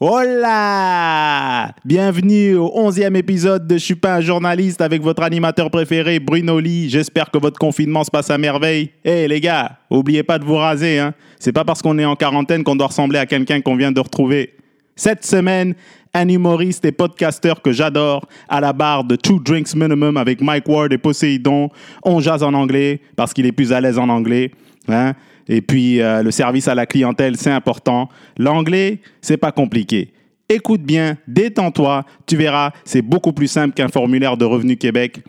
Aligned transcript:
Hola 0.00 1.72
Bienvenue 1.84 2.56
au 2.56 2.66
11e 2.66 3.14
épisode 3.14 3.68
de 3.68 3.74
Je 3.74 3.84
suis 3.84 3.94
pas 3.94 4.16
un 4.16 4.20
journaliste 4.20 4.80
avec 4.80 5.00
votre 5.00 5.22
animateur 5.22 5.70
préféré 5.70 6.18
Bruno 6.18 6.58
Lee. 6.58 6.90
J'espère 6.90 7.30
que 7.30 7.38
votre 7.38 7.60
confinement 7.60 8.02
se 8.02 8.10
passe 8.10 8.28
à 8.28 8.36
merveille. 8.36 8.90
Eh 9.04 9.28
les 9.28 9.40
gars, 9.40 9.78
oubliez 9.90 10.24
pas 10.24 10.40
de 10.40 10.44
vous 10.44 10.56
raser 10.56 10.98
hein. 10.98 11.14
C'est 11.38 11.52
pas 11.52 11.62
parce 11.62 11.80
qu'on 11.80 11.96
est 12.00 12.04
en 12.04 12.16
quarantaine 12.16 12.64
qu'on 12.64 12.74
doit 12.74 12.88
ressembler 12.88 13.20
à 13.20 13.26
quelqu'un 13.26 13.60
qu'on 13.60 13.76
vient 13.76 13.92
de 13.92 14.00
retrouver. 14.00 14.54
Cette 14.96 15.24
semaine, 15.24 15.76
un 16.12 16.28
humoriste 16.28 16.84
et 16.84 16.92
podcasteur 16.92 17.62
que 17.62 17.70
j'adore 17.70 18.26
à 18.48 18.60
la 18.60 18.72
barre 18.72 19.04
de 19.04 19.14
Two 19.14 19.38
Drinks 19.38 19.76
Minimum 19.76 20.16
avec 20.16 20.40
Mike 20.40 20.68
Ward 20.68 20.92
et 20.92 20.98
Poseidon. 20.98 21.68
On 22.02 22.18
jase 22.18 22.42
en 22.42 22.52
anglais 22.54 23.00
parce 23.14 23.32
qu'il 23.32 23.46
est 23.46 23.52
plus 23.52 23.72
à 23.72 23.80
l'aise 23.80 24.00
en 24.00 24.08
anglais. 24.08 24.50
Hein? 24.88 25.12
Et 25.48 25.60
puis, 25.60 26.00
euh, 26.00 26.22
le 26.22 26.30
service 26.30 26.68
à 26.68 26.74
la 26.74 26.86
clientèle, 26.86 27.36
c'est 27.36 27.50
important. 27.50 28.08
L'anglais, 28.38 29.00
c'est 29.20 29.36
pas 29.36 29.52
compliqué. 29.52 30.12
Écoute 30.48 30.82
bien, 30.82 31.16
détends-toi, 31.26 32.04
tu 32.26 32.36
verras, 32.36 32.72
c'est 32.84 33.02
beaucoup 33.02 33.32
plus 33.32 33.48
simple 33.48 33.74
qu'un 33.74 33.88
formulaire 33.88 34.36
de 34.36 34.44
Revenu 34.44 34.76
Québec. 34.76 35.22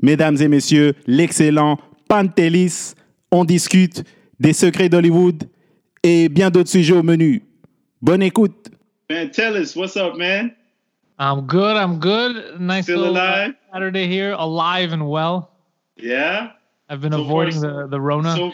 Mesdames 0.00 0.36
et 0.40 0.48
messieurs, 0.48 0.94
l'excellent 1.06 1.78
Pantelis, 2.08 2.94
on 3.30 3.44
discute 3.44 4.04
des 4.40 4.52
secrets 4.52 4.88
d'Hollywood 4.88 5.44
et 6.02 6.28
bien 6.28 6.50
d'autres 6.50 6.70
sujets 6.70 6.94
au 6.96 7.02
menu. 7.02 7.42
Bonne 8.00 8.22
écoute. 8.22 8.70
Man, 9.08 9.30
tell 9.30 9.56
us 9.56 9.76
what's 9.76 9.96
up, 9.96 10.16
man? 10.16 10.52
I'm 11.18 11.42
good. 11.46 11.76
I'm 11.76 11.98
good. 11.98 12.58
Nice 12.58 12.84
Still 12.84 13.00
little 13.00 13.16
alive? 13.16 13.54
Saturday 13.72 14.08
here, 14.08 14.32
alive 14.32 14.92
and 14.92 15.08
well. 15.08 15.50
Yeah? 15.96 16.50
I've 16.88 17.00
been 17.00 17.12
So 17.12 17.20
avoiding 17.20 17.60
far, 17.60 17.84
the 17.84 17.88
the 17.88 18.00
Rona. 18.00 18.34
So 18.34 18.52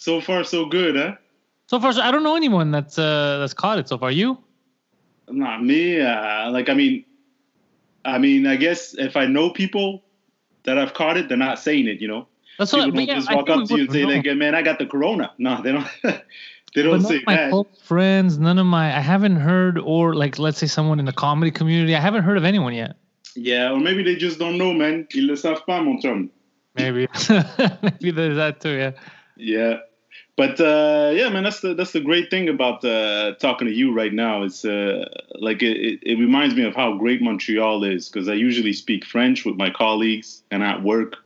So, 0.00 0.18
far 0.22 0.44
so 0.44 0.64
good, 0.64 0.96
huh? 0.96 1.16
So 1.66 1.78
far, 1.78 1.92
so 1.92 2.00
I 2.00 2.10
don't 2.10 2.22
know 2.22 2.34
anyone 2.34 2.70
that's 2.70 2.98
uh, 2.98 3.36
that's 3.38 3.52
caught 3.52 3.78
it 3.78 3.86
so 3.86 3.98
far. 3.98 4.10
You? 4.10 4.38
Not 5.28 5.62
me. 5.62 6.00
Uh, 6.00 6.50
like 6.50 6.70
I 6.70 6.74
mean, 6.74 7.04
I 8.06 8.16
mean, 8.16 8.46
I 8.46 8.56
guess 8.56 8.94
if 8.94 9.14
I 9.14 9.26
know 9.26 9.50
people 9.50 10.02
that 10.62 10.78
have 10.78 10.94
caught 10.94 11.18
it, 11.18 11.28
they're 11.28 11.36
not 11.36 11.58
saying 11.58 11.86
it. 11.86 12.00
You 12.00 12.08
know, 12.08 12.28
That's 12.58 12.70
people 12.70 12.86
what. 12.86 12.94
don't 12.94 13.06
but 13.06 13.08
yeah, 13.08 13.14
just 13.14 13.30
walk 13.30 13.50
up 13.50 13.68
to 13.68 13.74
you 13.74 13.82
and 13.82 13.92
say, 13.92 14.06
like, 14.06 14.24
"Man, 14.38 14.54
I 14.54 14.62
got 14.62 14.78
the 14.78 14.86
corona." 14.86 15.32
No, 15.38 15.60
they 15.60 15.72
don't. 15.72 15.86
they 16.02 16.82
don't 16.82 17.02
none 17.02 17.04
say 17.04 17.16
of 17.16 17.26
my 17.26 17.62
friends, 17.82 18.38
none 18.38 18.58
of 18.58 18.64
my, 18.64 18.96
I 18.96 19.00
haven't 19.00 19.36
heard, 19.36 19.78
or 19.78 20.14
like, 20.14 20.38
let's 20.38 20.56
say 20.56 20.66
someone 20.66 20.98
in 20.98 21.04
the 21.04 21.12
comedy 21.12 21.50
community, 21.50 21.94
I 21.94 22.00
haven't 22.00 22.22
heard 22.22 22.38
of 22.38 22.44
anyone 22.44 22.72
yet. 22.72 22.96
Yeah, 23.36 23.70
or 23.70 23.78
maybe 23.78 24.02
they 24.02 24.16
just 24.16 24.38
don't 24.38 24.56
know, 24.56 24.72
man. 24.72 25.06
Ils 25.14 25.26
le 25.26 25.36
savent 25.36 25.60
pas, 25.66 25.82
mon 25.82 26.00
chum. 26.00 26.30
Maybe, 26.74 27.06
maybe 27.82 28.10
there's 28.12 28.36
that 28.36 28.60
too. 28.62 28.70
Yeah. 28.70 28.92
Yeah. 29.36 29.78
But 30.40 30.58
uh, 30.58 31.10
yeah, 31.12 31.28
man, 31.28 31.42
that's 31.44 31.60
the 31.60 31.74
that's 31.74 31.92
the 31.92 32.00
great 32.00 32.30
thing 32.30 32.48
about 32.48 32.82
uh, 32.82 33.34
talking 33.34 33.68
to 33.68 33.74
you 33.74 33.92
right 33.92 34.10
now. 34.10 34.42
It's 34.42 34.64
uh, 34.64 35.04
like 35.34 35.62
it, 35.62 35.76
it, 35.76 35.98
it 36.02 36.14
reminds 36.14 36.54
me 36.54 36.64
of 36.64 36.74
how 36.74 36.96
great 36.96 37.20
Montreal 37.20 37.84
is 37.84 38.08
because 38.08 38.26
I 38.26 38.32
usually 38.32 38.72
speak 38.72 39.04
French 39.04 39.44
with 39.44 39.56
my 39.56 39.68
colleagues 39.68 40.42
and 40.50 40.62
at 40.62 40.82
work. 40.82 41.16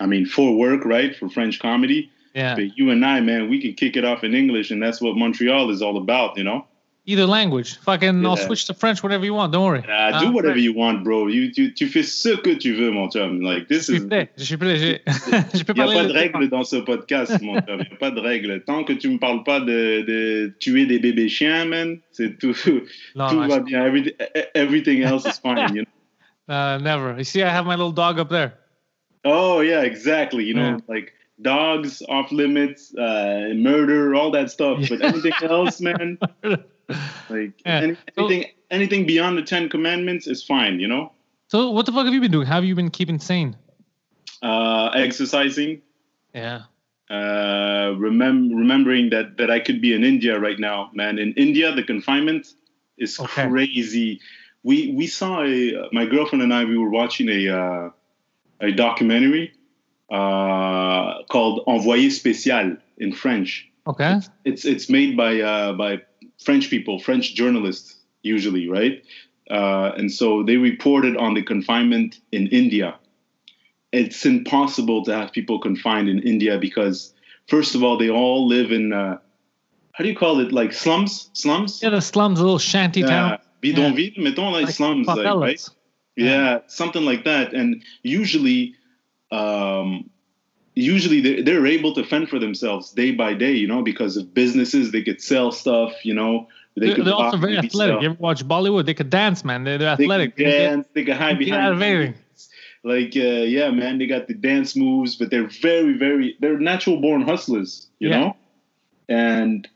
I 0.00 0.06
mean, 0.06 0.26
for 0.26 0.56
work, 0.56 0.84
right? 0.84 1.16
For 1.16 1.28
French 1.28 1.58
comedy. 1.58 2.08
Yeah. 2.34 2.54
But 2.54 2.78
you 2.78 2.90
and 2.90 3.04
I, 3.04 3.18
man, 3.18 3.50
we 3.50 3.60
can 3.60 3.74
kick 3.74 3.96
it 3.96 4.04
off 4.04 4.22
in 4.22 4.32
English, 4.32 4.70
and 4.70 4.80
that's 4.80 5.00
what 5.00 5.16
Montreal 5.16 5.68
is 5.70 5.82
all 5.82 5.96
about, 5.96 6.38
you 6.38 6.44
know. 6.44 6.68
Either 7.08 7.24
language. 7.24 7.76
Fucking, 7.78 8.26
I'll 8.26 8.36
switch 8.36 8.64
to 8.66 8.74
French, 8.74 9.00
whatever 9.00 9.24
you 9.24 9.32
want. 9.32 9.52
Don't 9.52 9.64
worry. 9.64 9.78
Uh, 9.88 10.18
do 10.18 10.26
Uh, 10.26 10.32
whatever 10.32 10.58
you 10.58 10.72
want, 10.74 11.04
bro. 11.04 11.28
You, 11.28 11.52
tu, 11.52 11.72
tu 11.72 11.86
fais 11.86 12.02
ce 12.02 12.30
que 12.36 12.54
tu 12.56 12.74
veux, 12.74 12.90
mon 12.90 13.08
chum. 13.08 13.40
Like 13.42 13.68
this 13.68 13.86
Je 13.86 13.94
is. 13.94 14.08
Je 14.36 14.44
suis 14.44 14.56
prêt. 14.56 14.76
j'ai- 14.76 15.02
Je 15.54 15.62
peux 15.62 15.72
Il 15.76 15.82
n'y 15.84 15.90
a 15.90 15.94
pas 16.02 16.04
de 16.04 16.12
règles 16.12 16.48
dans 16.48 16.64
ce 16.64 16.76
podcast, 16.76 17.40
mon 17.42 17.60
chum. 17.60 17.78
Il 17.78 17.88
n'y 17.88 17.92
a 17.94 17.96
pas 18.00 18.10
de 18.10 18.18
règles. 18.18 18.60
Tant 18.66 18.82
que 18.82 18.92
tu 18.92 19.08
me 19.08 19.18
parles 19.18 19.44
pas 19.44 19.60
de, 19.60 20.02
de 20.04 20.52
tuer 20.58 20.86
des 20.86 20.98
bébés 20.98 21.28
chiens, 21.28 21.64
man, 21.66 21.98
c'est 22.10 22.38
tout, 22.40 22.54
Non, 23.14 23.28
tout 23.28 23.40
va 23.48 23.60
bien. 23.60 23.84
Everything, 23.86 24.12
everything 24.54 25.02
else 25.02 25.24
is 25.26 25.38
fine, 25.38 25.58
you 25.74 25.82
know? 25.84 25.90
Uh, 26.48 26.78
never. 26.78 27.16
You 27.18 27.24
see, 27.24 27.42
I 27.42 27.48
have 27.50 27.66
my 27.66 27.74
little 27.74 27.90
dog 27.92 28.18
up 28.20 28.28
there. 28.30 28.54
Oh, 29.24 29.60
yeah, 29.62 29.82
exactly. 29.82 30.44
You 30.44 30.54
know, 30.54 30.62
Yeah. 30.70 30.78
like 30.88 31.12
dogs 31.42 32.02
off 32.08 32.30
limits, 32.30 32.94
uh, 32.96 33.52
murder, 33.54 34.14
all 34.14 34.30
that 34.32 34.50
stuff. 34.50 34.88
But 34.88 35.02
anything 35.02 35.32
else, 35.42 35.80
man, 35.80 36.18
like 37.30 37.52
Yeah. 37.64 37.80
any, 37.82 37.94
So- 37.94 38.26
anything, 38.26 38.44
anything 38.70 39.06
beyond 39.06 39.38
the 39.38 39.42
Ten 39.42 39.68
Commandments 39.68 40.26
is 40.26 40.42
fine, 40.44 40.80
you 40.80 40.88
know? 40.88 41.12
So, 41.48 41.70
what 41.70 41.86
the 41.86 41.92
fuck 41.92 42.04
have 42.06 42.14
you 42.14 42.20
been 42.20 42.32
doing? 42.32 42.46
How 42.46 42.54
have 42.56 42.64
you 42.64 42.74
been 42.74 42.90
keeping 42.90 43.18
sane? 43.20 43.56
Uh, 44.42 44.90
exercising, 44.94 45.80
Yeah. 46.34 46.62
uh, 47.08 47.94
remem- 47.94 48.50
remembering 48.54 49.10
that 49.10 49.36
that 49.38 49.50
I 49.50 49.60
could 49.60 49.80
be 49.80 49.94
in 49.94 50.02
India 50.04 50.38
right 50.38 50.58
now, 50.58 50.90
man. 50.92 51.18
In 51.18 51.32
India, 51.34 51.72
the 51.74 51.82
confinement 51.84 52.48
is 52.98 53.18
Okay. 53.20 53.48
crazy. 53.48 54.20
We 54.64 54.90
we 54.92 55.06
saw 55.06 55.42
a 55.44 55.88
my 55.92 56.04
girlfriend 56.04 56.42
and 56.42 56.52
I 56.52 56.64
we 56.64 56.76
were 56.76 56.90
watching 56.90 57.28
a 57.28 57.48
uh, 57.48 57.90
a 58.60 58.72
documentary 58.72 59.52
uh, 60.10 61.22
called 61.28 61.64
Envoyé 61.66 62.10
spécial 62.10 62.76
in 62.98 63.12
French. 63.12 63.68
Okay. 63.86 64.20
It's 64.44 64.64
it's 64.64 64.88
made 64.90 65.16
by 65.16 65.40
uh, 65.40 65.72
by 65.74 66.02
French 66.42 66.70
people, 66.70 66.98
French 66.98 67.34
journalists 67.34 67.96
usually, 68.22 68.68
right? 68.68 69.04
Uh, 69.50 69.92
and 69.96 70.10
so 70.12 70.42
they 70.42 70.56
reported 70.56 71.16
on 71.16 71.34
the 71.34 71.42
confinement 71.42 72.20
in 72.32 72.48
India. 72.48 72.96
It's 73.92 74.26
impossible 74.26 75.04
to 75.04 75.16
have 75.16 75.32
people 75.32 75.60
confined 75.60 76.08
in 76.08 76.20
India 76.20 76.58
because, 76.58 77.14
first 77.46 77.74
of 77.74 77.82
all, 77.82 77.96
they 77.96 78.10
all 78.10 78.46
live 78.46 78.72
in 78.72 78.92
uh, 78.92 79.18
how 79.96 80.04
do 80.04 80.10
you 80.10 80.16
call 80.16 80.40
it? 80.40 80.52
Like 80.52 80.74
slums, 80.74 81.30
slums. 81.32 81.82
Yeah, 81.82 81.88
the 81.88 82.02
slums, 82.02 82.38
a 82.38 82.42
little 82.42 82.58
shanty 82.58 83.02
town. 83.02 83.32
Uh, 83.32 83.38
bidonville, 83.62 84.10
mettons 84.18 84.52
like, 84.52 84.68
slums, 84.68 85.06
like, 85.06 85.16
right? 85.16 85.26
favelas. 85.56 85.70
Yeah, 86.16 86.58
something 86.66 87.02
like 87.02 87.24
that. 87.24 87.54
And 87.54 87.82
usually, 88.02 88.74
um, 89.32 90.10
usually 90.76 91.20
they're, 91.20 91.42
they're 91.42 91.66
able 91.66 91.92
to 91.94 92.04
fend 92.04 92.28
for 92.28 92.38
themselves 92.38 92.92
day 92.92 93.10
by 93.10 93.34
day, 93.34 93.52
you 93.52 93.66
know, 93.66 93.82
because 93.82 94.16
of 94.16 94.32
businesses. 94.32 94.92
They 94.92 95.02
could 95.02 95.20
sell 95.20 95.50
stuff, 95.50 95.92
you 96.04 96.14
know. 96.14 96.46
They 96.76 96.92
they're 96.92 97.14
also 97.14 97.38
very 97.38 97.56
athletic. 97.56 97.94
sell. 97.94 98.02
You 98.02 98.10
ever 98.10 98.18
watch 98.20 98.46
Bollywood? 98.46 98.84
They 98.84 98.92
could 98.94 99.08
dance, 99.10 99.44
man. 99.44 99.64
They're, 99.64 99.78
they're 99.78 99.88
athletic. 99.88 100.36
They 100.36 100.44
get- 100.44 100.68
dance. 100.68 100.86
They 100.92 101.04
could 101.04 101.16
hide 101.16 101.38
behind. 101.38 101.82
anything. 101.82 102.14
Like, 102.84 103.16
uh, 103.16 103.20
yeah, 103.48 103.70
man, 103.70 103.98
they 103.98 104.06
got 104.06 104.28
the 104.28 104.34
dance 104.34 104.76
moves, 104.76 105.16
but 105.16 105.30
they're 105.30 105.48
very, 105.48 105.98
very, 105.98 106.36
they're 106.38 106.58
natural 106.58 107.00
born 107.00 107.22
hustlers, 107.22 107.88
you 107.98 108.10
Yeah. 108.10 108.20
know. 108.20 108.36
And 109.08 109.66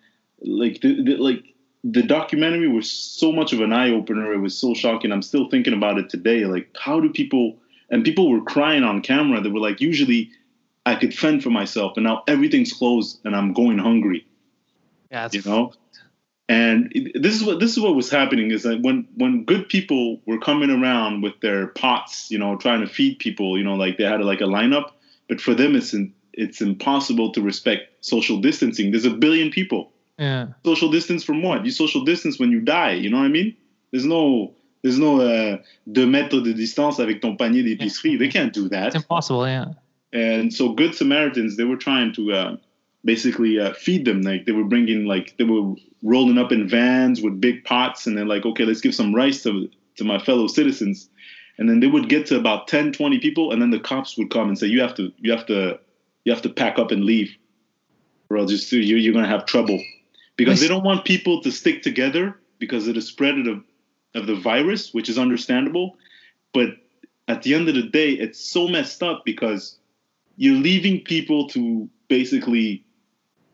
like, 0.42 0.80
the, 0.80 1.02
the, 1.02 1.16
like 1.16 1.42
the 1.82 2.02
documentary 2.02 2.68
was 2.68 2.88
so 2.90 3.32
much 3.32 3.52
of 3.52 3.60
an 3.62 3.72
eye 3.72 3.90
opener. 3.90 4.32
It 4.32 4.38
was 4.38 4.56
so 4.56 4.74
shocking. 4.74 5.10
I'm 5.10 5.22
still 5.22 5.48
thinking 5.50 5.72
about 5.72 5.98
it 5.98 6.08
today. 6.10 6.44
Like, 6.44 6.68
how 6.78 7.00
do 7.00 7.08
people? 7.10 7.56
And 7.92 8.04
people 8.04 8.30
were 8.30 8.42
crying 8.42 8.84
on 8.84 9.02
camera. 9.02 9.40
They 9.40 9.48
were 9.48 9.58
like, 9.58 9.80
usually, 9.80 10.30
I 10.90 10.94
could 11.00 11.14
fend 11.14 11.42
for 11.44 11.50
myself, 11.50 11.96
and 11.96 12.04
now 12.04 12.16
everything's 12.26 12.72
closed, 12.72 13.20
and 13.24 13.32
I'm 13.38 13.52
going 13.52 13.78
hungry 13.78 14.26
Yeah, 15.10 15.28
you 15.32 15.42
know? 15.50 15.72
And 16.48 16.90
it- 16.96 17.22
this 17.24 17.34
is 17.38 17.42
what 17.46 17.60
this 17.62 17.72
is 17.76 17.80
what 17.80 17.94
was 17.94 18.10
happening 18.10 18.50
is 18.56 18.62
that 18.64 18.78
when 18.86 19.06
when 19.22 19.44
good 19.44 19.64
people 19.68 20.20
were 20.26 20.38
coming 20.38 20.70
around 20.78 21.22
with 21.22 21.36
their 21.40 21.68
pots 21.82 22.28
you 22.32 22.38
know 22.42 22.56
trying 22.56 22.80
to 22.86 22.88
feed 22.96 23.18
people 23.26 23.56
you 23.58 23.64
know 23.64 23.76
like 23.84 23.94
they 23.98 24.04
had 24.12 24.20
like 24.32 24.40
a 24.40 24.50
lineup 24.58 24.86
but 25.28 25.40
for 25.40 25.54
them 25.54 25.76
it's 25.78 25.94
in, 25.94 26.12
it's 26.32 26.60
impossible 26.60 27.28
to 27.34 27.40
respect 27.50 27.82
social 28.04 28.38
distancing. 28.40 28.90
There's 28.90 29.04
a 29.14 29.16
billion 29.24 29.50
people. 29.50 29.82
Yeah. 30.18 30.46
social 30.64 30.90
distance 30.90 31.22
from 31.24 31.38
what? 31.46 31.64
You 31.64 31.70
social 31.70 32.04
distance 32.04 32.38
when 32.40 32.50
you 32.50 32.60
die 32.60 32.94
you 33.02 33.08
know 33.10 33.18
what 33.22 33.30
i 33.30 33.34
mean? 33.40 33.54
There's 33.92 34.04
no 34.16 34.54
there's 34.82 34.98
no 34.98 35.20
uh, 35.20 35.58
deux 35.86 36.06
mètres 36.06 36.42
de 36.42 36.52
distance 36.54 36.98
avec 36.98 37.20
ton 37.20 37.36
panier 37.36 37.62
d'épicerie. 37.62 38.18
They 38.18 38.28
can't 38.28 38.52
do 38.52 38.68
that. 38.70 38.86
It's 38.88 38.96
impossible. 38.96 39.46
Yeah. 39.46 39.66
And 40.12 40.52
so 40.52 40.72
good 40.72 40.94
samaritans 40.94 41.56
they 41.56 41.64
were 41.64 41.76
trying 41.76 42.12
to 42.14 42.32
uh, 42.32 42.56
basically 43.04 43.58
uh, 43.58 43.72
feed 43.74 44.04
them. 44.04 44.22
Like 44.22 44.46
they 44.46 44.52
were 44.52 44.64
bringing 44.64 45.04
like 45.06 45.36
they 45.38 45.44
were 45.44 45.74
rolling 46.02 46.38
up 46.38 46.52
in 46.52 46.68
vans 46.68 47.20
with 47.20 47.40
big 47.40 47.64
pots 47.64 48.06
and 48.06 48.16
they're 48.16 48.26
like 48.26 48.44
okay 48.44 48.64
let's 48.64 48.80
give 48.80 48.94
some 48.94 49.14
rice 49.14 49.42
to, 49.42 49.68
to 49.96 50.04
my 50.04 50.18
fellow 50.18 50.46
citizens. 50.46 51.08
And 51.58 51.68
then 51.68 51.80
they 51.80 51.86
would 51.86 52.08
get 52.08 52.26
to 52.26 52.38
about 52.38 52.68
10 52.68 52.92
20 52.92 53.18
people 53.18 53.52
and 53.52 53.60
then 53.60 53.70
the 53.70 53.80
cops 53.80 54.16
would 54.16 54.30
come 54.30 54.48
and 54.48 54.58
say 54.58 54.66
you 54.66 54.80
have 54.80 54.94
to 54.96 55.12
you 55.18 55.32
have 55.32 55.46
to 55.46 55.78
you 56.24 56.32
have 56.32 56.42
to 56.42 56.50
pack 56.50 56.78
up 56.78 56.90
and 56.90 57.04
leave 57.04 57.36
or 58.28 58.38
else 58.38 58.50
just 58.50 58.70
you're, 58.72 58.82
you're 58.82 59.12
going 59.12 59.24
to 59.24 59.30
have 59.30 59.46
trouble. 59.46 59.82
Because 60.36 60.60
they 60.60 60.68
don't 60.68 60.84
want 60.84 61.04
people 61.04 61.42
to 61.42 61.52
stick 61.52 61.82
together 61.82 62.34
because 62.58 62.88
of 62.88 62.94
the 62.94 63.02
spread 63.02 63.36
of 63.38 63.44
the, 63.44 63.62
of 64.14 64.26
the 64.26 64.36
virus 64.36 64.94
which 64.94 65.08
is 65.10 65.18
understandable. 65.18 65.96
But 66.54 66.70
at 67.28 67.42
the 67.42 67.54
end 67.54 67.68
of 67.68 67.74
the 67.74 67.82
day 67.82 68.12
it's 68.12 68.40
so 68.40 68.66
messed 68.66 69.02
up 69.02 69.22
because 69.26 69.76
you're 70.40 70.56
leaving 70.56 71.00
people 71.04 71.46
to 71.48 71.88
basically 72.08 72.84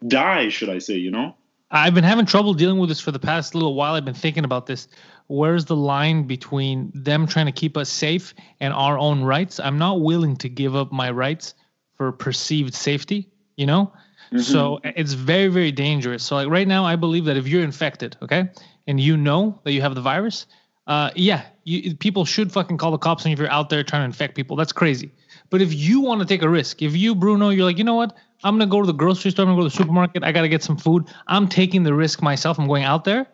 die 0.06 0.48
should 0.48 0.68
i 0.68 0.78
say 0.78 0.94
you 0.94 1.10
know 1.10 1.34
I've 1.68 1.94
been 1.94 2.04
having 2.04 2.26
trouble 2.26 2.54
dealing 2.54 2.78
with 2.78 2.88
this 2.88 3.00
for 3.00 3.10
the 3.10 3.18
past 3.18 3.52
little 3.52 3.74
while. 3.74 3.94
I've 3.94 4.04
been 4.04 4.14
thinking 4.14 4.44
about 4.44 4.66
this. 4.66 4.86
Where's 5.26 5.64
the 5.64 5.74
line 5.74 6.22
between 6.22 6.92
them 6.94 7.26
trying 7.26 7.46
to 7.46 7.52
keep 7.52 7.76
us 7.76 7.88
safe 7.88 8.34
and 8.60 8.72
our 8.72 8.96
own 8.96 9.24
rights? 9.24 9.58
I'm 9.58 9.76
not 9.76 10.00
willing 10.00 10.36
to 10.36 10.48
give 10.48 10.76
up 10.76 10.92
my 10.92 11.10
rights 11.10 11.54
for 11.96 12.12
perceived 12.12 12.72
safety, 12.72 13.28
you 13.56 13.66
know? 13.66 13.92
So 14.38 14.80
it's 14.84 15.12
very, 15.12 15.48
very 15.48 15.72
dangerous. 15.72 16.22
So 16.24 16.36
like 16.36 16.48
right 16.48 16.66
now, 16.66 16.84
I 16.84 16.96
believe 16.96 17.24
that 17.26 17.36
if 17.36 17.46
you're 17.46 17.62
infected, 17.62 18.16
okay, 18.22 18.48
and 18.86 19.00
you 19.00 19.16
know 19.16 19.60
that 19.64 19.72
you 19.72 19.80
have 19.82 19.94
the 19.94 20.00
virus, 20.00 20.46
uh, 20.86 21.10
yeah, 21.14 21.44
you, 21.64 21.96
people 21.96 22.24
should 22.24 22.52
fucking 22.52 22.76
call 22.76 22.90
the 22.90 22.98
cops 22.98 23.24
on 23.24 23.30
you 23.30 23.34
if 23.34 23.38
you're 23.38 23.50
out 23.50 23.70
there 23.70 23.82
trying 23.82 24.02
to 24.02 24.06
infect 24.06 24.34
people. 24.34 24.56
That's 24.56 24.72
crazy. 24.72 25.10
But 25.50 25.62
if 25.62 25.72
you 25.72 26.00
want 26.00 26.20
to 26.20 26.26
take 26.26 26.42
a 26.42 26.48
risk, 26.48 26.82
if 26.82 26.96
you, 26.96 27.14
Bruno, 27.14 27.50
you're 27.50 27.64
like, 27.64 27.78
you 27.78 27.84
know 27.84 27.94
what? 27.94 28.16
I'm 28.44 28.58
gonna 28.58 28.70
go 28.70 28.80
to 28.80 28.86
the 28.86 28.92
grocery 28.92 29.30
store. 29.30 29.44
I'm 29.44 29.48
gonna 29.52 29.62
go 29.62 29.68
to 29.68 29.72
the 29.72 29.76
supermarket. 29.76 30.22
I 30.22 30.32
gotta 30.32 30.48
get 30.48 30.62
some 30.62 30.76
food. 30.76 31.06
I'm 31.26 31.48
taking 31.48 31.82
the 31.84 31.94
risk 31.94 32.22
myself. 32.22 32.58
I'm 32.58 32.66
going 32.66 32.84
out 32.84 33.04
there. 33.04 33.26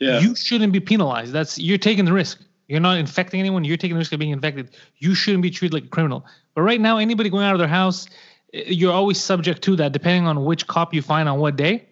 Yeah. 0.00 0.20
You 0.20 0.36
shouldn't 0.36 0.72
be 0.72 0.80
penalized. 0.80 1.32
That's 1.32 1.58
you're 1.58 1.78
taking 1.78 2.04
the 2.04 2.12
risk. 2.12 2.40
You're 2.68 2.80
not 2.80 2.98
infecting 2.98 3.40
anyone. 3.40 3.64
You're 3.64 3.76
taking 3.76 3.94
the 3.94 3.98
risk 3.98 4.12
of 4.12 4.18
being 4.18 4.32
infected. 4.32 4.70
You 4.98 5.14
shouldn't 5.14 5.42
be 5.42 5.50
treated 5.50 5.72
like 5.72 5.84
a 5.84 5.88
criminal. 5.88 6.26
But 6.54 6.62
right 6.62 6.80
now, 6.80 6.98
anybody 6.98 7.30
going 7.30 7.44
out 7.46 7.54
of 7.54 7.58
their 7.60 7.68
house, 7.68 8.08
eh, 8.52 8.64
you're 8.66 8.92
always 8.92 9.20
subject 9.20 9.62
to 9.62 9.76
that, 9.76 9.92
depending 9.92 10.26
on 10.26 10.44
which 10.44 10.66
cop 10.66 10.92
you 10.92 11.00
find 11.00 11.28
on 11.28 11.38
what 11.38 11.56
day. 11.56 11.86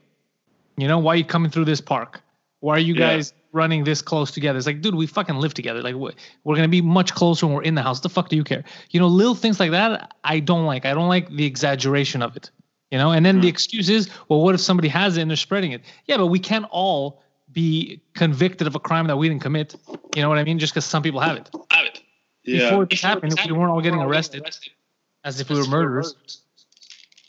You 0.76 0.88
know, 0.88 0.98
why 0.98 1.14
are 1.14 1.16
you 1.16 1.24
coming 1.24 1.50
through 1.50 1.64
this 1.66 1.80
park? 1.80 2.20
Why 2.60 2.76
are 2.76 2.80
you 2.80 2.94
Yeah. 2.94 3.14
guys 3.16 3.32
running 3.54 3.84
this 3.84 4.02
close 4.02 4.30
together? 4.30 4.58
It's 4.58 4.66
like, 4.66 4.82
dude, 4.82 4.94
we 4.94 5.06
fucking 5.06 5.36
live 5.36 5.54
together. 5.54 5.82
Like, 5.82 5.94
we're, 5.94 6.12
we're 6.44 6.56
gonna 6.56 6.68
be 6.68 6.82
much 6.82 7.14
closer 7.14 7.46
when 7.46 7.54
we're 7.54 7.62
in 7.62 7.74
the 7.74 7.82
house. 7.82 8.00
The 8.00 8.08
fuck 8.08 8.28
do 8.28 8.36
you 8.36 8.44
care? 8.44 8.64
You 8.90 9.00
know, 9.00 9.08
little 9.08 9.34
things 9.34 9.58
like 9.58 9.70
that, 9.70 10.14
I 10.24 10.40
don't 10.40 10.66
like. 10.66 10.84
I 10.84 10.92
don't 10.92 11.08
like 11.08 11.30
the 11.30 11.46
exaggeration 11.46 12.20
of 12.20 12.36
it. 12.36 12.50
You 12.90 12.98
know, 12.98 13.10
and 13.10 13.24
then 13.24 13.36
the 13.36 13.48
hmm. 13.48 13.54
excuse 13.54 13.88
is, 13.88 14.08
well, 14.28 14.42
what 14.42 14.54
if 14.54 14.60
somebody 14.60 14.88
has 14.88 15.16
it 15.16 15.22
and 15.22 15.30
they're 15.30 15.36
spreading 15.36 15.72
it? 15.72 15.82
Yeah, 16.06 16.16
but 16.16 16.26
we 16.26 16.38
can't 16.38 16.66
all 16.70 17.22
be 17.50 18.00
convicted 18.14 18.66
of 18.66 18.74
a 18.74 18.80
crime 18.80 19.06
that 19.06 19.16
we 19.16 19.28
didn't 19.28 19.42
commit. 19.42 19.74
You 20.14 20.22
know 20.22 20.28
what 20.28 20.38
I 20.38 20.44
mean? 20.44 20.58
Just 20.58 20.74
because 20.74 20.84
some 20.84 21.02
people 21.02 21.20
have 21.20 21.36
it. 21.36 21.50
Have 21.70 21.86
it. 21.86 22.02
Yeah. 22.44 22.70
Before 22.70 22.84
this 22.84 23.00
happened, 23.00 23.38
if 23.38 23.46
we 23.46 23.52
weren't 23.52 23.70
all 23.70 23.80
getting 23.80 24.00
arrested 24.00 24.44
as 25.24 25.40
if 25.40 25.48
we 25.48 25.56
were 25.56 25.66
murderers. 25.66 26.14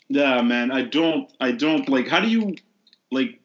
Yeah, 0.08 0.40
man. 0.42 0.70
I 0.70 0.82
don't. 0.82 1.32
I 1.40 1.52
don't 1.52 1.88
like. 1.88 2.06
How 2.06 2.20
do 2.20 2.28
you 2.28 2.56
like? 3.10 3.40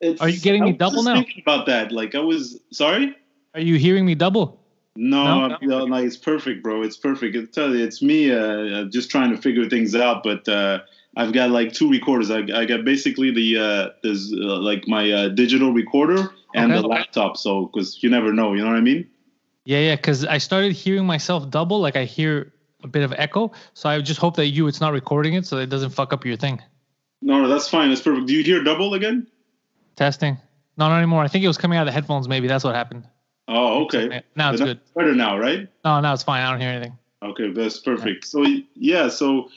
It's, 0.00 0.20
Are 0.20 0.28
you 0.28 0.40
getting 0.40 0.64
me 0.64 0.72
double 0.72 1.02
now? 1.02 1.14
Thinking 1.14 1.42
about 1.42 1.66
that, 1.66 1.92
like 1.92 2.14
I 2.14 2.20
was 2.20 2.58
sorry. 2.72 3.14
Are 3.54 3.60
you 3.60 3.76
hearing 3.76 4.06
me 4.06 4.14
double? 4.14 4.60
No, 4.96 5.48
No? 5.48 5.58
No, 5.60 5.84
like 5.84 6.04
it's 6.04 6.16
perfect, 6.16 6.62
bro. 6.62 6.82
It's 6.82 6.96
perfect. 6.96 7.36
It's, 7.36 7.54
tell 7.54 7.74
you, 7.74 7.84
it's 7.84 8.02
me, 8.02 8.32
uh, 8.32 8.36
uh, 8.36 8.84
just 8.84 9.10
trying 9.10 9.30
to 9.30 9.40
figure 9.40 9.68
things 9.68 9.94
out. 9.94 10.22
But 10.22 10.48
uh, 10.48 10.80
I've 11.16 11.32
got 11.32 11.50
like 11.50 11.72
two 11.72 11.90
recorders. 11.90 12.30
I, 12.30 12.40
I 12.54 12.64
got 12.64 12.84
basically 12.84 13.30
the 13.30 13.58
uh, 13.58 13.88
there's 14.02 14.32
uh, 14.32 14.58
like 14.60 14.88
my 14.88 15.10
uh, 15.10 15.28
digital 15.28 15.72
recorder 15.72 16.30
and 16.54 16.72
Okay. 16.72 16.80
the 16.80 16.86
laptop. 16.86 17.36
So 17.36 17.66
because 17.66 18.02
you 18.02 18.10
never 18.10 18.32
know, 18.32 18.54
you 18.54 18.62
know 18.62 18.68
what 18.68 18.76
I 18.76 18.80
mean? 18.80 19.08
Yeah, 19.64 19.80
yeah, 19.80 19.96
because 19.96 20.24
I 20.24 20.38
started 20.38 20.72
hearing 20.72 21.06
myself 21.06 21.48
double, 21.50 21.80
like 21.80 21.96
I 21.96 22.04
hear 22.04 22.52
a 22.82 22.88
bit 22.88 23.02
of 23.02 23.12
echo. 23.16 23.52
So 23.74 23.88
I 23.88 24.00
just 24.00 24.18
hope 24.18 24.36
that 24.36 24.46
you, 24.46 24.66
it's 24.66 24.80
not 24.80 24.92
recording 24.92 25.34
it, 25.34 25.46
so 25.46 25.58
it 25.58 25.68
doesn't 25.68 25.90
fuck 25.90 26.12
up 26.12 26.24
your 26.24 26.36
thing. 26.36 26.62
No, 27.20 27.42
no, 27.42 27.48
that's 27.48 27.68
fine. 27.68 27.90
That's 27.90 28.00
perfect. 28.00 28.26
Do 28.26 28.32
you 28.34 28.42
hear 28.42 28.64
double 28.64 28.94
again? 28.94 29.26
Testing. 30.00 30.38
No, 30.78 30.88
not 30.88 30.96
anymore. 30.96 31.22
I 31.22 31.28
think 31.28 31.44
it 31.44 31.46
was 31.46 31.58
coming 31.58 31.76
out 31.76 31.82
of 31.82 31.86
the 31.88 31.92
headphones. 31.92 32.26
Maybe 32.26 32.48
that's 32.48 32.64
what 32.64 32.74
happened. 32.74 33.06
Oh, 33.48 33.84
okay. 33.84 34.22
Now 34.34 34.50
it's 34.50 34.62
good. 34.62 34.80
Better 34.96 35.14
now, 35.14 35.36
right? 35.36 35.68
No, 35.84 36.00
now 36.00 36.14
it's 36.14 36.22
fine. 36.22 36.42
I 36.42 36.50
don't 36.50 36.58
hear 36.58 36.70
anything. 36.70 36.96
Okay, 37.22 37.52
that's 37.52 37.78
perfect. 37.80 38.24
So 38.24 38.42
yeah, 38.74 39.10
so 39.10 39.50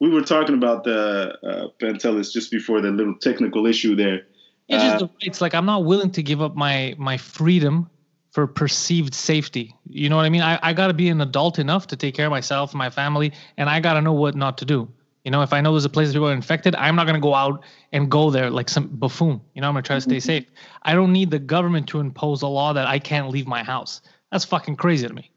we 0.00 0.10
were 0.10 0.22
talking 0.22 0.56
about 0.56 0.82
the 0.82 1.38
uh, 1.40 1.68
Pantelis 1.80 2.32
just 2.32 2.50
before 2.50 2.80
the 2.80 2.90
little 2.90 3.14
technical 3.14 3.64
issue 3.64 3.94
there. 3.94 4.22
It's 4.66 4.82
Uh, 4.82 4.88
just 4.88 4.98
the 4.98 5.10
rights. 5.24 5.40
Like 5.40 5.54
I'm 5.54 5.66
not 5.66 5.84
willing 5.84 6.10
to 6.10 6.22
give 6.22 6.42
up 6.42 6.56
my 6.56 6.96
my 6.98 7.16
freedom 7.16 7.88
for 8.32 8.48
perceived 8.48 9.14
safety. 9.14 9.72
You 9.88 10.08
know 10.08 10.16
what 10.16 10.24
I 10.24 10.30
mean? 10.30 10.42
I, 10.42 10.58
I 10.64 10.72
got 10.72 10.88
to 10.88 10.94
be 10.94 11.10
an 11.10 11.20
adult 11.20 11.60
enough 11.60 11.86
to 11.86 11.96
take 11.96 12.16
care 12.16 12.26
of 12.26 12.32
myself 12.32 12.72
and 12.72 12.78
my 12.78 12.90
family, 12.90 13.32
and 13.56 13.70
I 13.70 13.78
got 13.78 13.94
to 13.94 14.00
know 14.00 14.14
what 14.14 14.34
not 14.34 14.58
to 14.58 14.64
do. 14.64 14.88
You 15.26 15.32
know, 15.32 15.42
if 15.42 15.52
I 15.52 15.60
know 15.60 15.72
there's 15.72 15.84
a 15.84 15.88
place 15.88 16.06
that 16.06 16.14
people 16.14 16.28
are 16.28 16.32
infected, 16.32 16.76
I'm 16.76 16.94
not 16.94 17.04
going 17.04 17.16
to 17.16 17.20
go 17.20 17.34
out 17.34 17.64
and 17.90 18.08
go 18.08 18.30
there 18.30 18.48
like 18.48 18.68
some 18.68 18.86
buffoon. 18.86 19.40
You 19.54 19.60
know, 19.60 19.66
I'm 19.66 19.74
going 19.74 19.82
to 19.82 19.86
try 19.86 19.96
to 19.96 20.00
stay 20.00 20.20
safe. 20.20 20.46
I 20.82 20.94
don't 20.94 21.12
need 21.12 21.32
the 21.32 21.40
government 21.40 21.88
to 21.88 21.98
impose 21.98 22.42
a 22.42 22.46
law 22.46 22.72
that 22.72 22.86
I 22.86 23.00
can't 23.00 23.28
leave 23.30 23.44
my 23.44 23.64
house. 23.64 24.02
That's 24.30 24.44
fucking 24.44 24.76
crazy 24.76 25.08
to 25.08 25.12
me. 25.12 25.32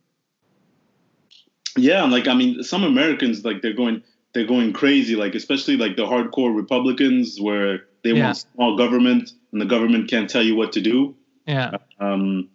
Yeah, 1.75 2.03
like 2.03 2.27
I 2.27 2.35
mean, 2.35 2.61
some 2.61 2.83
Americans 2.83 3.43
like 3.43 3.63
they're 3.63 3.73
going 3.73 4.03
they're 4.35 4.45
going 4.45 4.73
crazy, 4.73 5.15
like 5.15 5.33
especially 5.33 5.75
like 5.75 5.95
the 5.95 6.05
hardcore 6.05 6.55
Republicans 6.55 7.41
where 7.41 7.87
they 8.03 8.11
Yeah. 8.11 8.25
want 8.25 8.37
small 8.37 8.77
government 8.77 9.31
and 9.51 9.59
the 9.59 9.65
government 9.65 10.07
can't 10.07 10.29
tell 10.29 10.43
you 10.43 10.55
what 10.55 10.71
to 10.73 10.81
do. 10.81 11.15
Yeah. 11.47 11.77
Um, 11.99 12.47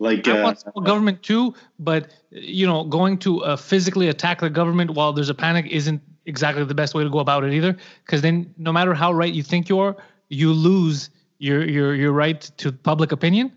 like 0.00 0.26
I 0.26 0.40
uh, 0.40 0.42
want 0.42 0.58
small 0.58 0.82
government 0.82 1.22
too, 1.22 1.54
but 1.78 2.08
you 2.30 2.66
know, 2.66 2.82
going 2.82 3.16
to 3.18 3.44
uh, 3.44 3.54
physically 3.54 4.08
attack 4.08 4.40
the 4.40 4.50
government 4.50 4.90
while 4.90 5.12
there's 5.12 5.28
a 5.28 5.34
panic 5.34 5.66
isn't 5.70 6.02
exactly 6.26 6.64
the 6.64 6.74
best 6.74 6.94
way 6.94 7.02
to 7.04 7.10
go 7.10 7.18
about 7.18 7.44
it 7.44 7.52
either. 7.52 7.76
Because 8.04 8.22
then, 8.22 8.52
no 8.58 8.72
matter 8.72 8.94
how 8.94 9.12
right 9.12 9.32
you 9.32 9.42
think 9.42 9.68
you 9.68 9.78
are, 9.78 9.96
you 10.28 10.52
lose 10.52 11.10
your 11.38 11.66
your 11.68 11.94
your 11.94 12.12
right 12.12 12.40
to 12.58 12.70
public 12.72 13.12
opinion 13.12 13.50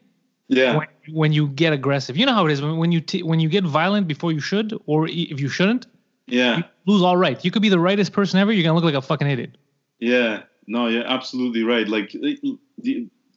yeah, 0.47 0.77
when, 0.77 0.87
when 1.11 1.33
you 1.33 1.47
get 1.49 1.73
aggressive. 1.73 2.15
You 2.17 2.25
know 2.25 2.33
how 2.33 2.45
it 2.45 2.51
is 2.51 2.61
when, 2.61 2.77
when 2.77 2.91
you 2.91 3.01
t- 3.01 3.23
when 3.23 3.39
you 3.39 3.49
get 3.49 3.63
violent 3.63 4.07
before 4.07 4.31
you 4.31 4.39
should, 4.39 4.73
or 4.85 5.07
if 5.07 5.39
you 5.39 5.49
shouldn't, 5.49 5.87
yeah, 6.27 6.57
you 6.57 6.63
lose 6.85 7.01
all 7.01 7.17
right. 7.17 7.43
You 7.43 7.51
could 7.51 7.61
be 7.61 7.69
the 7.69 7.79
rightest 7.79 8.11
person 8.13 8.39
ever. 8.39 8.51
You're 8.51 8.63
gonna 8.63 8.75
look 8.75 8.85
like 8.85 8.95
a 8.95 9.01
fucking 9.01 9.27
idiot. 9.27 9.57
yeah. 9.99 10.43
No, 10.65 10.87
you're 10.87 11.05
absolutely 11.05 11.63
right. 11.63 11.85
Like 11.89 12.13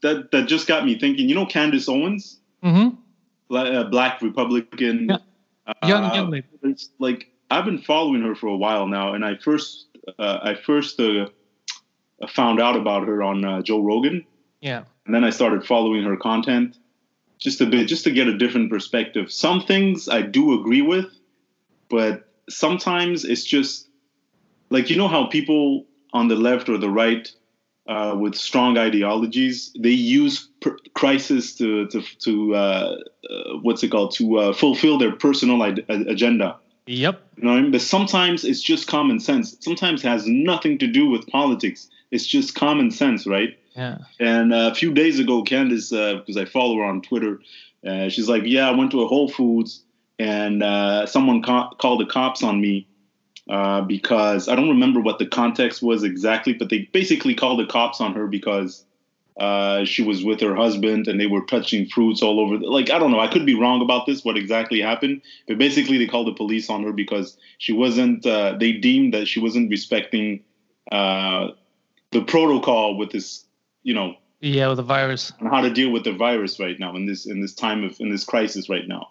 that 0.03 0.29
that 0.33 0.47
just 0.47 0.67
got 0.67 0.85
me 0.85 0.99
thinking. 0.99 1.29
You 1.29 1.35
know, 1.35 1.47
Candace 1.47 1.89
Owens, 1.89 2.39
Mm-hmm. 2.63 2.97
Bla- 3.49 3.81
uh, 3.81 3.85
Black 3.91 4.23
Republican. 4.23 5.09
Yeah. 5.09 5.19
Young 5.89 6.05
uh, 6.05 6.15
young 6.15 6.31
lady. 6.31 6.47
like 7.01 7.29
I've 7.51 7.65
been 7.65 7.79
following 7.79 8.23
her 8.23 8.35
for 8.35 8.49
a 8.49 8.57
while 8.57 8.87
now, 8.87 9.15
and 9.15 9.25
I 9.25 9.37
first 9.37 9.87
uh, 10.19 10.39
I 10.43 10.55
first 10.55 11.01
uh, 11.01 11.27
found 12.29 12.61
out 12.61 12.77
about 12.77 13.07
her 13.07 13.23
on 13.23 13.45
uh, 13.45 13.63
Joe 13.63 13.81
Rogan, 13.83 14.25
Yeah. 14.61 14.85
and 15.05 15.15
then 15.15 15.25
I 15.25 15.31
started 15.31 15.65
following 15.67 16.05
her 16.05 16.17
content 16.17 16.77
just 17.39 17.61
a 17.61 17.67
bit, 17.67 17.87
just 17.89 18.05
to 18.05 18.11
get 18.11 18.29
a 18.29 18.37
different 18.39 18.71
perspective. 18.71 19.31
Some 19.31 19.61
things 19.61 20.09
I 20.09 20.23
do 20.23 20.59
agree 20.59 20.81
with, 20.83 21.07
but 21.91 22.29
sometimes 22.49 23.25
it's 23.25 23.45
just 23.45 23.89
like 24.71 24.91
you 24.91 24.97
know 24.97 25.09
how 25.09 25.27
people 25.27 25.85
on 26.13 26.29
the 26.29 26.37
left 26.37 26.69
or 26.69 26.79
the 26.79 26.89
right 26.91 27.31
uh, 27.87 28.17
with 28.19 28.35
strong 28.35 28.79
ideologies 28.79 29.73
they 29.79 29.91
use 29.91 30.49
per- 30.61 30.77
crisis 30.95 31.55
to 31.57 31.87
to 31.89 32.03
to 32.21 32.55
uh, 32.55 32.97
uh, 33.31 33.59
what's 33.63 33.83
it 33.85 33.89
called 33.91 34.13
to 34.15 34.39
uh, 34.39 34.53
fulfill 34.53 34.99
their 34.99 35.13
personal 35.13 35.63
ide- 35.63 35.85
agenda. 35.89 36.57
Yep. 36.87 37.23
You 37.37 37.45
know 37.45 37.51
what 37.51 37.59
I 37.59 37.63
mean? 37.63 37.73
But 37.73 37.83
sometimes 37.83 38.45
it's 38.45 38.63
just 38.63 38.87
common 38.87 39.21
sense. 39.21 39.57
Sometimes 39.61 40.05
it 40.05 40.09
has 40.09 40.27
nothing 40.27 40.79
to 40.79 40.87
do 40.87 41.09
with 41.09 41.27
politics. 41.27 41.89
It's 42.11 42.27
just 42.27 42.55
common 42.55 42.91
sense, 42.91 43.27
right? 43.27 43.59
Yeah. 43.75 43.99
And 44.21 44.55
uh, 44.55 44.71
a 44.73 44.75
few 44.75 44.95
days 44.95 45.19
ago, 45.19 45.43
Candace, 45.43 45.93
uh, 45.93 46.15
because 46.15 46.37
I 46.37 46.45
follow 46.45 46.77
her 46.77 46.85
on 46.85 47.03
Twitter, 47.03 47.41
uh, 47.87 48.09
she's 48.09 48.29
like, 48.29 48.45
"Yeah, 48.47 48.69
I 48.69 48.73
went 48.73 48.93
to 48.93 49.03
a 49.03 49.07
Whole 49.07 49.29
Foods 49.29 49.83
and 50.19 50.63
uh, 50.63 51.07
someone 51.07 51.43
ca- 51.43 51.75
called 51.75 52.01
the 52.01 52.07
cops 52.07 52.43
on 52.43 52.61
me 52.61 52.87
uh, 53.51 53.83
because 53.83 54.49
I 54.49 54.57
don't 54.57 54.71
remember 54.71 55.01
what 55.01 55.19
the 55.19 55.27
context 55.27 55.83
was 55.83 56.03
exactly, 56.05 56.55
but 56.55 56.71
they 56.71 56.89
basically 56.93 57.35
called 57.35 57.61
the 57.61 57.67
cops 57.67 58.01
on 58.01 58.15
her 58.15 58.27
because 58.27 58.85
uh, 59.39 59.85
she 59.85 60.03
was 60.03 60.25
with 60.25 60.41
her 60.41 60.55
husband 60.55 61.09
and 61.09 61.21
they 61.21 61.27
were 61.27 61.45
touching 61.45 61.87
fruits 61.87 62.23
all 62.23 62.41
over. 62.41 62.57
The, 62.57 62.67
like 62.67 62.91
I 62.91 62.99
don't 62.99 63.11
know, 63.11 63.21
I 63.21 63.29
could 63.29 63.45
be 63.45 63.55
wrong 63.55 63.83
about 63.83 64.07
this, 64.07 64.25
what 64.25 64.37
exactly 64.37 64.81
happened, 64.81 65.23
but 65.47 65.59
basically 65.59 65.99
they 65.99 66.07
called 66.07 66.27
the 66.27 66.35
police 66.35 66.71
on 66.71 66.83
her 66.85 66.93
because 66.93 67.37
she 67.59 67.73
wasn't. 67.73 68.25
Uh, 68.25 68.57
they 68.59 68.73
deemed 68.73 69.13
that 69.15 69.29
she 69.29 69.41
wasn't 69.41 69.71
respecting 69.71 70.43
uh, 70.91 71.49
the 72.13 72.23
protocol 72.23 72.97
with 72.97 73.11
this, 73.11 73.45
you 73.83 73.93
know, 73.93 74.15
Yeah, 74.41 74.69
with 74.69 74.79
the 74.79 74.83
virus. 74.83 75.33
And 75.39 75.49
how 75.49 75.61
to 75.61 75.71
deal 75.71 75.91
with 75.91 76.05
the 76.05 76.13
virus 76.13 76.59
right 76.59 76.79
now 76.79 76.97
in 76.97 77.05
this 77.05 77.27
in 77.27 77.41
this 77.43 77.55
time 77.55 77.85
of 77.85 78.01
in 78.01 78.11
this 78.11 78.25
crisis 78.25 78.71
right 78.71 78.89
now. 78.89 79.11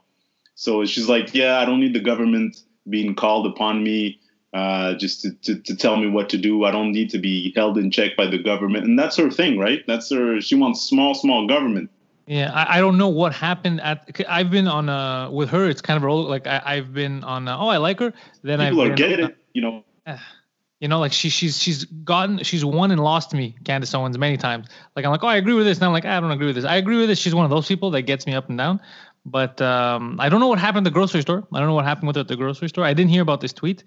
So 0.55 0.86
she's 0.86 1.10
like, 1.10 1.36
yeah, 1.36 1.60
I 1.60 1.65
don't 1.65 1.82
need 1.82 1.94
the 1.94 2.00
government 2.00 2.58
being 2.89 3.13
called 3.13 3.46
upon 3.46 3.84
me 3.84 4.20
uh, 4.55 4.93
just 4.93 5.21
to, 5.21 5.31
to, 5.31 5.59
to 5.59 5.75
tell 5.75 5.97
me 5.97 6.07
what 6.07 6.29
to 6.29 6.38
do. 6.38 6.63
I 6.63 6.71
don't 6.71 6.93
need 6.93 7.09
to 7.09 7.19
be 7.19 7.51
held 7.55 7.77
in 7.77 7.91
check 7.91 8.15
by 8.15 8.25
the 8.25 8.38
government, 8.38 8.85
and 8.85 8.97
that's 8.97 9.17
her 9.17 9.29
thing, 9.29 9.59
right? 9.59 9.83
That's 9.85 10.09
her. 10.12 10.39
She 10.39 10.55
wants 10.55 10.81
small, 10.81 11.13
small 11.13 11.45
government. 11.45 11.91
Yeah, 12.25 12.51
I, 12.53 12.77
I 12.77 12.79
don't 12.79 12.97
know 12.97 13.09
what 13.09 13.33
happened 13.33 13.81
at. 13.81 14.09
I've 14.29 14.50
been 14.50 14.67
on 14.67 14.88
uh 14.88 15.29
with 15.29 15.50
her. 15.50 15.69
It's 15.69 15.81
kind 15.81 15.97
of 15.97 16.09
a. 16.09 16.13
Like 16.13 16.47
I, 16.47 16.62
I've 16.65 16.93
been 16.93 17.21
on. 17.25 17.50
Uh, 17.50 17.57
oh, 17.59 17.67
I 17.67 17.77
like 17.77 18.00
her. 18.00 18.13
Then 18.43 18.59
People 18.59 18.81
I've 18.81 18.91
are 18.91 18.95
getting 18.95 19.25
it, 19.25 19.38
you 19.53 19.62
know. 19.62 19.83
You 20.81 20.89
know, 20.89 21.00
like 21.00 21.13
she 21.13 21.29
she's 21.29 21.57
she's 21.57 21.85
gotten 21.85 22.39
she's 22.43 22.65
won 22.65 22.91
and 22.91 23.01
lost 23.01 23.33
me, 23.33 23.55
Candace 23.63 23.93
Owens, 23.95 24.17
many 24.17 24.35
times. 24.35 24.67
Like 24.95 25.05
I'm 25.05 25.12
like, 25.12 25.24
oh, 25.24 25.27
I 25.27 25.38
agree 25.38 25.53
with 25.53 25.65
this. 25.65 25.77
And 25.77 25.85
I'm 25.85 25.93
like, 25.93 26.03
I 26.03 26.19
don't 26.19 26.31
agree 26.31 26.47
with 26.47 26.57
this. 26.57 26.65
I 26.65 26.75
agree 26.75 26.97
with 26.97 27.07
this. 27.07 27.17
She's 27.17 27.33
one 27.33 27.45
of 27.45 27.50
those 27.50 27.65
people 27.65 27.91
that 27.91 28.01
gets 28.01 28.27
me 28.27 28.35
up 28.35 28.50
and 28.50 28.57
down. 28.57 28.81
But 29.25 29.62
um, 29.62 30.19
I 30.19 30.27
don't 30.27 30.41
know 30.41 30.50
what 30.50 30.59
happened 30.59 30.85
at 30.85 30.91
the 30.91 30.93
grocery 30.93 31.21
store. 31.21 31.47
I 31.53 31.59
don't 31.59 31.69
know 31.69 31.74
what 31.74 31.85
happened 31.85 32.07
with 32.07 32.17
her 32.17 32.19
at 32.19 32.27
the 32.27 32.35
grocery 32.35 32.67
store. 32.67 32.83
I 32.83 32.93
didn't 32.93 33.09
hear 33.09 33.21
about 33.21 33.39
this 33.39 33.53
tweet. 33.53 33.85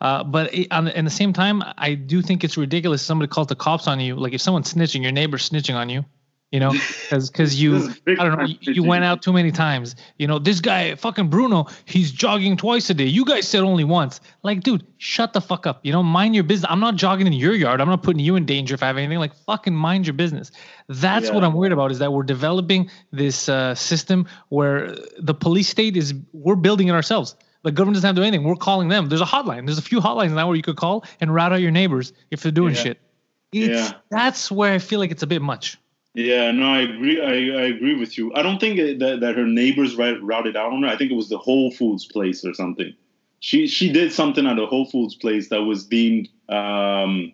Uh, 0.00 0.24
but 0.24 0.52
it, 0.52 0.68
on 0.70 0.84
the, 0.84 0.98
in 0.98 1.04
the 1.04 1.10
same 1.10 1.32
time, 1.32 1.62
I 1.78 1.94
do 1.94 2.22
think 2.22 2.44
it's 2.44 2.56
ridiculous. 2.56 3.02
Somebody 3.02 3.28
calls 3.28 3.46
the 3.46 3.56
cops 3.56 3.86
on 3.88 4.00
you. 4.00 4.16
Like 4.16 4.32
if 4.32 4.40
someone's 4.40 4.72
snitching, 4.72 5.02
your 5.02 5.12
neighbor's 5.12 5.48
snitching 5.48 5.74
on 5.74 5.88
you. 5.88 6.04
You 6.52 6.60
know, 6.60 6.70
because 7.02 7.28
because 7.28 7.60
you 7.60 7.72
This 7.72 7.88
is 7.88 8.00
big 8.00 8.18
I 8.20 8.24
don't 8.24 8.38
know 8.38 8.44
you, 8.44 8.56
you 8.60 8.82
went 8.84 9.04
out 9.04 9.20
too 9.20 9.32
many 9.32 9.50
times. 9.50 9.96
You 10.16 10.28
know, 10.28 10.38
this 10.38 10.60
guy 10.60 10.94
fucking 10.94 11.28
Bruno, 11.28 11.66
he's 11.86 12.12
jogging 12.12 12.56
twice 12.56 12.88
a 12.88 12.94
day. 12.94 13.06
You 13.06 13.24
guys 13.24 13.48
said 13.48 13.62
only 13.62 13.82
once. 13.82 14.20
Like, 14.44 14.60
dude, 14.60 14.86
shut 14.98 15.32
the 15.32 15.40
fuck 15.40 15.66
up. 15.66 15.84
You 15.84 15.92
know, 15.92 16.04
mind 16.04 16.36
your 16.36 16.44
business. 16.44 16.70
I'm 16.70 16.78
not 16.78 16.94
jogging 16.94 17.26
in 17.26 17.32
your 17.32 17.52
yard. 17.52 17.80
I'm 17.80 17.88
not 17.88 18.04
putting 18.04 18.20
you 18.20 18.36
in 18.36 18.46
danger 18.46 18.74
if 18.74 18.82
I 18.82 18.86
have 18.86 18.96
anything. 18.96 19.18
Like, 19.18 19.34
fucking 19.34 19.74
mind 19.74 20.06
your 20.06 20.14
business. 20.14 20.52
That's 20.88 21.30
what 21.32 21.42
I'm 21.42 21.52
worried 21.52 21.72
about. 21.72 21.90
Is 21.90 21.98
that 21.98 22.12
we're 22.12 22.22
developing 22.22 22.90
this 23.10 23.48
uh, 23.48 23.74
system 23.74 24.28
where 24.48 24.94
the 25.18 25.34
police 25.34 25.68
state 25.68 25.96
is 25.96 26.14
we're 26.32 26.54
building 26.54 26.86
it 26.86 26.92
ourselves. 26.92 27.34
The 27.66 27.72
government 27.72 27.96
doesn't 27.96 28.06
have 28.06 28.14
to 28.14 28.20
do 28.22 28.24
anything. 28.26 28.46
We're 28.46 28.54
calling 28.54 28.86
them. 28.88 29.08
There's 29.08 29.20
a 29.20 29.24
hotline. 29.24 29.66
There's 29.66 29.76
a 29.78 29.82
few 29.82 30.00
hotlines 30.00 30.32
now 30.32 30.46
where 30.46 30.54
you 30.56 30.62
could 30.62 30.76
call 30.76 31.04
and 31.20 31.34
route 31.34 31.52
out 31.52 31.60
your 31.60 31.72
neighbors 31.72 32.12
if 32.30 32.40
they're 32.40 32.52
doing 32.52 32.74
Yeah. 32.76 32.80
shit. 32.82 33.00
It's, 33.52 33.90
Yeah. 33.90 33.92
That's 34.08 34.52
where 34.52 34.72
I 34.72 34.78
feel 34.78 35.00
like 35.00 35.10
it's 35.10 35.24
a 35.24 35.26
bit 35.26 35.42
much. 35.42 35.76
Yeah, 36.14 36.52
no, 36.52 36.64
I 36.72 36.82
agree. 36.82 37.20
I, 37.20 37.32
I 37.62 37.66
agree 37.66 37.96
with 37.98 38.16
you. 38.16 38.32
I 38.34 38.42
don't 38.42 38.58
think 38.60 39.00
that, 39.00 39.18
that 39.20 39.34
her 39.34 39.46
neighbors 39.46 39.96
routed 39.96 40.56
out 40.56 40.72
on 40.72 40.82
her. 40.84 40.88
I 40.88 40.96
think 40.96 41.10
it 41.10 41.14
was 41.16 41.28
the 41.28 41.38
Whole 41.38 41.72
Foods 41.72 42.06
place 42.06 42.44
or 42.44 42.54
something. 42.54 42.94
She 43.40 43.66
she 43.66 43.92
did 43.92 44.12
something 44.12 44.46
at 44.46 44.58
a 44.58 44.66
Whole 44.66 44.86
Foods 44.88 45.14
place 45.16 45.48
that 45.50 45.62
was 45.62 45.84
deemed 45.84 46.28
um, 46.48 47.32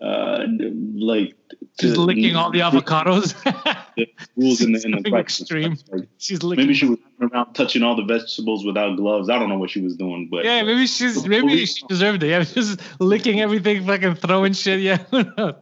uh, 0.00 0.46
like 0.94 1.34
She's 1.80 1.96
licking 1.96 2.36
all 2.36 2.50
the 2.50 2.60
avocados. 2.60 3.34
the 3.96 4.06
rules 4.36 4.60
in 4.60 4.72
the, 4.72 4.82
in 4.84 5.02
the 5.02 5.16
extreme. 5.16 5.78
She's 6.18 6.42
licking. 6.42 6.64
Maybe 6.64 6.74
she 6.74 6.86
was 6.86 6.98
around 7.20 7.54
touching 7.54 7.82
all 7.82 7.96
the 7.96 8.04
vegetables 8.04 8.64
without 8.64 8.96
gloves. 8.96 9.30
I 9.30 9.38
don't 9.38 9.48
know 9.48 9.58
what 9.58 9.70
she 9.70 9.80
was 9.80 9.96
doing, 9.96 10.28
but 10.30 10.44
Yeah, 10.44 10.62
maybe 10.62 10.86
she's 10.86 11.26
maybe 11.26 11.64
she 11.66 11.86
deserved 11.86 12.22
it. 12.22 12.28
Yeah, 12.28 12.42
just 12.44 12.80
licking 13.00 13.40
everything, 13.40 13.86
fucking 13.86 14.16
throwing 14.16 14.52
shit. 14.52 14.80
Yeah, 14.80 15.02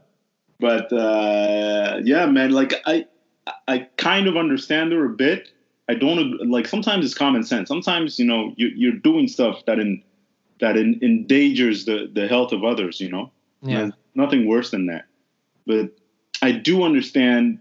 but 0.60 0.92
uh, 0.92 2.00
yeah, 2.02 2.26
man, 2.26 2.50
like 2.50 2.74
I, 2.86 3.06
I 3.66 3.88
kind 3.96 4.26
of 4.26 4.36
understand 4.36 4.92
her 4.92 5.04
a 5.04 5.10
bit. 5.10 5.50
I 5.88 5.94
don't 5.94 6.50
like. 6.50 6.66
Sometimes 6.66 7.04
it's 7.04 7.14
common 7.14 7.44
sense. 7.44 7.68
Sometimes 7.68 8.18
you 8.18 8.26
know 8.26 8.54
you, 8.56 8.68
you're 8.74 8.92
doing 8.92 9.28
stuff 9.28 9.64
that 9.66 9.78
in 9.78 10.02
that 10.60 10.76
in, 10.76 10.98
endangers 11.02 11.84
the 11.84 12.10
the 12.12 12.26
health 12.28 12.52
of 12.52 12.64
others. 12.64 13.00
You 13.00 13.10
know, 13.10 13.30
yeah. 13.62 13.78
There's 13.78 13.92
nothing 14.14 14.46
worse 14.46 14.70
than 14.70 14.86
that. 14.86 15.06
But 15.66 15.90
I 16.42 16.52
do 16.52 16.82
understand 16.82 17.60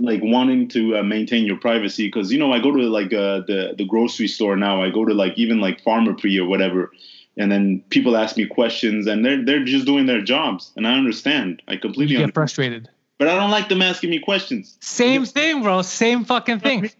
like 0.00 0.20
wanting 0.22 0.68
to 0.68 0.98
uh, 0.98 1.02
maintain 1.02 1.44
your 1.44 1.56
privacy 1.56 2.06
because 2.06 2.32
you 2.32 2.38
know 2.38 2.52
I 2.52 2.60
go 2.60 2.72
to 2.72 2.82
like 2.84 3.12
uh, 3.12 3.40
the 3.46 3.74
the 3.76 3.84
grocery 3.84 4.28
store 4.28 4.56
now. 4.56 4.82
I 4.82 4.90
go 4.90 5.04
to 5.04 5.14
like 5.14 5.34
even 5.36 5.60
like 5.60 5.82
farmer 5.82 6.12
Pharmaprix 6.12 6.38
or 6.40 6.46
whatever, 6.46 6.90
and 7.36 7.50
then 7.50 7.82
people 7.90 8.16
ask 8.16 8.36
me 8.36 8.46
questions, 8.46 9.06
and 9.06 9.24
they're 9.24 9.44
they're 9.44 9.64
just 9.64 9.86
doing 9.86 10.06
their 10.06 10.22
jobs, 10.22 10.72
and 10.76 10.86
I 10.86 10.94
understand. 10.94 11.62
I 11.68 11.72
You 11.72 11.78
completely 11.78 12.16
get 12.16 12.22
understand. 12.22 12.34
frustrated. 12.34 12.88
But 13.18 13.28
I 13.28 13.36
don't 13.36 13.50
like 13.50 13.68
them 13.68 13.82
asking 13.82 14.08
me 14.08 14.18
questions. 14.18 14.78
Same 14.80 15.26
thing, 15.26 15.62
bro. 15.62 15.82
Same 15.82 16.24
fucking 16.24 16.60
thing. 16.60 16.90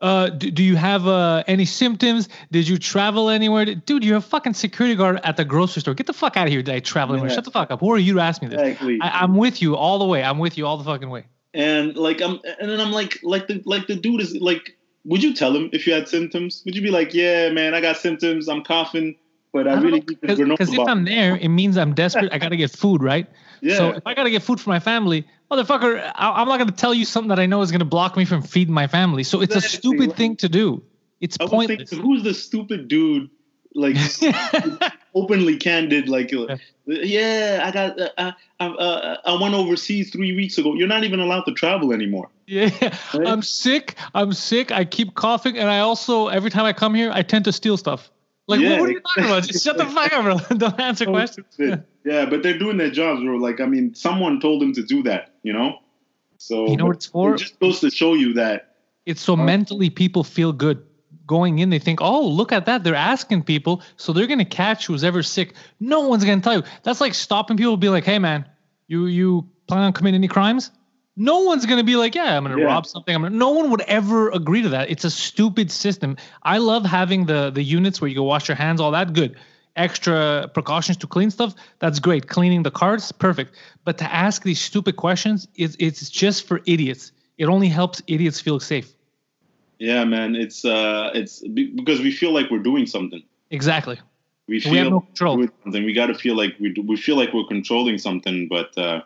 Uh, 0.00 0.28
do, 0.28 0.50
do 0.50 0.62
you 0.62 0.76
have 0.76 1.06
uh, 1.08 1.42
any 1.48 1.64
symptoms? 1.64 2.28
Did 2.52 2.68
you 2.68 2.78
travel 2.78 3.30
anywhere? 3.30 3.64
Dude, 3.64 4.04
you're 4.04 4.18
a 4.18 4.20
fucking 4.20 4.54
security 4.54 4.94
guard 4.94 5.20
at 5.24 5.36
the 5.36 5.44
grocery 5.44 5.80
store. 5.80 5.94
Get 5.94 6.06
the 6.06 6.12
fuck 6.12 6.36
out 6.36 6.46
of 6.46 6.52
here. 6.52 6.62
Did 6.62 6.74
I 6.74 6.78
travel 6.80 7.14
anywhere? 7.16 7.30
Yeah. 7.30 7.34
Shut 7.34 7.44
the 7.44 7.50
fuck 7.50 7.70
up. 7.72 7.80
Who 7.80 7.90
are 7.92 7.98
you 7.98 8.14
to 8.14 8.20
ask 8.20 8.40
me 8.40 8.48
this? 8.48 8.60
Exactly. 8.60 8.98
I, 9.02 9.22
I'm 9.22 9.34
with 9.36 9.60
you 9.60 9.74
all 9.76 9.98
the 9.98 10.04
way. 10.06 10.22
I'm 10.22 10.38
with 10.38 10.56
you 10.56 10.66
all 10.66 10.76
the 10.76 10.84
fucking 10.84 11.10
way. 11.10 11.24
and 11.52 11.96
like 11.96 12.20
I'm, 12.20 12.38
and 12.60 12.70
then 12.70 12.80
I'm 12.80 12.92
like, 12.92 13.18
like 13.22 13.48
the 13.48 13.60
like 13.64 13.86
the 13.88 13.96
dude 13.96 14.20
is 14.20 14.36
like, 14.36 14.76
would 15.04 15.22
you 15.22 15.34
tell 15.34 15.54
him 15.56 15.70
if 15.72 15.86
you 15.86 15.92
had 15.92 16.06
symptoms? 16.08 16.62
Would 16.64 16.76
you 16.76 16.82
be 16.82 16.90
like, 16.90 17.12
yeah, 17.14 17.50
man, 17.50 17.74
I 17.74 17.80
got 17.80 17.96
symptoms. 17.96 18.48
I'm 18.48 18.62
coughing, 18.62 19.16
but 19.52 19.66
I, 19.66 19.80
really 19.80 20.00
this 20.00 20.38
granola 20.38 20.50
Because 20.50 20.72
if. 20.72 20.86
I'm 20.86 21.04
there, 21.04 21.36
it 21.36 21.48
means 21.48 21.76
I'm 21.76 21.94
desperate. 21.94 22.32
I 22.32 22.38
gotta 22.38 22.56
get 22.56 22.70
food, 22.70 23.02
right? 23.02 23.26
Yeah. 23.60 23.76
So 23.76 23.90
if 23.90 24.06
I 24.06 24.14
gotta 24.14 24.30
get 24.30 24.42
food 24.42 24.60
for 24.60 24.70
my 24.70 24.80
family, 24.80 25.26
motherfucker, 25.50 26.12
I, 26.14 26.30
I'm 26.40 26.48
not 26.48 26.58
gonna 26.58 26.72
tell 26.72 26.94
you 26.94 27.04
something 27.04 27.28
that 27.28 27.38
I 27.38 27.46
know 27.46 27.62
is 27.62 27.72
gonna 27.72 27.84
block 27.84 28.16
me 28.16 28.24
from 28.24 28.42
feeding 28.42 28.74
my 28.74 28.86
family. 28.86 29.22
So 29.22 29.40
it's 29.40 29.54
a 29.54 29.60
stupid 29.60 30.14
thing 30.16 30.36
to 30.36 30.48
do. 30.48 30.82
It's 31.20 31.36
I 31.40 31.46
pointless. 31.46 31.90
thinking, 31.90 32.06
who's 32.06 32.22
the 32.22 32.34
stupid 32.34 32.88
dude, 32.88 33.30
like 33.74 33.96
openly 35.14 35.56
candid, 35.56 36.08
like, 36.08 36.32
uh, 36.32 36.56
yeah, 36.86 37.62
I 37.64 37.70
got, 37.70 38.00
uh, 38.00 38.08
I, 38.16 38.34
I, 38.60 38.66
uh, 38.66 39.16
I 39.24 39.42
went 39.42 39.54
overseas 39.54 40.10
three 40.10 40.34
weeks 40.34 40.58
ago. 40.58 40.74
You're 40.74 40.88
not 40.88 41.04
even 41.04 41.20
allowed 41.20 41.42
to 41.42 41.54
travel 41.54 41.92
anymore. 41.92 42.30
yeah, 42.46 42.70
Right? 43.14 43.26
I'm 43.26 43.42
sick. 43.42 43.96
I'm 44.14 44.32
sick. 44.32 44.70
I 44.70 44.84
keep 44.84 45.14
coughing, 45.14 45.58
and 45.58 45.68
I 45.68 45.80
also 45.80 46.28
every 46.28 46.50
time 46.50 46.64
I 46.64 46.72
come 46.72 46.94
here, 46.94 47.10
I 47.12 47.22
tend 47.22 47.44
to 47.46 47.52
steal 47.52 47.76
stuff. 47.76 48.10
Like, 48.48 48.60
Yeah, 48.60 48.70
what, 48.70 48.80
what 48.80 48.88
are 48.88 48.92
you 48.92 49.00
talking 49.00 49.24
about? 49.24 49.42
Just 49.44 49.64
shut 49.64 49.76
the 49.76 49.86
fuck 49.86 50.12
up, 50.12 50.24
bro. 50.24 50.56
Don't 50.56 50.80
answer 50.80 51.04
oh, 51.06 51.12
questions. 51.12 51.46
Yeah, 52.04 52.24
but 52.24 52.42
they're 52.42 52.58
doing 52.58 52.78
their 52.78 52.90
jobs, 52.90 53.20
bro. 53.20 53.36
Like, 53.36 53.60
I 53.60 53.66
mean, 53.66 53.94
someone 53.94 54.40
told 54.40 54.62
them 54.62 54.72
to 54.72 54.82
do 54.82 55.02
that, 55.04 55.34
you 55.42 55.52
know. 55.52 55.78
So 56.38 56.66
You 56.68 56.76
know 56.76 56.86
what 56.86 56.96
it's 56.96 57.06
for? 57.06 57.34
It 57.34 57.38
just 57.38 57.60
goes 57.60 57.80
to 57.80 57.90
show 57.90 58.14
you 58.14 58.32
that. 58.34 58.76
It's 59.04 59.20
so 59.20 59.34
uh, 59.34 59.36
mentally 59.36 59.90
people 59.90 60.24
feel 60.24 60.52
good. 60.52 60.82
Going 61.26 61.58
in, 61.58 61.68
they 61.68 61.78
think, 61.78 62.00
oh, 62.00 62.26
look 62.26 62.52
at 62.52 62.64
that. 62.64 62.84
They're 62.84 62.94
asking 62.94 63.42
people, 63.42 63.82
so 63.98 64.14
they're 64.14 64.26
gonna 64.26 64.46
catch 64.46 64.86
who's 64.86 65.04
ever 65.04 65.22
sick. 65.22 65.52
No 65.78 66.08
one's 66.08 66.24
gonna 66.24 66.40
tell 66.40 66.54
you. 66.54 66.62
That's 66.84 67.02
like 67.02 67.12
stopping 67.12 67.58
people, 67.58 67.76
be 67.76 67.90
like, 67.90 68.04
hey 68.04 68.18
man, 68.18 68.48
you 68.86 69.06
you 69.06 69.46
plan 69.66 69.82
on 69.82 69.92
committing 69.92 70.20
any 70.20 70.28
crimes? 70.28 70.70
No 71.20 71.40
one's 71.40 71.66
gonna 71.66 71.82
be 71.82 71.96
like, 71.96 72.14
yeah, 72.14 72.36
I'm 72.36 72.44
gonna 72.44 72.58
Yeah. 72.58 72.66
rob 72.66 72.86
something. 72.86 73.14
I'm 73.14 73.22
gonna, 73.22 73.36
no 73.36 73.50
one 73.50 73.70
would 73.70 73.80
ever 73.82 74.30
agree 74.30 74.62
to 74.62 74.68
that. 74.70 74.88
It's 74.88 75.04
a 75.04 75.10
stupid 75.10 75.70
system. 75.70 76.16
I 76.44 76.58
love 76.58 76.84
having 76.86 77.26
the 77.26 77.50
the 77.50 77.62
units 77.62 78.00
where 78.00 78.08
you 78.08 78.14
go 78.14 78.22
wash 78.22 78.48
your 78.48 78.56
hands, 78.56 78.80
all 78.80 78.92
that 78.92 79.12
good. 79.12 79.36
Extra 79.76 80.48
precautions 80.54 80.96
to 80.98 81.06
clean 81.06 81.30
stuff, 81.30 81.54
that's 81.78 81.98
great. 81.98 82.28
Cleaning 82.28 82.62
the 82.62 82.70
carts, 82.70 83.12
perfect. 83.12 83.54
But 83.84 83.98
to 83.98 84.12
ask 84.12 84.42
these 84.42 84.60
stupid 84.60 84.96
questions, 84.96 85.48
it's 85.56 85.76
it's 85.78 86.08
just 86.08 86.46
for 86.46 86.60
idiots. 86.66 87.12
It 87.36 87.46
only 87.46 87.68
helps 87.68 88.00
idiots 88.06 88.40
feel 88.40 88.60
safe. 88.60 88.92
Yeah, 89.78 90.04
man. 90.04 90.34
It's 90.36 90.64
uh, 90.64 91.10
it's 91.14 91.46
because 91.46 92.00
we 92.00 92.10
feel 92.12 92.32
like 92.32 92.50
we're 92.50 92.58
doing 92.62 92.86
something. 92.86 93.22
Exactly. 93.50 93.98
We 94.48 94.60
feel 94.60 94.72
We 94.72 94.78
have 94.78 94.90
no 94.90 95.00
control. 95.00 95.46
something. 95.62 95.84
We 95.84 95.92
got 95.92 96.06
to 96.06 96.14
feel 96.14 96.36
like 96.36 96.54
we 96.58 96.70
do, 96.70 96.82
we 96.82 96.96
feel 96.96 97.16
like 97.16 97.32
we're 97.32 97.46
controlling 97.46 97.98
something. 97.98 98.48
But 98.48 98.76
uh, 98.78 99.02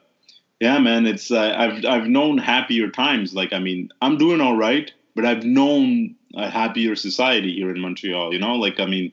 yeah, 0.62 0.78
man. 0.78 1.06
It's 1.06 1.32
uh, 1.32 1.54
I've 1.56 1.84
I've 1.84 2.06
known 2.06 2.38
happier 2.38 2.88
times. 2.88 3.34
Like 3.34 3.52
I 3.52 3.58
mean, 3.58 3.90
I'm 4.00 4.16
doing 4.16 4.40
all 4.40 4.56
right, 4.56 4.92
but 5.16 5.24
I've 5.26 5.42
known 5.42 6.14
a 6.36 6.48
happier 6.48 6.94
society 6.94 7.52
here 7.52 7.74
in 7.74 7.80
Montreal. 7.80 8.32
You 8.32 8.38
know, 8.38 8.54
like 8.54 8.78
I 8.78 8.86
mean, 8.86 9.10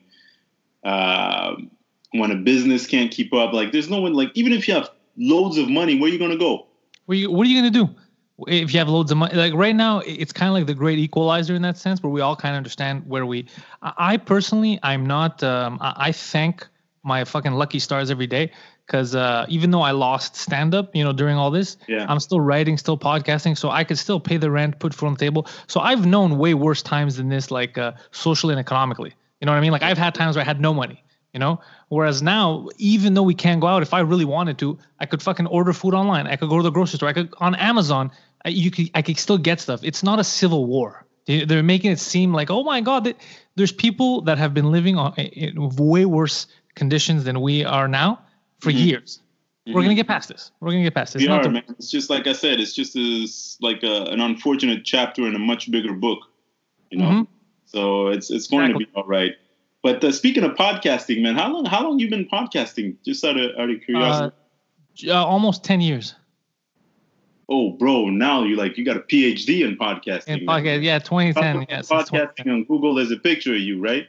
uh, 0.84 1.56
when 2.12 2.30
a 2.30 2.36
business 2.36 2.86
can't 2.86 3.10
keep 3.10 3.34
up, 3.34 3.52
like 3.52 3.72
there's 3.72 3.90
no 3.90 4.00
one. 4.00 4.12
Like 4.14 4.30
even 4.34 4.52
if 4.52 4.68
you 4.68 4.74
have 4.74 4.90
loads 5.16 5.58
of 5.58 5.68
money, 5.68 5.98
where 5.98 6.08
are 6.08 6.12
you 6.12 6.20
gonna 6.20 6.38
go? 6.38 6.68
What 7.06 7.14
are 7.14 7.18
you, 7.18 7.32
what 7.32 7.48
are 7.48 7.50
you 7.50 7.58
gonna 7.58 7.70
do 7.72 7.88
if 8.46 8.72
you 8.72 8.78
have 8.78 8.88
loads 8.88 9.10
of 9.10 9.18
money? 9.18 9.34
Like 9.34 9.52
right 9.52 9.74
now, 9.74 10.02
it's 10.06 10.32
kind 10.32 10.50
of 10.50 10.54
like 10.54 10.68
the 10.68 10.74
great 10.74 11.00
equalizer 11.00 11.56
in 11.56 11.62
that 11.62 11.76
sense, 11.76 12.00
where 12.00 12.12
we 12.12 12.20
all 12.20 12.36
kind 12.36 12.54
of 12.54 12.58
understand 12.58 13.02
where 13.08 13.26
we. 13.26 13.46
I 13.82 14.18
personally, 14.18 14.78
I'm 14.84 15.04
not. 15.04 15.42
Um, 15.42 15.78
I 15.80 16.12
thank 16.12 16.64
my 17.02 17.24
fucking 17.24 17.54
lucky 17.54 17.80
stars 17.80 18.08
every 18.08 18.28
day 18.28 18.52
because 18.90 19.14
uh, 19.14 19.46
even 19.48 19.70
though 19.70 19.82
I 19.82 19.92
lost 19.92 20.34
stand 20.34 20.74
up, 20.74 20.96
you 20.96 21.04
know, 21.04 21.12
during 21.12 21.36
all 21.36 21.52
this, 21.52 21.76
Yeah. 21.86 22.06
I'm 22.08 22.18
still 22.18 22.40
writing, 22.40 22.76
still 22.76 22.98
podcasting, 22.98 23.56
so 23.56 23.70
I 23.70 23.84
could 23.84 23.98
still 23.98 24.18
pay 24.18 24.36
the 24.36 24.50
rent, 24.50 24.80
put 24.80 24.92
food 24.92 25.06
on 25.06 25.12
the 25.14 25.18
table. 25.20 25.46
So 25.68 25.78
I've 25.78 26.04
known 26.06 26.38
way 26.38 26.54
worse 26.54 26.82
times 26.82 27.16
than 27.16 27.28
this, 27.28 27.52
like 27.52 27.78
uh, 27.78 27.92
socially 28.10 28.52
and 28.52 28.58
economically. 28.58 29.12
You 29.40 29.46
know 29.46 29.52
what 29.52 29.58
I 29.58 29.60
mean? 29.60 29.70
Like 29.70 29.84
I've 29.84 29.96
had 29.96 30.12
times 30.16 30.34
where 30.34 30.42
I 30.42 30.46
had 30.46 30.60
no 30.60 30.74
money. 30.74 31.04
You 31.32 31.38
know, 31.38 31.60
whereas 31.88 32.20
now, 32.20 32.68
even 32.78 33.14
though 33.14 33.22
we 33.22 33.34
can't 33.34 33.60
go 33.60 33.68
out, 33.68 33.82
if 33.82 33.94
I 33.94 34.00
really 34.00 34.24
wanted 34.24 34.58
to, 34.58 34.76
I 34.98 35.06
could 35.06 35.22
fucking 35.22 35.46
order 35.46 35.72
food 35.72 35.94
online. 35.94 36.26
I 36.26 36.34
could 36.34 36.48
go 36.48 36.56
to 36.56 36.64
the 36.64 36.72
grocery 36.72 36.96
store. 36.96 37.08
I 37.08 37.12
could 37.12 37.32
on 37.38 37.54
Amazon. 37.54 38.10
I- 38.44 38.48
You 38.48 38.72
could, 38.72 38.90
I 38.96 39.02
could 39.02 39.16
still 39.16 39.38
get 39.38 39.60
stuff. 39.60 39.80
It's 39.84 40.02
not 40.02 40.18
a 40.18 40.24
civil 40.24 40.66
war. 40.66 41.06
They- 41.26 41.44
They're 41.44 41.62
making 41.62 41.92
it 41.92 42.00
seem 42.00 42.34
like, 42.34 42.50
oh 42.50 42.64
my 42.64 42.80
god, 42.80 43.04
that 43.04 43.16
there's 43.54 43.70
people 43.70 44.22
that 44.22 44.38
have 44.38 44.52
been 44.52 44.72
living 44.72 44.96
on 44.98 45.14
in 45.14 45.68
way 45.76 46.04
worse 46.04 46.48
conditions 46.74 47.22
than 47.22 47.40
we 47.40 47.64
are 47.64 47.86
now 47.86 48.18
for 48.60 48.70
Mhm. 48.70 48.86
years. 48.86 49.20
We're 49.66 49.82
gonna 49.82 49.94
get 49.94 50.08
past 50.08 50.28
this. 50.28 50.50
We're 50.60 50.70
gonna 50.70 50.82
get 50.82 50.94
past 50.94 51.12
this. 51.12 51.20
We 51.22 51.28
It's 51.28 51.46
are, 51.46 51.50
man. 51.50 51.62
It's 51.78 51.90
just 51.90 52.10
like 52.10 52.26
I 52.26 52.32
said. 52.32 52.58
It's 52.60 52.74
just 52.74 52.96
as 52.96 53.56
like 53.60 53.82
a, 53.84 54.04
an 54.04 54.20
unfortunate 54.20 54.84
chapter 54.84 55.26
in 55.28 55.34
a 55.36 55.38
much 55.38 55.70
bigger 55.70 55.92
book, 55.92 56.18
you 56.90 56.98
know. 56.98 57.04
Mhm. 57.10 57.26
So 57.66 58.08
it's 58.08 58.30
it's 58.30 58.46
going 58.48 58.64
Exactly. 58.64 58.84
to 58.86 58.90
be 58.90 58.96
all 58.96 59.04
right. 59.06 59.32
But 59.82 60.02
uh, 60.02 60.10
speaking 60.12 60.42
of 60.44 60.52
podcasting, 60.56 61.22
man, 61.22 61.36
how 61.36 61.52
long 61.52 61.64
how 61.66 61.84
long 61.84 61.98
you 62.00 62.10
been 62.10 62.26
podcasting? 62.26 62.96
Just 63.04 63.24
out 63.24 63.36
of 63.38 63.52
out 63.58 63.70
of 63.70 63.80
curiosity. 63.84 64.34
uh, 65.08 65.24
almost 65.24 65.62
ten 65.64 65.80
years 65.80 66.14
oh, 67.52 67.70
bro, 67.70 68.08
now 68.08 68.44
you 68.44 68.54
like 68.54 68.78
you 68.78 68.84
got 68.84 68.96
a 68.96 69.00
PhD 69.00 69.64
in 69.66 69.76
podcasting. 69.76 70.28
in 70.28 70.46
podcast. 70.46 70.82
Yeah, 70.84 71.00
2010. 71.00 71.56
Podcast- 71.56 71.66
Yes, 71.68 71.80
it's 71.80 71.88
2010. 71.88 72.26
podcasting 72.46 72.52
on 72.54 72.64
Google. 72.64 72.94
There's 72.94 73.10
a 73.10 73.16
picture 73.16 73.52
of 73.54 73.60
you, 73.60 73.80
right? 73.80 74.06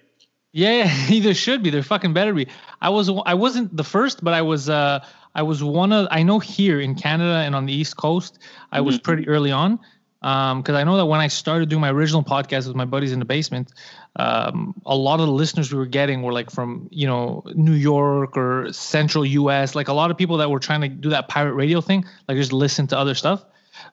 Yeah, 0.54 0.90
either 1.10 1.34
should 1.34 1.64
be. 1.64 1.70
There 1.70 1.84
fucking 1.84 2.14
better 2.14 2.34
be. 2.34 2.48
I 2.82 2.90
was 2.90 3.10
I 3.26 3.34
wasn't 3.36 3.76
the 3.76 3.84
first, 3.84 4.24
but 4.24 4.34
I 4.34 4.42
was 4.42 4.70
uh 4.70 5.04
I 5.34 5.44
was 5.44 5.64
one 5.64 5.92
of 5.94 6.08
I 6.12 6.24
know 6.24 6.40
here 6.40 6.80
in 6.80 6.96
Canada 6.96 7.38
and 7.46 7.56
on 7.56 7.66
the 7.66 7.74
East 7.74 7.96
Coast, 7.98 8.40
I 8.72 8.82
was 8.82 8.98
Mhm. 9.00 9.04
pretty 9.04 9.28
early 9.28 9.52
on. 9.52 9.80
Um, 10.24 10.62
because 10.62 10.76
I 10.76 10.84
know 10.84 10.98
that 10.98 11.08
when 11.08 11.20
I 11.20 11.30
started 11.30 11.70
doing 11.70 11.82
my 11.82 11.90
original 11.90 12.24
podcast 12.24 12.68
with 12.68 12.76
my 12.76 12.86
buddies 12.86 13.12
in 13.12 13.18
the 13.18 13.26
basement, 13.26 13.74
um, 14.18 14.76
a 14.86 14.96
lot 14.96 15.20
of 15.20 15.26
the 15.26 15.32
listeners 15.32 15.72
we 15.72 15.80
were 15.80 15.88
getting 15.88 16.22
were 16.22 16.32
like 16.32 16.52
from 16.52 16.88
you 16.92 17.08
know 17.08 17.44
New 17.56 17.74
York 17.74 18.38
or 18.38 18.72
Central 18.72 19.26
U.S. 19.26 19.74
Like 19.74 19.88
a 19.88 19.94
lot 19.94 20.12
of 20.12 20.18
people 20.18 20.38
that 20.38 20.52
were 20.52 20.60
trying 20.60 20.82
to 20.82 20.90
do 20.90 21.10
that 21.10 21.28
pirate 21.28 21.54
radio 21.54 21.82
thing, 21.82 22.06
like 22.28 22.38
just 22.38 22.54
listen 22.54 22.86
to 22.88 22.98
other 22.98 23.16
stuff. 23.16 23.44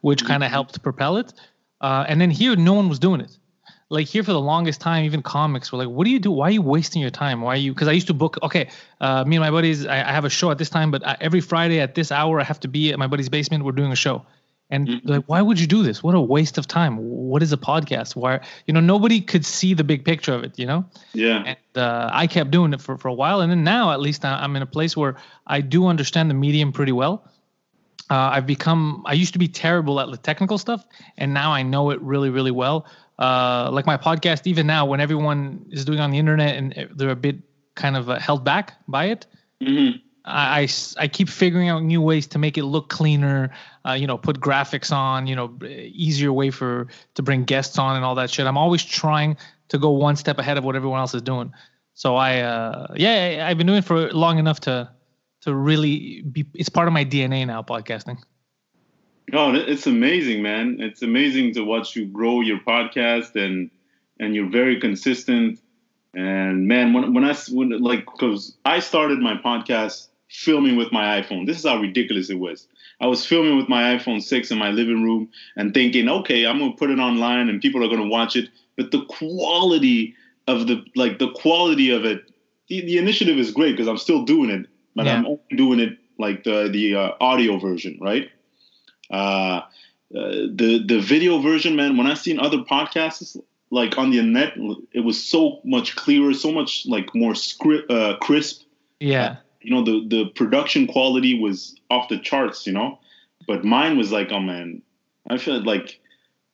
which 0.02 0.24
kind 0.26 0.44
of 0.44 0.50
helped 0.50 0.82
propel 0.82 1.16
it. 1.16 1.32
Uh, 1.80 2.04
and 2.08 2.20
then 2.20 2.30
here, 2.30 2.54
no 2.56 2.74
one 2.74 2.88
was 2.90 2.98
doing 2.98 3.20
it. 3.22 3.38
Like 3.90 4.07
here 4.07 4.23
for 4.23 4.33
the 4.33 4.40
longest 4.40 4.83
time, 4.83 5.04
even 5.04 5.23
comics 5.23 5.73
were 5.73 5.78
like, 5.78 5.88
"What 5.88 6.04
do 6.04 6.11
you 6.11 6.18
do? 6.18 6.30
Why 6.30 6.49
are 6.49 6.50
you 6.50 6.61
wasting 6.61 7.00
your 7.00 7.11
time? 7.11 7.40
Why 7.40 7.54
are 7.54 7.57
you?" 7.57 7.73
Because 7.73 7.88
I 7.88 7.92
used 7.92 8.09
to 8.09 8.14
book. 8.14 8.38
Okay, 8.42 8.68
uh, 9.00 9.25
me 9.25 9.37
and 9.37 9.42
my 9.42 9.50
buddies, 9.50 9.87
I, 9.87 9.97
I 10.00 10.12
have 10.12 10.26
a 10.26 10.30
show 10.30 10.50
at 10.50 10.59
this 10.59 10.68
time, 10.68 10.90
but 10.90 11.07
I, 11.07 11.16
every 11.21 11.40
Friday 11.40 11.80
at 11.80 11.95
this 11.95 12.12
hour, 12.12 12.38
I 12.38 12.45
have 12.45 12.61
to 12.61 12.68
be 12.68 12.92
at 12.92 12.99
my 12.99 13.07
buddy's 13.07 13.30
basement. 13.30 13.64
We're 13.64 13.73
doing 13.73 13.90
a 13.90 13.97
show, 13.97 14.26
and 14.68 14.88
Mhm. 14.88 15.00
like, 15.04 15.25
why 15.26 15.40
would 15.40 15.59
you 15.59 15.66
do 15.66 15.83
this? 15.83 16.02
What 16.02 16.14
a 16.14 16.21
waste 16.21 16.59
of 16.59 16.66
time. 16.66 16.99
What 16.99 17.42
is 17.42 17.50
a 17.54 17.57
podcast? 17.57 18.14
Why, 18.14 18.40
you 18.66 18.75
know, 18.75 18.80
nobody 18.80 19.23
could 19.23 19.47
see 19.47 19.73
the 19.73 19.85
big 19.85 20.04
picture 20.04 20.35
of 20.35 20.45
it. 20.45 20.59
You 20.59 20.66
know 20.66 20.85
Yeah. 21.14 21.45
and 21.47 21.57
uh, 21.75 22.11
I 22.12 22.26
kept 22.26 22.50
doing 22.50 22.75
it 22.75 22.83
for, 22.83 22.99
for 22.99 23.09
a 23.09 23.14
while. 23.14 23.40
And 23.40 23.50
then 23.50 23.64
now, 23.64 23.92
at 23.92 24.00
least, 24.00 24.23
I'm 24.23 24.54
in 24.54 24.61
a 24.62 24.66
place 24.66 24.99
where 24.99 25.16
I 25.47 25.62
do 25.62 25.87
understand 25.87 26.28
the 26.28 26.35
medium 26.35 26.73
pretty 26.73 26.92
well. 26.92 27.25
Uh, 28.11 28.30
I've 28.35 28.47
become, 28.47 29.02
I 29.07 29.12
used 29.12 29.33
to 29.35 29.38
be 29.38 29.49
terrible 29.49 30.00
at 30.00 30.11
the 30.11 30.16
technical 30.16 30.59
stuff, 30.59 30.85
and 31.18 31.33
now 31.33 31.52
I 31.52 31.62
know 31.62 31.90
it 31.90 32.00
really, 32.02 32.30
really 32.30 32.50
well. 32.50 32.87
Uh, 33.18 33.68
like 33.72 33.87
my 33.87 33.96
podcast, 33.96 34.46
even 34.46 34.66
now, 34.66 34.87
when 34.87 35.00
everyone 35.00 35.66
is 35.70 35.84
doing 35.84 35.98
on 36.00 36.10
the 36.10 36.18
internet 36.18 36.56
and 36.56 36.88
they're 36.94 37.10
a 37.10 37.16
bit 37.16 37.37
kind 37.75 37.96
of 37.96 38.08
uh, 38.08 38.18
held 38.18 38.44
back 38.44 38.75
by 38.87 39.06
it, 39.06 39.26
hmm 39.62 39.90
I, 40.25 40.60
I 40.62 40.68
I 41.04 41.08
keep 41.08 41.28
figuring 41.28 41.68
out 41.70 41.82
new 41.82 42.02
ways 42.02 42.26
to 42.28 42.38
make 42.38 42.58
it 42.58 42.64
look 42.64 42.90
cleaner. 42.90 43.50
Uh, 43.87 43.92
you 43.94 44.06
know, 44.06 44.18
put 44.18 44.38
graphics 44.40 44.92
on. 44.92 45.26
You 45.26 45.37
know, 45.37 45.58
easier 45.64 46.32
way 46.32 46.50
for 46.50 46.88
to 47.14 47.22
bring 47.22 47.44
guests 47.44 47.78
on 47.78 47.96
and 47.96 48.04
all 48.04 48.14
that 48.16 48.30
shit. 48.30 48.46
I'm 48.46 48.58
always 48.58 48.84
trying 48.84 49.37
to 49.68 49.78
go 49.78 49.90
one 49.90 50.16
step 50.16 50.38
ahead 50.38 50.58
of 50.58 50.64
what 50.64 50.76
everyone 50.76 51.00
else 51.00 51.14
is 51.14 51.22
doing. 51.22 51.52
So 51.94 52.14
I, 52.16 52.40
uh, 52.40 52.88
yeah, 52.96 53.42
I- 53.42 53.50
I've 53.50 53.58
been 53.58 53.66
doing 53.66 53.78
it 53.78 53.84
for 53.84 54.12
long 54.12 54.38
enough 54.38 54.60
to 54.60 54.90
to 55.42 55.54
really 55.54 56.22
be. 56.22 56.44
It's 56.54 56.68
part 56.68 56.88
of 56.88 56.92
my 56.94 57.04
DNA 57.04 57.46
now, 57.46 57.62
podcasting. 57.62 58.18
Oh, 59.32 59.54
it's 59.54 59.87
amazing, 59.87 60.42
man. 60.42 60.78
It's 60.80 61.02
amazing 61.02 61.54
to 61.54 61.62
watch 61.62 61.94
you 61.97 62.06
grow 62.06 62.40
your 62.40 62.61
podcast 62.61 63.37
and 63.37 63.70
and 64.18 64.35
you're 64.35 64.49
very 64.50 64.80
consistent. 64.80 65.61
And 66.14 66.66
man, 66.66 66.92
when 66.92 67.12
when 67.14 67.25
I 67.25 67.35
when, 67.50 67.70
like 67.80 68.06
because 68.06 68.56
I 68.64 68.80
started 68.80 69.18
my 69.20 69.35
podcast 69.37 70.08
filming 70.30 70.76
with 70.76 70.92
my 70.92 71.20
iPhone. 71.20 71.47
This 71.47 71.58
is 71.58 71.66
how 71.66 71.78
ridiculous 71.78 72.30
it 72.30 72.38
was. 72.38 72.66
I 73.00 73.06
was 73.06 73.25
filming 73.25 73.56
with 73.56 73.68
my 73.68 73.97
iPhone 73.97 74.23
6 74.23 74.50
in 74.50 74.58
my 74.58 74.70
living 74.70 75.02
room 75.02 75.28
and 75.56 75.73
thinking, 75.73 76.08
okay, 76.08 76.47
I'm 76.47 76.58
gonna 76.58 76.73
put 76.73 76.90
it 76.90 76.99
online 76.99 77.49
and 77.49 77.61
people 77.61 77.85
are 77.85 77.88
gonna 77.88 78.08
watch 78.08 78.37
it. 78.37 78.49
But 78.76 78.90
the 78.90 79.04
quality 79.06 80.14
of 80.47 80.66
the 80.66 80.85
like 80.97 81.18
the 81.18 81.30
quality 81.32 81.90
of 81.90 82.04
it, 82.04 82.30
the, 82.68 82.80
the 82.82 82.99
initiative 82.99 83.38
is 83.38 83.50
great 83.52 83.73
because 83.73 83.88
I'm 83.88 83.99
still 83.99 84.25
doing 84.25 84.50
it, 84.50 84.66
but 84.94 85.06
Yeah. 85.06 85.14
I'm 85.16 85.26
only 85.26 85.40
doing 85.56 85.80
it 85.80 85.99
like 86.18 86.44
the 86.44 86.68
the 86.73 86.94
uh, 86.97 87.11
audio 87.20 87.58
version, 87.58 87.99
right? 88.00 88.28
Uh, 89.10 89.62
uh, 90.14 90.48
the 90.54 90.82
the 90.86 91.00
video 91.00 91.38
version, 91.38 91.76
man. 91.76 91.96
When 91.96 92.06
I 92.06 92.14
seen 92.14 92.40
other 92.40 92.58
podcasts 92.58 93.36
like 93.70 93.98
on 93.98 94.10
the 94.10 94.22
net, 94.22 94.54
it 94.92 95.00
was 95.00 95.22
so 95.22 95.60
much 95.64 95.96
clearer, 95.96 96.32
so 96.32 96.50
much 96.50 96.86
like 96.86 97.14
more 97.14 97.34
script, 97.34 97.90
uh, 97.90 98.16
crisp. 98.18 98.62
Yeah, 99.00 99.36
You 99.60 99.70
know, 99.70 99.84
the 99.84 100.06
the 100.08 100.30
production 100.30 100.86
quality 100.86 101.38
was 101.38 101.76
off 101.90 102.08
the 102.08 102.18
charts. 102.18 102.66
You 102.66 102.72
know, 102.72 102.98
but 103.46 103.64
mine 103.64 103.98
was 103.98 104.10
like, 104.10 104.32
oh 104.32 104.40
man, 104.40 104.82
I 105.28 105.36
feel 105.36 105.62
like 105.62 106.00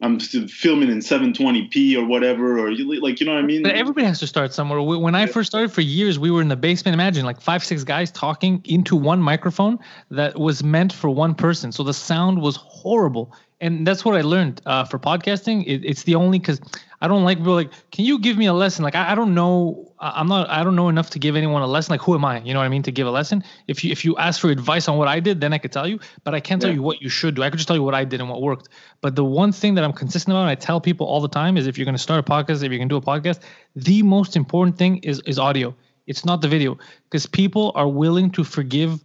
I'm 0.04 0.20
still 0.20 0.46
filming 0.46 0.90
in 0.90 0.98
720p 0.98 1.96
or 1.96 2.04
whatever, 2.04 2.58
or 2.58 2.70
you- 2.70 3.00
like 3.00 3.20
you 3.20 3.26
know 3.26 3.34
what 3.34 3.42
I 3.42 3.46
mean. 3.46 3.62
but 3.62 3.72
everybody 3.74 4.06
has 4.06 4.18
to 4.20 4.26
start 4.26 4.52
somewhere. 4.52 4.78
Wh- 4.80 5.00
When 5.00 5.14
I 5.14 5.26
first 5.26 5.50
started, 5.50 5.72
for 5.72 5.80
years 5.80 6.18
we 6.18 6.30
were 6.30 6.42
in 6.42 6.48
the 6.48 6.56
basement. 6.56 6.92
Imagine 6.94 7.24
like 7.24 7.40
five, 7.40 7.64
six 7.64 7.84
guys 7.84 8.10
talking 8.10 8.60
into 8.64 8.96
one 8.96 9.20
microphone 9.22 9.78
that 10.10 10.38
was 10.38 10.62
meant 10.62 10.92
for 10.92 11.08
one 11.08 11.34
person. 11.34 11.72
So 11.72 11.82
the 11.82 11.94
sound 11.94 12.40
was 12.42 12.56
horrible. 12.56 13.32
And 13.60 13.86
that's 13.86 14.04
what 14.04 14.16
I 14.16 14.20
learned 14.22 14.60
uh, 14.66 14.84
for 14.84 14.98
podcasting. 14.98 15.64
It, 15.66 15.84
it's 15.84 16.02
the 16.02 16.16
only 16.16 16.38
because 16.38 16.60
I 17.00 17.08
don't 17.08 17.24
like 17.24 17.38
people 17.38 17.54
like, 17.54 17.70
can 17.92 18.04
you 18.04 18.18
give 18.18 18.36
me 18.36 18.46
a 18.46 18.52
lesson? 18.52 18.82
Like 18.82 18.94
I, 18.94 19.12
I 19.12 19.14
don't 19.14 19.34
know, 19.34 19.92
I'm 20.00 20.26
not, 20.26 20.50
I 20.50 20.64
don't 20.64 20.74
know 20.74 20.88
enough 20.88 21.10
to 21.10 21.18
give 21.18 21.36
anyone 21.36 21.62
a 21.62 21.66
lesson. 21.66 21.92
Like 21.92 22.00
who 22.00 22.14
am 22.14 22.24
I? 22.24 22.40
You 22.40 22.52
know 22.52 22.60
what 22.60 22.66
I 22.66 22.68
mean? 22.68 22.82
To 22.82 22.90
give 22.90 23.06
a 23.06 23.10
lesson. 23.10 23.44
If 23.68 23.84
you 23.84 23.92
if 23.92 24.04
you 24.04 24.16
ask 24.16 24.40
for 24.40 24.50
advice 24.50 24.88
on 24.88 24.98
what 24.98 25.06
I 25.06 25.20
did, 25.20 25.40
then 25.40 25.52
I 25.52 25.58
could 25.58 25.70
tell 25.70 25.86
you. 25.86 26.00
But 26.24 26.34
I 26.34 26.40
can't 26.40 26.60
tell 26.60 26.72
you 26.72 26.82
what 26.82 27.00
you 27.00 27.08
should 27.08 27.36
do. 27.36 27.42
I 27.42 27.50
could 27.50 27.58
just 27.58 27.68
tell 27.68 27.76
you 27.76 27.82
what 27.82 27.94
I 27.94 28.04
did 28.04 28.20
and 28.20 28.28
what 28.28 28.42
worked. 28.42 28.68
But 29.00 29.16
the 29.16 29.24
one 29.24 29.52
thing 29.52 29.74
that 29.74 29.84
I'm 29.84 29.92
consistent 29.92 30.34
about, 30.34 30.42
and 30.42 30.50
I 30.50 30.56
tell 30.56 30.80
people 30.80 31.06
all 31.06 31.20
the 31.20 31.28
time, 31.28 31.56
is 31.56 31.66
if 31.66 31.78
you're 31.78 31.84
going 31.84 31.94
to 31.94 32.02
start 32.02 32.18
a 32.18 32.30
podcast, 32.30 32.62
if 32.62 32.72
you're 32.72 32.78
going 32.78 32.88
to 32.88 32.94
do 32.94 32.96
a 32.96 33.00
podcast, 33.00 33.40
the 33.76 34.02
most 34.02 34.36
important 34.36 34.76
thing 34.76 34.98
is 34.98 35.20
is 35.26 35.38
audio. 35.38 35.74
It's 36.06 36.24
not 36.24 36.42
the 36.42 36.48
video 36.48 36.76
because 37.04 37.26
people 37.26 37.72
are 37.74 37.88
willing 37.88 38.30
to 38.32 38.44
forgive 38.44 39.02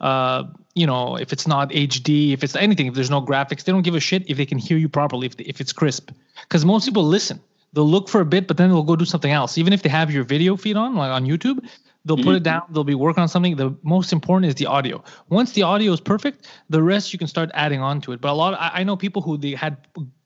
uh, 0.00 0.44
you 0.74 0.86
know, 0.86 1.16
if 1.16 1.32
it's 1.32 1.46
not 1.46 1.70
HD, 1.70 2.32
if 2.32 2.42
it's 2.42 2.56
anything, 2.56 2.86
if 2.86 2.94
there's 2.94 3.10
no 3.10 3.22
graphics, 3.22 3.64
they 3.64 3.72
don't 3.72 3.82
give 3.82 3.94
a 3.94 4.00
shit 4.00 4.28
if 4.28 4.36
they 4.36 4.46
can 4.46 4.58
hear 4.58 4.76
you 4.76 4.88
properly, 4.88 5.26
if, 5.26 5.34
if 5.38 5.60
it's 5.60 5.72
crisp. 5.72 6.10
Because 6.42 6.64
most 6.64 6.84
people 6.86 7.04
listen, 7.04 7.40
they'll 7.72 7.88
look 7.88 8.08
for 8.08 8.20
a 8.20 8.24
bit, 8.24 8.46
but 8.48 8.56
then 8.56 8.68
they'll 8.70 8.82
go 8.82 8.96
do 8.96 9.04
something 9.04 9.30
else. 9.30 9.56
Even 9.56 9.72
if 9.72 9.82
they 9.82 9.88
have 9.88 10.10
your 10.10 10.24
video 10.24 10.56
feed 10.56 10.76
on, 10.76 10.96
like 10.96 11.10
on 11.10 11.24
YouTube, 11.24 11.64
they'll 12.04 12.16
put 12.16 12.34
Mhm. 12.34 12.36
it 12.36 12.42
down, 12.42 12.62
they'll 12.70 12.84
be 12.84 12.94
working 12.96 13.22
on 13.22 13.28
something. 13.28 13.56
The 13.56 13.74
most 13.82 14.12
important 14.12 14.48
is 14.50 14.56
the 14.56 14.66
audio. 14.66 15.02
Once 15.30 15.52
the 15.52 15.62
audio 15.62 15.92
is 15.92 16.00
perfect, 16.00 16.48
the 16.68 16.82
rest 16.82 17.12
you 17.12 17.18
can 17.18 17.28
start 17.28 17.50
adding 17.54 17.80
on 17.80 18.00
to 18.02 18.12
it. 18.12 18.20
But 18.20 18.30
a 18.32 18.34
lot, 18.34 18.54
I, 18.60 18.80
I 18.80 18.84
know 18.84 18.96
people 18.96 19.22
who 19.22 19.38
they 19.38 19.52
had 19.52 19.76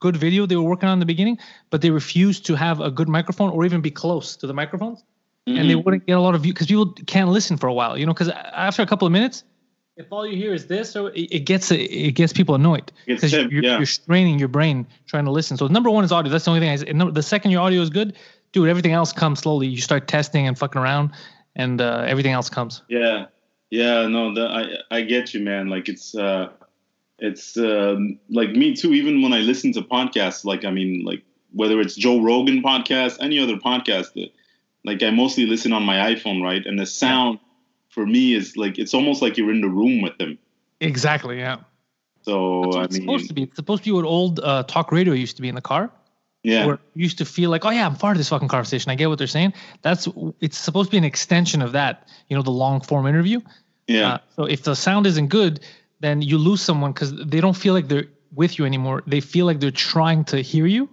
good 0.01 0.17
video 0.17 0.47
they 0.47 0.57
were 0.57 0.63
working 0.63 0.89
on 0.89 0.95
in 0.95 0.99
the 0.99 1.07
beginning, 1.07 1.39
but 1.71 1.83
they 1.83 1.91
refused 1.91 2.47
to 2.47 2.55
have 2.55 2.81
a 2.81 2.91
good 2.91 3.09
microphone 3.09 3.51
or 3.51 3.65
even 3.65 3.81
be 3.83 3.91
close 3.91 4.35
to 4.37 4.47
the 4.47 4.55
microphones 4.55 5.05
and 5.47 5.71
they 5.71 5.75
Mhm. 5.75 5.85
wouldn't 5.85 6.07
get 6.07 6.17
a 6.17 6.21
lot 6.21 6.35
of 6.35 6.43
view 6.43 6.53
because 6.53 6.67
people 6.67 6.93
can't 7.07 7.31
listen 7.31 7.57
for 7.57 7.69
a 7.69 7.73
while, 7.73 7.97
you 7.97 8.05
know. 8.07 8.13
Because 8.13 8.29
after 8.29 8.83
a 8.83 8.87
couple 8.87 9.07
of 9.07 9.13
minutes, 9.13 9.45
if 9.99 10.13
all 10.13 10.25
you 10.25 10.37
hear 10.37 10.55
is 10.55 10.67
this, 10.67 10.91
so 10.91 11.07
it, 11.09 11.23
it 11.23 11.41
gets 11.41 11.71
it 11.73 12.13
gets 12.13 12.33
people 12.33 12.55
annoyed 12.55 12.91
because 13.05 13.33
you're, 13.33 13.51
yeah. 13.51 13.77
you're 13.77 13.87
straining 13.87 14.39
your 14.39 14.49
brain 14.49 14.87
trying 15.07 15.25
to 15.25 15.33
listen. 15.33 15.57
So 15.57 15.67
number 15.67 15.91
one 15.91 16.05
is 16.05 16.13
audio. 16.13 16.31
That's 16.31 16.45
the 16.45 16.53
only 16.53 16.61
thing 16.61 16.71
I 16.71 16.77
say. 16.77 16.93
Number, 16.93 17.13
the 17.13 17.23
second 17.23 17.51
your 17.51 17.61
audio 17.61 17.83
is 17.83 17.91
good, 17.91 18.17
dude, 18.53 18.69
everything 18.69 18.93
else 18.93 19.13
comes 19.13 19.41
slowly. 19.41 19.67
You 19.67 19.81
start 19.81 20.07
testing 20.07 20.47
and 20.47 20.57
fucking 20.57 20.81
around, 20.81 21.11
and 21.57 21.81
uh, 21.81 22.05
everything 22.07 22.33
else 22.33 22.49
comes. 22.49 22.83
Yeah, 22.89 23.27
yeah, 23.71 24.07
no, 24.07 24.33
the, 24.33 24.47
I 24.47 24.99
I 24.99 25.01
get 25.03 25.35
you, 25.35 25.41
man. 25.41 25.69
Like 25.69 25.89
it's 25.89 26.15
uh, 26.15 26.51
it's 27.19 27.57
um, 27.57 28.21
like 28.31 28.51
me 28.51 28.75
too. 28.75 28.95
Even 28.95 29.21
when 29.21 29.33
I 29.33 29.41
listen 29.41 29.73
to 29.73 29.83
podcasts, 29.83 30.45
like 30.45 30.65
I 30.65 30.71
mean, 30.71 31.05
like 31.05 31.23
whether 31.53 31.81
it's 31.81 31.97
Joe 31.97 32.23
Rogan 32.23 32.63
podcast, 32.63 33.19
any 33.21 33.41
other 33.41 33.57
podcast, 33.57 34.13
that, 34.15 34.31
like 34.85 35.03
I 35.03 35.11
mostly 35.11 35.47
listen 35.47 35.73
on 35.73 35.83
my 35.83 36.15
iPhone, 36.15 36.41
right? 36.41 36.65
And 36.65 36.79
the 36.79 36.87
sound 36.87 37.41
for 37.99 38.07
me 38.07 38.23
is 38.39 38.57
like 38.57 38.79
it's 38.83 38.95
almost 38.95 39.23
like 39.23 39.37
you're 39.39 39.51
in 39.57 39.61
the 39.61 39.69
room 39.81 40.01
with 40.07 40.17
them. 40.19 40.39
Exactly. 40.81 41.37
Yeah. 41.39 41.57
So 42.23 42.35
That's 42.63 42.77
what 42.77 42.81
I 42.81 42.85
it's 42.85 42.95
mean, 42.95 43.03
supposed 43.03 43.29
to 43.29 43.35
be. 43.35 43.43
It's 43.43 43.57
supposed 43.57 43.83
to 43.85 43.91
be 43.91 43.95
what 43.99 44.05
old 44.05 44.39
uh, 44.41 44.63
talk 44.75 44.93
radio 44.93 45.13
used 45.15 45.37
to 45.37 45.43
be 45.43 45.49
in 45.49 45.55
the 45.55 45.67
car. 45.73 45.91
yeah, 46.45 46.67
where 46.67 46.79
you 46.95 47.03
used 47.09 47.19
to 47.19 47.25
feel 47.25 47.51
like, 47.51 47.65
oh 47.67 47.71
yeah, 47.71 47.87
I'm 47.89 47.97
part 47.97 48.15
of 48.17 48.19
this 48.21 48.29
fucking 48.29 48.49
conversation. 48.57 48.93
I 48.93 48.95
get 48.95 49.09
what 49.09 49.19
they're 49.19 49.37
saying. 49.39 49.53
That's 49.83 50.09
it's 50.47 50.59
supposed 50.67 50.89
to 50.91 50.93
be 50.97 50.99
an 50.99 51.05
extension 51.15 51.61
of 51.63 51.73
that. 51.73 51.95
You 52.29 52.37
know, 52.37 52.45
the 52.45 52.57
long 52.65 52.81
form 52.81 53.07
interview. 53.07 53.41
yeah, 53.89 54.09
Uh, 54.09 54.19
so 54.37 54.43
if 54.45 54.61
the 54.63 54.75
sound 54.77 55.07
isn't 55.07 55.29
good, 55.41 55.61
then 56.01 56.23
you 56.23 56.39
lose 56.39 56.61
someone 56.63 56.93
because 56.93 57.11
they 57.33 57.41
don't 57.41 57.57
feel 57.65 57.75
like 57.75 57.89
they're 57.89 58.09
with 58.35 58.53
you 58.59 58.65
anymore. 58.67 59.03
They 59.07 59.21
feel 59.21 59.47
like 59.47 59.59
they're 59.61 59.81
trying 59.95 60.23
to 60.33 60.37
hear 60.53 60.67
you, 60.77 60.89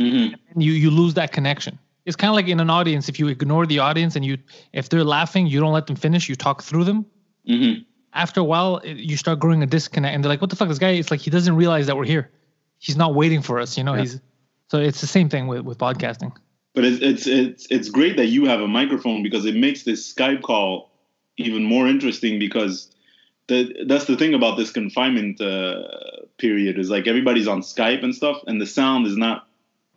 hmm 0.00 0.28
and 0.54 0.58
you 0.66 0.72
you 0.84 0.90
lose 0.90 1.14
that 1.20 1.30
connection. 1.32 1.78
It's 2.08 2.16
kind 2.16 2.30
of 2.30 2.34
like 2.36 2.48
in 2.48 2.58
an 2.58 2.70
audience. 2.70 3.08
If 3.10 3.18
you 3.20 3.28
ignore 3.28 3.66
the 3.66 3.80
audience 3.80 4.16
and 4.16 4.24
you, 4.24 4.38
if 4.72 4.88
they're 4.88 5.04
laughing, 5.04 5.46
you 5.46 5.60
don't 5.60 5.74
let 5.74 5.86
them 5.86 5.96
finish. 5.96 6.28
You 6.28 6.36
talk 6.36 6.62
through 6.62 6.84
them. 6.84 7.04
hmm 7.46 7.74
After 8.14 8.40
a 8.40 8.44
while, 8.52 8.78
it, 8.78 8.96
you 9.10 9.16
start 9.18 9.38
growing 9.38 9.62
a 9.62 9.66
disconnect, 9.66 10.14
and 10.14 10.24
they're 10.24 10.32
like, 10.34 10.40
"What 10.40 10.50
the 10.50 10.56
fuck, 10.56 10.68
this 10.68 10.78
guy?" 10.78 10.92
It's 11.00 11.10
like 11.10 11.20
he 11.20 11.30
doesn't 11.30 11.54
realize 11.54 11.86
that 11.88 11.96
we're 11.98 12.06
here. 12.16 12.30
He's 12.78 12.96
not 12.96 13.14
waiting 13.14 13.42
for 13.42 13.60
us. 13.60 13.76
You 13.78 13.84
know, 13.84 13.94
Yeah. 13.94 14.00
he's. 14.00 14.20
So 14.70 14.78
it's 14.78 15.00
the 15.02 15.06
same 15.06 15.28
thing 15.28 15.48
with 15.50 15.62
with 15.68 15.78
podcasting. 15.78 16.32
But 16.74 16.84
it's 16.88 17.00
it's 17.02 17.26
it's 17.26 17.66
it's 17.70 17.88
great 17.90 18.16
that 18.16 18.28
you 18.36 18.46
have 18.46 18.60
a 18.68 18.68
microphone 18.80 19.22
because 19.22 19.44
it 19.50 19.56
makes 19.66 19.82
this 19.82 20.00
Skype 20.14 20.42
call 20.42 20.90
even 21.36 21.62
more 21.64 21.86
interesting 21.94 22.38
because 22.38 22.90
the 23.48 23.58
that's 23.86 24.06
the 24.06 24.16
thing 24.16 24.34
about 24.34 24.56
this 24.56 24.70
confinement 24.70 25.40
uh, 25.40 25.82
period 26.38 26.78
is 26.78 26.88
like 26.88 27.06
everybody's 27.06 27.48
on 27.48 27.60
Skype 27.62 28.02
and 28.02 28.14
stuff 28.14 28.38
and 28.46 28.60
the 28.60 28.66
sound 28.66 29.06
is 29.06 29.16
not 29.16 29.38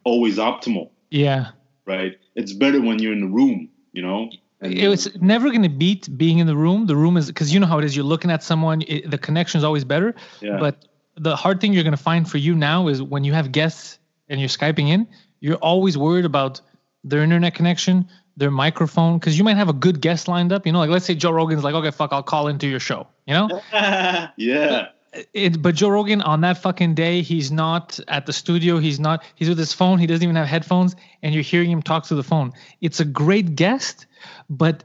always 0.03 0.37
optimal, 0.37 0.89
Yeah. 1.11 1.51
Right? 1.91 2.13
It's 2.35 2.53
better 2.53 2.79
when 2.81 2.99
you're 2.99 3.13
in 3.13 3.21
the 3.21 3.27
room, 3.41 3.69
you 3.93 4.01
know. 4.01 4.29
And- 4.61 4.73
It 4.73 4.87
was 4.87 5.03
never 5.21 5.49
going 5.49 5.63
to 5.63 5.69
beat 5.83 6.03
being 6.17 6.39
in 6.39 6.47
the 6.47 6.55
room. 6.55 6.85
The 6.85 6.95
room 6.95 7.17
is 7.17 7.27
because 7.27 7.53
you 7.53 7.59
know 7.59 7.67
how 7.67 7.79
it 7.79 7.85
is. 7.85 7.95
You're 7.95 8.05
looking 8.13 8.31
at 8.31 8.41
someone. 8.43 8.83
It, 8.87 9.09
the 9.09 9.17
connection 9.17 9.57
is 9.59 9.63
always 9.63 9.83
better. 9.83 10.13
yeah. 10.41 10.57
But 10.59 10.85
the 11.17 11.35
hard 11.35 11.59
thing 11.59 11.73
you're 11.73 11.83
going 11.83 11.97
to 11.97 12.05
find 12.11 12.29
for 12.29 12.37
you 12.37 12.55
now 12.55 12.87
is 12.87 13.01
when 13.01 13.23
you 13.23 13.33
have 13.33 13.51
guests 13.51 13.99
and 14.29 14.39
you're 14.39 14.49
skyping 14.49 14.87
in, 14.89 15.07
you're 15.41 15.57
always 15.57 15.97
worried 15.97 16.25
about 16.25 16.61
their 17.03 17.21
internet 17.23 17.53
connection, 17.55 18.07
their 18.37 18.51
microphone, 18.51 19.17
because 19.19 19.37
you 19.37 19.43
might 19.43 19.57
have 19.57 19.67
a 19.69 19.73
good 19.73 19.99
guest 19.99 20.27
lined 20.27 20.51
up. 20.53 20.65
You 20.65 20.71
know, 20.71 20.79
like 20.79 20.89
let's 20.91 21.05
say 21.05 21.15
Joe 21.15 21.31
Rogan's 21.31 21.63
like, 21.63 21.73
okay, 21.75 21.91
fuck, 21.91 22.13
I'll 22.13 22.23
call 22.23 22.47
into 22.47 22.67
your 22.67 22.79
show. 22.79 23.07
You 23.27 23.33
know, 23.33 23.61
yeah, 24.37 24.87
it, 25.33 25.61
but 25.61 25.75
Joe 25.75 25.89
Rogan 25.89 26.21
on 26.21 26.41
that 26.41 26.57
fucking 26.57 26.95
day, 26.95 27.21
he's 27.21 27.51
not 27.51 27.99
at 28.07 28.25
the 28.25 28.33
studio. 28.33 28.77
He's 28.77 28.99
not. 28.99 29.23
He's 29.35 29.49
with 29.49 29.57
his 29.57 29.73
phone. 29.73 29.99
He 29.99 30.07
doesn't 30.07 30.23
even 30.23 30.35
have 30.35 30.47
headphones, 30.47 30.95
and 31.21 31.33
you're 31.33 31.43
hearing 31.43 31.69
him 31.69 31.81
talk 31.81 32.05
through 32.05 32.17
the 32.17 32.23
phone. 32.23 32.53
It's 32.79 32.99
a 32.99 33.05
great 33.05 33.55
guest, 33.55 34.05
but 34.49 34.83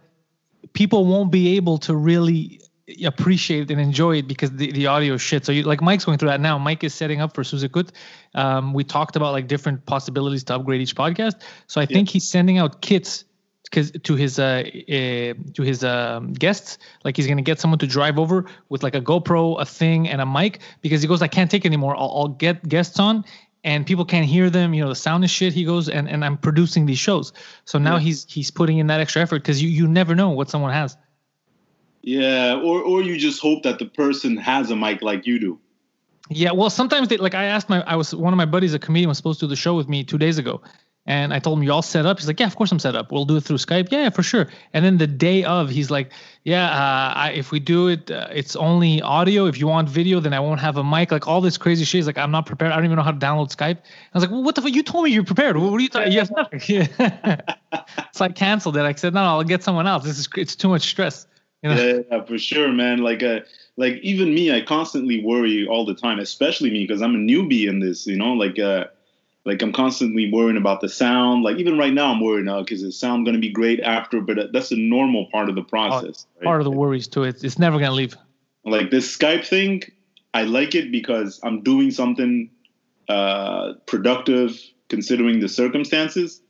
people 0.72 1.06
won't 1.06 1.30
be 1.30 1.56
able 1.56 1.78
to 1.78 1.94
really 1.94 2.60
appreciate 3.04 3.62
it 3.62 3.70
and 3.70 3.80
enjoy 3.80 4.18
it 4.18 4.28
because 4.28 4.50
the, 4.52 4.70
the 4.72 4.86
audio 4.86 5.16
shit. 5.16 5.44
So 5.44 5.52
you 5.52 5.62
like 5.62 5.80
Mike's 5.80 6.04
going 6.04 6.18
through 6.18 6.30
that 6.30 6.40
now. 6.40 6.58
Mike 6.58 6.84
is 6.84 6.94
setting 6.94 7.20
up 7.20 7.34
for 7.34 7.44
Sous 7.44 7.64
Écoute. 7.64 7.90
Um, 8.34 8.72
we 8.74 8.84
talked 8.84 9.16
about 9.16 9.32
like 9.32 9.48
different 9.48 9.86
possibilities 9.86 10.44
to 10.44 10.54
upgrade 10.56 10.80
each 10.80 10.94
podcast. 10.94 11.40
So 11.66 11.80
I 11.80 11.86
think 11.86 12.08
he's 12.08 12.28
sending 12.28 12.58
out 12.58 12.82
kits 12.82 13.24
because 13.68 13.90
to 13.90 14.14
his 14.14 14.38
uh, 14.38 14.62
uh 14.64 15.34
to 15.54 15.62
his 15.62 15.84
um, 15.84 16.32
guests 16.32 16.78
like 17.04 17.16
he's 17.16 17.26
gonna 17.26 17.42
get 17.42 17.60
someone 17.60 17.78
to 17.78 17.86
drive 17.86 18.18
over 18.18 18.46
with 18.68 18.82
like 18.82 18.94
a 18.94 19.00
GoPro, 19.00 19.60
a 19.60 19.64
thing, 19.64 20.08
and 20.08 20.20
a 20.20 20.26
mic 20.26 20.60
because 20.82 21.02
he 21.02 21.08
goes 21.08 21.22
I 21.22 21.28
can't 21.28 21.50
take 21.50 21.66
anymore. 21.66 21.96
I'll, 21.96 22.12
I'll 22.14 22.28
get 22.28 22.68
guests 22.68 22.98
on 22.98 23.24
and 23.64 23.84
people 23.84 24.04
can't 24.04 24.26
hear 24.26 24.48
them. 24.48 24.72
You 24.74 24.82
know 24.82 24.88
the 24.88 24.94
sound 24.94 25.24
is 25.24 25.30
shit. 25.30 25.52
He 25.52 25.64
goes 25.64 25.88
and 25.88 26.08
and 26.08 26.24
I'm 26.24 26.38
producing 26.38 26.86
these 26.86 26.98
shows. 26.98 27.32
So 27.64 27.78
now 27.78 27.94
Yeah. 27.94 28.00
he's 28.00 28.24
he's 28.28 28.50
putting 28.50 28.78
in 28.78 28.86
that 28.86 29.00
extra 29.00 29.22
effort 29.22 29.42
because 29.42 29.62
you 29.62 29.68
you 29.68 29.86
never 29.88 30.14
know 30.14 30.30
what 30.30 30.48
someone 30.48 30.72
has. 30.72 30.96
Yeah, 32.02 32.60
or 32.62 32.80
or 32.80 33.02
you 33.02 33.16
just 33.18 33.40
hope 33.40 33.64
that 33.64 33.78
the 33.80 33.86
person 33.86 34.36
has 34.36 34.70
a 34.70 34.76
mic 34.76 35.02
like 35.02 35.26
you 35.26 35.40
do. 35.40 35.58
Yeah, 36.28 36.52
well, 36.52 36.70
sometimes 36.70 37.08
they 37.08 37.16
like 37.16 37.34
I 37.34 37.44
asked 37.44 37.68
my 37.68 37.82
I 37.82 37.96
was 37.96 38.14
one 38.14 38.32
of 38.32 38.36
my 38.36 38.46
buddies, 38.46 38.74
a 38.74 38.78
comedian, 38.78 39.08
was 39.08 39.16
supposed 39.16 39.40
to 39.40 39.46
do 39.46 39.50
the 39.50 39.56
show 39.56 39.74
with 39.74 39.88
me 39.88 40.04
two 40.04 40.18
days 40.18 40.38
ago, 40.38 40.60
and 41.06 41.32
I 41.32 41.38
told 41.38 41.58
him 41.58 41.62
you 41.62 41.72
all 41.72 41.82
set 41.82 42.04
up. 42.04 42.18
He's 42.18 42.26
like, 42.26 42.40
yeah, 42.40 42.46
of 42.46 42.56
course 42.56 42.72
I'm 42.72 42.80
set 42.80 42.96
up. 42.96 43.12
We'll 43.12 43.24
do 43.24 43.36
it 43.36 43.42
through 43.42 43.58
Skype. 43.58 43.92
Yeah, 43.92 44.04
yeah, 44.04 44.10
for 44.10 44.24
sure. 44.24 44.48
And 44.72 44.84
then 44.84 44.98
the 44.98 45.06
day 45.06 45.44
of, 45.44 45.70
he's 45.70 45.88
like, 45.88 46.10
yeah, 46.42 46.66
uh, 46.66 47.12
I, 47.14 47.32
if 47.36 47.52
we 47.52 47.60
do 47.60 47.86
it, 47.86 48.10
uh, 48.10 48.26
it's 48.32 48.56
only 48.56 49.00
audio. 49.02 49.46
If 49.46 49.58
you 49.58 49.68
want 49.68 49.88
video, 49.88 50.18
then 50.18 50.32
I 50.32 50.40
won't 50.40 50.60
have 50.60 50.76
a 50.76 50.84
mic. 50.84 51.12
Like 51.12 51.28
all 51.28 51.40
this 51.40 51.58
crazy 51.58 51.84
shit. 51.84 52.00
He's 52.00 52.06
like, 52.08 52.18
I'm 52.18 52.32
not 52.32 52.46
prepared. 52.46 52.72
I 52.72 52.76
don't 52.76 52.86
even 52.86 52.96
know 52.96 53.04
how 53.04 53.12
to 53.12 53.18
download 53.18 53.54
Skype. 53.54 53.76
I 53.78 54.10
was 54.14 54.24
like, 54.24 54.32
well, 54.32 54.42
what 54.42 54.56
the 54.56 54.62
fuck? 54.62 54.74
You 54.74 54.82
told 54.82 55.04
me 55.04 55.12
you're 55.12 55.24
prepared. 55.24 55.56
What, 55.56 55.70
what 55.70 55.78
are 55.78 55.82
you 55.82 55.88
talking? 55.88 56.10
You 56.10 56.18
have 56.18 56.32
nothing. 56.32 56.60
so 58.12 58.24
I 58.24 58.28
canceled 58.28 58.76
it. 58.76 58.80
I 58.80 58.92
said, 58.94 59.14
no, 59.14 59.22
no, 59.22 59.30
I'll 59.30 59.44
get 59.44 59.62
someone 59.62 59.86
else. 59.86 60.02
This 60.02 60.18
is 60.18 60.28
it's 60.36 60.56
too 60.56 60.68
much 60.68 60.82
stress. 60.82 61.28
You 61.62 61.70
know? 61.70 61.76
Yeah, 61.76 61.98
yeah, 62.10 62.24
for 62.24 62.36
sure, 62.36 62.72
man. 62.72 62.98
Like, 62.98 63.22
uh, 63.22 63.40
like 63.76 63.94
even 64.02 64.34
me, 64.34 64.52
I 64.52 64.60
constantly 64.60 65.22
worry 65.22 65.66
all 65.68 65.84
the 65.84 65.94
time, 65.94 66.18
especially 66.18 66.70
me 66.70 66.84
because 66.84 67.00
I'm 67.00 67.14
a 67.14 67.18
newbie 67.18 67.68
in 67.68 67.78
this. 67.78 68.06
You 68.08 68.16
know, 68.16 68.32
like, 68.32 68.58
uh, 68.58 68.86
like 69.46 69.62
I'm 69.62 69.72
constantly 69.72 70.30
worrying 70.30 70.56
about 70.56 70.80
the 70.80 70.88
sound. 70.88 71.44
Like 71.44 71.56
even 71.58 71.78
right 71.78 71.92
now, 71.92 72.12
I'm 72.12 72.20
worried 72.20 72.44
now 72.44 72.60
because 72.60 72.82
the 72.82 72.90
sound 72.92 73.24
going 73.24 73.34
to 73.36 73.40
be 73.40 73.50
great 73.50 73.80
after, 73.80 74.20
but 74.20 74.38
uh, 74.38 74.46
that's 74.52 74.72
a 74.72 74.76
normal 74.76 75.26
part 75.30 75.48
of 75.48 75.54
the 75.54 75.62
process. 75.62 76.26
right? 76.36 76.44
Part 76.44 76.60
of 76.60 76.64
the 76.64 76.72
worries 76.72 77.06
to 77.08 77.22
it. 77.22 77.42
It's 77.44 77.58
never 77.58 77.78
gonna 77.78 77.92
leave. 77.92 78.16
like 78.64 78.90
this 78.90 79.16
Skype 79.16 79.46
thing, 79.46 79.84
I 80.34 80.42
like 80.42 80.74
it 80.74 80.90
because 80.90 81.40
I'm 81.44 81.62
doing 81.62 81.92
something 81.92 82.50
uh, 83.08 83.74
productive 83.86 84.60
considering 84.88 85.40
the 85.40 85.48
circumstances, 85.48 86.42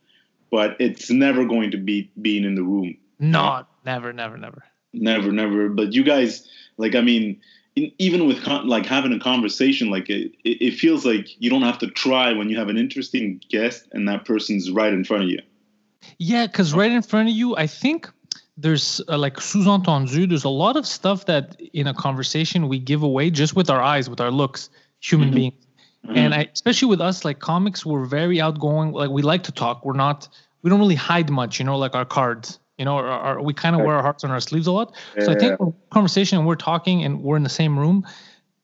but 0.50 0.76
it's 0.80 1.10
never 1.10 1.44
going 1.44 1.70
to 1.72 1.76
be 1.76 2.10
being 2.20 2.44
in 2.44 2.54
the 2.54 2.62
room. 2.62 2.96
No, 3.18 3.64
never, 3.84 4.12
never, 4.12 4.38
never. 4.38 4.64
Never, 4.92 5.30
never. 5.32 5.68
But 5.68 5.92
you 5.92 6.02
guys, 6.02 6.48
like, 6.78 6.94
I 6.94 7.02
mean, 7.02 7.40
in, 7.76 7.92
even 7.98 8.26
with 8.26 8.42
con- 8.42 8.66
like 8.66 8.86
having 8.86 9.12
a 9.12 9.20
conversation, 9.20 9.90
like 9.90 10.10
it, 10.10 10.32
it, 10.44 10.74
feels 10.74 11.06
like 11.06 11.40
you 11.40 11.48
don't 11.48 11.62
have 11.62 11.78
to 11.78 11.86
try 11.86 12.32
when 12.32 12.48
you 12.48 12.58
have 12.58 12.68
an 12.68 12.76
interesting 12.76 13.40
guest 13.50 13.86
and 13.92 14.08
that 14.08 14.24
person's 14.24 14.70
right 14.70 14.92
in 14.92 15.04
front 15.04 15.24
of 15.24 15.28
you. 15.28 15.40
Yeah, 16.18 16.46
because 16.46 16.74
right 16.74 16.90
in 16.90 17.02
front 17.02 17.28
of 17.28 17.34
you, 17.34 17.56
I 17.56 17.66
think 17.66 18.10
there's 18.56 19.00
uh, 19.08 19.18
like 19.18 19.40
sous-entendu. 19.40 20.28
There's 20.28 20.44
a 20.44 20.48
lot 20.48 20.76
of 20.76 20.86
stuff 20.86 21.26
that 21.26 21.60
in 21.72 21.86
a 21.86 21.94
conversation 21.94 22.68
we 22.68 22.78
give 22.78 23.02
away 23.02 23.30
just 23.30 23.54
with 23.54 23.68
our 23.68 23.82
eyes, 23.82 24.08
with 24.08 24.20
our 24.20 24.30
looks, 24.30 24.70
human 25.00 25.30
Mhm. 25.30 25.34
beings. 25.34 25.66
And 26.14 26.34
I, 26.34 26.48
especially 26.54 26.88
with 26.88 27.00
us, 27.00 27.24
like 27.24 27.40
comics, 27.40 27.84
we're 27.84 28.04
very 28.04 28.40
outgoing. 28.40 28.92
Like 28.92 29.10
we 29.10 29.22
like 29.22 29.42
to 29.44 29.52
talk. 29.52 29.84
We're 29.84 29.94
not. 29.94 30.28
We 30.62 30.70
don't 30.70 30.78
really 30.78 30.94
hide 30.94 31.30
much. 31.30 31.58
You 31.58 31.64
know, 31.64 31.76
like 31.76 31.96
our 31.96 32.04
cards. 32.04 32.60
You 32.78 32.84
know, 32.84 32.98
or, 32.98 33.08
or 33.08 33.42
we 33.42 33.54
kind 33.54 33.74
of 33.74 33.82
wear 33.82 33.96
our 33.96 34.02
hearts 34.02 34.22
on 34.24 34.30
our 34.30 34.40
sleeves 34.40 34.66
a 34.66 34.72
lot. 34.72 34.94
So 35.24 35.32
I 35.32 35.34
think 35.34 35.58
conversation 35.90 36.38
and 36.38 36.46
we're 36.46 36.56
talking 36.56 37.04
and 37.04 37.22
we're 37.22 37.36
in 37.36 37.42
the 37.42 37.48
same 37.48 37.78
room, 37.78 38.06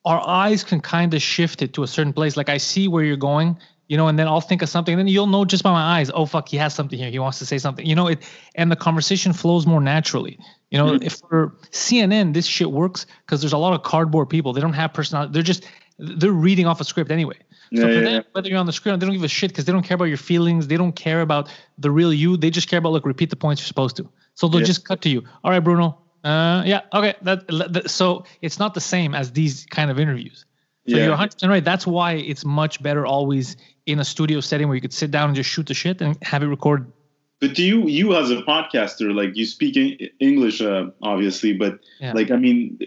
our 0.04 0.20
eyes 0.26 0.64
can 0.64 0.80
kind 0.80 1.14
of 1.14 1.22
shift 1.22 1.62
it 1.62 1.72
to 1.74 1.82
a 1.82 1.86
certain 1.86 2.12
place. 2.12 2.36
Like 2.36 2.50
I 2.50 2.58
see 2.58 2.88
where 2.88 3.04
you're 3.04 3.16
going, 3.16 3.56
you 3.88 3.96
know, 3.96 4.08
and 4.08 4.18
then 4.18 4.28
I'll 4.28 4.40
think 4.42 4.60
of 4.62 4.68
something, 4.68 4.92
and 4.92 5.00
then 5.00 5.08
you'll 5.08 5.26
know 5.28 5.44
just 5.44 5.62
by 5.62 5.70
my 5.72 5.98
eyes. 5.98 6.10
Oh 6.12 6.26
fuck, 6.26 6.48
he 6.48 6.56
has 6.58 6.74
something 6.74 6.98
here. 6.98 7.10
He 7.10 7.18
wants 7.18 7.38
to 7.38 7.46
say 7.46 7.58
something. 7.58 7.86
You 7.86 7.94
know 7.94 8.08
it, 8.08 8.22
and 8.54 8.70
the 8.70 8.76
conversation 8.76 9.32
flows 9.32 9.66
more 9.66 9.80
naturally. 9.80 10.38
You 10.70 10.78
know, 10.78 10.86
Mhm. 10.92 11.04
if 11.04 11.14
for 11.14 11.56
CNN, 11.70 12.34
this 12.34 12.46
shit 12.46 12.70
works 12.70 13.06
because 13.24 13.40
there's 13.40 13.52
a 13.52 13.58
lot 13.58 13.72
of 13.74 13.82
cardboard 13.82 14.28
people. 14.28 14.52
They 14.52 14.60
don't 14.60 14.72
have 14.74 14.92
personality. 14.92 15.32
They're 15.32 15.42
just 15.42 15.64
they're 15.98 16.32
reading 16.32 16.66
off 16.66 16.80
a 16.80 16.84
script 16.84 17.10
anyway. 17.10 17.36
So 17.74 17.86
Yeah, 17.86 17.94
for 17.94 18.00
them, 18.00 18.22
whether 18.32 18.48
you're 18.48 18.58
on 18.58 18.66
the 18.66 18.72
screen, 18.72 18.98
they 18.98 19.06
don't 19.06 19.14
give 19.14 19.24
a 19.24 19.28
shit 19.28 19.50
because 19.50 19.64
they 19.64 19.72
don't 19.72 19.82
care 19.82 19.94
about 19.94 20.04
your 20.06 20.16
feelings. 20.18 20.66
They 20.66 20.76
don't 20.76 20.94
care 20.94 21.20
about 21.22 21.48
the 21.78 21.90
real 21.90 22.12
you. 22.12 22.36
They 22.36 22.50
just 22.50 22.68
care 22.68 22.78
about 22.78 22.92
like 22.92 23.06
repeat 23.06 23.30
the 23.30 23.36
points 23.36 23.62
you're 23.62 23.66
supposed 23.68 23.96
to. 23.96 24.10
So 24.34 24.48
they'll 24.48 24.60
just 24.60 24.84
cut 24.84 25.00
to 25.02 25.08
you. 25.08 25.22
All 25.42 25.50
right, 25.50 25.60
Bruno. 25.60 25.98
Uh, 26.24 26.62
yeah, 26.66 26.82
okay. 26.92 27.14
That, 27.22 27.46
that 27.48 27.90
so 27.90 28.24
it's 28.42 28.58
not 28.58 28.74
the 28.74 28.80
same 28.80 29.14
as 29.14 29.32
these 29.32 29.66
kind 29.66 29.90
of 29.90 29.98
interviews. 29.98 30.44
So 30.88 30.96
Yeah. 30.96 31.02
you're 31.04 31.10
100 31.12 31.32
percent 31.32 31.50
right. 31.50 31.64
That's 31.64 31.86
why 31.86 32.14
it's 32.14 32.44
much 32.44 32.82
better 32.82 33.06
always 33.06 33.56
in 33.86 33.98
a 34.00 34.04
studio 34.04 34.40
setting 34.40 34.68
where 34.68 34.74
you 34.74 34.80
could 34.80 34.92
sit 34.92 35.10
down 35.10 35.28
and 35.30 35.36
just 35.36 35.48
shoot 35.50 35.66
the 35.66 35.74
shit 35.74 36.00
and 36.00 36.16
have 36.22 36.42
it 36.42 36.48
recorded. 36.48 36.92
But 37.40 37.54
do 37.54 37.64
you, 37.64 37.88
you 37.88 38.14
as 38.16 38.30
a 38.30 38.36
podcaster, 38.42 39.12
like 39.14 39.34
you 39.34 39.46
speak 39.46 39.76
English, 40.20 40.60
uh, 40.60 40.86
obviously, 41.02 41.54
but 41.54 41.80
Yeah. 42.00 42.12
like, 42.12 42.30
I 42.30 42.36
mean, 42.36 42.78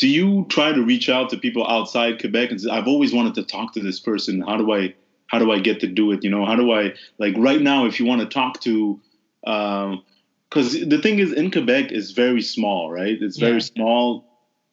do 0.00 0.08
you 0.08 0.46
try 0.48 0.72
to 0.72 0.82
reach 0.82 1.10
out 1.10 1.28
to 1.28 1.36
people 1.36 1.66
outside 1.68 2.18
Quebec 2.20 2.50
and 2.50 2.58
say, 2.58 2.70
I've 2.70 2.88
always 2.88 3.12
wanted 3.12 3.34
to 3.34 3.44
talk 3.44 3.74
to 3.74 3.80
this 3.80 4.00
person. 4.00 4.40
How 4.40 4.56
do 4.56 4.72
I, 4.72 4.94
how 5.26 5.38
do 5.38 5.52
I 5.52 5.58
get 5.58 5.80
to 5.80 5.86
do 5.86 6.10
it? 6.12 6.24
You 6.24 6.30
know, 6.30 6.46
how 6.46 6.56
do 6.56 6.72
I, 6.72 6.94
like 7.18 7.34
right 7.36 7.60
now, 7.60 7.84
if 7.84 8.00
you 8.00 8.06
want 8.06 8.22
to 8.22 8.26
talk 8.26 8.60
to, 8.62 8.98
um, 9.46 10.02
cause 10.50 10.72
the 10.72 10.98
thing 11.02 11.18
is 11.18 11.34
in 11.34 11.50
Quebec 11.50 11.92
is 11.92 12.12
very 12.12 12.40
small, 12.40 12.90
right? 12.90 13.18
It's 13.20 13.36
very 13.38 13.60
Yeah. 13.60 13.74
small 13.76 14.24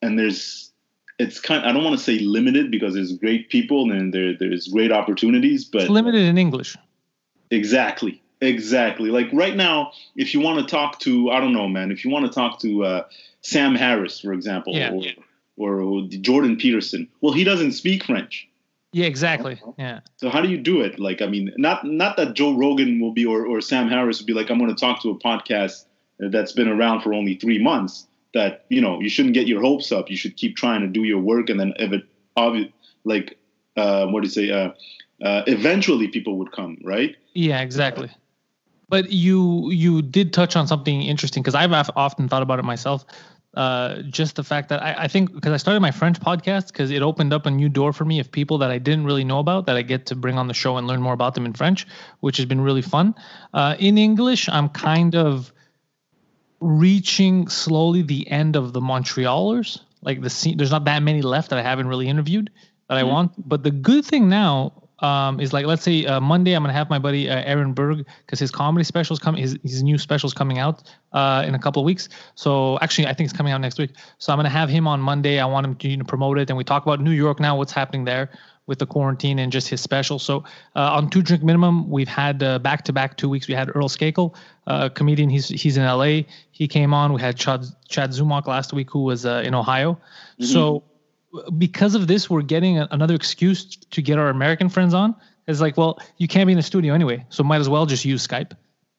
and 0.01 0.17
there's, 0.17 0.71
it's 1.19 1.41
kind, 1.41 1.65
I 1.65 1.73
don't 1.73 1.83
want 1.83 1.97
to 1.97 2.03
say 2.03 2.19
limited 2.19 2.71
because 2.71 2.93
there's 2.93 3.11
great 3.17 3.49
people 3.49 3.91
and 3.91 4.13
there, 4.13 4.33
there's 4.39 4.69
great 4.69 4.93
opportunities, 4.93 5.65
but 5.65 5.81
It's 5.81 5.89
limited 5.91 6.21
in 6.21 6.37
English. 6.37 6.77
Exactly. 7.51 8.21
Exactly. 8.41 9.09
Like 9.09 9.27
right 9.33 9.55
now, 9.55 9.91
if 10.15 10.33
you 10.33 10.39
want 10.39 10.59
to 10.59 10.65
talk 10.65 10.99
to, 10.99 11.29
I 11.31 11.39
don't 11.39 11.53
know, 11.53 11.67
man, 11.67 11.91
if 11.91 12.05
you 12.05 12.11
want 12.11 12.25
to 12.25 12.31
talk 12.31 12.59
to 12.61 12.83
uh, 12.85 13.03
Sam 13.41 13.75
Harris, 13.75 14.19
for 14.19 14.33
example, 14.33 14.73
Yeah. 14.75 14.91
or, 15.57 15.79
or 15.81 16.03
Jordan 16.07 16.55
Peterson, 16.57 17.07
well, 17.21 17.33
he 17.33 17.43
doesn't 17.43 17.71
speak 17.71 18.03
French. 18.03 18.47
Yeah, 18.93 19.05
exactly. 19.07 19.59
Yeah. 19.77 19.99
So 20.17 20.29
how 20.29 20.41
do 20.41 20.49
you 20.49 20.57
do 20.57 20.81
it? 20.81 20.99
Like, 20.99 21.21
I 21.21 21.27
mean, 21.27 21.51
not 21.57 21.83
not 21.85 22.15
that 22.17 22.33
Joe 22.35 22.55
Rogan 22.55 22.99
will 22.99 23.11
be 23.11 23.25
or, 23.25 23.45
or 23.45 23.59
Sam 23.61 23.89
Harris 23.89 24.19
will 24.19 24.27
be 24.27 24.33
like, 24.33 24.49
I'm 24.49 24.57
going 24.59 24.73
to 24.73 24.79
talk 24.79 25.01
to 25.01 25.09
a 25.09 25.15
podcast 25.19 25.85
that's 26.19 26.51
been 26.53 26.67
around 26.67 27.01
for 27.01 27.13
only 27.13 27.35
three 27.35 27.61
months. 27.61 28.07
That 28.33 28.65
you 28.69 28.81
know, 28.81 28.99
you 29.01 29.09
shouldn't 29.09 29.33
get 29.33 29.47
your 29.47 29.61
hopes 29.61 29.91
up. 29.91 30.09
You 30.09 30.17
should 30.17 30.35
keep 30.37 30.55
trying 30.55 30.81
to 30.81 30.87
do 30.87 31.03
your 31.03 31.19
work, 31.19 31.49
and 31.49 31.59
then 31.59 31.73
if 31.77 31.91
it, 31.91 32.03
obvi- 32.37 32.71
like, 33.03 33.37
uh, 33.75 34.07
what 34.07 34.21
do 34.21 34.27
you 34.27 34.31
say? 34.31 34.51
Uh, 34.51 34.71
uh, 35.25 35.43
eventually, 35.47 36.07
people 36.07 36.37
would 36.37 36.51
come, 36.51 36.77
right? 36.83 37.15
Yeah, 37.33 37.61
exactly. 37.61 38.09
But 38.89 39.11
you 39.11 39.69
you 39.71 40.01
did 40.01 40.33
touch 40.33 40.55
on 40.55 40.67
something 40.67 41.01
interesting 41.01 41.43
because 41.43 41.55
I've 41.55 41.73
often 41.95 42.29
thought 42.29 42.41
about 42.41 42.59
it 42.59 42.63
myself. 42.63 43.05
Uh, 43.53 44.03
just 44.03 44.35
the 44.35 44.43
fact 44.43 44.69
that 44.69 44.83
I, 44.83 44.93
I 45.05 45.07
think 45.07 45.33
because 45.33 45.51
I 45.51 45.57
started 45.57 45.79
my 45.79 45.89
French 45.91 46.19
podcast 46.19 46.67
because 46.67 46.91
it 46.91 47.01
opened 47.01 47.33
up 47.33 47.45
a 47.47 47.51
new 47.51 47.69
door 47.69 47.91
for 47.91 48.05
me 48.05 48.19
of 48.19 48.31
people 48.31 48.59
that 48.59 48.69
I 48.69 48.77
didn't 48.77 49.05
really 49.05 49.23
know 49.23 49.39
about 49.39 49.65
that 49.65 49.75
I 49.75 49.81
get 49.81 50.05
to 50.07 50.15
bring 50.15 50.37
on 50.37 50.47
the 50.47 50.53
show 50.53 50.77
and 50.77 50.85
learn 50.85 51.01
more 51.01 51.13
about 51.13 51.33
them 51.33 51.45
in 51.45 51.53
French, 51.53 51.87
which 52.19 52.37
has 52.37 52.45
been 52.45 52.61
really 52.61 52.83
fun. 52.83 53.15
Uh, 53.53 53.75
in 53.79 53.97
English, 53.97 54.47
I'm 54.47 54.69
kind 54.69 55.15
of 55.15 55.51
reaching 56.59 57.47
slowly 57.47 58.01
the 58.03 58.29
end 58.29 58.55
of 58.55 58.73
the 58.73 58.81
Montrealers. 58.81 59.79
Like 60.01 60.21
the 60.21 60.29
scene, 60.29 60.57
there's 60.57 60.71
not 60.71 60.85
that 60.85 61.01
many 61.01 61.21
left 61.21 61.49
that 61.49 61.59
I 61.59 61.63
haven't 61.63 61.87
really 61.87 62.07
interviewed 62.07 62.51
that 62.89 62.97
I 62.97 63.03
Mhm. 63.03 63.09
want. 63.09 63.49
But 63.49 63.63
the 63.63 63.71
good 63.71 64.05
thing 64.05 64.29
now 64.29 64.86
um, 64.99 65.39
is 65.39 65.53
like, 65.53 65.65
let's 65.65 65.83
say 65.83 66.05
uh, 66.05 66.19
Monday, 66.19 66.53
I'm 66.53 66.63
gonna 66.63 66.73
have 66.73 66.89
my 66.89 66.99
buddy 66.99 67.29
uh, 67.29 67.41
Aaron 67.45 67.73
Berg 67.73 68.05
because 68.25 68.39
his 68.39 68.51
comedy 68.51 68.83
specials 68.83 69.19
coming, 69.19 69.41
his 69.41 69.57
his 69.63 69.83
new 69.83 69.97
specials 69.97 70.33
coming 70.33 70.57
out 70.59 70.83
uh, 71.13 71.43
in 71.45 71.55
a 71.55 71.59
couple 71.59 71.81
of 71.81 71.85
weeks. 71.85 72.09
So 72.35 72.79
actually, 72.81 73.07
I 73.07 73.13
think 73.13 73.29
it's 73.29 73.37
coming 73.37 73.53
out 73.53 73.61
next 73.61 73.77
week. 73.77 73.91
So 74.17 74.33
I'm 74.33 74.37
gonna 74.37 74.49
have 74.49 74.69
him 74.69 74.87
on 74.87 74.99
Monday. 74.99 75.39
I 75.39 75.45
want 75.45 75.65
him 75.65 75.75
to 75.75 75.87
you 75.87 75.97
know, 75.97 76.05
promote 76.05 76.37
it, 76.39 76.49
and 76.49 76.57
we 76.57 76.63
talk 76.63 76.83
about 76.83 76.99
New 76.99 77.11
York 77.11 77.39
now, 77.39 77.57
what's 77.57 77.71
happening 77.71 78.05
there 78.05 78.29
with 78.65 78.79
the 78.79 78.85
quarantine 78.85 79.39
and 79.39 79.49
just 79.49 79.69
his 79.69 79.79
special. 79.79 80.19
So 80.19 80.43
uh, 80.75 80.91
on 80.91 81.09
two 81.09 81.21
drink 81.21 81.41
minimum, 81.41 81.89
we've 81.89 82.09
had 82.09 82.39
back 82.61 82.83
to 82.85 82.93
back 82.93 83.15
two 83.15 83.29
weeks. 83.29 83.47
We 83.47 83.53
had 83.53 83.73
Earl 83.73 83.87
Skakel, 83.87 84.35
uh, 84.65 84.89
comedian. 84.89 85.29
He's 85.29 85.47
he's 85.47 85.77
in 85.77 85.85
LA. 85.85 86.23
He 86.51 86.67
came 86.67 86.93
on. 86.93 87.13
We 87.13 87.21
had 87.21 87.37
Chad 87.37 87.65
Chad 87.87 88.11
Zumock 88.11 88.47
last 88.47 88.73
week, 88.73 88.91
who 88.91 89.03
was 89.03 89.25
uh, 89.25 89.43
in 89.45 89.53
Ohio. 89.55 89.99
So 90.39 90.83
because 91.57 91.95
of 91.95 92.07
this, 92.07 92.29
we're 92.29 92.41
getting 92.41 92.79
a, 92.79 92.87
another 92.91 93.15
excuse 93.15 93.75
to 93.75 94.01
get 94.01 94.17
our 94.17 94.29
American 94.29 94.69
friends 94.69 94.93
on. 94.93 95.15
It's 95.47 95.61
like, 95.61 95.77
well, 95.77 95.99
you 96.17 96.27
can't 96.27 96.47
be 96.47 96.53
in 96.53 96.57
the 96.57 96.63
studio 96.63 96.93
anyway, 96.93 97.25
so 97.29 97.43
might 97.43 97.61
as 97.61 97.69
well 97.69 97.85
just 97.85 98.05
use 98.05 98.25
Skype. 98.27 98.51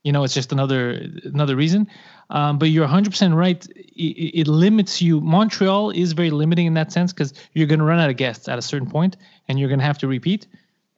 You 0.04 0.12
know, 0.12 0.24
it's 0.24 0.34
just 0.34 0.52
another 0.52 1.06
another 1.24 1.56
reason. 1.56 1.88
Um, 2.30 2.58
but 2.58 2.66
you're 2.66 2.86
100% 2.86 3.34
right. 3.34 3.66
It, 3.66 4.40
it 4.40 4.48
limits 4.48 5.00
you. 5.00 5.20
Montreal 5.20 5.90
is 5.90 6.12
very 6.12 6.30
limiting 6.30 6.66
in 6.66 6.74
that 6.74 6.92
sense 6.92 7.12
because 7.12 7.32
you're 7.54 7.66
going 7.66 7.78
to 7.78 7.84
run 7.84 7.98
out 7.98 8.10
of 8.10 8.16
guests 8.16 8.48
at 8.48 8.58
a 8.58 8.62
certain 8.62 8.88
point, 8.88 9.16
and 9.48 9.58
you're 9.58 9.68
going 9.68 9.80
to 9.80 9.84
have 9.84 9.98
to 9.98 10.08
repeat. 10.08 10.46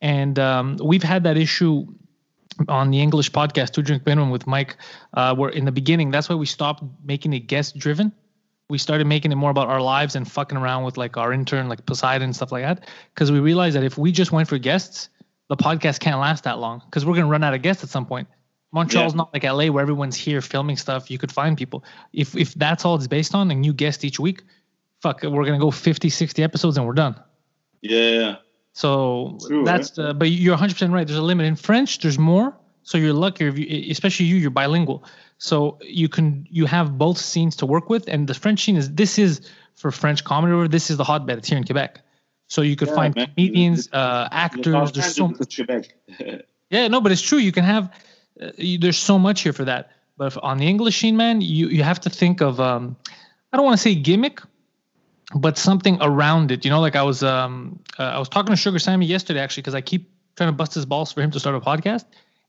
And 0.00 0.38
um, 0.38 0.76
we've 0.82 1.02
had 1.02 1.24
that 1.24 1.36
issue 1.36 1.86
on 2.68 2.90
the 2.90 3.00
English 3.00 3.30
podcast, 3.32 3.72
Two 3.72 3.82
Drink 3.82 4.04
Minimum 4.06 4.30
with 4.30 4.46
Mike, 4.46 4.76
uh, 5.14 5.34
where 5.34 5.50
in 5.50 5.64
the 5.64 5.72
beginning, 5.72 6.10
that's 6.10 6.28
why 6.28 6.34
we 6.34 6.46
stopped 6.46 6.82
making 7.04 7.32
it 7.32 7.40
guest 7.40 7.78
driven. 7.78 8.12
We 8.70 8.78
started 8.78 9.06
making 9.06 9.32
it 9.32 9.34
more 9.34 9.50
about 9.50 9.68
our 9.68 9.82
lives 9.82 10.16
and 10.16 10.30
fucking 10.30 10.56
around 10.56 10.84
with 10.84 10.96
like 10.96 11.16
our 11.16 11.32
intern, 11.32 11.68
like 11.68 11.84
Poseidon 11.84 12.22
and 12.22 12.36
stuff 12.36 12.52
like 12.52 12.62
that. 12.62 12.86
Because 13.14 13.30
we 13.30 13.40
realized 13.40 13.76
that 13.76 13.84
if 13.84 13.98
we 13.98 14.12
just 14.12 14.32
went 14.32 14.48
for 14.48 14.56
guests, 14.58 15.08
the 15.48 15.56
podcast 15.56 15.98
can't 16.00 16.20
last 16.20 16.44
that 16.44 16.58
long 16.58 16.80
because 16.86 17.04
we're 17.04 17.14
going 17.14 17.26
to 17.26 17.30
run 17.30 17.42
out 17.44 17.52
of 17.52 17.62
guests 17.62 17.82
at 17.82 17.90
some 17.90 18.06
point. 18.06 18.28
Montreal's 18.72 19.12
Yeah. 19.12 19.16
not 19.18 19.34
like 19.34 19.42
LA 19.42 19.66
where 19.66 19.82
everyone's 19.82 20.16
here 20.16 20.40
filming 20.40 20.76
stuff. 20.76 21.10
You 21.10 21.18
could 21.18 21.32
find 21.32 21.58
people. 21.58 21.84
If 22.12 22.36
if 22.36 22.54
that's 22.54 22.84
all 22.84 22.94
it's 22.94 23.08
based 23.08 23.34
on, 23.34 23.50
a 23.50 23.54
new 23.54 23.72
guest 23.72 24.04
each 24.04 24.20
week, 24.20 24.44
fuck, 25.02 25.22
we're 25.24 25.44
going 25.44 25.54
to 25.54 25.58
go 25.58 25.72
50, 25.72 26.08
60 26.08 26.42
episodes 26.42 26.78
and 26.78 26.86
we're 26.86 26.94
done. 26.94 27.16
Yeah. 27.82 28.36
So 28.72 29.38
True, 29.46 29.64
that's 29.64 29.90
the, 29.90 30.14
but 30.14 30.30
you're 30.30 30.56
100% 30.56 30.92
right. 30.92 31.04
There's 31.06 31.18
a 31.18 31.22
limit 31.22 31.46
in 31.46 31.56
French. 31.56 31.98
There's 31.98 32.18
more. 32.18 32.56
So 32.82 32.96
you're 32.98 33.12
luckier, 33.12 33.48
if 33.48 33.58
you, 33.58 33.90
especially 33.90 34.26
you. 34.26 34.36
You're 34.36 34.50
bilingual, 34.50 35.04
so 35.40 35.78
you 35.80 36.08
can 36.08 36.46
you 36.50 36.66
have 36.66 36.98
both 36.98 37.16
scenes 37.16 37.56
to 37.56 37.66
work 37.66 37.88
with. 37.88 38.06
And 38.08 38.28
the 38.28 38.34
French 38.34 38.62
scene 38.62 38.76
is 38.76 38.94
this 38.94 39.18
is 39.18 39.40
for 39.74 39.90
French 39.90 40.22
comedy. 40.22 40.52
Or 40.52 40.68
this 40.68 40.90
is 40.90 40.98
the 40.98 41.04
hotbed. 41.04 41.38
It's 41.38 41.48
here 41.48 41.56
in 41.56 41.64
Quebec, 41.64 42.02
so 42.48 42.60
you 42.60 42.76
could 42.76 42.88
Yeah, 42.88 42.94
find 42.94 43.16
man. 43.16 43.26
comedians, 43.28 43.88
uh, 43.92 44.28
actors. 44.30 44.92
There's 44.92 45.16
so 45.16 45.32
Quebec. 45.32 45.94
yeah, 46.70 46.88
no, 46.88 47.00
but 47.00 47.10
it's 47.10 47.22
true. 47.22 47.38
You 47.38 47.52
can 47.52 47.64
have 47.64 47.90
uh, 48.40 48.50
you, 48.58 48.78
there's 48.78 48.98
so 48.98 49.18
much 49.18 49.40
here 49.40 49.54
for 49.54 49.64
that. 49.64 49.92
But 50.18 50.26
if, 50.26 50.38
on 50.42 50.58
the 50.58 50.68
English 50.68 51.00
scene, 51.00 51.16
man, 51.16 51.40
you 51.40 51.68
you 51.68 51.82
have 51.84 52.00
to 52.00 52.10
think 52.10 52.42
of 52.42 52.60
um, 52.60 52.94
I 53.50 53.56
don't 53.56 53.64
want 53.64 53.78
to 53.78 53.82
say 53.82 53.94
gimmick, 53.94 54.42
but 55.34 55.56
something 55.56 55.96
around 56.02 56.52
it. 56.52 56.66
You 56.66 56.70
know, 56.70 56.82
like 56.82 56.96
I 56.96 57.02
was 57.02 57.22
um 57.22 57.80
uh, 57.98 58.02
I 58.02 58.18
was 58.18 58.28
talking 58.28 58.52
to 58.52 58.56
Sugar 58.56 58.78
Sammy 58.78 59.06
yesterday 59.06 59.40
actually 59.40 59.62
because 59.62 59.74
I 59.74 59.80
keep 59.80 60.10
trying 60.36 60.50
to 60.50 60.56
bust 60.56 60.74
his 60.74 60.84
balls 60.84 61.12
for 61.12 61.22
him 61.22 61.30
to 61.30 61.40
start 61.40 61.56
a 61.56 61.60
podcast, 61.60 62.04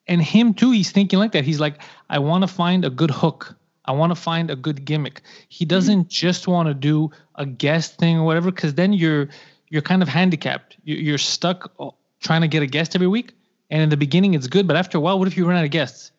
and 0.08 0.22
him 0.22 0.54
too. 0.54 0.72
He's 0.72 0.92
thinking 0.92 1.20
like 1.20 1.32
that. 1.34 1.44
He's 1.46 1.60
like, 1.60 1.76
I 2.10 2.20
want 2.20 2.44
to 2.44 2.48
find 2.48 2.86
a 2.86 2.90
good 2.90 3.12
hook. 3.12 3.56
I 3.86 3.94
want 3.94 4.12
to 4.12 4.16
find 4.16 4.52
a 4.52 4.56
good 4.56 4.86
gimmick. 4.86 5.22
He 5.50 5.66
doesn't 5.66 6.08
just 6.10 6.48
want 6.48 6.68
to 6.68 6.74
do 6.74 7.10
a 7.36 7.46
guest 7.46 7.98
thing 7.98 8.18
or 8.18 8.24
whatever, 8.24 8.52
because 8.52 8.76
then 8.76 8.94
you're 8.94 9.30
you're 9.70 9.82
kind 9.82 10.02
of 10.02 10.08
handicapped. 10.08 10.78
You- 10.84 10.98
You're 10.98 11.18
stuck 11.18 11.72
uh, 11.80 11.90
trying 12.20 12.42
to 12.42 12.48
get 12.48 12.62
a 12.62 12.68
guest 12.68 12.94
every 12.96 13.08
week. 13.08 13.34
And 13.70 13.82
in 13.82 13.90
the 13.90 13.98
beginning, 13.98 14.34
it's 14.34 14.48
good, 14.48 14.68
but 14.68 14.76
after 14.76 14.98
a 14.98 15.02
while, 15.02 15.18
what 15.18 15.28
if 15.30 15.38
you 15.38 15.48
run 15.48 15.56
out 15.58 15.64
of 15.64 15.72
guests? 15.72 16.12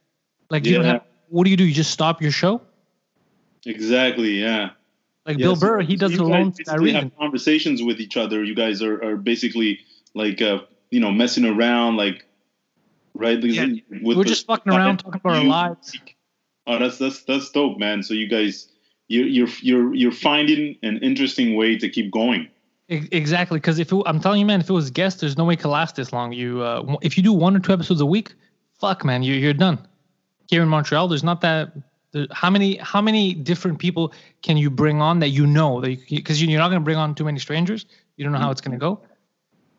Like 0.50 0.64
you 0.64 0.74
don't 0.74 0.84
Yeah. 0.84 0.92
have. 0.92 1.02
What 1.28 1.44
do 1.44 1.50
you 1.50 1.56
do? 1.56 1.64
You 1.64 1.74
just 1.74 1.90
stop 1.90 2.20
your 2.22 2.30
show? 2.32 2.62
Exactly. 3.66 4.40
Yeah. 4.40 4.70
Like 5.26 5.38
Yeah, 5.38 5.44
Bill 5.46 5.56
Burr, 5.56 5.80
he 5.82 5.96
does 5.96 6.12
you 6.12 6.18
it 6.18 6.22
alone 6.22 6.52
for 6.52 6.64
that 6.66 6.80
reason. 6.80 7.02
Have 7.02 7.16
conversations 7.18 7.82
with 7.82 8.00
each 8.00 8.16
other. 8.16 8.42
You 8.42 8.54
guys 8.54 8.82
are, 8.82 9.02
are 9.04 9.16
basically 9.16 9.78
like 10.14 10.42
uh, 10.42 10.60
you 10.90 10.98
know 11.00 11.12
messing 11.12 11.44
around, 11.44 11.96
like 11.96 12.24
right? 13.14 13.40
Because 13.40 13.56
Yeah, 13.56 14.00
with 14.02 14.16
We're 14.16 14.24
the- 14.24 14.30
just 14.30 14.46
fucking 14.46 14.72
around 14.72 14.98
talking 14.98 15.20
about 15.24 15.36
our 15.36 15.44
lives. 15.44 15.96
Oh, 16.66 16.78
that's 16.78 16.98
that's 16.98 17.24
that's 17.24 17.50
dope, 17.50 17.78
man. 17.78 18.02
So 18.02 18.14
you 18.14 18.28
guys, 18.28 18.68
you 19.08 19.24
you're 19.24 19.48
you're 19.60 19.94
you're 19.94 20.12
finding 20.12 20.76
an 20.82 20.98
interesting 20.98 21.56
way 21.56 21.76
to 21.78 21.88
keep 21.88 22.10
going. 22.12 22.48
Exactly, 22.88 23.58
because 23.58 23.78
if 23.78 23.90
it, 23.90 24.02
I'm 24.06 24.20
telling 24.20 24.40
you, 24.40 24.46
man, 24.46 24.60
if 24.60 24.68
it 24.68 24.72
was 24.72 24.90
guests, 24.90 25.20
there's 25.20 25.38
no 25.38 25.44
way 25.44 25.54
it 25.54 25.60
could 25.60 25.70
last 25.70 25.96
this 25.96 26.12
long. 26.12 26.32
You, 26.32 26.60
uh, 26.60 26.96
if 27.00 27.16
you 27.16 27.22
do 27.22 27.32
one 27.32 27.56
or 27.56 27.58
two 27.58 27.72
episodes 27.72 28.02
a 28.02 28.06
week, 28.06 28.34
fuck, 28.78 29.02
man, 29.04 29.22
you, 29.22 29.34
you're 29.34 29.54
done. 29.54 29.78
Here 30.50 30.62
in 30.62 30.68
Montreal, 30.68 31.08
there's 31.08 31.24
not 31.24 31.40
that. 31.40 31.72
There, 32.10 32.26
how 32.32 32.50
many 32.50 32.76
how 32.76 33.00
many 33.00 33.32
different 33.32 33.78
people 33.78 34.12
can 34.42 34.58
you 34.58 34.68
bring 34.68 35.00
on 35.00 35.20
that 35.20 35.30
you 35.30 35.46
know 35.46 35.80
that 35.80 35.98
because 36.10 36.42
you, 36.42 36.54
are 36.54 36.58
not 36.58 36.68
going 36.68 36.80
to 36.80 36.84
bring 36.84 36.98
on 36.98 37.14
too 37.14 37.24
many 37.24 37.38
strangers. 37.38 37.86
You 38.16 38.24
don't 38.24 38.32
know 38.34 38.40
how 38.40 38.50
it's 38.50 38.60
going 38.60 38.72
to 38.72 38.78
go. 38.78 39.00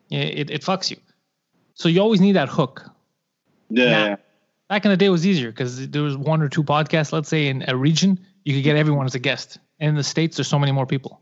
Yeah, 0.10 0.22
it 0.22 0.50
it 0.50 0.62
fucks 0.63 0.89
you. 0.89 0.98
So 1.76 1.89
you 1.89 2.02
always 2.02 2.19
need 2.19 2.32
that 2.34 2.50
hook. 2.50 2.89
Yeah. 3.69 4.10
Nah. 4.10 4.15
Back 4.69 4.86
in 4.86 4.91
the 4.91 4.97
day, 4.97 5.08
it 5.08 5.10
was 5.10 5.28
easier 5.28 5.52
because 5.52 5.89
there 5.89 6.02
was 6.02 6.17
one 6.17 6.41
or 6.41 6.49
two 6.49 6.63
podcasts. 6.63 7.12
Let's 7.12 7.30
say 7.30 7.47
in 7.47 7.63
a 7.67 7.76
region, 7.76 8.19
you 8.43 8.56
could 8.56 8.63
get 8.63 8.76
everyone 8.76 9.06
as 9.06 9.13
a 9.13 9.19
guest. 9.19 9.60
And 9.80 9.89
in 9.89 9.95
the 9.95 10.04
states, 10.04 10.38
there's 10.38 10.47
so 10.47 10.58
many 10.58 10.71
more 10.71 10.86
people. 10.86 11.21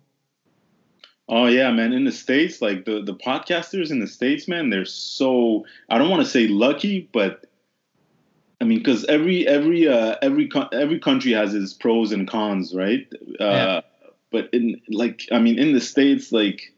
Oh 1.27 1.45
yeah, 1.45 1.71
man. 1.71 1.93
In 1.93 2.03
the 2.03 2.11
states, 2.11 2.61
like 2.61 2.85
the 2.85 3.01
the 3.01 3.15
podcasters 3.15 3.89
in 3.89 3.99
the 3.99 4.07
states, 4.07 4.47
man, 4.47 4.69
they're 4.69 4.85
so 4.85 5.65
I 5.89 5.97
don't 5.97 6.09
want 6.09 6.23
to 6.23 6.29
say 6.29 6.47
lucky, 6.47 7.09
but 7.13 7.45
I 8.59 8.65
mean, 8.65 8.77
because 8.77 9.05
every 9.05 9.47
every 9.47 9.87
uh, 9.87 10.15
every 10.21 10.49
every 10.71 10.99
country 10.99 11.31
has 11.31 11.55
its 11.55 11.73
pros 11.73 12.11
and 12.11 12.27
cons, 12.27 12.75
right? 12.75 13.07
Uh, 13.39 13.45
Yeah. 13.45 13.81
But 14.29 14.49
in 14.53 14.79
like, 14.87 15.27
I 15.31 15.39
mean, 15.39 15.59
in 15.59 15.73
the 15.73 15.81
states, 15.81 16.31
like 16.31 16.73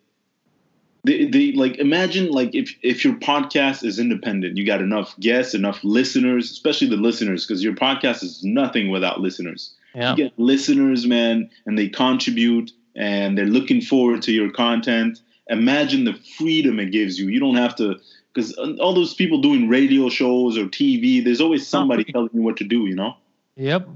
they, 1.06 1.26
they 1.26 1.52
like 1.52 1.78
imagine 1.78 2.32
like 2.32 2.56
if 2.56 2.76
if 2.82 3.04
your 3.04 3.16
podcast 3.16 3.84
is 3.84 4.00
independent, 4.00 4.58
you 4.58 4.66
got 4.66 4.82
enough 4.82 5.18
guests, 5.20 5.54
enough 5.54 5.80
listeners, 5.84 6.50
especially 6.52 6.88
the 6.88 6.96
listeners, 6.98 7.46
because 7.46 7.64
your 7.64 7.74
podcast 7.76 8.24
is 8.24 8.44
nothing 8.44 8.90
without 8.90 9.20
listeners 9.20 9.74
Yeah. 9.96 10.12
you 10.12 10.18
get 10.24 10.40
listeners, 10.40 11.06
man, 11.06 11.50
and 11.66 11.78
they 11.78 11.90
contribute 11.90 12.72
and 12.96 13.38
they're 13.38 13.46
looking 13.46 13.82
forward 13.82 14.22
to 14.24 14.32
your 14.32 14.52
content. 14.52 15.20
Imagine 15.50 16.06
the 16.06 16.14
freedom 16.38 16.80
it 16.80 16.92
gives 16.92 17.20
you. 17.20 17.28
You 17.28 17.40
don't 17.40 17.56
have 17.58 17.76
to, 17.76 17.96
because 18.34 18.58
uh, 18.58 18.76
all 18.80 18.94
those 18.94 19.14
people 19.14 19.42
doing 19.42 19.68
radio 19.68 20.10
shows 20.10 20.58
or 20.58 20.66
TV, 20.68 21.24
there's 21.24 21.42
always 21.42 21.68
somebody 21.68 22.04
telling 22.06 22.30
you 22.34 22.42
what 22.42 22.58
to 22.58 22.64
do, 22.64 22.86
you 22.88 22.96
know? 22.96 23.16
Yep. 23.58 23.88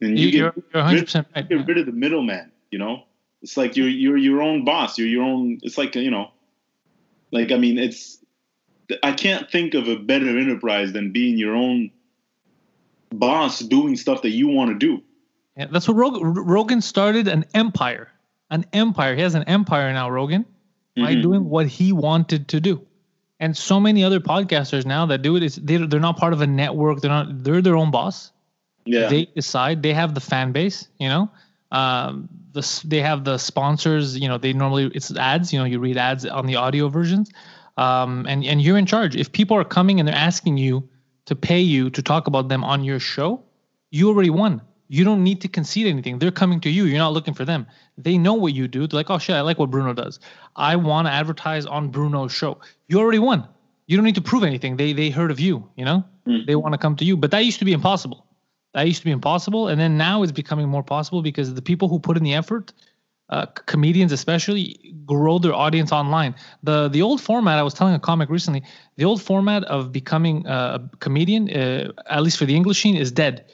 And 0.00 0.18
You, 0.18 0.26
you, 0.28 0.38
you're, 0.38 0.50
get, 0.52 0.64
you're 0.72 0.82
100% 1.02 1.26
right. 1.36 1.48
get 1.48 1.66
rid 1.66 1.78
of 1.78 1.86
the 1.86 1.92
middleman, 1.92 2.50
you 2.70 2.78
know? 2.78 3.04
It's 3.44 3.58
like 3.58 3.76
you're, 3.76 3.88
you're 3.88 4.16
your 4.16 4.40
own 4.40 4.64
boss. 4.64 4.98
You're 4.98 5.06
your 5.06 5.22
own, 5.22 5.58
it's 5.62 5.76
like, 5.76 5.94
you 5.94 6.10
know, 6.10 6.30
like, 7.30 7.52
I 7.52 7.58
mean, 7.58 7.78
it's, 7.78 8.18
I 9.02 9.12
can't 9.12 9.50
think 9.50 9.74
of 9.74 9.86
a 9.86 9.96
better 9.96 10.38
enterprise 10.38 10.94
than 10.94 11.12
being 11.12 11.36
your 11.36 11.54
own 11.54 11.90
boss 13.10 13.60
doing 13.60 13.96
stuff 13.96 14.22
that 14.22 14.30
you 14.30 14.48
want 14.48 14.70
to 14.70 14.78
do. 14.78 15.02
Yeah, 15.58 15.66
that's 15.70 15.86
what 15.86 15.96
Rogan, 15.98 16.22
Rogan 16.22 16.80
started 16.80 17.28
an 17.28 17.44
empire. 17.52 18.10
An 18.50 18.64
empire. 18.72 19.14
He 19.14 19.20
has 19.20 19.34
an 19.34 19.44
empire 19.44 19.92
now, 19.92 20.08
Rogan, 20.08 20.46
by 20.96 21.14
Mhm. 21.14 21.22
doing 21.22 21.44
what 21.48 21.66
he 21.66 21.92
wanted 21.92 22.48
to 22.48 22.60
do. 22.60 22.80
And 23.40 23.54
so 23.54 23.78
many 23.78 24.04
other 24.04 24.20
podcasters 24.20 24.86
now 24.86 25.04
that 25.06 25.20
do 25.20 25.36
it 25.36 25.42
is 25.42 25.56
they, 25.56 25.76
they're 25.76 26.00
not 26.00 26.16
part 26.16 26.32
of 26.32 26.40
a 26.40 26.46
network. 26.46 27.02
They're 27.02 27.10
not. 27.10 27.44
They're 27.44 27.60
their 27.60 27.76
own 27.76 27.90
boss. 27.90 28.32
Yeah. 28.86 29.08
They 29.08 29.26
decide. 29.26 29.82
They 29.82 29.92
have 29.92 30.14
the 30.14 30.20
fan 30.20 30.52
base. 30.52 30.88
You 30.98 31.08
know, 31.08 31.30
um, 31.72 32.28
the 32.54 32.82
they 32.86 33.00
have 33.00 33.24
the 33.24 33.36
sponsors. 33.38 34.18
You 34.18 34.28
know, 34.28 34.38
they 34.38 34.52
normally 34.52 34.90
it's 34.94 35.14
ads. 35.16 35.52
You 35.52 35.58
know, 35.58 35.64
you 35.66 35.78
read 35.78 35.96
ads 35.98 36.24
on 36.24 36.46
the 36.46 36.56
audio 36.56 36.88
versions, 36.88 37.30
um, 37.76 38.24
and 38.28 38.44
and 38.44 38.62
you're 38.62 38.78
in 38.78 38.86
charge. 38.86 39.14
If 39.16 39.32
people 39.32 39.56
are 39.56 39.64
coming 39.64 39.98
and 40.00 40.08
they're 40.08 40.14
asking 40.30 40.56
you 40.58 40.88
to 41.26 41.34
pay 41.36 41.60
you 41.60 41.90
to 41.90 42.02
talk 42.02 42.26
about 42.26 42.48
them 42.48 42.64
on 42.64 42.84
your 42.84 42.98
show, 43.00 43.42
you 43.90 44.08
already 44.08 44.30
won. 44.30 44.62
You 44.88 45.02
don't 45.04 45.24
need 45.24 45.40
to 45.40 45.48
concede 45.48 45.86
anything. 45.86 46.18
They're 46.18 46.30
coming 46.30 46.60
to 46.60 46.70
you. 46.70 46.84
You're 46.84 46.98
not 46.98 47.12
looking 47.14 47.34
for 47.34 47.44
them. 47.44 47.66
They 47.96 48.18
know 48.18 48.34
what 48.34 48.52
you 48.52 48.68
do. 48.68 48.86
They're 48.86 48.98
like, 48.98 49.10
oh 49.10 49.18
shit, 49.18 49.34
I 49.34 49.40
like 49.40 49.58
what 49.58 49.70
Bruno 49.70 49.92
does. 49.94 50.20
I 50.56 50.76
want 50.76 51.06
to 51.08 51.12
advertise 51.12 51.64
on 51.66 51.88
Bruno's 51.90 52.32
show. 52.32 52.58
You 52.88 52.98
already 53.00 53.18
won. 53.18 53.48
You 53.86 53.96
don't 53.96 54.04
need 54.04 54.14
to 54.14 54.20
prove 54.22 54.44
anything. 54.44 54.76
They 54.76 54.92
they 54.92 55.10
heard 55.10 55.30
of 55.30 55.40
you. 55.40 55.68
You 55.76 55.84
know, 55.86 56.04
Mhm. 56.28 56.46
they 56.46 56.54
want 56.54 56.72
to 56.74 56.78
come 56.78 56.96
to 56.96 57.04
you. 57.04 57.16
But 57.16 57.30
that 57.32 57.44
used 57.44 57.58
to 57.58 57.64
be 57.64 57.72
impossible. 57.72 58.24
That 58.74 58.88
used 58.88 59.00
to 59.00 59.04
be 59.04 59.12
impossible, 59.12 59.68
and 59.68 59.80
then 59.80 59.96
now 59.96 60.22
it's 60.24 60.32
becoming 60.32 60.68
more 60.68 60.82
possible 60.82 61.22
because 61.22 61.54
the 61.54 61.62
people 61.62 61.88
who 61.88 62.00
put 62.00 62.16
in 62.16 62.24
the 62.24 62.34
effort, 62.34 62.72
uh, 63.30 63.46
comedians 63.46 64.10
especially, 64.10 64.94
grow 65.06 65.38
their 65.38 65.54
audience 65.54 65.92
online. 65.92 66.34
The 66.64 66.88
the 66.88 67.00
old 67.00 67.20
format. 67.20 67.58
I 67.58 67.62
was 67.62 67.72
telling 67.72 67.94
a 67.94 68.00
comic 68.00 68.28
recently. 68.30 68.64
The 68.96 69.04
old 69.04 69.22
format 69.22 69.62
of 69.64 69.92
becoming 69.92 70.44
a 70.46 70.80
comedian, 70.98 71.50
uh, 71.50 71.92
at 72.06 72.24
least 72.24 72.36
for 72.36 72.46
the 72.46 72.56
English 72.56 72.82
scene, 72.82 72.96
is 72.96 73.12
dead. 73.12 73.44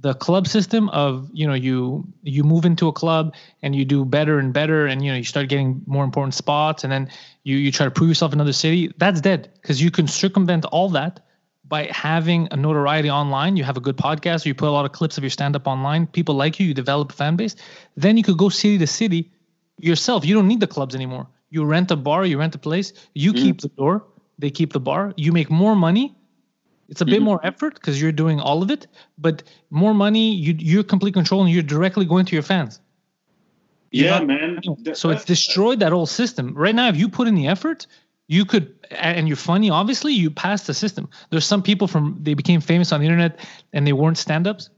The 0.00 0.12
club 0.14 0.48
system 0.48 0.88
of 0.88 1.30
you 1.32 1.46
know 1.46 1.54
you 1.54 2.04
you 2.24 2.42
move 2.42 2.64
into 2.64 2.88
a 2.88 2.92
club 2.92 3.32
and 3.62 3.76
you 3.76 3.84
do 3.84 4.04
better 4.04 4.40
and 4.40 4.52
better 4.52 4.86
and 4.86 5.04
you 5.04 5.12
know 5.12 5.16
you 5.16 5.24
start 5.24 5.48
getting 5.48 5.82
more 5.86 6.02
important 6.02 6.34
spots 6.34 6.82
and 6.82 6.92
then 6.92 7.08
you 7.44 7.58
you 7.58 7.70
try 7.70 7.84
to 7.86 7.92
prove 7.92 8.08
yourself 8.08 8.32
in 8.32 8.40
another 8.40 8.52
city. 8.52 8.92
That's 8.98 9.20
dead 9.20 9.50
because 9.62 9.80
you 9.80 9.92
can 9.92 10.08
circumvent 10.08 10.64
all 10.66 10.88
that 10.90 11.20
by 11.66 11.88
having 11.90 12.48
a 12.50 12.56
notoriety 12.56 13.10
online, 13.10 13.56
you 13.56 13.64
have 13.64 13.76
a 13.76 13.80
good 13.80 13.96
podcast, 13.96 14.44
or 14.44 14.48
you 14.48 14.54
put 14.54 14.68
a 14.68 14.70
lot 14.72 14.84
of 14.84 14.92
clips 14.92 15.16
of 15.16 15.24
your 15.24 15.30
stand 15.30 15.56
up 15.56 15.66
online, 15.66 16.06
people 16.06 16.34
like 16.34 16.60
you, 16.60 16.66
you 16.66 16.74
develop 16.74 17.10
a 17.10 17.14
fan 17.14 17.36
base, 17.36 17.56
then 17.96 18.16
you 18.16 18.22
could 18.22 18.36
go 18.36 18.48
city 18.48 18.76
to 18.78 18.86
city 18.86 19.30
yourself. 19.78 20.24
You 20.24 20.34
don't 20.34 20.46
need 20.46 20.60
the 20.60 20.66
clubs 20.66 20.94
anymore. 20.94 21.26
You 21.50 21.64
rent 21.64 21.90
a 21.90 21.96
bar, 21.96 22.26
you 22.26 22.38
rent 22.38 22.54
a 22.54 22.58
place, 22.58 22.92
you 23.14 23.32
keep 23.32 23.60
the 23.60 23.68
door, 23.68 24.04
they 24.38 24.50
keep 24.50 24.72
the 24.72 24.80
bar, 24.80 25.14
you 25.16 25.32
make 25.32 25.50
more 25.50 25.74
money. 25.74 26.14
It's 26.90 27.00
a 27.00 27.06
bit 27.06 27.20
Mhm. 27.20 27.24
more 27.24 27.40
effort 27.46 27.74
because 27.74 28.00
you're 28.00 28.12
doing 28.12 28.40
all 28.40 28.62
of 28.62 28.70
it, 28.70 28.86
but 29.16 29.42
more 29.70 29.94
money, 29.94 30.34
you, 30.34 30.54
you're 30.58 30.82
complete 30.84 31.14
control 31.14 31.42
and 31.42 31.50
you're 31.50 31.62
directly 31.62 32.04
going 32.04 32.26
to 32.26 32.36
your 32.36 32.42
fans. 32.42 32.80
You're 33.90 34.06
Yeah, 34.06 34.18
not- 34.18 34.26
man. 34.26 34.94
So 34.94 35.10
it's 35.10 35.24
destroyed 35.24 35.80
that 35.80 35.92
whole 35.92 36.06
system. 36.06 36.52
Right 36.54 36.74
now, 36.74 36.88
if 36.88 36.96
you 36.96 37.08
put 37.08 37.26
in 37.28 37.36
the 37.36 37.46
effort, 37.46 37.86
you 38.28 38.44
could, 38.44 38.74
and 38.90 39.28
you're 39.28 39.36
funny, 39.36 39.70
obviously, 39.70 40.12
you 40.14 40.30
passed 40.30 40.66
the 40.66 40.74
system. 40.74 41.08
There's 41.30 41.46
some 41.46 41.62
people 41.62 41.86
from, 41.88 42.16
they 42.22 42.34
became 42.34 42.60
famous 42.60 42.92
on 42.92 43.00
the 43.00 43.06
internet 43.06 43.38
and 43.72 43.86
they 43.86 43.92
weren't 43.92 44.18
stand 44.18 44.46
ups. 44.46 44.70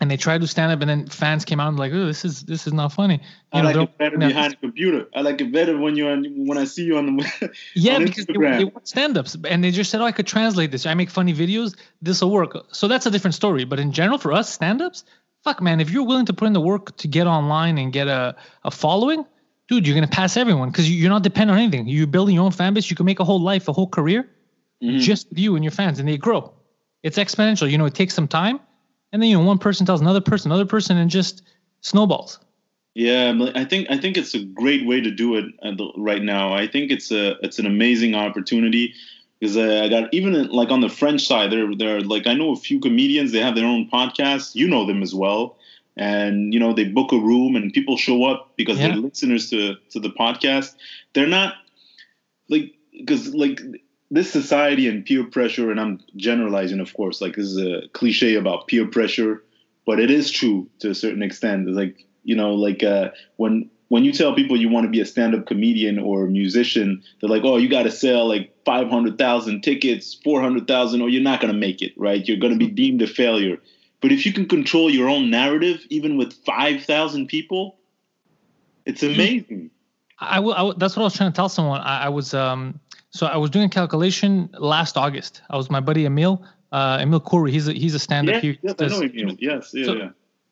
and 0.00 0.10
they 0.10 0.16
tried 0.16 0.40
to 0.40 0.46
stand 0.46 0.72
up, 0.72 0.80
and 0.80 0.88
then 0.88 1.06
fans 1.08 1.44
came 1.44 1.60
out 1.60 1.68
and 1.68 1.78
like, 1.78 1.92
oh, 1.92 2.06
this 2.06 2.24
is 2.24 2.42
this 2.44 2.66
is 2.66 2.72
not 2.72 2.90
funny. 2.92 3.20
I 3.52 3.58
You 3.58 3.64
like 3.64 3.76
it 3.76 3.98
better 3.98 4.16
behind 4.18 4.54
a 4.54 4.56
computer. 4.56 5.06
I 5.14 5.20
like 5.20 5.40
it 5.42 5.52
better 5.52 5.76
when 5.76 5.94
you're 5.94 6.10
on, 6.10 6.24
when 6.46 6.56
I 6.56 6.64
see 6.64 6.84
you 6.84 6.96
on 6.96 7.16
the 7.16 7.52
Yeah, 7.74 7.96
on 7.96 8.04
because 8.04 8.24
they, 8.26 8.32
Instagram. 8.34 8.58
they 8.58 8.64
want 8.64 8.88
stand-ups, 8.88 9.36
and 9.48 9.62
they 9.62 9.70
just 9.70 9.90
said, 9.90 10.00
"Oh, 10.00 10.04
I 10.04 10.12
could 10.12 10.26
translate 10.26 10.70
this. 10.70 10.86
I 10.86 10.94
make 10.94 11.10
funny 11.10 11.34
videos. 11.34 11.76
This 12.00 12.22
will 12.22 12.30
work." 12.30 12.56
So 12.72 12.88
that's 12.88 13.04
a 13.06 13.10
different 13.10 13.34
story. 13.34 13.64
But 13.64 13.78
in 13.78 13.92
general, 13.92 14.18
for 14.18 14.32
us 14.32 14.50
stand-ups, 14.50 15.04
fuck, 15.44 15.60
man, 15.60 15.80
if 15.80 15.90
you're 15.90 16.06
willing 16.06 16.26
to 16.26 16.32
put 16.32 16.46
in 16.46 16.54
the 16.54 16.60
work 16.62 16.96
to 16.96 17.08
get 17.08 17.26
online 17.26 17.76
and 17.76 17.92
get 17.92 18.08
a 18.08 18.36
a 18.64 18.70
following, 18.70 19.26
dude, 19.70 19.86
you're 19.86 19.94
gonna 19.94 20.08
pass 20.08 20.36
everyone 20.36 20.68
because 20.70 20.90
you're 20.90 21.08
not 21.08 21.22
dependent 21.22 21.56
on 21.56 21.62
anything. 21.62 21.86
You're 21.86 22.08
building 22.08 22.34
your 22.34 22.44
own 22.44 22.50
fan 22.50 22.74
base. 22.74 22.90
You 22.90 22.96
can 22.96 23.06
make 23.06 23.20
a 23.20 23.24
whole 23.24 23.40
life, 23.40 23.68
a 23.68 23.72
whole 23.72 23.86
career, 23.86 24.28
Mhm. 24.82 25.00
just 25.00 25.30
with 25.30 25.38
you 25.38 25.54
and 25.54 25.64
your 25.64 25.70
fans, 25.70 26.00
and 26.00 26.08
they 26.08 26.18
grow. 26.18 26.52
It's 27.04 27.16
exponential. 27.16 27.70
You 27.70 27.78
know, 27.78 27.86
it 27.86 27.94
takes 27.94 28.12
some 28.12 28.26
time, 28.26 28.58
and 29.12 29.22
then 29.22 29.30
you 29.30 29.38
know, 29.38 29.44
one 29.44 29.58
person 29.58 29.86
tells 29.86 30.00
another 30.00 30.20
person, 30.20 30.50
another 30.50 30.66
person, 30.66 30.96
and 30.96 31.08
just 31.08 31.42
snowballs. 31.82 32.40
Yeah, 32.96 33.32
I 33.54 33.64
think 33.64 33.86
I 33.88 33.96
think 33.96 34.16
it's 34.16 34.34
a 34.34 34.40
great 34.40 34.84
way 34.84 35.00
to 35.00 35.10
do 35.10 35.36
it 35.36 35.44
right 35.96 36.22
now. 36.22 36.52
I 36.52 36.66
think 36.66 36.90
it's 36.90 37.12
a 37.12 37.36
it's 37.40 37.60
an 37.60 37.66
amazing 37.66 38.16
opportunity 38.16 38.92
because 39.38 39.56
I 39.56 39.88
got 39.88 40.12
even 40.12 40.48
like 40.48 40.72
on 40.72 40.80
the 40.80 40.88
French 40.88 41.24
side, 41.24 41.52
they're 41.52 41.74
they're 41.76 42.00
like 42.00 42.26
I 42.26 42.34
know 42.34 42.50
a 42.50 42.56
few 42.56 42.80
comedians. 42.80 43.30
They 43.30 43.38
have 43.38 43.54
their 43.54 43.66
own 43.66 43.88
podcasts. 43.88 44.56
You 44.56 44.66
know 44.66 44.84
them 44.84 45.00
as 45.00 45.14
well, 45.14 45.56
and 45.96 46.52
you 46.54 46.60
know 46.60 46.72
they 46.72 46.84
book 46.84 47.12
a 47.12 47.18
room 47.18 47.56
and 47.56 47.72
people 47.72 47.96
show 47.96 48.24
up 48.24 48.52
because 48.56 48.78
Yeah. 48.78 48.88
they're 48.88 48.96
listeners 48.96 49.50
to 49.50 49.74
to 49.90 50.00
the 50.00 50.10
podcast. 50.10 50.74
They're 51.14 51.26
not 51.26 51.54
like 52.48 52.72
because 52.92 53.34
like 53.34 53.60
this 54.10 54.30
society 54.30 54.88
and 54.88 55.04
peer 55.04 55.24
pressure, 55.24 55.70
and 55.70 55.80
I'm 55.80 56.00
generalizing, 56.16 56.80
of 56.80 56.92
course. 56.94 57.20
Like 57.20 57.36
this 57.36 57.46
is 57.46 57.58
a 57.58 57.88
cliche 57.92 58.34
about 58.34 58.66
peer 58.66 58.86
pressure, 58.86 59.42
but 59.86 60.00
it 60.00 60.10
is 60.10 60.30
true 60.30 60.68
to 60.80 60.90
a 60.90 60.94
certain 60.94 61.22
extent. 61.22 61.68
It's 61.68 61.76
like 61.76 62.06
you 62.24 62.36
know, 62.36 62.54
like 62.54 62.82
uh, 62.82 63.10
when 63.36 63.70
when 63.88 64.04
you 64.04 64.12
tell 64.12 64.34
people 64.34 64.56
you 64.60 64.68
want 64.68 64.84
to 64.84 64.90
be 64.90 65.00
a 65.00 65.04
stand-up 65.06 65.46
comedian 65.46 65.98
or 65.98 66.24
a 66.24 66.28
musician, 66.30 67.02
they're 67.20 67.30
like, 67.30 67.44
"Oh, 67.44 67.56
you 67.56 67.68
got 67.68 67.84
to 67.84 67.90
sell 67.90 68.26
like 68.28 68.54
five 68.64 68.88
hundred 68.88 69.18
thousand 69.18 69.62
tickets, 69.62 70.18
four 70.24 70.40
hundred 70.40 70.66
thousand, 70.66 71.02
or 71.02 71.08
you're 71.08 71.22
not 71.22 71.40
gonna 71.40 71.52
make 71.54 71.82
it. 71.82 71.92
Right? 71.96 72.26
You're 72.26 72.38
gonna 72.38 72.56
be 72.56 72.68
deemed 72.68 73.02
a 73.02 73.06
failure." 73.06 73.58
But 74.00 74.12
if 74.12 74.24
you 74.24 74.32
can 74.32 74.46
control 74.48 74.88
your 74.90 75.08
own 75.08 75.30
narrative, 75.30 75.84
even 75.90 76.16
with 76.16 76.32
five 76.46 76.82
thousand 76.84 77.26
people, 77.28 77.76
it's 78.86 79.02
amazing. 79.02 79.70
I 80.18 80.40
will. 80.40 80.54
I 80.54 80.62
will- 80.62 80.74
that's 80.74 80.96
what 80.96 81.02
I 81.02 81.04
was 81.04 81.16
trying 81.16 81.32
to 81.32 81.36
tell 81.36 81.48
someone. 81.48 81.80
I, 81.80 82.04
I 82.04 82.08
was 82.08 82.34
um. 82.34 82.80
So 83.10 83.26
I 83.26 83.36
was 83.36 83.50
doing 83.50 83.66
a 83.66 83.68
calculation 83.68 84.48
last 84.58 84.96
August. 84.96 85.42
I 85.50 85.56
was 85.56 85.68
my 85.70 85.80
buddy 85.80 86.06
Emil. 86.06 86.42
Uh, 86.72 86.98
Emil 87.00 87.20
Khoury. 87.20 87.50
He's 87.50 87.66
a 87.68 87.72
he's 87.72 87.94
a 87.94 87.98
stand-up. 87.98 88.36
Yeah, 88.36 88.40
He 88.52 88.58
yes, 88.62 88.72
I 88.78 88.84
does- 88.84 88.92
know 89.00 89.06
him. 89.08 89.36
Yes, 89.40 89.70
yeah, 89.74 89.84
So- 89.86 89.94
yeah. 89.94 90.10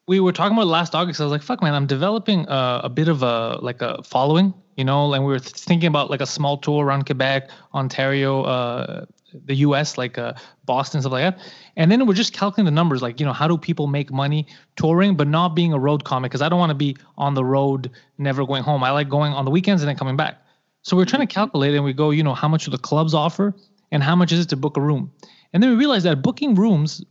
we 0.08 0.18
were 0.20 0.32
talking 0.32 0.56
about 0.56 0.66
last 0.66 0.94
August. 0.94 1.20
I 1.20 1.24
was 1.24 1.30
like, 1.30 1.42
"Fuck, 1.42 1.62
man, 1.62 1.74
I'm 1.74 1.86
developing 1.86 2.44
a, 2.48 2.80
a 2.84 2.88
bit 2.88 3.08
of 3.08 3.22
a 3.22 3.58
like 3.62 3.80
a 3.82 4.02
following, 4.02 4.52
you 4.76 4.84
know." 4.84 5.14
And 5.14 5.24
we 5.24 5.32
were 5.32 5.38
th- 5.38 5.54
thinking 5.54 5.86
about 5.86 6.10
like 6.10 6.20
a 6.20 6.26
small 6.26 6.58
tour 6.58 6.84
around 6.84 7.06
Quebec, 7.06 7.48
Ontario, 7.72 8.42
uh, 8.42 9.04
the 9.32 9.54
U.S., 9.56 9.98
like 9.98 10.18
uh, 10.18 10.34
Boston, 10.64 11.00
stuff 11.00 11.12
like 11.12 11.36
that. 11.36 11.44
And 11.76 11.90
then 11.90 12.06
we're 12.06 12.14
just 12.14 12.32
calculating 12.32 12.64
the 12.64 12.70
numbers, 12.74 13.02
like 13.02 13.20
you 13.20 13.26
know, 13.26 13.32
how 13.32 13.48
do 13.48 13.58
people 13.58 13.86
make 13.86 14.10
money 14.10 14.46
touring, 14.76 15.16
but 15.16 15.28
not 15.28 15.50
being 15.50 15.72
a 15.72 15.78
road 15.78 16.04
comic? 16.04 16.30
Because 16.30 16.42
I 16.42 16.48
don't 16.48 16.58
want 16.58 16.70
to 16.70 16.74
be 16.74 16.96
on 17.16 17.34
the 17.34 17.44
road, 17.44 17.90
never 18.18 18.44
going 18.46 18.62
home. 18.62 18.82
I 18.84 18.90
like 18.90 19.08
going 19.08 19.32
on 19.32 19.44
the 19.44 19.50
weekends 19.50 19.82
and 19.82 19.88
then 19.88 19.96
coming 19.96 20.16
back. 20.16 20.42
So 20.82 20.96
we're 20.96 21.04
trying 21.04 21.26
to 21.26 21.32
calculate, 21.32 21.74
and 21.74 21.84
we 21.84 21.92
go, 21.92 22.10
you 22.10 22.22
know, 22.22 22.34
how 22.34 22.48
much 22.48 22.64
do 22.64 22.70
the 22.70 22.78
clubs 22.78 23.14
offer, 23.14 23.54
and 23.90 24.02
how 24.02 24.16
much 24.16 24.32
is 24.32 24.40
it 24.40 24.48
to 24.50 24.56
book 24.56 24.76
a 24.76 24.80
room? 24.80 25.12
And 25.52 25.62
then 25.62 25.70
we 25.70 25.76
realized 25.76 26.04
that 26.06 26.22
booking 26.22 26.54
rooms 26.54 27.04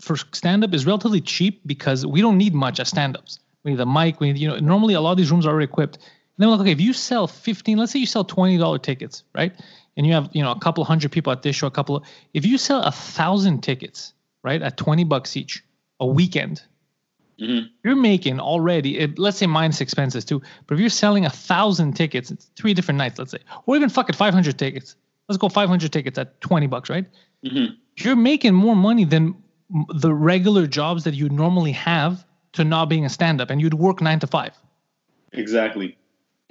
for 0.00 0.16
stand 0.16 0.64
up 0.64 0.74
is 0.74 0.84
relatively 0.84 1.20
cheap 1.20 1.60
because 1.64 2.04
we 2.04 2.20
don't 2.20 2.36
need 2.36 2.54
much 2.54 2.80
as 2.80 2.88
stand 2.88 3.16
ups. 3.16 3.38
We 3.64 3.70
need 3.70 3.78
the 3.78 3.86
mic. 3.86 4.20
We 4.20 4.32
need, 4.32 4.40
you 4.40 4.48
know, 4.48 4.58
normally 4.58 4.94
a 4.94 5.00
lot 5.00 5.12
of 5.12 5.16
these 5.16 5.30
rooms 5.30 5.46
are 5.46 5.50
already 5.50 5.64
equipped. 5.64 5.96
And 5.96 6.04
then 6.38 6.48
we're 6.48 6.56
like, 6.56 6.62
okay, 6.62 6.72
if 6.72 6.80
you 6.80 6.92
sell 6.92 7.26
15, 7.26 7.78
let's 7.78 7.92
say 7.92 8.00
you 8.00 8.06
sell 8.06 8.24
$20 8.24 8.82
tickets, 8.82 9.22
right? 9.34 9.54
And 9.96 10.06
you 10.06 10.12
have, 10.14 10.30
you 10.32 10.42
know, 10.42 10.50
a 10.52 10.58
couple 10.58 10.84
hundred 10.84 11.12
people 11.12 11.32
at 11.32 11.42
this 11.42 11.56
show, 11.56 11.66
a 11.66 11.70
couple 11.70 11.96
of, 11.96 12.04
if 12.34 12.46
you 12.46 12.56
sell 12.58 12.82
a 12.82 12.90
thousand 12.92 13.60
tickets, 13.62 14.14
right, 14.42 14.62
at 14.62 14.76
20 14.76 15.04
bucks 15.04 15.36
each 15.36 15.62
a 16.00 16.06
weekend, 16.06 16.62
Mhm. 17.40 17.68
you're 17.84 17.96
making 17.96 18.40
already, 18.40 18.98
it, 18.98 19.18
let's 19.18 19.36
say 19.38 19.46
minus 19.46 19.80
expenses 19.80 20.24
too, 20.24 20.40
but 20.66 20.74
if 20.74 20.80
you're 20.80 20.90
selling 20.90 21.26
a 21.26 21.30
thousand 21.30 21.94
tickets, 21.94 22.30
it's 22.30 22.50
three 22.56 22.72
different 22.74 22.98
nights, 22.98 23.18
let's 23.18 23.32
say, 23.32 23.38
or 23.66 23.76
even 23.76 23.88
fuck 23.88 24.08
it, 24.08 24.16
500 24.16 24.58
tickets. 24.58 24.96
Let's 25.28 25.38
go 25.38 25.48
500 25.48 25.92
tickets 25.92 26.18
at 26.18 26.40
20 26.40 26.66
bucks, 26.66 26.88
right? 26.90 27.06
Mhm. 27.44 27.76
you're 27.98 28.16
making 28.16 28.54
more 28.54 28.74
money 28.76 29.04
than 29.04 29.34
the 29.94 30.14
regular 30.14 30.66
jobs 30.66 31.04
that 31.04 31.12
you 31.14 31.28
normally 31.28 31.72
have 31.72 32.24
to 32.52 32.64
not 32.64 32.88
being 32.88 33.04
a 33.04 33.08
stand-up 33.08 33.50
and 33.50 33.60
you'd 33.60 33.74
work 33.74 34.00
nine 34.00 34.18
to 34.20 34.26
five 34.26 34.56
Exactly. 35.32 35.96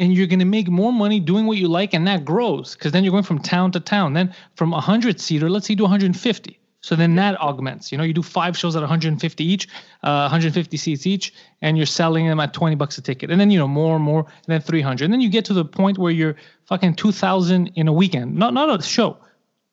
And 0.01 0.15
you're 0.15 0.27
going 0.27 0.39
to 0.39 0.45
make 0.45 0.67
more 0.67 0.91
money 0.91 1.19
doing 1.19 1.45
what 1.45 1.57
you 1.57 1.67
like 1.67 1.93
and 1.93 2.07
that 2.07 2.25
grows 2.25 2.73
because 2.73 2.91
then 2.91 3.03
you're 3.03 3.11
going 3.11 3.23
from 3.23 3.39
town 3.39 3.71
to 3.71 3.79
town. 3.79 4.13
Then 4.13 4.33
from 4.55 4.73
a 4.73 4.81
100 4.81 5.21
seater 5.21 5.49
let's 5.49 5.67
say 5.67 5.73
you 5.73 5.77
do 5.77 5.83
150 5.83 6.59
so 6.81 6.95
then 6.95 7.15
that 7.15 7.39
augments 7.39 7.91
you 7.91 7.97
know 7.97 8.03
you 8.03 8.13
do 8.13 8.23
five 8.23 8.57
shows 8.57 8.75
at 8.75 8.79
150 8.79 9.43
each 9.43 9.67
uh, 10.01 10.25
150 10.25 10.75
seats 10.75 11.05
each 11.05 11.33
and 11.61 11.77
you're 11.77 11.85
selling 11.85 12.25
them 12.25 12.39
at 12.39 12.51
20 12.53 12.75
bucks 12.75 12.97
a 12.97 13.01
ticket. 13.01 13.29
And 13.29 13.39
then 13.39 13.51
you 13.51 13.59
know 13.59 13.67
more 13.67 13.95
and 13.95 14.03
more 14.03 14.21
and 14.21 14.47
then 14.47 14.61
300 14.61 15.05
and 15.05 15.13
then 15.13 15.21
you 15.21 15.29
get 15.29 15.45
to 15.45 15.53
the 15.53 15.63
point 15.63 15.99
where 15.99 16.11
you're 16.11 16.35
fucking 16.65 16.95
2000 16.95 17.71
in 17.75 17.87
a 17.87 17.93
weekend. 17.93 18.35
Not 18.35 18.53
not 18.55 18.77
a 18.77 18.83
show. 18.83 19.17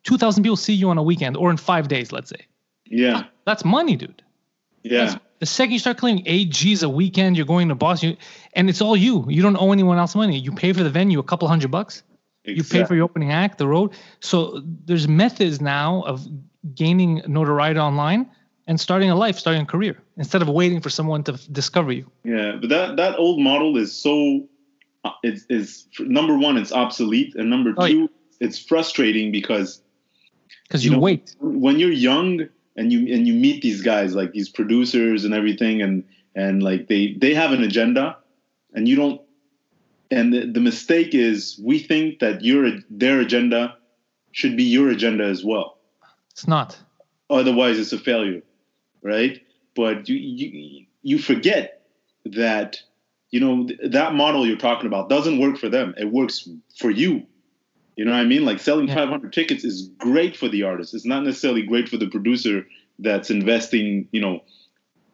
2000 0.04 0.42
people 0.42 0.56
see 0.56 0.74
you 0.74 0.90
on 0.90 0.98
a 0.98 1.02
weekend 1.02 1.36
or 1.36 1.50
in 1.50 1.56
five 1.56 1.88
days 1.88 2.12
let's 2.12 2.30
say. 2.30 2.46
Yeah. 2.84 3.24
that's 3.44 3.64
money, 3.64 3.96
dude. 3.96 4.22
Yeah. 4.82 5.18
The 5.40 5.46
second 5.46 5.72
you 5.72 5.78
start 5.78 5.98
claiming 5.98 6.24
eight 6.26 6.50
G's 6.50 6.82
a 6.82 6.88
weekend, 6.88 7.36
you're 7.36 7.46
going 7.46 7.68
to 7.68 7.74
Boston, 7.76 8.16
and 8.54 8.68
it's 8.68 8.80
all 8.80 8.96
you. 8.96 9.24
You 9.28 9.40
don't 9.42 9.56
owe 9.56 9.70
anyone 9.72 9.98
else 9.98 10.14
money. 10.16 10.38
You 10.38 10.50
pay 10.52 10.72
for 10.72 10.82
the 10.82 10.90
venue 10.90 11.18
a 11.20 11.22
couple 11.22 11.46
hundred 11.46 11.70
bucks. 11.70 12.02
You 12.44 12.64
pay 12.64 12.84
for 12.84 12.94
your 12.94 13.04
opening 13.04 13.30
act, 13.30 13.58
the 13.58 13.68
road. 13.68 13.92
So 14.20 14.62
there's 14.86 15.06
methods 15.06 15.60
now 15.60 16.02
of 16.02 16.26
gaining 16.74 17.22
notoriety 17.26 17.78
online 17.78 18.30
and 18.66 18.80
starting 18.80 19.10
a 19.10 19.14
life, 19.14 19.38
starting 19.38 19.62
a 19.62 19.66
career, 19.66 20.02
instead 20.16 20.40
of 20.42 20.48
waiting 20.48 20.80
for 20.80 20.88
someone 20.90 21.22
to 21.24 21.32
discover 21.52 21.92
you. 21.92 22.10
Yeah, 22.24 22.56
but 22.60 22.70
that 22.70 22.96
that 22.96 23.18
old 23.18 23.38
model 23.40 23.76
is 23.76 23.92
so 23.94 24.48
uh, 25.04 25.10
it's 25.22 25.44
is 25.50 25.86
number 26.00 26.36
one, 26.36 26.56
it's 26.56 26.72
obsolete, 26.72 27.34
and 27.36 27.48
number 27.50 27.74
Oh, 27.76 27.86
two, 27.86 28.10
it's 28.40 28.58
frustrating 28.58 29.30
because 29.30 29.82
Because 30.66 30.84
You 30.84 30.90
you, 30.90 30.96
know, 30.96 31.02
wait. 31.02 31.36
when 31.40 31.78
you're 31.78 31.92
young 31.92 32.48
and 32.78 32.92
you 32.92 33.00
and 33.14 33.26
you 33.26 33.34
meet 33.34 33.60
these 33.62 33.82
guys 33.82 34.14
like 34.14 34.32
these 34.32 34.48
producers 34.48 35.24
and 35.24 35.34
everything, 35.34 35.82
and 35.82 36.04
and 36.34 36.62
like 36.62 36.88
they 36.88 37.14
they 37.18 37.34
have 37.34 37.52
an 37.52 37.62
agenda, 37.62 38.16
and 38.74 38.88
you 38.88 38.96
don't. 38.96 39.20
And 40.10 40.32
the, 40.32 40.46
the 40.46 40.60
mistake 40.60 41.14
is 41.14 41.60
we 41.62 41.78
think 41.78 42.20
that 42.20 42.42
your 42.42 42.70
their 42.88 43.20
agenda 43.20 43.76
should 44.32 44.56
be 44.56 44.64
your 44.64 44.88
agenda 44.88 45.24
as 45.24 45.44
well. 45.44 45.76
It's 46.30 46.46
not. 46.48 46.78
otherwise 47.30 47.78
it's 47.78 47.92
a 47.92 47.98
failure 47.98 48.42
right 49.02 49.42
but 49.74 50.08
you 50.08 50.16
you 50.16 50.86
you 51.02 51.18
forget 51.18 51.82
that 52.24 52.80
you 53.30 53.40
know 53.40 53.66
th- 53.66 53.80
that 53.92 54.14
model 54.14 54.46
you're 54.46 54.56
talking 54.56 54.86
about 54.86 55.08
doesn't 55.08 55.38
work 55.38 55.56
for 55.58 55.68
them 55.68 55.94
it 55.98 56.06
works 56.10 56.48
for 56.76 56.90
you 56.90 57.26
you 57.98 58.04
know 58.04 58.12
what 58.12 58.20
i 58.20 58.24
mean 58.24 58.44
like 58.44 58.60
selling 58.60 58.88
Yeah. 58.88 58.94
500 58.94 59.32
tickets 59.32 59.64
is 59.64 59.88
great 59.98 60.36
for 60.36 60.48
the 60.48 60.62
artist 60.62 60.94
it's 60.94 61.04
not 61.04 61.24
necessarily 61.24 61.62
great 61.62 61.88
for 61.88 61.96
the 61.98 62.06
producer 62.08 62.64
that's 63.00 63.28
investing 63.30 64.08
you 64.12 64.20
know 64.20 64.40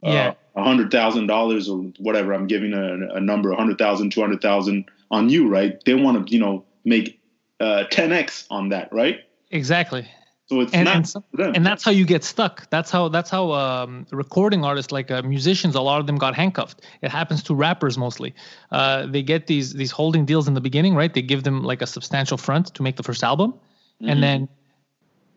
Yeah. 0.02 0.34
a 0.54 0.62
hundred 0.62 0.90
thousand 0.92 1.26
dollars 1.26 1.68
or 1.68 1.78
whatever 1.98 2.32
i'm 2.34 2.46
giving 2.46 2.72
a, 2.74 3.16
a 3.16 3.20
number 3.20 3.50
a 3.52 3.56
hundred 3.56 3.78
thousand 3.78 4.10
two 4.12 4.20
hundred 4.20 4.40
thousand 4.42 4.84
on 5.10 5.28
you 5.30 5.48
right 5.48 5.82
they 5.86 5.94
want 5.94 6.26
to 6.26 6.32
you 6.34 6.40
know 6.40 6.64
make 6.84 7.18
uh, 7.60 7.84
10x 7.90 8.46
on 8.50 8.68
that 8.68 8.92
right 8.92 9.20
Exactly. 9.50 10.06
So 10.46 10.60
it's 10.60 10.72
And- 10.74 10.84
not 10.84 10.96
and 10.96 11.08
some- 11.08 11.24
them. 11.32 11.52
and 11.54 11.64
that's 11.66 11.82
how 11.84 11.90
you 11.90 12.04
get 12.04 12.22
stuck. 12.24 12.68
That's 12.70 12.90
how 12.90 13.08
that's 13.08 13.30
how 13.30 13.52
um, 13.52 14.06
recording 14.12 14.64
artists 14.64 14.92
like 14.92 15.10
uh, 15.10 15.22
musicians 15.22 15.74
a 15.74 15.80
lot 15.80 16.00
of 16.00 16.06
them 16.06 16.16
got 16.18 16.34
handcuffed. 16.34 16.82
It 17.02 17.10
happens 17.10 17.42
to 17.44 17.54
rappers 17.54 17.96
mostly. 17.96 18.34
Uh, 18.70 19.06
they 19.06 19.22
get 19.22 19.46
these 19.46 19.72
these 19.72 19.90
holding 19.90 20.24
deals 20.26 20.46
in 20.48 20.54
the 20.54 20.60
beginning 20.60 20.94
right? 20.94 21.12
They 21.14 21.22
give 21.22 21.42
them 21.44 21.62
like 21.64 21.80
a 21.82 21.86
substantial 21.86 22.36
front 22.36 22.74
to 22.74 22.82
make 22.82 22.96
the 22.96 23.02
first 23.02 23.22
album. 23.24 23.54
Mhm. 24.02 24.10
and 24.10 24.22
then 24.22 24.48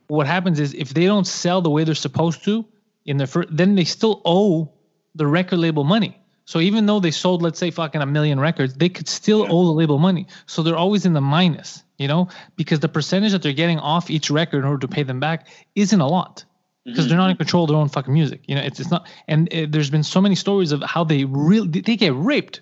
what 0.08 0.26
happens 0.26 0.60
is 0.60 0.74
if 0.74 0.94
they 0.94 1.06
don't 1.06 1.28
sell 1.28 1.62
the 1.62 1.70
way 1.70 1.84
they're 1.84 1.94
supposed 2.08 2.44
to 2.46 2.66
in 3.06 3.18
their 3.18 3.28
first 3.28 3.50
then 3.52 3.76
they 3.76 3.84
still 3.86 4.22
owe 4.26 4.70
the 5.16 5.28
record 5.28 5.60
label 5.60 5.84
money. 5.84 6.18
So 6.46 6.60
even 6.60 6.86
though 6.88 7.00
they 7.00 7.12
sold 7.12 7.42
let's 7.44 7.60
say 7.60 7.70
fucking 7.72 8.02
a 8.02 8.06
million 8.06 8.40
records 8.40 8.74
they 8.74 8.90
could 8.90 9.08
still 9.08 9.42
Yeah. 9.44 9.52
owe 9.52 9.66
the 9.66 9.72
label 9.82 10.00
money. 10.00 10.26
So 10.48 10.64
they're 10.64 10.78
always 10.86 11.06
in 11.06 11.14
the 11.14 11.22
minus 11.22 11.84
you 11.98 12.08
know 12.08 12.28
because 12.56 12.80
the 12.80 12.90
percentage 12.90 13.32
that 13.32 13.42
they're 13.42 13.54
getting 13.54 13.80
off 13.80 14.10
each 14.10 14.30
record 14.30 14.60
in 14.60 14.66
order 14.66 14.80
to 14.80 14.88
pay 14.88 15.04
them 15.04 15.20
back 15.20 15.48
isn't 15.76 16.02
a 16.02 16.08
lot 16.08 16.46
because 16.86 17.10
they're 17.10 17.18
not 17.18 17.30
in 17.30 17.36
control 17.36 17.66
of 17.66 17.70
their 17.70 17.78
own 17.78 17.90
fucking 17.90 18.14
music. 18.14 18.42
You 18.48 18.56
know, 18.56 18.62
it's 18.62 18.80
it's 18.80 18.90
not. 18.90 19.08
And 19.28 19.54
uh, 19.54 19.66
there's 19.70 19.90
been 19.90 20.04
so 20.04 20.22
many 20.22 20.36
stories 20.36 20.72
of 20.72 20.82
how 20.84 21.04
they 21.04 21.26
really 21.26 21.68
they 21.68 21.98
get 21.98 22.14
raped. 22.16 22.62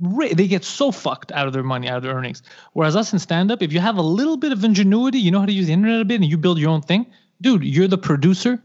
Ra- 0.00 0.28
They 0.34 0.48
get 0.48 0.64
so 0.64 0.90
fucked 0.90 1.32
out 1.32 1.46
of 1.46 1.52
their 1.54 1.62
money, 1.62 1.88
out 1.88 1.96
of 1.96 2.02
their 2.02 2.14
earnings. 2.14 2.42
Whereas 2.74 2.94
us 2.94 3.12
in 3.12 3.18
stand 3.18 3.50
up, 3.50 3.62
if 3.62 3.72
you 3.72 3.80
have 3.80 3.96
a 3.96 4.02
little 4.02 4.36
bit 4.36 4.52
of 4.52 4.64
ingenuity, 4.64 5.18
you 5.18 5.30
know 5.30 5.40
how 5.40 5.46
to 5.46 5.52
use 5.52 5.66
the 5.66 5.72
internet 5.72 6.00
a 6.00 6.04
bit, 6.04 6.20
and 6.20 6.30
you 6.30 6.36
build 6.36 6.58
your 6.58 6.70
own 6.70 6.82
thing, 6.82 7.06
dude, 7.40 7.64
you're 7.64 7.88
the 7.88 7.98
producer, 7.98 8.62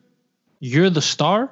you're 0.59 0.89
the 0.89 1.01
star, 1.01 1.51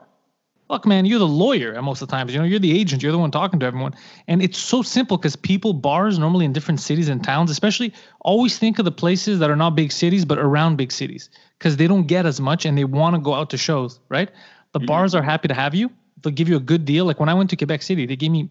fuck, 0.68 0.86
man, 0.86 1.06
you're 1.06 1.20
the 1.20 1.28
lawyer 1.28 1.82
most 1.82 2.02
of 2.02 2.08
the 2.08 2.12
times. 2.12 2.34
You 2.34 2.40
know, 2.40 2.46
you're 2.46 2.60
the 2.60 2.78
agent. 2.78 3.02
You're 3.02 3.12
the 3.12 3.18
one 3.18 3.32
talking 3.32 3.60
to 3.62 3.66
everyone. 3.66 3.94
And 4.28 4.42
it's 4.42 4.58
so 4.58 4.82
simple 4.82 5.18
because 5.18 5.36
people, 5.36 5.74
bars 5.74 6.20
normally 6.20 6.46
in 6.46 6.54
different 6.54 6.80
cities 6.80 7.08
and 7.10 7.24
towns, 7.24 7.50
especially, 7.52 7.94
always 8.22 8.58
think 8.60 8.80
of 8.80 8.86
the 8.86 8.92
places 8.92 9.40
that 9.40 9.50
are 9.50 9.56
not 9.56 9.76
big 9.76 9.92
cities 9.92 10.26
but 10.26 10.38
around 10.38 10.76
big 10.76 10.92
cities 10.92 11.30
because 11.58 11.78
they 11.78 11.88
don't 11.88 12.08
get 12.08 12.26
as 12.26 12.40
much 12.42 12.66
and 12.66 12.78
they 12.78 12.84
want 12.84 13.16
to 13.16 13.22
go 13.22 13.34
out 13.34 13.50
to 13.52 13.58
shows, 13.58 14.00
right? 14.10 14.30
The 14.74 14.80
Mhm. 14.82 14.88
bars 14.88 15.16
are 15.16 15.22
happy 15.24 15.48
to 15.48 15.54
have 15.54 15.74
you. 15.74 15.90
They'll 16.22 16.34
give 16.34 16.50
you 16.50 16.58
a 16.58 16.66
good 16.72 16.84
deal. 16.86 17.06
Like 17.06 17.20
when 17.20 17.30
I 17.30 17.34
went 17.34 17.50
to 17.52 17.56
Quebec 17.56 17.82
City, 17.82 18.06
they 18.06 18.16
gave 18.16 18.32
me 18.32 18.50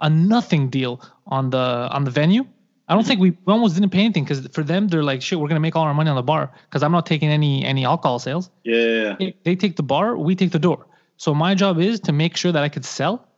a 0.00 0.10
nothing 0.10 0.68
deal 0.68 1.00
on 1.26 1.50
the 1.50 1.88
on 1.92 2.04
the 2.04 2.10
venue. 2.10 2.44
I 2.88 2.94
don't 2.94 3.06
think 3.06 3.20
we, 3.20 3.30
we 3.46 3.52
almost 3.52 3.76
didn't 3.76 3.90
pay 3.90 4.00
anything 4.00 4.24
because 4.24 4.46
for 4.48 4.64
them 4.64 4.88
they're 4.88 5.04
like 5.04 5.22
shit. 5.22 5.38
We're 5.38 5.46
gonna 5.48 5.60
make 5.60 5.76
all 5.76 5.84
our 5.84 5.94
money 5.94 6.10
on 6.10 6.16
the 6.16 6.22
bar 6.22 6.50
because 6.68 6.82
I'm 6.82 6.90
not 6.92 7.06
taking 7.06 7.28
any 7.28 7.64
any 7.64 7.84
alcohol 7.84 8.18
sales. 8.18 8.50
Yeah, 8.64 8.76
yeah, 8.76 9.02
yeah. 9.02 9.14
They- 9.20 9.36
They 9.44 9.54
take 9.56 9.76
the 9.76 9.84
bar, 9.84 10.16
we 10.16 10.34
take 10.34 10.50
the 10.50 10.58
door. 10.58 10.86
So 11.22 11.32
my 11.32 11.54
job 11.54 11.78
is 11.78 12.00
to 12.00 12.12
make 12.12 12.36
sure 12.36 12.50
that 12.50 12.64
I 12.64 12.68
could 12.68 12.84
sell 12.84 13.28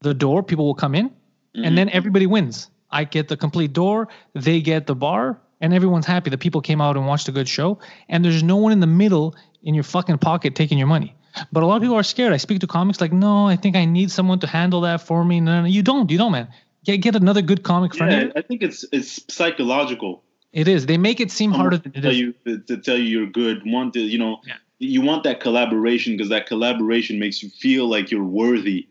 the 0.00 0.14
door. 0.14 0.42
People 0.42 0.64
will 0.64 0.74
come 0.74 0.94
in, 0.94 1.10
and 1.54 1.76
then 1.76 1.88
mm-hmm. 1.88 1.96
everybody 1.98 2.26
wins. 2.26 2.70
I 2.90 3.04
get 3.04 3.28
the 3.28 3.36
complete 3.36 3.74
door, 3.74 4.08
they 4.32 4.62
get 4.62 4.86
the 4.86 4.94
bar, 4.94 5.38
and 5.60 5.74
everyone's 5.74 6.06
happy. 6.06 6.30
The 6.30 6.38
people 6.38 6.62
came 6.62 6.80
out 6.80 6.96
and 6.96 7.06
watched 7.06 7.28
a 7.28 7.32
good 7.32 7.46
show, 7.46 7.80
and 8.08 8.24
there's 8.24 8.42
no 8.42 8.56
one 8.56 8.72
in 8.72 8.80
the 8.80 8.86
middle 8.86 9.36
in 9.62 9.74
your 9.74 9.84
fucking 9.84 10.18
pocket 10.18 10.54
taking 10.54 10.78
your 10.78 10.86
money. 10.86 11.14
But 11.52 11.62
a 11.62 11.66
lot 11.66 11.76
of 11.76 11.82
people 11.82 11.96
are 11.96 12.02
scared. 12.02 12.32
I 12.32 12.38
speak 12.38 12.60
to 12.60 12.66
comics 12.66 12.98
like, 12.98 13.12
no, 13.12 13.46
I 13.46 13.56
think 13.56 13.76
I 13.76 13.84
need 13.84 14.10
someone 14.10 14.38
to 14.38 14.46
handle 14.46 14.80
that 14.80 15.02
for 15.02 15.22
me. 15.22 15.38
No, 15.40 15.56
no, 15.56 15.60
no. 15.62 15.66
you 15.66 15.82
don't. 15.82 16.10
You 16.10 16.16
don't, 16.16 16.32
man. 16.32 16.48
Get 16.86 16.96
get 17.02 17.14
another 17.14 17.42
good 17.42 17.62
comic 17.62 17.94
friend. 17.94 18.32
Yeah, 18.34 18.40
I 18.40 18.42
think 18.42 18.62
it's 18.62 18.86
it's 18.90 19.20
psychological. 19.28 20.22
It 20.50 20.66
is. 20.66 20.86
They 20.86 20.96
make 20.96 21.20
it 21.20 21.30
seem 21.30 21.50
harder 21.50 21.76
to 21.76 21.82
than 21.82 21.92
it 21.94 22.00
tell 22.00 22.10
is. 22.10 22.18
you 22.18 22.34
to, 22.46 22.58
to 22.68 22.76
tell 22.78 22.96
you 22.96 23.04
you're 23.04 23.30
good. 23.30 23.64
Want 23.66 23.92
to 23.92 24.00
you 24.00 24.16
know 24.16 24.38
Yeah. 24.46 24.56
You 24.82 25.00
want 25.00 25.24
that 25.24 25.40
collaboration 25.40 26.16
because 26.16 26.28
that 26.30 26.46
collaboration 26.46 27.18
makes 27.18 27.42
you 27.42 27.48
feel 27.50 27.86
like 27.88 28.10
you're 28.10 28.24
worthy, 28.24 28.88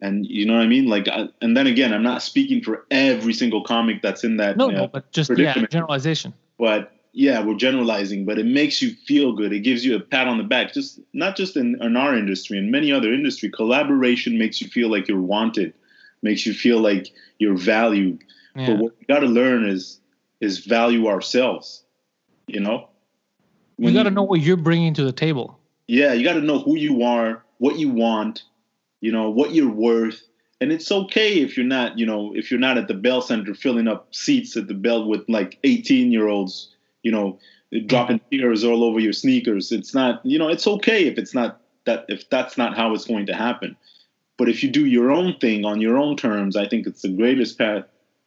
and 0.00 0.26
you 0.26 0.46
know 0.46 0.54
what 0.54 0.62
I 0.62 0.66
mean. 0.66 0.86
Like, 0.86 1.08
I, 1.08 1.28
and 1.40 1.56
then 1.56 1.66
again, 1.66 1.92
I'm 1.92 2.02
not 2.02 2.22
speaking 2.22 2.62
for 2.62 2.86
every 2.90 3.34
single 3.34 3.62
comic 3.62 4.02
that's 4.02 4.24
in 4.24 4.38
that. 4.38 4.56
No, 4.56 4.68
no, 4.68 4.88
but 4.88 5.12
just 5.12 5.30
yeah, 5.36 5.54
generalization. 5.66 6.34
but 6.58 6.92
yeah, 7.12 7.42
we're 7.44 7.56
generalizing, 7.56 8.24
but 8.24 8.38
it 8.38 8.46
makes 8.46 8.82
you 8.82 8.94
feel 9.06 9.32
good. 9.32 9.52
It 9.52 9.60
gives 9.60 9.84
you 9.84 9.94
a 9.96 10.00
pat 10.00 10.26
on 10.26 10.38
the 10.38 10.44
back. 10.44 10.72
Just 10.72 10.98
not 11.12 11.36
just 11.36 11.56
in, 11.56 11.80
in 11.80 11.96
our 11.96 12.16
industry, 12.16 12.58
in 12.58 12.70
many 12.70 12.90
other 12.90 13.12
industry, 13.12 13.50
collaboration 13.50 14.38
makes 14.38 14.60
you 14.60 14.68
feel 14.68 14.90
like 14.90 15.06
you're 15.06 15.20
wanted, 15.20 15.74
makes 16.22 16.44
you 16.46 16.54
feel 16.54 16.80
like 16.80 17.12
you're 17.38 17.56
valued. 17.56 18.24
Yeah. 18.56 18.68
But 18.68 18.78
what 18.78 18.92
we 18.98 19.06
got 19.06 19.20
to 19.20 19.26
learn 19.26 19.68
is 19.68 20.00
is 20.40 20.64
value 20.64 21.06
ourselves. 21.06 21.82
You 22.46 22.60
know, 22.60 22.88
you 23.78 23.92
got 23.92 24.04
to 24.04 24.10
know 24.10 24.22
what 24.22 24.40
you're 24.40 24.56
bringing 24.56 24.94
to 24.94 25.04
the 25.04 25.12
table. 25.12 25.58
Yeah, 25.86 26.12
you 26.12 26.24
got 26.24 26.34
to 26.34 26.40
know 26.40 26.58
who 26.58 26.76
you 26.76 27.02
are, 27.02 27.42
what 27.58 27.78
you 27.78 27.90
want, 27.90 28.42
you 29.00 29.12
know, 29.12 29.30
what 29.30 29.54
you're 29.54 29.70
worth. 29.70 30.22
And 30.60 30.72
it's 30.72 30.90
okay 30.90 31.40
if 31.40 31.56
you're 31.56 31.66
not, 31.66 31.98
you 31.98 32.06
know, 32.06 32.32
if 32.34 32.50
you're 32.50 32.60
not 32.60 32.78
at 32.78 32.88
the 32.88 32.94
Bell 32.94 33.20
Center 33.20 33.54
filling 33.54 33.88
up 33.88 34.14
seats 34.14 34.56
at 34.56 34.66
the 34.66 34.74
Bell 34.74 35.06
with 35.06 35.24
like 35.28 35.58
18 35.64 36.10
year 36.10 36.28
olds, 36.28 36.70
you 37.02 37.12
know, 37.12 37.38
dropping 37.86 38.20
tears 38.30 38.64
all 38.64 38.84
over 38.84 39.00
your 39.00 39.12
sneakers. 39.12 39.72
It's 39.72 39.94
not, 39.94 40.24
you 40.24 40.38
know, 40.38 40.48
it's 40.48 40.66
okay 40.66 41.06
if 41.06 41.18
it's 41.18 41.34
not 41.34 41.60
that, 41.84 42.06
if 42.08 42.28
that's 42.30 42.56
not 42.56 42.76
how 42.76 42.94
it's 42.94 43.04
going 43.04 43.26
to 43.26 43.34
happen. 43.34 43.76
But 44.36 44.48
if 44.48 44.62
you 44.62 44.70
do 44.70 44.86
your 44.86 45.10
own 45.10 45.36
thing 45.38 45.64
on 45.64 45.80
your 45.80 45.98
own 45.98 46.16
terms, 46.16 46.56
I 46.56 46.66
think 46.66 46.86
it's 46.86 47.02
the 47.02 47.08
greatest 47.08 47.58
path 47.58 47.84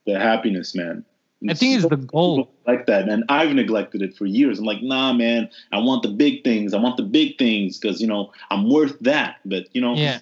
to 0.07 0.19
happiness, 0.19 0.75
man. 0.75 1.03
I 1.47 1.53
think 1.53 1.75
it's 1.75 1.87
the 1.87 1.97
goal. 1.97 2.51
like 2.65 2.87
that, 2.87 3.07
and 3.07 3.23
I've 3.29 3.53
neglected 3.53 4.01
it 4.01 4.17
for 4.17 4.25
years. 4.25 4.59
I'm 4.59 4.65
like, 4.65 4.81
nah, 4.81 5.13
man, 5.13 5.49
I 5.71 5.79
want 5.79 6.01
the 6.03 6.09
big 6.09 6.43
things. 6.43 6.73
I 6.73 6.79
want 6.79 6.97
the 6.97 7.03
big 7.03 7.37
things 7.37 7.77
because 7.77 8.01
you 8.01 8.07
know 8.07 8.31
I'm 8.49 8.69
worth 8.69 8.97
that. 9.01 9.37
But 9.45 9.67
you 9.73 9.81
know, 9.81 9.95
Yeah. 9.95 10.19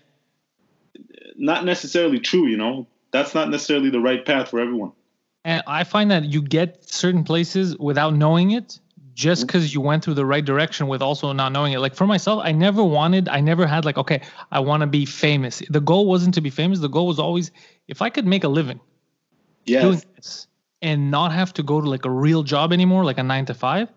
not 1.38 1.64
necessarily 1.64 2.20
true. 2.20 2.48
You 2.48 2.58
know, 2.58 2.88
that's 3.12 3.34
not 3.34 3.50
necessarily 3.50 3.90
the 3.90 4.02
right 4.02 4.26
path 4.26 4.50
for 4.50 4.60
everyone. 4.60 4.92
And 5.46 5.64
I 5.68 5.84
find 5.84 6.12
that 6.12 6.26
you 6.26 6.42
get 6.42 6.90
certain 6.90 7.24
places 7.24 7.78
without 7.78 8.16
knowing 8.16 8.52
it 8.52 8.80
just 9.14 9.42
mm-hmm. 9.42 9.48
because 9.48 9.74
you 9.74 9.80
went 9.80 10.04
through 10.04 10.16
the 10.16 10.26
right 10.26 10.44
direction 10.44 10.88
with 10.88 11.02
also 11.02 11.32
not 11.32 11.52
knowing 11.52 11.72
it. 11.72 11.80
Like 11.80 11.96
for 11.96 12.06
myself, 12.06 12.42
I 12.44 12.52
never 12.52 12.84
wanted, 12.84 13.30
I 13.30 13.40
never 13.40 13.66
had 13.66 13.86
like, 13.86 13.98
okay, 13.98 14.22
I 14.52 14.60
want 14.60 14.82
to 14.82 14.88
be 14.88 15.06
famous. 15.06 15.62
The 15.70 15.80
goal 15.80 16.08
wasn't 16.08 16.34
to 16.34 16.42
be 16.42 16.50
famous. 16.50 16.80
The 16.80 16.90
goal 16.90 17.08
was 17.08 17.20
always 17.20 17.52
if 17.88 18.02
I 18.02 18.10
could 18.10 18.26
make 18.26 18.44
a 18.44 18.50
living 18.50 18.82
doing 19.66 19.94
Yes, 19.94 20.06
this 20.16 20.48
and 20.82 21.10
not 21.12 21.32
have 21.32 21.54
to 21.54 21.64
go 21.64 21.82
to 21.82 21.90
like 21.90 22.06
a 22.06 22.10
real 22.10 22.44
job 22.44 22.72
anymore, 22.74 23.04
like 23.06 23.18
a 23.18 23.24
nine 23.24 23.46
to 23.46 23.54
five, 23.54 23.90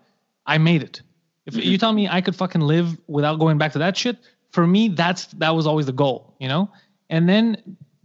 I 0.45 0.57
made 0.57 0.83
it. 0.83 1.01
If 1.45 1.55
Mhm. 1.55 1.65
you 1.65 1.77
tell 1.77 1.93
me 1.93 2.07
I 2.07 2.21
could 2.21 2.35
fucking 2.35 2.61
live 2.61 2.97
without 3.07 3.39
going 3.39 3.57
back 3.57 3.73
to 3.73 3.79
that 3.79 3.97
shit, 3.97 4.17
for 4.51 4.65
me, 4.65 4.89
that's 4.89 5.25
that 5.37 5.55
was 5.55 5.67
always 5.67 5.85
the 5.85 5.91
goal, 5.93 6.35
you 6.39 6.47
know? 6.47 6.69
And 7.09 7.27
then 7.27 7.57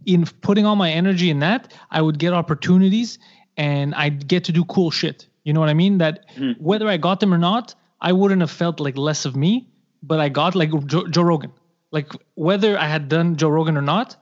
in 0.05 0.25
putting 0.41 0.65
all 0.65 0.75
my 0.75 0.91
energy 0.91 1.29
in 1.29 1.39
that, 1.39 1.73
I 1.91 2.01
would 2.01 2.19
get 2.19 2.33
opportunities 2.33 3.17
and 3.57 3.95
I'd 3.95 4.27
get 4.27 4.43
to 4.45 4.51
do 4.51 4.63
cool 4.65 4.91
shit. 4.91 5.27
You 5.43 5.53
know 5.53 5.59
what 5.59 5.69
I 5.69 5.73
mean? 5.73 5.97
That 5.99 6.25
Mhm. 6.37 6.59
whether 6.59 6.87
I 6.87 6.97
got 6.97 7.19
them 7.19 7.33
or 7.33 7.37
not, 7.37 7.73
I 8.01 8.11
wouldn't 8.13 8.41
have 8.41 8.51
felt 8.51 8.79
like 8.79 8.97
less 8.97 9.25
of 9.25 9.35
me, 9.35 9.67
but 10.03 10.19
I 10.19 10.29
got 10.29 10.53
like 10.55 10.71
Joe, 10.85 11.07
Joe 11.07 11.23
Rogan. 11.23 11.51
Like 11.91 12.11
whether 12.35 12.77
I 12.77 12.87
had 12.87 13.09
done 13.09 13.35
Joe 13.37 13.49
Rogan 13.49 13.77
or 13.77 13.81
not, 13.81 14.17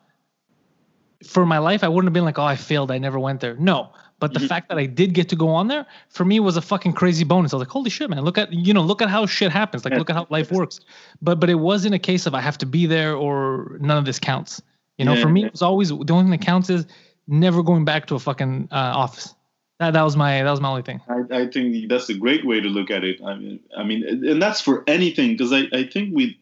for 1.26 1.46
my 1.46 1.58
life, 1.58 1.84
I 1.84 1.88
wouldn't 1.88 2.08
have 2.08 2.14
been 2.14 2.26
like, 2.26 2.38
oh, 2.40 2.44
I 2.44 2.56
failed. 2.56 2.92
I 2.92 2.98
never 2.98 3.20
went 3.20 3.40
there. 3.40 3.56
No. 3.56 3.90
But 4.24 4.34
the 4.34 4.40
Mhm. 4.40 4.48
fact 4.48 4.70
that 4.70 4.78
I 4.78 4.86
did 4.86 5.14
get 5.14 5.28
to 5.30 5.36
go 5.36 5.50
on 5.50 5.68
there, 5.68 5.86
for 6.08 6.24
me, 6.24 6.40
was 6.40 6.56
a 6.56 6.62
fucking 6.62 6.94
crazy 6.94 7.26
bonus. 7.26 7.52
I 7.52 7.58
was 7.58 7.62
like, 7.68 7.68
holy 7.68 7.90
shit, 7.90 8.10
man! 8.10 8.22
Look 8.22 8.38
at 8.38 8.54
you 8.54 8.74
know, 8.74 8.82
look 8.82 9.02
at 9.02 9.10
how 9.10 9.26
shit 9.26 9.52
happens. 9.52 9.84
Like, 9.84 9.92
Yeah. 9.92 10.00
look 10.00 10.10
at 10.10 10.16
how 10.16 10.28
life 10.30 10.50
works. 10.50 10.80
But 11.22 11.42
but 11.42 11.50
it 11.50 11.60
wasn't 11.60 11.94
a 11.94 12.00
case 12.00 12.26
of 12.26 12.34
I 12.34 12.40
have 12.40 12.58
to 12.60 12.66
be 12.66 12.86
there 12.86 13.18
or 13.18 13.78
none 13.82 13.98
of 13.98 14.06
this 14.06 14.20
counts. 14.20 14.62
You 14.98 15.04
know, 15.04 15.16
Yeah, 15.16 15.24
for 15.24 15.28
me, 15.30 15.44
it 15.44 15.52
was 15.52 15.62
always 15.62 15.90
the 15.90 15.96
only 15.96 16.24
thing 16.24 16.30
that 16.32 16.42
counts 16.42 16.70
is 16.70 16.86
never 17.28 17.62
going 17.64 17.84
back 17.84 18.06
to 18.06 18.16
a 18.16 18.20
fucking 18.20 18.70
uh, 18.72 18.76
office. 18.76 19.36
That 19.82 19.92
that 19.92 20.04
was 20.04 20.16
my 20.16 20.42
that 20.42 20.52
was 20.52 20.62
my 20.62 20.70
only 20.70 20.84
thing. 20.84 21.02
I, 21.10 21.42
I 21.42 21.48
think 21.48 21.90
that's 21.90 22.08
a 22.08 22.14
great 22.14 22.46
way 22.46 22.62
to 22.62 22.70
look 22.70 22.92
at 22.92 23.04
it. 23.04 23.22
I 23.22 23.36
mean, 23.36 23.60
I 23.78 23.84
mean, 23.84 24.06
and 24.08 24.42
that's 24.42 24.62
for 24.62 24.86
anything 24.88 25.32
because 25.34 25.52
I, 25.52 25.64
I 25.74 25.84
think 25.84 26.16
we, 26.16 26.40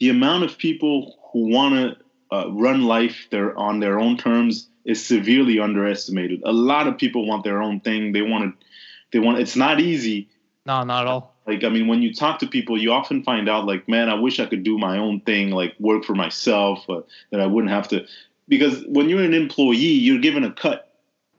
the 0.00 0.08
amount 0.08 0.42
of 0.42 0.58
people 0.58 1.16
who 1.32 1.48
want 1.48 1.76
to 1.76 1.96
uh, 2.36 2.50
run 2.50 2.82
life 2.82 3.28
their 3.30 3.56
on 3.56 3.78
their 3.78 4.00
own 4.00 4.16
terms 4.16 4.69
is 4.84 5.04
severely 5.04 5.58
underestimated. 5.60 6.42
A 6.44 6.52
lot 6.52 6.86
of 6.86 6.98
people 6.98 7.26
want 7.26 7.44
their 7.44 7.62
own 7.62 7.80
thing. 7.80 8.12
They 8.12 8.22
want 8.22 8.58
to, 8.60 8.66
they 9.12 9.18
want. 9.18 9.38
It's 9.38 9.56
not 9.56 9.80
easy. 9.80 10.28
No, 10.66 10.82
not 10.84 11.02
at 11.02 11.06
all. 11.08 11.34
Like 11.46 11.64
I 11.64 11.68
mean, 11.68 11.86
when 11.88 12.02
you 12.02 12.14
talk 12.14 12.38
to 12.40 12.46
people, 12.46 12.80
you 12.80 12.92
often 12.92 13.22
find 13.24 13.48
out 13.48 13.64
like, 13.66 13.88
man, 13.88 14.08
I 14.08 14.14
wish 14.14 14.38
I 14.40 14.46
could 14.46 14.62
do 14.62 14.78
my 14.78 14.98
own 14.98 15.20
thing, 15.20 15.50
like 15.50 15.74
work 15.80 16.04
for 16.04 16.14
myself, 16.14 16.88
uh, 16.88 17.00
that 17.30 17.40
I 17.40 17.46
wouldn't 17.46 17.72
have 17.72 17.88
to. 17.88 18.06
Because 18.48 18.84
when 18.86 19.08
you're 19.08 19.22
an 19.22 19.34
employee, 19.34 19.76
you're 19.76 20.20
given 20.20 20.44
a 20.44 20.52
cut 20.52 20.92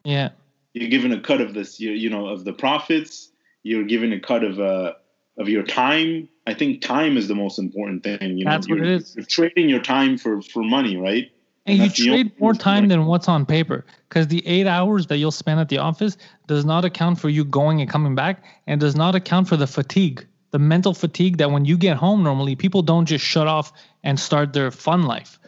Yeah. 0.06 0.30
you're 0.74 0.90
given 0.90 1.12
a 1.12 1.20
cut 1.20 1.42
of 1.42 1.54
this 1.54 1.80
you, 1.80 1.92
you 1.92 2.10
know 2.10 2.28
of 2.28 2.44
the 2.46 2.54
profits 2.54 3.30
you're 3.64 3.84
given 3.84 4.14
a 4.14 4.20
cut 4.20 4.44
of 4.44 4.60
uh 4.60 4.94
of 5.38 5.48
your 5.50 5.64
time 5.64 6.28
i 6.48 6.54
think 6.54 6.82
time 6.82 7.18
is 7.18 7.28
the 7.28 7.36
most 7.36 7.60
important 7.60 8.02
thing 8.04 8.38
you 8.38 8.46
know 8.46 8.52
That's 8.52 8.68
what 8.70 8.78
you're, 8.78 8.86
it 8.86 8.92
is. 9.02 9.16
you're 9.16 9.26
trading 9.26 9.70
your 9.70 9.82
time 9.82 10.18
for 10.18 10.42
for 10.42 10.64
money 10.64 10.96
right 10.98 11.30
And 11.72 11.80
you 11.80 11.86
That's 11.86 11.98
the 11.98 12.10
only 12.10 12.24
trade 12.26 12.40
more 12.42 12.54
time 12.54 12.88
than 12.90 13.06
what's 13.06 13.28
on 13.30 13.46
paper 13.46 13.86
because 14.10 14.28
the 14.28 14.46
eight 14.46 14.68
hours 14.68 15.08
that 15.08 15.18
you'll 15.18 15.32
spend 15.32 15.60
at 15.60 15.70
the 15.70 15.78
office 15.78 16.18
does 16.48 16.66
not 16.66 16.84
account 16.84 17.20
for 17.20 17.30
you 17.30 17.46
going 17.46 17.80
and 17.80 17.90
coming 17.90 18.14
back 18.14 18.44
and 18.68 18.80
does 18.80 18.96
not 18.96 19.16
account 19.16 19.48
for 19.48 19.56
the 19.56 19.68
fatigue, 19.68 20.28
the 20.52 20.60
mental 20.60 20.94
fatigue 20.94 21.38
that 21.38 21.50
when 21.50 21.64
you 21.64 21.78
get 21.78 21.96
home 21.98 22.24
normally, 22.24 22.56
people 22.56 22.82
don't 22.82 23.06
just 23.06 23.24
shut 23.24 23.48
off 23.48 23.72
and 24.04 24.20
start 24.20 24.52
their 24.52 24.70
fun 24.70 25.04
life. 25.04 25.40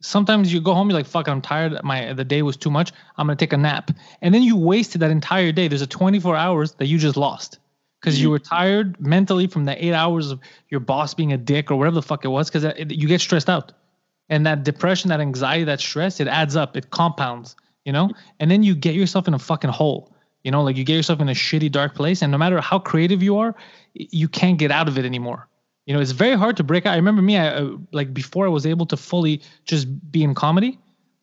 Sometimes 0.00 0.52
you 0.52 0.60
go 0.60 0.72
home, 0.72 0.88
you're 0.88 0.98
like, 0.98 1.06
fuck, 1.06 1.28
I'm 1.28 1.42
tired. 1.42 1.78
My 1.82 2.12
the 2.12 2.24
day 2.24 2.42
was 2.42 2.56
too 2.56 2.70
much. 2.70 2.92
I'm 3.18 3.26
gonna 3.26 3.36
take 3.36 3.52
a 3.52 3.58
nap. 3.58 3.90
And 4.22 4.34
then 4.34 4.42
you 4.42 4.56
wasted 4.56 5.02
that 5.02 5.10
entire 5.10 5.52
day. 5.52 5.68
There's 5.68 5.82
a 5.82 5.86
24 5.86 6.36
hours 6.36 6.72
that 6.72 6.86
you 6.86 6.98
just 6.98 7.16
lost. 7.16 7.58
Because 8.00 8.20
you 8.20 8.28
Mhm. 8.28 8.30
were 8.30 8.38
tired 8.38 9.00
mentally 9.00 9.46
from 9.46 9.64
the 9.64 9.84
eight 9.84 9.94
hours 9.94 10.30
of 10.30 10.38
your 10.68 10.80
boss 10.80 11.14
being 11.14 11.32
a 11.32 11.38
dick 11.38 11.70
or 11.70 11.76
whatever 11.76 11.94
the 11.94 12.02
fuck 12.02 12.24
it 12.24 12.28
was, 12.28 12.48
because 12.50 12.64
you 12.90 13.08
get 13.08 13.20
stressed 13.20 13.50
out 13.50 13.72
and 14.28 14.46
that 14.46 14.64
depression 14.64 15.08
that 15.08 15.20
anxiety 15.20 15.64
that 15.64 15.80
stress 15.80 16.20
it 16.20 16.28
adds 16.28 16.56
up 16.56 16.76
it 16.76 16.90
compounds 16.90 17.56
you 17.84 17.92
know? 17.92 18.10
And 18.40 18.50
then 18.50 18.64
you 18.64 18.74
get 18.74 18.96
yourself 18.96 19.28
in 19.28 19.34
a 19.34 19.38
fucking 19.38 19.70
hole 19.70 20.12
you 20.42 20.52
know? 20.52 20.62
Like 20.62 20.76
you 20.76 20.84
get 20.84 20.94
yourself 20.94 21.20
in 21.20 21.28
a 21.28 21.32
shitty 21.34 21.72
dark 21.72 21.94
place 21.94 22.22
and 22.22 22.30
no 22.30 22.38
matter 22.38 22.60
how 22.60 22.78
creative 22.78 23.22
you 23.22 23.36
are 23.38 23.54
you 23.94 24.28
can't 24.28 24.58
get 24.58 24.70
out 24.70 24.88
of 24.88 24.98
it 24.98 25.04
anymore. 25.04 25.48
You 25.86 25.94
know 25.94 26.00
it's 26.00 26.10
very 26.10 26.36
hard 26.36 26.56
to 26.56 26.64
break 26.64 26.84
out. 26.84 26.94
I 26.94 26.96
remember 26.96 27.22
me 27.22 27.38
I, 27.38 27.48
uh, 27.48 27.76
like 27.92 28.12
before 28.12 28.44
i 28.44 28.48
was 28.48 28.66
able 28.66 28.86
to 28.86 28.96
fully 28.96 29.40
just 29.64 29.86
be 30.10 30.24
in 30.24 30.34
comedy 30.34 30.78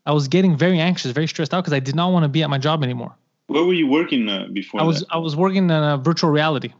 i 0.05 0.13
was 0.13 0.29
getting 0.29 0.55
very 0.57 0.79
anxious 0.79 1.11
very 1.11 1.27
stressed 1.27 1.53
out 1.53 1.61
because 1.61 1.73
i 1.73 1.79
did 1.79 1.95
not 1.95 2.13
want 2.13 2.23
to 2.23 2.29
be 2.29 2.43
at 2.43 2.49
my 2.49 2.57
job 2.57 2.83
anymore. 2.83 3.13
Where 3.47 3.65
were 3.65 3.73
you 3.73 3.87
working 3.87 4.29
uh, 4.29 4.47
before 4.53 4.79
i 4.79 4.83
was 4.83 5.01
that? 5.01 5.07
i 5.11 5.17
was 5.17 5.35
working 5.35 5.65
in 5.65 5.71
a 5.71 5.97
virtual 5.97 6.29
reality. 6.29 6.73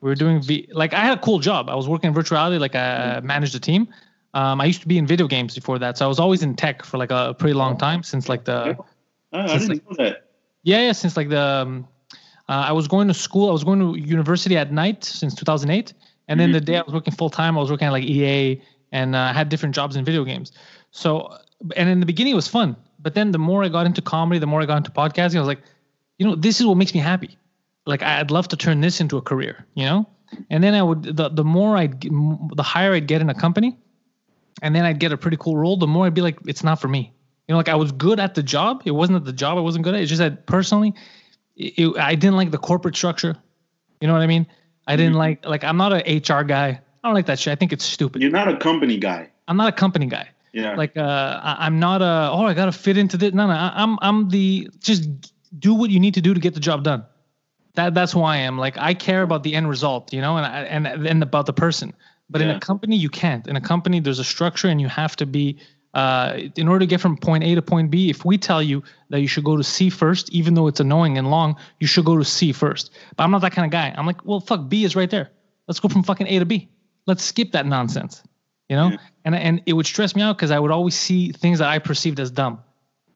We 0.00 0.08
were 0.08 0.14
doing 0.14 0.40
v 0.40 0.68
like 0.70 0.94
i 0.94 1.00
had 1.00 1.18
a 1.18 1.20
cool 1.20 1.40
job. 1.40 1.68
I 1.68 1.74
was 1.74 1.88
working 1.88 2.08
in 2.08 2.14
virtual 2.14 2.36
reality 2.36 2.58
like 2.58 2.76
i 2.76 3.20
managed 3.20 3.56
a 3.56 3.60
team 3.60 3.88
um, 4.34 4.60
I 4.60 4.66
used 4.66 4.80
to 4.82 4.88
be 4.88 4.98
in 4.98 5.06
video 5.06 5.26
games 5.26 5.54
before 5.54 5.78
that, 5.78 5.98
so 5.98 6.04
I 6.04 6.08
was 6.08 6.18
always 6.18 6.42
in 6.42 6.54
tech 6.54 6.84
for 6.84 6.98
like 6.98 7.10
a 7.10 7.34
pretty 7.38 7.54
long 7.54 7.76
time 7.78 8.02
since 8.02 8.28
like 8.28 8.44
the 8.44 8.76
Ah, 9.32 9.52
I 9.54 9.58
didn't 9.58 9.84
know 9.86 9.96
that 9.98 10.24
yeah 10.62 10.80
yeah 10.86 10.92
since 10.92 11.16
like 11.16 11.28
the 11.28 11.40
um, 11.40 11.86
uh, 12.48 12.64
I 12.68 12.72
was 12.72 12.88
going 12.88 13.08
to 13.08 13.14
school 13.14 13.48
I 13.50 13.52
was 13.52 13.62
going 13.64 13.78
to 13.80 13.98
university 13.98 14.56
at 14.56 14.72
night 14.72 15.04
since 15.04 15.34
2008 15.34 15.92
and 16.28 16.40
then 16.40 16.50
Mhm. 16.50 16.52
the 16.54 16.60
day 16.60 16.76
I 16.78 16.82
was 16.82 16.94
working 16.94 17.12
full 17.14 17.28
time 17.30 17.56
I 17.58 17.60
was 17.60 17.70
working 17.70 17.86
at 17.86 17.92
like 17.92 18.04
EA 18.04 18.60
and 18.92 19.14
uh, 19.14 19.32
had 19.34 19.48
different 19.50 19.74
jobs 19.74 19.96
in 19.96 20.04
video 20.04 20.24
games. 20.24 20.52
So, 20.92 21.36
and 21.76 21.90
in 21.90 22.00
the 22.00 22.06
beginning 22.06 22.32
it 22.32 22.36
was 22.36 22.48
fun, 22.48 22.74
but 22.98 23.14
then 23.14 23.32
the 23.32 23.38
more 23.38 23.62
I 23.64 23.68
got 23.68 23.84
into 23.84 24.00
comedy, 24.00 24.38
the 24.38 24.46
more 24.46 24.62
I 24.62 24.66
got 24.66 24.78
into 24.78 24.90
podcasting, 24.90 25.36
I 25.36 25.40
was 25.40 25.48
like, 25.48 25.60
you 26.18 26.26
know, 26.26 26.34
this 26.34 26.58
is 26.58 26.66
what 26.66 26.76
makes 26.78 26.94
me 26.94 27.00
happy. 27.00 27.36
Like 27.84 28.02
I'd 28.02 28.30
love 28.30 28.48
to 28.48 28.56
turn 28.56 28.80
this 28.80 29.00
into 29.00 29.18
a 29.18 29.22
career, 29.22 29.66
you 29.74 29.84
know. 29.84 30.08
And 30.48 30.64
then 30.64 30.72
I 30.74 30.82
would 30.82 31.02
the 31.02 31.28
the 31.28 31.44
more 31.44 31.76
I'd 31.76 32.00
the 32.00 32.62
higher 32.62 32.94
I'd 32.94 33.06
get 33.06 33.20
in 33.20 33.28
a 33.28 33.34
company, 33.34 33.76
and 34.62 34.74
then 34.74 34.84
I'd 34.84 34.98
get 34.98 35.12
a 35.12 35.16
pretty 35.16 35.36
cool 35.38 35.56
role. 35.56 35.76
The 35.76 35.86
more 35.86 36.06
I'd 36.06 36.14
be 36.14 36.22
like, 36.22 36.38
it's 36.46 36.64
not 36.64 36.80
for 36.80 36.88
me. 36.88 37.12
You 37.46 37.52
know, 37.52 37.56
like 37.56 37.68
I 37.68 37.76
was 37.76 37.92
good 37.92 38.20
at 38.20 38.34
the 38.34 38.42
job. 38.42 38.82
It 38.84 38.90
wasn't 38.90 39.16
at 39.16 39.24
the 39.24 39.32
job 39.32 39.56
I 39.56 39.60
wasn't 39.60 39.84
good 39.84 39.94
at. 39.94 40.00
It's 40.00 40.10
just 40.10 40.20
that 40.20 40.46
personally, 40.46 40.94
it, 41.56 41.78
it, 41.78 41.96
I 41.98 42.14
didn't 42.14 42.36
like 42.36 42.50
the 42.50 42.58
corporate 42.58 42.96
structure. 42.96 43.36
You 44.00 44.08
know 44.08 44.14
what 44.14 44.22
I 44.22 44.26
mean? 44.26 44.46
I 44.86 44.96
didn't 44.96 45.12
mm-hmm. 45.12 45.18
like 45.18 45.46
like 45.46 45.64
I'm 45.64 45.76
not 45.76 45.92
an 45.92 46.00
HR 46.00 46.44
guy. 46.44 46.80
I 47.02 47.08
don't 47.08 47.14
like 47.14 47.26
that 47.26 47.38
shit. 47.38 47.52
I 47.52 47.54
think 47.54 47.72
it's 47.72 47.84
stupid. 47.84 48.22
You're 48.22 48.30
not 48.30 48.48
a 48.48 48.56
company 48.56 48.98
guy. 48.98 49.30
I'm 49.46 49.56
not 49.56 49.68
a 49.68 49.72
company 49.72 50.06
guy. 50.06 50.28
Yeah. 50.52 50.74
Like 50.74 50.96
uh, 50.96 51.40
I, 51.42 51.66
am 51.66 51.78
not 51.78 52.02
a 52.02 52.30
oh 52.32 52.44
I 52.44 52.54
gotta 52.54 52.72
fit 52.72 52.98
into 52.98 53.16
this. 53.16 53.32
No, 53.32 53.46
no. 53.46 53.52
I, 53.52 53.72
I'm 53.76 53.98
I'm 54.02 54.28
the 54.28 54.68
just 54.80 55.08
do 55.58 55.74
what 55.74 55.90
you 55.90 56.00
need 56.00 56.14
to 56.14 56.20
do 56.20 56.34
to 56.34 56.40
get 56.40 56.54
the 56.54 56.60
job 56.60 56.84
done. 56.84 57.04
That 57.74 57.94
that's 57.94 58.12
who 58.12 58.22
I 58.22 58.38
am. 58.38 58.58
Like 58.58 58.76
I 58.78 58.94
care 58.94 59.22
about 59.22 59.42
the 59.42 59.54
end 59.54 59.68
result, 59.68 60.12
you 60.12 60.20
know, 60.20 60.36
and 60.36 60.86
and 60.86 61.06
and 61.06 61.22
about 61.22 61.46
the 61.46 61.52
person. 61.52 61.94
But 62.30 62.40
yeah. 62.40 62.50
in 62.50 62.56
a 62.56 62.60
company, 62.60 62.96
you 62.96 63.08
can't. 63.08 63.46
In 63.46 63.56
a 63.56 63.60
company, 63.60 64.00
there's 64.00 64.18
a 64.18 64.24
structure, 64.24 64.68
and 64.68 64.80
you 64.80 64.88
have 64.88 65.16
to 65.16 65.26
be. 65.26 65.58
Uh, 65.94 66.42
in 66.56 66.68
order 66.68 66.80
to 66.80 66.86
get 66.86 67.00
from 67.00 67.16
point 67.16 67.42
A 67.42 67.54
to 67.54 67.62
point 67.62 67.90
B, 67.90 68.10
if 68.10 68.24
we 68.24 68.36
tell 68.36 68.62
you 68.62 68.82
that 69.08 69.20
you 69.20 69.26
should 69.26 69.42
go 69.42 69.56
to 69.56 69.64
C 69.64 69.88
first, 69.88 70.30
even 70.30 70.52
though 70.54 70.66
it's 70.66 70.80
annoying 70.80 71.16
and 71.16 71.30
long, 71.30 71.56
you 71.80 71.86
should 71.86 72.04
go 72.04 72.18
to 72.18 72.24
C 72.24 72.52
first. 72.52 72.90
But 73.16 73.24
I'm 73.24 73.30
not 73.30 73.40
that 73.40 73.52
kind 73.52 73.64
of 73.64 73.72
guy. 73.72 73.94
I'm 73.96 74.06
like, 74.06 74.24
well, 74.24 74.38
fuck, 74.38 74.68
B 74.68 74.84
is 74.84 74.94
right 74.94 75.10
there. 75.10 75.30
Let's 75.66 75.80
go 75.80 75.88
from 75.88 76.02
fucking 76.02 76.26
A 76.26 76.38
to 76.38 76.44
B. 76.44 76.68
Let's 77.06 77.24
skip 77.24 77.52
that 77.52 77.64
nonsense, 77.66 78.22
you 78.68 78.76
know. 78.76 78.90
Yeah. 78.90 78.96
And 79.24 79.34
and 79.34 79.62
it 79.64 79.72
would 79.72 79.86
stress 79.86 80.14
me 80.14 80.22
out 80.22 80.36
because 80.36 80.50
I 80.50 80.58
would 80.58 80.70
always 80.70 80.94
see 80.94 81.32
things 81.32 81.58
that 81.60 81.68
I 81.68 81.78
perceived 81.78 82.20
as 82.20 82.30
dumb. 82.30 82.60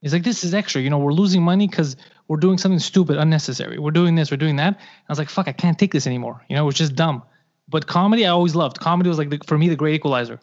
It's 0.00 0.12
like 0.12 0.24
this 0.24 0.42
is 0.42 0.54
extra. 0.54 0.80
You 0.80 0.90
know, 0.90 0.98
we're 0.98 1.12
losing 1.12 1.42
money 1.42 1.68
because 1.68 1.96
we're 2.26 2.38
doing 2.38 2.58
something 2.58 2.78
stupid, 2.78 3.18
unnecessary. 3.18 3.78
We're 3.78 3.90
doing 3.92 4.14
this, 4.14 4.30
we're 4.30 4.38
doing 4.38 4.56
that. 4.56 4.74
I 4.78 5.12
was 5.12 5.18
like, 5.18 5.28
fuck, 5.28 5.46
I 5.46 5.52
can't 5.52 5.78
take 5.78 5.92
this 5.92 6.06
anymore. 6.06 6.42
You 6.48 6.56
know, 6.56 6.68
it's 6.68 6.78
just 6.78 6.94
dumb. 6.94 7.22
But 7.68 7.86
comedy, 7.86 8.26
I 8.26 8.30
always 8.30 8.54
loved. 8.54 8.78
Comedy 8.78 9.08
was 9.08 9.18
like 9.18 9.30
the, 9.30 9.40
for 9.46 9.56
me 9.56 9.68
the 9.68 9.76
great 9.76 9.94
equalizer. 9.94 10.40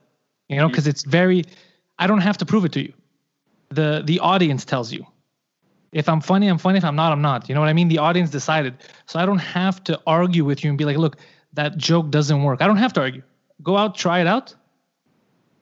You 0.47 0.57
know, 0.57 0.67
because 0.67 0.83
mm-hmm. 0.83 0.91
it's 0.91 1.03
very. 1.03 1.45
I 1.97 2.07
don't 2.07 2.21
have 2.21 2.37
to 2.39 2.45
prove 2.45 2.65
it 2.65 2.71
to 2.73 2.81
you. 2.81 2.93
The 3.69 4.01
the 4.05 4.19
audience 4.19 4.65
tells 4.65 4.91
you. 4.91 5.05
If 5.91 6.07
I'm 6.07 6.21
funny, 6.21 6.47
I'm 6.47 6.59
funny. 6.59 6.77
If 6.77 6.85
I'm 6.85 6.95
not, 6.95 7.11
I'm 7.11 7.21
not. 7.21 7.49
You 7.49 7.55
know 7.55 7.61
what 7.61 7.69
I 7.69 7.73
mean? 7.73 7.87
The 7.87 7.97
audience 7.97 8.29
decided. 8.29 8.75
So 9.07 9.19
I 9.19 9.25
don't 9.25 9.39
have 9.39 9.83
to 9.85 9.99
argue 10.05 10.45
with 10.45 10.63
you 10.63 10.69
and 10.69 10.77
be 10.77 10.85
like, 10.85 10.97
look, 10.97 11.17
that 11.53 11.77
joke 11.77 12.11
doesn't 12.11 12.43
work. 12.43 12.61
I 12.61 12.67
don't 12.67 12.77
have 12.77 12.93
to 12.93 13.01
argue. 13.01 13.23
Go 13.63 13.75
out, 13.75 13.95
try 13.95 14.21
it 14.21 14.27
out. 14.27 14.53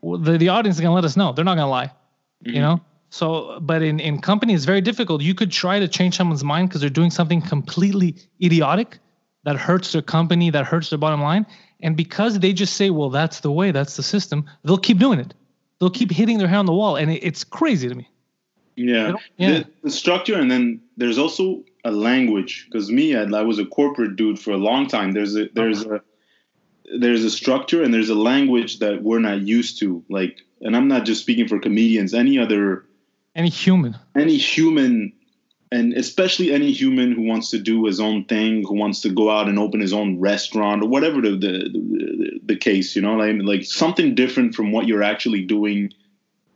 The 0.04 0.38
the 0.38 0.50
audience 0.50 0.78
is 0.78 0.82
gonna 0.82 0.96
let 0.96 1.06
us 1.06 1.18
know. 1.18 1.32
They're 1.32 1.46
not 1.46 1.56
gonna 1.56 1.70
lie. 1.70 1.88
Mm-hmm. 1.88 2.56
You 2.56 2.62
know. 2.62 2.82
So, 3.10 3.60
but 3.62 3.82
in 3.82 4.00
in 4.00 4.20
company, 4.20 4.54
it's 4.54 4.66
very 4.66 4.82
difficult. 4.82 5.22
You 5.22 5.34
could 5.34 5.52
try 5.52 5.80
to 5.80 5.88
change 5.88 6.16
someone's 6.18 6.44
mind 6.44 6.70
because 6.70 6.82
they're 6.82 6.90
doing 6.90 7.10
something 7.10 7.42
completely 7.42 8.16
idiotic 8.44 9.00
that 9.48 9.56
hurts 9.56 9.94
their 9.94 10.02
company, 10.02 10.50
that 10.50 10.66
hurts 10.66 10.90
their 10.90 11.00
bottom 11.00 11.22
line. 11.22 11.46
And 11.80 11.96
because 11.96 12.38
they 12.38 12.52
just 12.52 12.74
say, 12.74 12.90
well, 12.90 13.10
that's 13.10 13.40
the 13.40 13.50
way, 13.50 13.72
that's 13.72 13.96
the 13.96 14.04
system, 14.04 14.46
they'll 14.66 14.78
keep 14.78 14.98
doing 14.98 15.22
it. 15.22 15.34
They'll 15.80 15.90
keep 15.90 16.12
hitting 16.12 16.38
their 16.38 16.50
head 16.50 16.58
on 16.58 16.66
the 16.66 16.74
wall. 16.74 16.98
And 16.98 17.10
it, 17.10 17.24
it's 17.24 17.46
crazy 17.46 17.88
to 17.88 17.96
me. 17.96 18.10
Yeah. 18.76 19.14
yeah. 19.38 19.60
The, 19.60 19.68
the, 19.84 19.90
structure, 19.90 20.38
and 20.38 20.52
then 20.52 20.82
there's 20.98 21.18
also 21.18 21.64
a 21.86 21.92
language. 21.92 22.68
Because 22.70 22.92
me, 22.92 23.16
I, 23.16 23.22
I, 23.22 23.42
was 23.44 23.58
a 23.58 23.66
corporate 23.66 24.18
dude 24.18 24.38
for 24.38 24.52
a 24.52 24.58
long 24.58 24.86
time. 24.86 25.14
There's 25.14 25.38
a, 25.38 25.48
there's 25.54 25.86
a, 25.86 26.02
there's 27.00 27.24
a 27.24 27.32
structure 27.32 27.84
and 27.84 27.94
there's 27.94 28.10
a 28.10 28.16
language 28.16 28.80
that 28.80 29.02
we're 29.02 29.20
not 29.20 29.40
used 29.40 29.80
to. 29.80 30.04
Like, 30.10 30.42
and 30.60 30.76
I'm 30.76 30.90
not 30.90 31.06
just 31.06 31.22
speaking 31.22 31.48
for 31.48 31.58
comedians, 31.58 32.14
any 32.14 32.38
other, 32.38 32.84
any 33.34 33.50
human, 33.50 33.96
any 34.14 34.36
human 34.36 35.14
and 35.72 35.94
especially 35.94 36.52
any 36.52 36.72
human 36.72 37.12
who 37.12 37.24
wants 37.24 37.50
to 37.52 37.60
do 37.60 37.86
his 37.86 38.00
own 38.00 38.26
thing, 38.26 38.64
who 38.66 38.76
wants 38.76 39.02
to 39.02 39.10
go 39.10 39.30
out 39.30 39.50
and 39.50 39.60
open 39.60 39.80
his 39.80 39.94
own 39.94 40.20
restaurant 40.20 40.84
or 40.84 40.88
whatever 40.88 41.22
the 41.22 41.32
the, 41.32 41.70
the, 41.70 42.40
the 42.44 42.56
case, 42.56 42.96
you 42.96 43.02
know, 43.02 43.16
like 43.16 43.36
like 43.42 43.66
something 43.66 44.16
different 44.16 44.56
from 44.56 44.72
what 44.72 44.88
you're 44.88 45.04
actually 45.04 45.44
doing. 45.44 45.92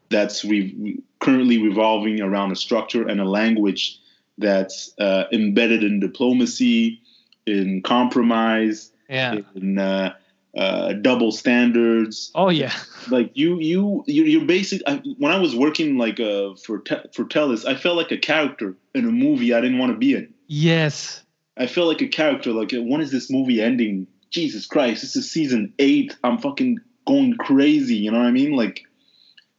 That's 0.09 0.43
re- 0.43 0.99
currently 1.20 1.62
revolving 1.62 2.22
around 2.22 2.51
a 2.51 2.55
structure 2.55 3.07
and 3.07 3.22
a 3.22 3.26
language 3.26 3.99
that's 4.38 4.93
uh, 4.99 5.26
embedded 5.32 5.84
in 5.84 5.99
diplomacy, 5.99 7.01
in 7.45 7.82
compromise, 7.82 8.91
yeah. 9.09 9.39
in 9.55 9.78
uh, 9.78 10.16
uh, 10.56 10.93
double 10.93 11.32
standards. 11.32 12.32
Oh 12.36 12.49
yeah. 12.49 12.74
Like 13.10 13.32
you, 13.34 13.60
you, 13.60 14.04
you 14.08 14.24
you're 14.24 14.45
basic. 14.45 14.82
I, 14.86 15.02
when 15.18 15.32
I 15.32 15.39
was 15.39 15.56
working 15.56 15.97
like 15.97 16.20
uh, 16.20 16.56
for 16.56 16.80
te- 16.80 17.08
for 17.14 17.26
Telus, 17.26 17.66
I 17.66 17.76
felt 17.76 17.97
like 17.97 18.12
a 18.12 18.18
character 18.18 18.76
in 18.93 19.06
a 19.06 19.12
movie 19.12 19.54
I 19.54 19.62
didn't 19.62 19.80
want 19.80 19.93
to 19.93 19.97
be 19.97 20.14
in. 20.14 20.34
Yes. 20.47 21.24
I 21.58 21.68
felt 21.68 21.88
like 21.88 22.02
a 22.02 22.08
character. 22.08 22.52
Like 22.52 22.72
when 22.74 23.02
is 23.02 23.12
this 23.12 23.30
movie 23.30 23.62
ending? 23.62 24.08
Jesus 24.30 24.66
Christ! 24.66 25.02
This 25.02 25.18
is 25.18 25.30
season 25.30 25.74
eight. 25.78 26.18
I'm 26.24 26.38
fucking 26.38 26.80
going 27.06 27.36
crazy. 27.36 27.95
You 27.95 28.12
know 28.12 28.20
what 28.20 28.28
I 28.28 28.32
mean? 28.32 28.54
Like, 28.54 28.84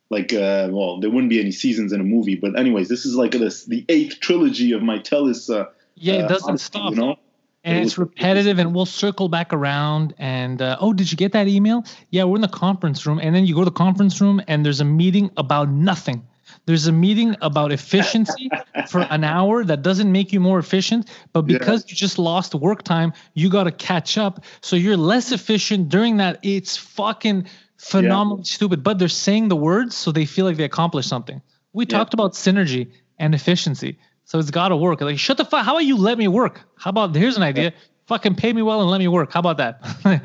like 0.08 0.32
uh, 0.32 0.68
well, 0.70 0.98
there 0.98 1.10
wouldn't 1.10 1.28
be 1.28 1.40
any 1.40 1.52
seasons 1.52 1.92
in 1.92 2.00
a 2.00 2.04
movie, 2.04 2.36
but 2.36 2.58
anyways, 2.58 2.88
this 2.88 3.04
is 3.04 3.14
like 3.14 3.32
this 3.32 3.66
the 3.66 3.84
eighth 3.90 4.20
trilogy 4.20 4.72
of 4.72 4.82
my 4.82 4.98
Telus. 4.98 5.54
Uh, 5.54 5.68
yeah, 5.94 6.24
it 6.24 6.28
doesn't 6.28 6.54
uh, 6.54 6.56
stop. 6.56 6.94
You 6.94 7.00
know 7.00 7.16
and 7.64 7.84
it's 7.84 7.98
repetitive 7.98 8.58
and 8.58 8.74
we'll 8.74 8.86
circle 8.86 9.28
back 9.28 9.52
around 9.52 10.14
and 10.18 10.60
uh, 10.60 10.76
oh 10.80 10.92
did 10.92 11.10
you 11.10 11.16
get 11.16 11.32
that 11.32 11.48
email 11.48 11.84
yeah 12.10 12.24
we're 12.24 12.36
in 12.36 12.42
the 12.42 12.48
conference 12.48 13.06
room 13.06 13.18
and 13.22 13.34
then 13.34 13.46
you 13.46 13.54
go 13.54 13.60
to 13.60 13.66
the 13.66 13.70
conference 13.70 14.20
room 14.20 14.40
and 14.48 14.64
there's 14.64 14.80
a 14.80 14.84
meeting 14.84 15.30
about 15.36 15.68
nothing 15.68 16.26
there's 16.66 16.86
a 16.86 16.92
meeting 16.92 17.36
about 17.40 17.72
efficiency 17.72 18.50
for 18.88 19.00
an 19.02 19.24
hour 19.24 19.64
that 19.64 19.82
doesn't 19.82 20.10
make 20.10 20.32
you 20.32 20.40
more 20.40 20.58
efficient 20.58 21.10
but 21.32 21.42
because 21.42 21.84
yeah. 21.84 21.90
you 21.90 21.96
just 21.96 22.18
lost 22.18 22.54
work 22.54 22.82
time 22.82 23.12
you 23.34 23.48
got 23.48 23.64
to 23.64 23.72
catch 23.72 24.18
up 24.18 24.44
so 24.60 24.76
you're 24.76 24.96
less 24.96 25.32
efficient 25.32 25.88
during 25.88 26.16
that 26.16 26.38
it's 26.42 26.76
fucking 26.76 27.46
phenomenally 27.78 28.40
yeah. 28.40 28.54
stupid 28.54 28.82
but 28.82 28.98
they're 28.98 29.08
saying 29.08 29.48
the 29.48 29.56
words 29.56 29.96
so 29.96 30.12
they 30.12 30.24
feel 30.24 30.44
like 30.44 30.56
they 30.56 30.64
accomplished 30.64 31.08
something 31.08 31.40
we 31.72 31.84
yeah. 31.84 31.98
talked 31.98 32.14
about 32.14 32.32
synergy 32.32 32.90
and 33.18 33.34
efficiency 33.34 33.98
so 34.24 34.38
it's 34.38 34.50
got 34.50 34.68
to 34.68 34.76
work. 34.76 35.00
Like, 35.00 35.18
shut 35.18 35.36
the 35.36 35.44
fuck. 35.44 35.64
How 35.64 35.72
about 35.72 35.84
you 35.84 35.96
let 35.96 36.18
me 36.18 36.28
work? 36.28 36.62
How 36.76 36.90
about 36.90 37.14
here's 37.14 37.36
an 37.36 37.42
idea. 37.42 37.72
Fucking 38.06 38.34
pay 38.34 38.52
me 38.52 38.62
well 38.62 38.80
and 38.80 38.90
let 38.90 38.98
me 38.98 39.08
work. 39.08 39.32
How 39.32 39.40
about 39.40 39.58
that? 39.58 39.80
yeah. 40.04 40.20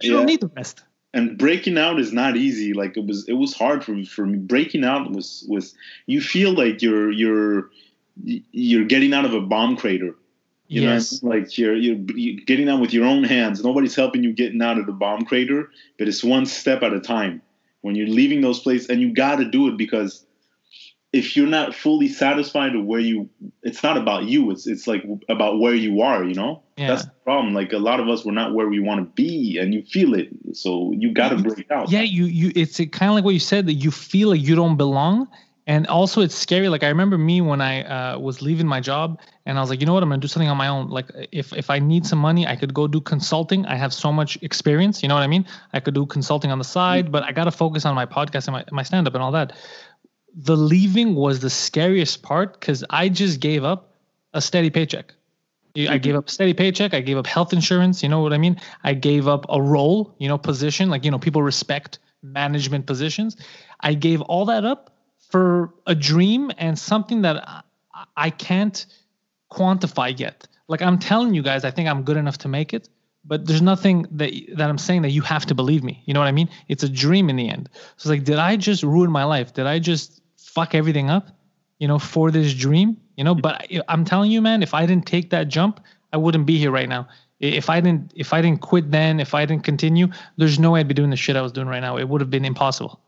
you 0.00 0.10
yeah. 0.10 0.16
don't 0.16 0.26
need 0.26 0.40
the 0.40 0.50
rest. 0.56 0.82
And 1.12 1.38
breaking 1.38 1.78
out 1.78 2.00
is 2.00 2.12
not 2.12 2.36
easy. 2.36 2.72
Like 2.72 2.96
it 2.96 3.06
was, 3.06 3.28
it 3.28 3.34
was 3.34 3.54
hard 3.54 3.84
for 3.84 3.92
me. 3.92 4.04
For 4.04 4.26
me, 4.26 4.38
breaking 4.38 4.84
out 4.84 5.10
was 5.12 5.44
was 5.48 5.74
you 6.06 6.20
feel 6.20 6.52
like 6.52 6.82
you're 6.82 7.10
you're 7.12 7.70
you're 8.24 8.84
getting 8.84 9.14
out 9.14 9.24
of 9.24 9.32
a 9.32 9.40
bomb 9.40 9.76
crater. 9.76 10.14
You 10.66 10.82
yes. 10.82 11.22
know, 11.22 11.28
like 11.28 11.56
you're, 11.58 11.76
you're 11.76 11.98
you're 12.14 12.42
getting 12.46 12.68
out 12.68 12.80
with 12.80 12.92
your 12.92 13.04
own 13.04 13.22
hands. 13.22 13.62
Nobody's 13.62 13.94
helping 13.94 14.24
you 14.24 14.32
getting 14.32 14.62
out 14.62 14.78
of 14.78 14.86
the 14.86 14.92
bomb 14.92 15.24
crater, 15.24 15.70
but 15.98 16.08
it's 16.08 16.24
one 16.24 16.46
step 16.46 16.82
at 16.82 16.92
a 16.92 17.00
time. 17.00 17.42
When 17.82 17.94
you're 17.94 18.08
leaving 18.08 18.40
those 18.40 18.60
places, 18.60 18.88
and 18.88 19.00
you 19.00 19.12
got 19.12 19.36
to 19.36 19.44
do 19.44 19.68
it 19.68 19.76
because 19.76 20.24
if 21.14 21.36
you're 21.36 21.46
not 21.46 21.72
fully 21.72 22.08
satisfied 22.08 22.74
with 22.74 22.84
where 22.84 23.00
you 23.00 23.30
it's 23.62 23.84
not 23.84 23.96
about 23.96 24.24
you 24.24 24.50
it's 24.50 24.66
it's 24.66 24.88
like 24.88 25.04
about 25.28 25.60
where 25.60 25.74
you 25.74 26.02
are 26.02 26.24
you 26.24 26.34
know? 26.34 26.60
Yeah. 26.76 26.88
that's 26.88 27.04
the 27.04 27.12
problem. 27.22 27.54
Like 27.54 27.72
a 27.72 27.78
lot 27.78 28.00
of 28.00 28.08
us 28.08 28.24
we're 28.24 28.32
not 28.32 28.52
where 28.52 28.68
we 28.68 28.80
want 28.80 28.98
to 28.98 29.06
be 29.14 29.58
and 29.58 29.72
you 29.72 29.82
feel 29.84 30.12
it. 30.14 30.28
So 30.54 30.92
you 30.92 31.14
got 31.14 31.28
to 31.28 31.36
break 31.36 31.70
out. 31.70 31.88
Yeah 31.88 32.02
you 32.02 32.24
you 32.24 32.50
it's 32.56 32.78
kind 32.78 33.10
of 33.10 33.14
like 33.14 33.24
what 33.24 33.34
you 33.34 33.40
said 33.40 33.66
that 33.66 33.74
you 33.74 33.92
feel 33.92 34.30
like 34.30 34.40
you 34.40 34.56
don't 34.56 34.76
belong 34.76 35.28
and 35.68 35.86
also 35.86 36.20
it's 36.20 36.34
scary. 36.34 36.68
Like 36.68 36.82
i 36.82 36.88
remember 36.88 37.16
me 37.16 37.40
when 37.40 37.60
i 37.60 37.74
uh, 37.84 38.18
was 38.18 38.42
leaving 38.42 38.66
my 38.66 38.80
job 38.80 39.20
and 39.46 39.56
i 39.56 39.60
was 39.60 39.70
like 39.70 39.80
you 39.80 39.86
know 39.86 39.94
what? 39.94 40.02
I'm 40.02 40.08
gonna 40.08 40.20
do 40.20 40.26
something 40.26 40.48
on 40.48 40.56
my 40.56 40.66
own. 40.66 40.88
Like 40.88 41.08
if 41.30 41.52
if 41.52 41.70
i 41.70 41.78
need 41.78 42.04
some 42.06 42.18
money 42.18 42.44
i 42.44 42.56
could 42.56 42.74
go 42.74 42.88
do 42.88 43.00
consulting. 43.00 43.64
I 43.66 43.76
have 43.76 43.94
so 43.94 44.10
much 44.10 44.36
experience 44.42 45.00
you 45.00 45.08
know 45.08 45.14
what 45.14 45.22
i 45.22 45.28
mean? 45.28 45.46
I 45.72 45.78
could 45.78 45.94
do 45.94 46.06
consulting 46.06 46.50
on 46.50 46.58
the 46.58 46.64
side 46.64 47.04
mm-hmm. 47.04 47.12
but 47.12 47.22
i 47.22 47.30
gotta 47.30 47.52
focus 47.52 47.86
on 47.86 47.94
my 47.94 48.06
podcast 48.06 48.48
and 48.48 48.54
my, 48.56 48.64
my 48.72 48.82
stand-up 48.82 49.14
and 49.14 49.22
all 49.22 49.32
that 49.32 49.52
the 50.34 50.56
leaving 50.56 51.14
was 51.14 51.40
the 51.40 51.50
scariest 51.50 52.22
part 52.22 52.58
because 52.58 52.84
I 52.90 53.08
just 53.08 53.40
gave 53.40 53.64
up 53.64 53.94
a 54.32 54.40
steady 54.40 54.70
paycheck. 54.70 55.12
I 55.76 55.78
mm-hmm. 55.78 55.96
gave 55.98 56.14
up 56.14 56.30
steady 56.30 56.54
paycheck. 56.54 56.94
I 56.94 57.00
gave 57.00 57.16
up 57.16 57.26
health 57.26 57.52
insurance. 57.52 58.02
You 58.02 58.08
know 58.08 58.20
what 58.20 58.32
I 58.32 58.38
mean? 58.38 58.60
I 58.84 58.94
gave 58.94 59.26
up 59.26 59.46
a 59.48 59.60
role, 59.60 60.14
you 60.18 60.28
know, 60.28 60.38
position. 60.38 60.88
Like, 60.88 61.04
you 61.04 61.10
know, 61.10 61.18
people 61.18 61.42
respect 61.42 61.98
management 62.22 62.86
positions. 62.86 63.36
I 63.80 63.94
gave 63.94 64.20
all 64.22 64.44
that 64.46 64.64
up 64.64 64.96
for 65.30 65.74
a 65.86 65.94
dream 65.94 66.52
and 66.58 66.78
something 66.78 67.22
that 67.22 67.64
I 68.16 68.30
can't 68.30 68.86
quantify 69.52 70.18
yet. 70.18 70.46
Like, 70.68 70.80
I'm 70.80 70.98
telling 70.98 71.34
you 71.34 71.42
guys, 71.42 71.64
I 71.64 71.70
think 71.70 71.88
I'm 71.88 72.02
good 72.02 72.16
enough 72.16 72.38
to 72.38 72.48
make 72.48 72.72
it, 72.72 72.88
but 73.24 73.46
there's 73.46 73.62
nothing 73.62 74.06
that 74.12 74.32
that 74.56 74.70
I'm 74.70 74.78
saying 74.78 75.02
that 75.02 75.10
you 75.10 75.22
have 75.22 75.44
to 75.46 75.54
believe 75.54 75.82
me. 75.82 76.02
You 76.06 76.14
know 76.14 76.20
what 76.20 76.28
I 76.28 76.32
mean? 76.32 76.48
It's 76.68 76.82
a 76.82 76.88
dream 76.88 77.28
in 77.28 77.36
the 77.36 77.48
end. 77.48 77.68
So 77.96 78.06
it's 78.06 78.06
like, 78.06 78.24
did 78.24 78.38
I 78.38 78.56
just 78.56 78.82
ruin 78.82 79.10
my 79.10 79.24
life? 79.24 79.52
Did 79.52 79.66
I 79.66 79.78
just 79.78 80.22
fuck 80.54 80.74
everything 80.74 81.10
up, 81.10 81.28
you 81.78 81.88
know, 81.88 81.98
for 81.98 82.30
this 82.30 82.54
dream, 82.54 82.96
you 83.16 83.24
know. 83.24 83.34
But 83.34 83.66
I'm 83.88 84.04
telling 84.04 84.30
you, 84.30 84.40
man, 84.40 84.62
if 84.62 84.74
I 84.74 84.86
didn't 84.86 85.06
take 85.06 85.30
that 85.30 85.48
jump, 85.48 85.80
I 86.12 86.16
wouldn't 86.16 86.46
be 86.46 86.58
here 86.58 86.70
right 86.70 86.88
now. 86.88 87.08
If 87.40 87.68
I 87.68 87.80
didn't, 87.80 88.12
if 88.14 88.32
I 88.32 88.40
didn't 88.40 88.60
quit 88.60 88.90
then, 88.90 89.20
if 89.20 89.34
I 89.34 89.44
didn't 89.44 89.64
continue, 89.64 90.08
there's 90.36 90.58
no 90.58 90.70
way 90.70 90.80
I'd 90.80 90.88
be 90.88 90.94
doing 90.94 91.10
the 91.10 91.16
shit 91.16 91.36
I 91.36 91.42
was 91.42 91.52
doing 91.52 91.66
right 91.66 91.80
now. 91.80 91.96
It 91.96 92.08
would 92.08 92.20
have 92.20 92.30
been 92.30 92.44
impossible. 92.44 93.00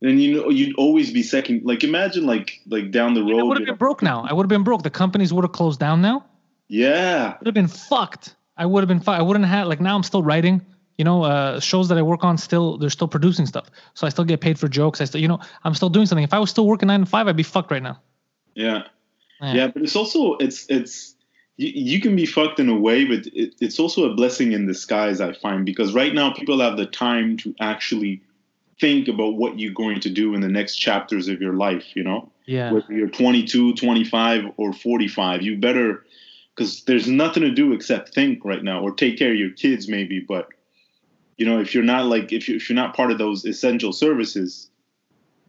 And 0.00 0.20
you 0.20 0.34
know, 0.34 0.50
you'd 0.50 0.74
always 0.76 1.12
be 1.12 1.22
second. 1.22 1.64
Like 1.64 1.84
imagine, 1.84 2.24
like 2.26 2.60
like 2.68 2.90
down 2.90 3.14
the 3.14 3.22
road. 3.22 3.40
I 3.40 3.42
would 3.42 3.58
have 3.58 3.66
been 3.66 3.76
broke 3.76 4.02
now. 4.02 4.24
I 4.28 4.32
would 4.32 4.44
have 4.44 4.48
been 4.48 4.64
broke. 4.64 4.82
The 4.82 4.90
companies 4.90 5.32
would 5.32 5.44
have 5.44 5.52
closed 5.52 5.78
down 5.80 6.02
now. 6.02 6.24
Yeah. 6.68 7.36
Would 7.38 7.46
have 7.46 7.54
been 7.54 7.68
fucked. 7.68 8.34
I 8.56 8.66
would 8.66 8.80
have 8.82 8.88
been. 8.88 9.00
Fu- 9.00 9.10
I 9.10 9.22
wouldn't 9.22 9.44
have 9.44 9.66
like 9.66 9.80
now. 9.80 9.94
I'm 9.94 10.02
still 10.02 10.22
writing. 10.22 10.64
You 10.98 11.04
know, 11.04 11.22
uh, 11.24 11.58
shows 11.60 11.88
that 11.88 11.98
I 11.98 12.02
work 12.02 12.22
on 12.22 12.38
still 12.38 12.78
they're 12.78 12.90
still 12.90 13.08
producing 13.08 13.46
stuff. 13.46 13.70
So 13.94 14.06
I 14.06 14.10
still 14.10 14.24
get 14.24 14.40
paid 14.40 14.58
for 14.58 14.68
jokes. 14.68 15.00
I 15.00 15.04
still, 15.04 15.20
you 15.20 15.28
know, 15.28 15.40
I'm 15.64 15.74
still 15.74 15.88
doing 15.88 16.06
something. 16.06 16.24
If 16.24 16.34
I 16.34 16.38
was 16.38 16.50
still 16.50 16.66
working 16.66 16.88
nine 16.88 17.00
to 17.00 17.06
five, 17.06 17.28
I'd 17.28 17.36
be 17.36 17.42
fucked 17.42 17.70
right 17.70 17.82
now. 17.82 18.00
Yeah. 18.54 18.84
Yeah, 19.40 19.54
yeah 19.54 19.66
but 19.68 19.82
it's 19.82 19.96
also 19.96 20.36
it's 20.36 20.66
it's 20.68 21.14
you, 21.56 21.68
you 21.74 22.00
can 22.00 22.14
be 22.14 22.26
fucked 22.26 22.60
in 22.60 22.68
a 22.68 22.76
way, 22.76 23.04
but 23.04 23.26
it, 23.26 23.54
it's 23.60 23.78
also 23.78 24.10
a 24.10 24.14
blessing 24.14 24.52
in 24.52 24.66
disguise. 24.66 25.20
I 25.20 25.32
find 25.32 25.64
because 25.64 25.94
right 25.94 26.14
now 26.14 26.32
people 26.32 26.60
have 26.60 26.76
the 26.76 26.86
time 26.86 27.36
to 27.38 27.54
actually 27.60 28.22
think 28.80 29.08
about 29.08 29.36
what 29.36 29.58
you're 29.58 29.72
going 29.72 30.00
to 30.00 30.10
do 30.10 30.34
in 30.34 30.40
the 30.40 30.48
next 30.48 30.76
chapters 30.76 31.28
of 31.28 31.40
your 31.40 31.54
life. 31.54 31.84
You 31.94 32.04
know, 32.04 32.30
yeah. 32.46 32.72
Whether 32.72 32.92
you're 32.92 33.08
22, 33.08 33.74
25, 33.74 34.44
or 34.56 34.72
45, 34.72 35.42
you 35.42 35.56
better 35.56 36.04
because 36.54 36.84
there's 36.84 37.08
nothing 37.08 37.42
to 37.42 37.50
do 37.50 37.72
except 37.72 38.14
think 38.14 38.44
right 38.44 38.62
now 38.62 38.80
or 38.80 38.92
take 38.92 39.18
care 39.18 39.32
of 39.32 39.38
your 39.38 39.50
kids 39.50 39.88
maybe, 39.88 40.20
but 40.20 40.48
you 41.36 41.46
know 41.46 41.60
if 41.60 41.74
you're 41.74 41.84
not 41.84 42.06
like 42.06 42.32
if, 42.32 42.48
you, 42.48 42.56
if 42.56 42.68
you're 42.68 42.76
not 42.76 42.94
part 42.94 43.10
of 43.10 43.18
those 43.18 43.44
essential 43.44 43.92
services 43.92 44.68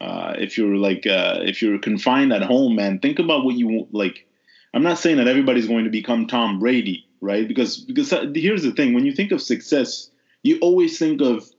uh, 0.01 0.33
if 0.37 0.57
you're 0.57 0.75
like 0.75 1.05
uh, 1.07 1.39
if 1.41 1.61
you're 1.61 1.79
confined 1.79 2.33
at 2.33 2.41
home 2.41 2.75
man 2.75 2.99
think 2.99 3.19
about 3.19 3.45
what 3.45 3.55
you 3.55 3.87
like 3.91 4.25
i'm 4.73 4.83
not 4.83 4.97
saying 4.97 5.17
that 5.17 5.27
everybody's 5.27 5.67
going 5.67 5.85
to 5.85 5.91
become 5.91 6.27
tom 6.27 6.59
brady 6.59 7.07
right? 7.23 7.47
Because 7.47 7.77
because 7.77 8.11
uh, 8.11 8.31
here's 8.35 8.63
the 8.63 8.73
thing 8.73 8.93
when 8.93 9.05
you 9.05 9.13
think 9.13 9.31
of 9.31 9.41
success 9.41 10.11
you 10.43 10.59
always 10.59 10.99
think 10.99 11.21
of 11.21 11.49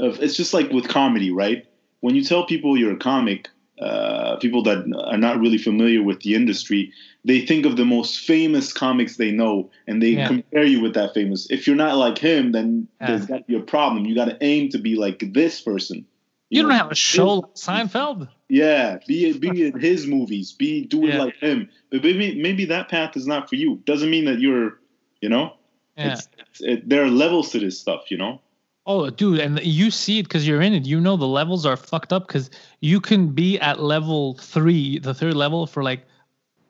of 0.00 0.20
it's 0.20 0.34
just 0.34 0.54
like 0.54 0.70
with 0.70 0.88
comedy 0.88 1.30
right? 1.30 1.66
When 2.00 2.14
you 2.16 2.24
tell 2.24 2.46
people 2.46 2.76
you're 2.76 2.94
a 2.94 2.98
comic 2.98 3.48
uh, 3.80 4.36
people 4.36 4.62
that 4.62 4.84
are 5.06 5.18
not 5.18 5.40
really 5.40 5.58
familiar 5.58 6.02
with 6.02 6.20
the 6.20 6.34
industry, 6.34 6.92
they 7.24 7.44
think 7.44 7.66
of 7.66 7.76
the 7.76 7.84
most 7.84 8.20
famous 8.20 8.72
comics 8.72 9.16
they 9.16 9.30
know, 9.30 9.70
and 9.86 10.02
they 10.02 10.10
yeah. 10.10 10.28
compare 10.28 10.64
you 10.64 10.80
with 10.80 10.94
that 10.94 11.14
famous. 11.14 11.50
If 11.50 11.66
you're 11.66 11.76
not 11.76 11.96
like 11.96 12.18
him, 12.18 12.52
then 12.52 12.88
yeah. 13.00 13.08
there's 13.08 13.26
got 13.26 13.38
to 13.38 13.44
be 13.44 13.56
a 13.56 13.60
problem. 13.60 14.04
You 14.04 14.14
got 14.14 14.26
to 14.26 14.38
aim 14.40 14.68
to 14.70 14.78
be 14.78 14.94
like 14.94 15.32
this 15.32 15.60
person. 15.60 16.06
You, 16.50 16.58
you 16.58 16.62
know? 16.62 16.68
don't 16.68 16.78
have 16.78 16.92
a 16.92 16.94
show 16.94 17.36
like 17.36 17.54
Seinfeld. 17.54 18.28
Yeah, 18.48 18.98
be 19.08 19.36
be 19.38 19.66
in 19.66 19.80
his 19.80 20.06
movies, 20.06 20.52
be 20.52 20.84
doing 20.84 21.08
yeah. 21.08 21.22
like 21.22 21.36
him. 21.36 21.68
But 21.90 22.04
maybe 22.04 22.40
maybe 22.40 22.66
that 22.66 22.88
path 22.88 23.16
is 23.16 23.26
not 23.26 23.48
for 23.48 23.56
you. 23.56 23.82
Doesn't 23.86 24.10
mean 24.10 24.26
that 24.26 24.38
you're, 24.38 24.78
you 25.20 25.28
know. 25.28 25.54
Yeah. 25.96 26.12
It's, 26.12 26.28
it's, 26.38 26.60
it, 26.60 26.88
there 26.88 27.02
are 27.04 27.10
levels 27.10 27.50
to 27.52 27.58
this 27.58 27.80
stuff, 27.80 28.10
you 28.10 28.18
know. 28.18 28.40
Oh, 28.86 29.08
dude, 29.08 29.40
and 29.40 29.58
you 29.60 29.90
see 29.90 30.18
it 30.18 30.24
because 30.24 30.46
you're 30.46 30.60
in 30.60 30.74
it. 30.74 30.84
You 30.84 31.00
know 31.00 31.16
the 31.16 31.26
levels 31.26 31.64
are 31.64 31.76
fucked 31.76 32.12
up 32.12 32.26
because 32.26 32.50
you 32.80 33.00
can 33.00 33.28
be 33.28 33.58
at 33.58 33.80
level 33.80 34.34
three, 34.34 34.98
the 34.98 35.14
third 35.14 35.34
level, 35.34 35.66
for 35.66 35.82
like 35.82 36.06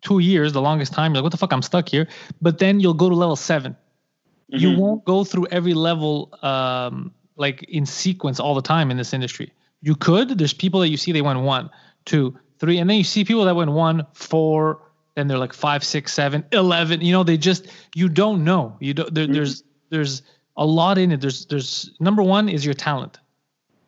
two 0.01 0.21
years, 0.21 0.53
the 0.53 0.63
longest 0.63 0.93
time. 0.93 1.13
You're 1.13 1.23
like, 1.23 1.25
what 1.25 1.33
the 1.33 1.39
fuck? 1.39 1.53
I'm 1.53 1.63
stuck 1.63 1.89
here. 1.89 2.07
But 2.41 2.59
then 2.59 2.79
you'll 2.79 2.95
go 2.95 3.09
to 3.09 3.17
level 3.17 3.35
7 3.35 3.73
mm-hmm. 3.73 4.57
You 4.57 4.79
won't 4.79 5.05
go 5.05 5.25
through 5.25 5.49
every 5.51 5.75
level 5.75 6.33
um, 6.43 7.13
like 7.37 7.65
in 7.65 7.85
sequence 7.85 8.39
all 8.39 8.55
the 8.55 8.63
time 8.63 8.93
in 8.93 8.97
this 8.97 9.13
industry. 9.13 9.53
You 9.83 9.97
could. 9.97 10.39
There's 10.39 10.55
people 10.55 10.81
that 10.81 10.89
you 10.89 10.97
see 10.97 11.11
they 11.11 11.23
went 11.23 11.41
one, 11.41 11.69
two, 12.05 12.39
three, 12.61 12.79
and 12.79 12.89
then 12.89 12.97
you 12.97 13.05
see 13.05 13.25
people 13.25 13.45
that 13.45 13.57
went 13.57 13.73
one, 13.73 14.07
four, 14.13 14.81
then 15.15 15.29
they're 15.29 15.39
like 15.39 15.53
five, 15.53 15.85
six, 15.85 16.13
seven, 16.13 16.45
eleven. 16.53 17.01
You 17.01 17.13
know, 17.13 17.23
they 17.23 17.37
just 17.37 17.69
you 17.95 18.09
don't 18.09 18.45
know. 18.45 18.77
You 18.81 18.95
don't. 18.95 19.15
There, 19.15 19.25
mm-hmm. 19.25 19.35
There's 19.35 19.63
there's 19.91 20.23
a 20.57 20.65
lot 20.65 20.99
in 20.99 21.13
it. 21.13 21.21
There's 21.21 21.47
there's 21.47 21.91
number 22.01 22.23
one 22.23 22.49
is 22.49 22.65
your 22.65 22.75
talent. 22.75 23.19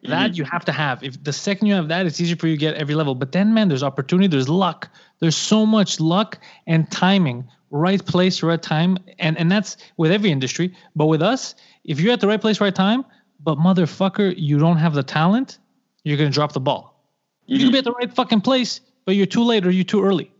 That 0.03 0.31
mm-hmm. 0.31 0.35
you 0.35 0.45
have 0.45 0.65
to 0.67 0.73
have. 0.73 1.03
If 1.03 1.23
the 1.25 1.33
second 1.33 1.67
you 1.67 1.75
have 1.75 1.89
that, 1.89 2.07
it's 2.07 2.21
easier 2.21 2.37
for 2.37 2.47
you 2.47 2.55
to 2.55 2.61
get 2.61 2.75
every 2.75 2.95
level. 2.95 3.15
But 3.15 3.33
then, 3.33 3.55
man, 3.55 3.69
there's 3.69 3.83
opportunity. 3.83 4.29
There's 4.29 4.49
luck. 4.49 4.89
There's 5.19 5.37
so 5.37 5.67
much 5.67 5.99
luck 6.01 6.39
and 6.67 6.91
timing. 6.91 7.49
Right 7.71 8.05
place, 8.05 8.45
right 8.45 8.63
time, 8.63 8.97
and 9.19 9.37
and 9.37 9.51
that's 9.51 9.77
with 9.97 10.13
every 10.13 10.31
industry. 10.31 10.75
But 10.95 11.07
with 11.07 11.21
us, 11.21 11.57
if 11.85 11.99
you're 11.99 12.13
at 12.13 12.21
the 12.21 12.29
right 12.29 12.41
place, 12.41 12.61
right 12.61 12.75
time, 12.75 13.05
but 13.41 13.59
motherfucker, 13.59 14.35
you 14.37 14.59
don't 14.59 14.77
have 14.77 14.95
the 14.95 15.03
talent, 15.03 15.59
you're 16.05 16.17
gonna 16.17 16.31
drop 16.31 16.53
the 16.53 16.61
ball. 16.61 17.03
Mm-hmm. 17.43 17.53
You 17.53 17.59
can 17.59 17.73
be 17.73 17.79
at 17.79 17.85
the 17.85 17.93
right 17.93 18.15
fucking 18.15 18.43
place, 18.43 18.81
but 19.05 19.17
you're 19.17 19.27
too 19.27 19.43
late 19.43 19.67
or 19.67 19.71
you're 19.71 19.85
too 19.85 20.05
early. 20.05 20.31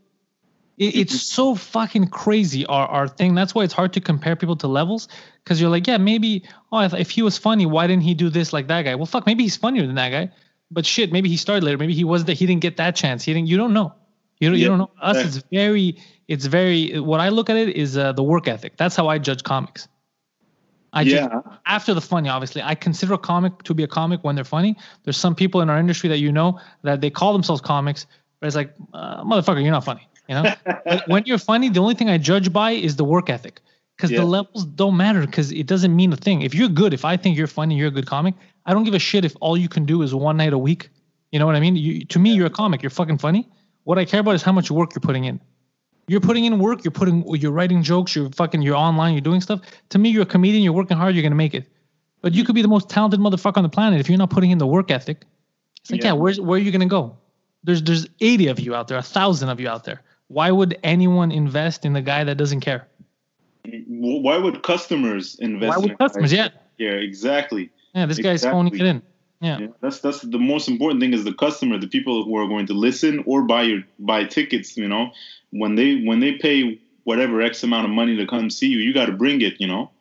It, 0.77 0.95
it's 0.95 1.21
so 1.37 1.55
fucking 1.55 2.07
crazy 2.07 2.65
our 2.65 2.87
our 2.87 3.07
thing. 3.07 3.35
That's 3.35 3.53
why 3.55 3.63
it's 3.63 3.73
hard 3.73 3.93
to 3.93 4.01
compare 4.01 4.35
people 4.35 4.55
to 4.57 4.67
levels 4.67 5.07
because 5.43 5.61
you're 5.61 5.69
like, 5.69 5.87
yeah, 5.87 5.97
maybe 5.97 6.43
oh, 6.71 6.81
if, 6.81 6.93
if 6.93 7.09
he 7.09 7.21
was 7.21 7.37
funny, 7.37 7.65
why 7.65 7.87
didn't 7.87 8.03
he 8.03 8.13
do 8.13 8.29
this 8.29 8.53
like 8.53 8.67
that 8.67 8.83
guy? 8.83 8.95
Well, 8.95 9.05
fuck, 9.05 9.25
maybe 9.25 9.43
he's 9.43 9.57
funnier 9.57 9.85
than 9.85 9.95
that 9.95 10.09
guy. 10.09 10.31
But 10.69 10.85
shit, 10.85 11.11
maybe 11.11 11.29
he 11.29 11.37
started 11.37 11.63
later. 11.63 11.77
Maybe 11.77 11.93
he 11.93 12.03
was 12.03 12.25
that 12.25 12.33
he 12.33 12.45
didn't 12.45 12.61
get 12.61 12.77
that 12.77 12.95
chance. 12.95 13.23
He 13.23 13.33
didn't. 13.33 13.47
You 13.47 13.57
don't 13.57 13.73
know. 13.73 13.93
You 14.39 14.49
don't. 14.49 14.57
Yeah. 14.57 14.63
You 14.63 14.67
don't 14.69 14.77
know. 14.79 14.91
Us, 15.01 15.17
it's 15.17 15.37
very. 15.51 15.97
It's 16.27 16.45
very. 16.45 16.99
What 16.99 17.21
I 17.21 17.29
look 17.29 17.49
at 17.49 17.55
it 17.55 17.75
is 17.75 17.97
uh, 17.97 18.11
the 18.11 18.23
work 18.23 18.47
ethic. 18.47 18.75
That's 18.75 18.95
how 18.95 19.07
I 19.07 19.17
judge 19.17 19.43
comics. 19.43 19.87
I 20.93 21.01
yeah. 21.01 21.27
Just, 21.27 21.47
after 21.65 21.93
the 21.93 22.01
funny, 22.01 22.27
obviously, 22.27 22.61
I 22.61 22.75
consider 22.75 23.13
a 23.13 23.17
comic 23.17 23.63
to 23.63 23.73
be 23.73 23.83
a 23.83 23.87
comic 23.87 24.23
when 24.23 24.35
they're 24.35 24.43
funny. 24.43 24.75
There's 25.03 25.17
some 25.17 25.35
people 25.35 25.61
in 25.61 25.69
our 25.69 25.79
industry 25.79 26.09
that 26.09 26.19
you 26.19 26.31
know 26.31 26.59
that 26.83 27.01
they 27.01 27.09
call 27.09 27.33
themselves 27.33 27.61
comics, 27.61 28.05
but 28.39 28.47
it's 28.47 28.55
like, 28.55 28.73
uh, 28.93 29.23
motherfucker, 29.23 29.61
you're 29.61 29.71
not 29.71 29.85
funny. 29.85 30.07
You 30.27 30.35
know, 30.35 30.53
when 31.07 31.23
you're 31.25 31.37
funny, 31.37 31.69
the 31.69 31.79
only 31.79 31.95
thing 31.95 32.09
I 32.09 32.17
judge 32.17 32.51
by 32.51 32.71
is 32.71 32.95
the 32.95 33.03
work 33.03 33.29
ethic 33.29 33.61
because 33.95 34.11
yeah. 34.11 34.19
the 34.19 34.25
levels 34.25 34.65
don't 34.65 34.95
matter 34.95 35.21
because 35.21 35.51
it 35.51 35.65
doesn't 35.65 35.95
mean 35.95 36.13
a 36.13 36.17
thing. 36.17 36.41
If 36.41 36.53
you're 36.53 36.69
good, 36.69 36.93
if 36.93 37.03
I 37.05 37.17
think 37.17 37.37
you're 37.37 37.47
funny, 37.47 37.75
you're 37.75 37.87
a 37.87 37.91
good 37.91 38.05
comic. 38.05 38.35
I 38.65 38.73
don't 38.73 38.83
give 38.83 38.93
a 38.93 38.99
shit 38.99 39.25
if 39.25 39.35
all 39.41 39.57
you 39.57 39.69
can 39.69 39.85
do 39.85 40.01
is 40.01 40.13
one 40.13 40.37
night 40.37 40.53
a 40.53 40.57
week. 40.57 40.89
You 41.31 41.39
know 41.39 41.45
what 41.45 41.55
I 41.55 41.59
mean? 41.59 41.75
You, 41.75 42.05
to 42.05 42.19
me, 42.19 42.33
you're 42.33 42.47
a 42.47 42.51
comic. 42.51 42.83
You're 42.83 42.89
fucking 42.89 43.17
funny. 43.17 43.47
What 43.83 43.97
I 43.97 44.05
care 44.05 44.19
about 44.19 44.35
is 44.35 44.43
how 44.43 44.51
much 44.51 44.69
work 44.69 44.93
you're 44.93 45.01
putting 45.01 45.25
in. 45.25 45.41
You're 46.07 46.21
putting 46.21 46.45
in 46.45 46.59
work. 46.59 46.83
You're 46.83 46.91
putting. 46.91 47.25
You're 47.35 47.51
writing 47.51 47.83
jokes. 47.83 48.15
You're 48.15 48.29
fucking. 48.29 48.61
You're 48.61 48.75
online. 48.75 49.13
You're 49.13 49.21
doing 49.21 49.41
stuff. 49.41 49.61
To 49.89 49.97
me, 49.97 50.09
you're 50.09 50.23
a 50.23 50.25
comedian. 50.25 50.63
You're 50.63 50.73
working 50.73 50.95
hard. 50.95 51.15
You're 51.15 51.23
gonna 51.23 51.35
make 51.35 51.53
it. 51.53 51.67
But 52.21 52.33
you 52.33 52.43
could 52.43 52.55
be 52.55 52.61
the 52.61 52.67
most 52.67 52.89
talented 52.89 53.19
motherfucker 53.19 53.57
on 53.57 53.63
the 53.63 53.69
planet 53.69 53.99
if 53.99 54.09
you're 54.09 54.17
not 54.17 54.29
putting 54.29 54.51
in 54.51 54.57
the 54.57 54.67
work 54.67 54.89
ethic. 54.89 55.25
It's 55.81 55.91
like, 55.91 56.01
yeah, 56.01 56.07
yeah 56.07 56.13
where's 56.13 56.39
where 56.39 56.57
are 56.57 56.61
you 56.61 56.71
gonna 56.71 56.85
go? 56.85 57.17
There's 57.63 57.83
there's 57.83 58.07
80 58.21 58.47
of 58.47 58.59
you 58.59 58.73
out 58.73 58.87
there, 58.87 58.97
a 58.97 59.03
thousand 59.03 59.49
of 59.49 59.59
you 59.59 59.67
out 59.67 59.83
there. 59.83 60.01
Why 60.27 60.51
would 60.51 60.77
anyone 60.83 61.31
invest 61.31 61.85
in 61.85 61.93
the 61.93 62.01
guy 62.01 62.23
that 62.23 62.35
doesn't 62.35 62.61
care? 62.61 62.87
Why 63.87 64.37
would 64.37 64.63
customers 64.63 65.35
invest? 65.39 65.69
Why 65.69 65.77
would 65.77 65.91
in 65.91 65.97
customers? 65.97 66.33
Yeah. 66.33 66.49
Yeah, 66.77 66.91
exactly. 66.91 67.71
Yeah, 67.93 68.05
this 68.05 68.17
guy's 68.17 68.41
exactly. 68.41 68.57
phoning 68.57 68.75
it 68.75 68.81
in. 68.81 69.01
Yeah. 69.39 69.59
yeah. 69.59 69.67
that's 69.81 69.99
that's 69.99 70.21
the 70.21 70.39
most 70.39 70.67
important 70.67 70.99
thing 70.99 71.13
is 71.13 71.23
the 71.23 71.33
customer, 71.33 71.77
the 71.77 71.87
people 71.87 72.23
who 72.23 72.35
are 72.37 72.47
going 72.47 72.65
to 72.67 72.73
listen 72.73 73.23
or 73.25 73.43
buy 73.43 73.63
your 73.63 73.83
buy 73.99 74.23
tickets. 74.23 74.77
You 74.77 74.87
know, 74.87 75.11
when 75.51 75.75
they 75.75 76.01
when 76.01 76.19
they 76.19 76.33
pay 76.33 76.79
whatever 77.03 77.41
x 77.41 77.63
amount 77.63 77.85
of 77.85 77.91
money 77.91 78.15
to 78.17 78.25
come 78.27 78.49
see 78.49 78.67
you, 78.67 78.79
you 78.79 78.93
got 78.93 79.05
to 79.07 79.11
bring 79.11 79.41
it. 79.41 79.59
You 79.59 79.67
know, 79.67 79.91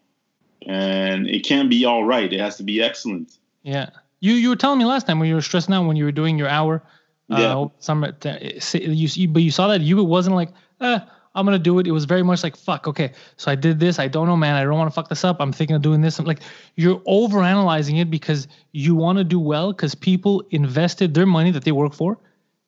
and 0.67 1.29
it 1.29 1.45
can't 1.45 1.71
be 1.71 1.85
all 1.85 2.05
right. 2.05 2.33
It 2.33 2.41
has 2.41 2.57
to 2.57 2.63
be 2.63 2.83
excellent. 2.83 3.37
Yeah. 3.63 3.91
You 4.21 4.35
you 4.35 4.49
were 4.49 4.57
telling 4.57 4.79
me 4.79 4.85
last 4.85 5.07
time 5.07 5.19
when 5.19 5.29
you 5.29 5.35
were 5.35 5.43
stressing 5.43 5.75
out 5.75 5.87
when 5.87 5.97
you 5.97 6.05
were 6.05 6.13
doing 6.13 6.39
your 6.39 6.49
hour 6.49 6.83
yeah. 7.29 7.57
Uh, 7.57 7.69
some 7.79 8.05
you, 8.05 9.29
but 9.29 9.43
you 9.43 9.51
saw 9.51 9.69
that 9.69 9.81
you 9.81 9.99
it 9.99 10.05
wasn't 10.05 10.37
like, 10.37 10.51
eh, 10.81 11.01
I'm 11.35 11.45
gonna 11.45 11.59
do 11.59 11.79
it. 11.79 11.87
It 11.87 11.93
was 11.93 12.07
very 12.07 12.23
much 12.23 12.43
like, 12.43 12.57
fuck, 12.57 12.89
okay. 12.89 13.13
So 13.37 13.51
I 13.51 13.57
did 13.57 13.79
this. 13.79 13.99
I 13.99 14.09
don't 14.09 14.27
know, 14.27 14.37
man. 14.37 14.55
I 14.55 14.63
don't 14.65 14.79
want 14.79 14.91
to 14.91 14.95
fuck 14.95 15.09
this 15.09 15.25
up. 15.25 15.37
I'm 15.41 15.53
thinking 15.53 15.77
of 15.77 15.83
doing 15.83 16.01
this. 16.01 16.19
I'm 16.19 16.25
like, 16.25 16.41
you're 16.77 17.03
over 17.05 17.43
analyzing 17.43 17.99
it 17.99 18.11
because 18.11 18.49
you 18.73 18.95
want 18.95 19.19
to 19.19 19.25
do 19.25 19.39
well 19.39 19.73
because 19.73 19.95
people 19.95 20.45
invested 20.51 21.15
their 21.15 21.27
money 21.27 21.51
that 21.51 21.65
they 21.65 21.73
work 21.73 21.93
for. 21.93 22.19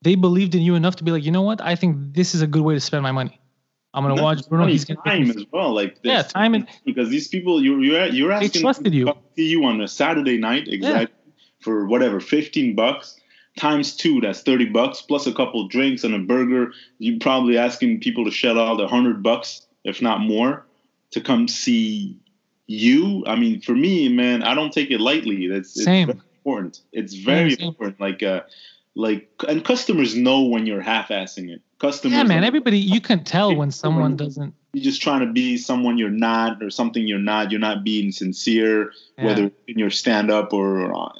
They 0.02 0.14
believed 0.14 0.54
in 0.54 0.62
you 0.62 0.74
enough 0.74 0.96
to 0.96 1.04
be 1.04 1.10
like, 1.10 1.24
you 1.24 1.32
know 1.32 1.42
what? 1.42 1.60
I 1.60 1.74
think 1.74 2.14
this 2.14 2.34
is 2.34 2.42
a 2.42 2.46
good 2.46 2.62
way 2.62 2.74
to 2.74 2.80
spend 2.80 3.02
my 3.02 3.12
money. 3.12 3.40
I'm 3.94 4.06
gonna 4.06 4.22
watch 4.22 4.46
Bruno. 4.48 4.66
He's 4.66 4.84
gonna 4.84 5.00
time 5.04 5.30
as 5.30 5.44
well, 5.50 5.74
like 5.74 6.02
this. 6.02 6.12
yeah, 6.12 6.22
time 6.22 6.54
and 6.54 6.68
because 6.84 7.08
these 7.08 7.26
people 7.26 7.62
you're 7.62 7.80
you're 7.80 8.06
you're 8.06 8.32
asking 8.32 8.50
they 8.52 8.60
trusted 8.60 8.94
you. 8.94 9.06
to 9.06 9.16
see 9.34 9.48
you 9.48 9.64
on 9.64 9.80
a 9.80 9.88
Saturday 9.88 10.36
night 10.36 10.68
exactly 10.68 11.16
yeah. 11.26 11.32
for 11.60 11.86
whatever 11.86 12.20
fifteen 12.20 12.76
bucks 12.76 13.17
times 13.58 13.94
two, 13.96 14.20
that's 14.20 14.42
30 14.42 14.66
bucks, 14.66 15.02
plus 15.02 15.26
a 15.26 15.32
couple 15.32 15.66
drinks 15.68 16.04
and 16.04 16.14
a 16.14 16.18
burger. 16.18 16.72
You're 16.98 17.18
probably 17.18 17.58
asking 17.58 18.00
people 18.00 18.24
to 18.24 18.30
shell 18.30 18.58
out 18.58 18.80
a 18.80 18.88
hundred 18.88 19.22
bucks, 19.22 19.66
if 19.84 20.00
not 20.00 20.20
more, 20.20 20.64
to 21.10 21.20
come 21.20 21.48
see 21.48 22.18
you. 22.66 23.24
I 23.26 23.36
mean, 23.36 23.60
for 23.60 23.74
me, 23.74 24.08
man, 24.08 24.42
I 24.42 24.54
don't 24.54 24.72
take 24.72 24.90
it 24.90 25.00
lightly. 25.00 25.48
That's 25.48 25.76
it's 25.76 25.84
Same. 25.84 26.06
very 26.06 26.20
important. 26.36 26.80
It's 26.92 27.14
very 27.14 27.54
Same. 27.54 27.68
important. 27.68 28.00
Like, 28.00 28.22
uh, 28.22 28.42
like, 28.94 29.28
and 29.46 29.64
customers 29.64 30.16
know 30.16 30.42
when 30.42 30.66
you're 30.66 30.80
half-assing 30.80 31.50
it. 31.50 31.62
Customers, 31.78 32.16
yeah, 32.16 32.24
man. 32.24 32.44
Everybody, 32.44 32.78
you 32.78 33.00
can 33.00 33.22
tell 33.22 33.54
when 33.54 33.70
someone 33.70 34.16
doesn't 34.16 34.54
you're 34.78 34.90
just 34.90 35.02
trying 35.02 35.20
to 35.20 35.32
be 35.32 35.56
someone 35.56 35.98
you're 35.98 36.08
not 36.08 36.62
or 36.62 36.70
something 36.70 37.06
you're 37.06 37.18
not 37.18 37.50
you're 37.50 37.60
not 37.60 37.84
being 37.84 38.12
sincere 38.12 38.92
yeah. 39.16 39.26
whether 39.26 39.50
in 39.66 39.78
your 39.78 39.90
stand 39.90 40.30
up 40.30 40.52
or 40.52 40.94
uh, 40.94 41.10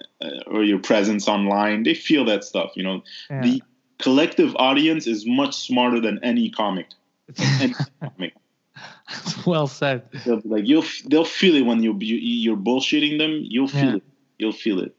or 0.47 0.65
your 0.65 0.79
presence 0.79 1.29
online 1.29 1.83
they 1.83 1.95
feel 1.95 2.25
that 2.25 2.45
stuff 2.45 2.71
you 2.75 2.83
know 2.83 3.03
yeah. 3.31 3.43
the 3.43 3.63
collective 3.99 4.55
audience 4.57 5.07
is 5.07 5.27
much 5.27 5.55
smarter 5.55 6.01
than 6.01 6.19
any 6.23 6.51
comic, 6.51 6.87
any 7.61 7.75
comic. 8.01 8.35
well 9.47 9.67
said. 9.67 10.09
They'll 10.25 10.41
be 10.41 10.49
like 10.49 10.67
you'll 10.67 10.85
they'll 11.07 11.25
feel 11.25 11.57
it 11.57 11.63
when 11.63 11.83
you, 11.83 11.97
you 12.01 12.17
you're 12.17 12.57
bullshitting 12.57 13.19
them. 13.19 13.43
You'll 13.43 13.69
feel 13.69 13.85
Yeah. 13.85 13.97
it. 13.97 14.03
You'll 14.39 14.53
feel 14.53 14.81
it. 14.81 14.95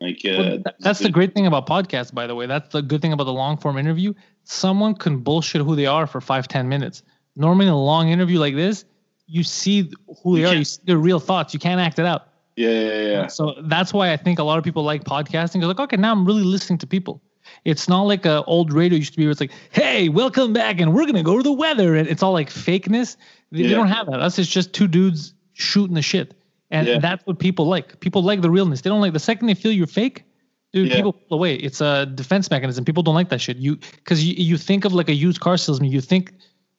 Like 0.00 0.20
uh, 0.24 0.38
Well, 0.38 0.50
th- 0.50 0.76
that's 0.80 0.98
the 1.00 1.10
great 1.10 1.34
thing 1.34 1.46
about 1.46 1.66
podcasts, 1.66 2.12
by 2.12 2.26
the 2.26 2.34
way. 2.34 2.46
That's 2.46 2.72
the 2.72 2.82
good 2.82 3.02
thing 3.02 3.12
about 3.12 3.24
the 3.24 3.32
long 3.32 3.56
form 3.56 3.76
interview. 3.76 4.12
Someone 4.44 4.94
can 4.94 5.18
bullshit 5.18 5.62
who 5.62 5.74
they 5.74 5.86
are 5.86 6.06
for 6.06 6.20
five, 6.20 6.46
ten 6.46 6.68
minutes. 6.68 7.02
Normally, 7.36 7.66
in 7.66 7.72
a 7.72 7.82
long 7.82 8.08
interview 8.08 8.38
like 8.38 8.54
this, 8.54 8.84
you 9.26 9.42
see 9.42 9.90
who 10.22 10.34
they 10.36 10.42
You 10.42 10.48
are, 10.48 10.54
you 10.54 10.64
see 10.64 10.80
their 10.84 10.98
real 10.98 11.20
thoughts. 11.20 11.52
You 11.54 11.60
can't 11.60 11.80
act 11.80 11.98
it 11.98 12.06
out. 12.06 12.28
Yeah, 12.56 12.68
yeah, 12.70 13.00
yeah. 13.10 13.26
So 13.26 13.54
that's 13.64 13.92
why 13.92 14.12
I 14.12 14.16
think 14.16 14.38
a 14.38 14.44
lot 14.44 14.58
of 14.58 14.64
people 14.64 14.84
like 14.84 15.02
podcasting. 15.04 15.58
They're 15.60 15.66
like, 15.68 15.80
okay, 15.80 15.96
now 15.96 16.12
I'm 16.12 16.24
really 16.24 16.44
listening 16.44 16.78
to 16.78 16.86
people. 16.86 17.20
It's 17.64 17.88
not 17.88 18.02
like 18.02 18.24
a 18.26 18.44
old 18.44 18.72
radio 18.72 18.96
used 18.98 19.12
to 19.12 19.18
be 19.18 19.24
where 19.24 19.32
it's 19.32 19.40
like, 19.40 19.52
hey, 19.70 20.08
welcome 20.08 20.52
back, 20.52 20.80
and 20.80 20.94
we're 20.94 21.06
gonna 21.06 21.22
go 21.22 21.36
to 21.36 21.42
the 21.42 21.52
weather, 21.52 21.96
and 21.96 22.08
it's 22.08 22.22
all 22.22 22.32
like 22.32 22.48
fakeness. 22.50 23.16
They, 23.50 23.62
they 23.62 23.68
don't 23.70 23.88
have 23.88 24.06
that. 24.06 24.20
Us, 24.20 24.38
it's 24.38 24.48
just 24.48 24.72
two 24.72 24.86
dudes 24.88 25.34
shooting 25.52 25.94
the 25.94 26.02
shit, 26.02 26.34
and 26.70 26.86
Yeah. 26.86 26.98
that's 26.98 27.26
what 27.26 27.38
people 27.38 27.66
like. 27.66 28.00
People 28.00 28.22
like 28.22 28.40
the 28.40 28.50
realness. 28.50 28.80
They 28.82 28.90
don't 28.90 29.00
like 29.00 29.12
the 29.12 29.18
second 29.18 29.46
they 29.48 29.54
feel 29.54 29.72
you're 29.72 29.86
fake, 29.86 30.24
dude. 30.72 30.88
Yeah. 30.88 30.96
People 30.96 31.12
pull 31.12 31.36
away. 31.38 31.56
It's 31.56 31.80
a 31.80 32.06
defense 32.06 32.50
mechanism. 32.50 32.84
People 32.84 33.02
don't 33.02 33.14
like 33.14 33.28
that 33.30 33.40
shit. 33.40 33.56
You 33.58 33.76
because 33.76 34.24
you 34.24 34.34
you 34.36 34.56
think 34.56 34.84
of 34.84 34.92
like 34.94 35.08
a 35.08 35.14
used 35.14 35.40
car 35.40 35.56
salesman. 35.56 35.90
You 35.90 36.00
think 36.00 36.32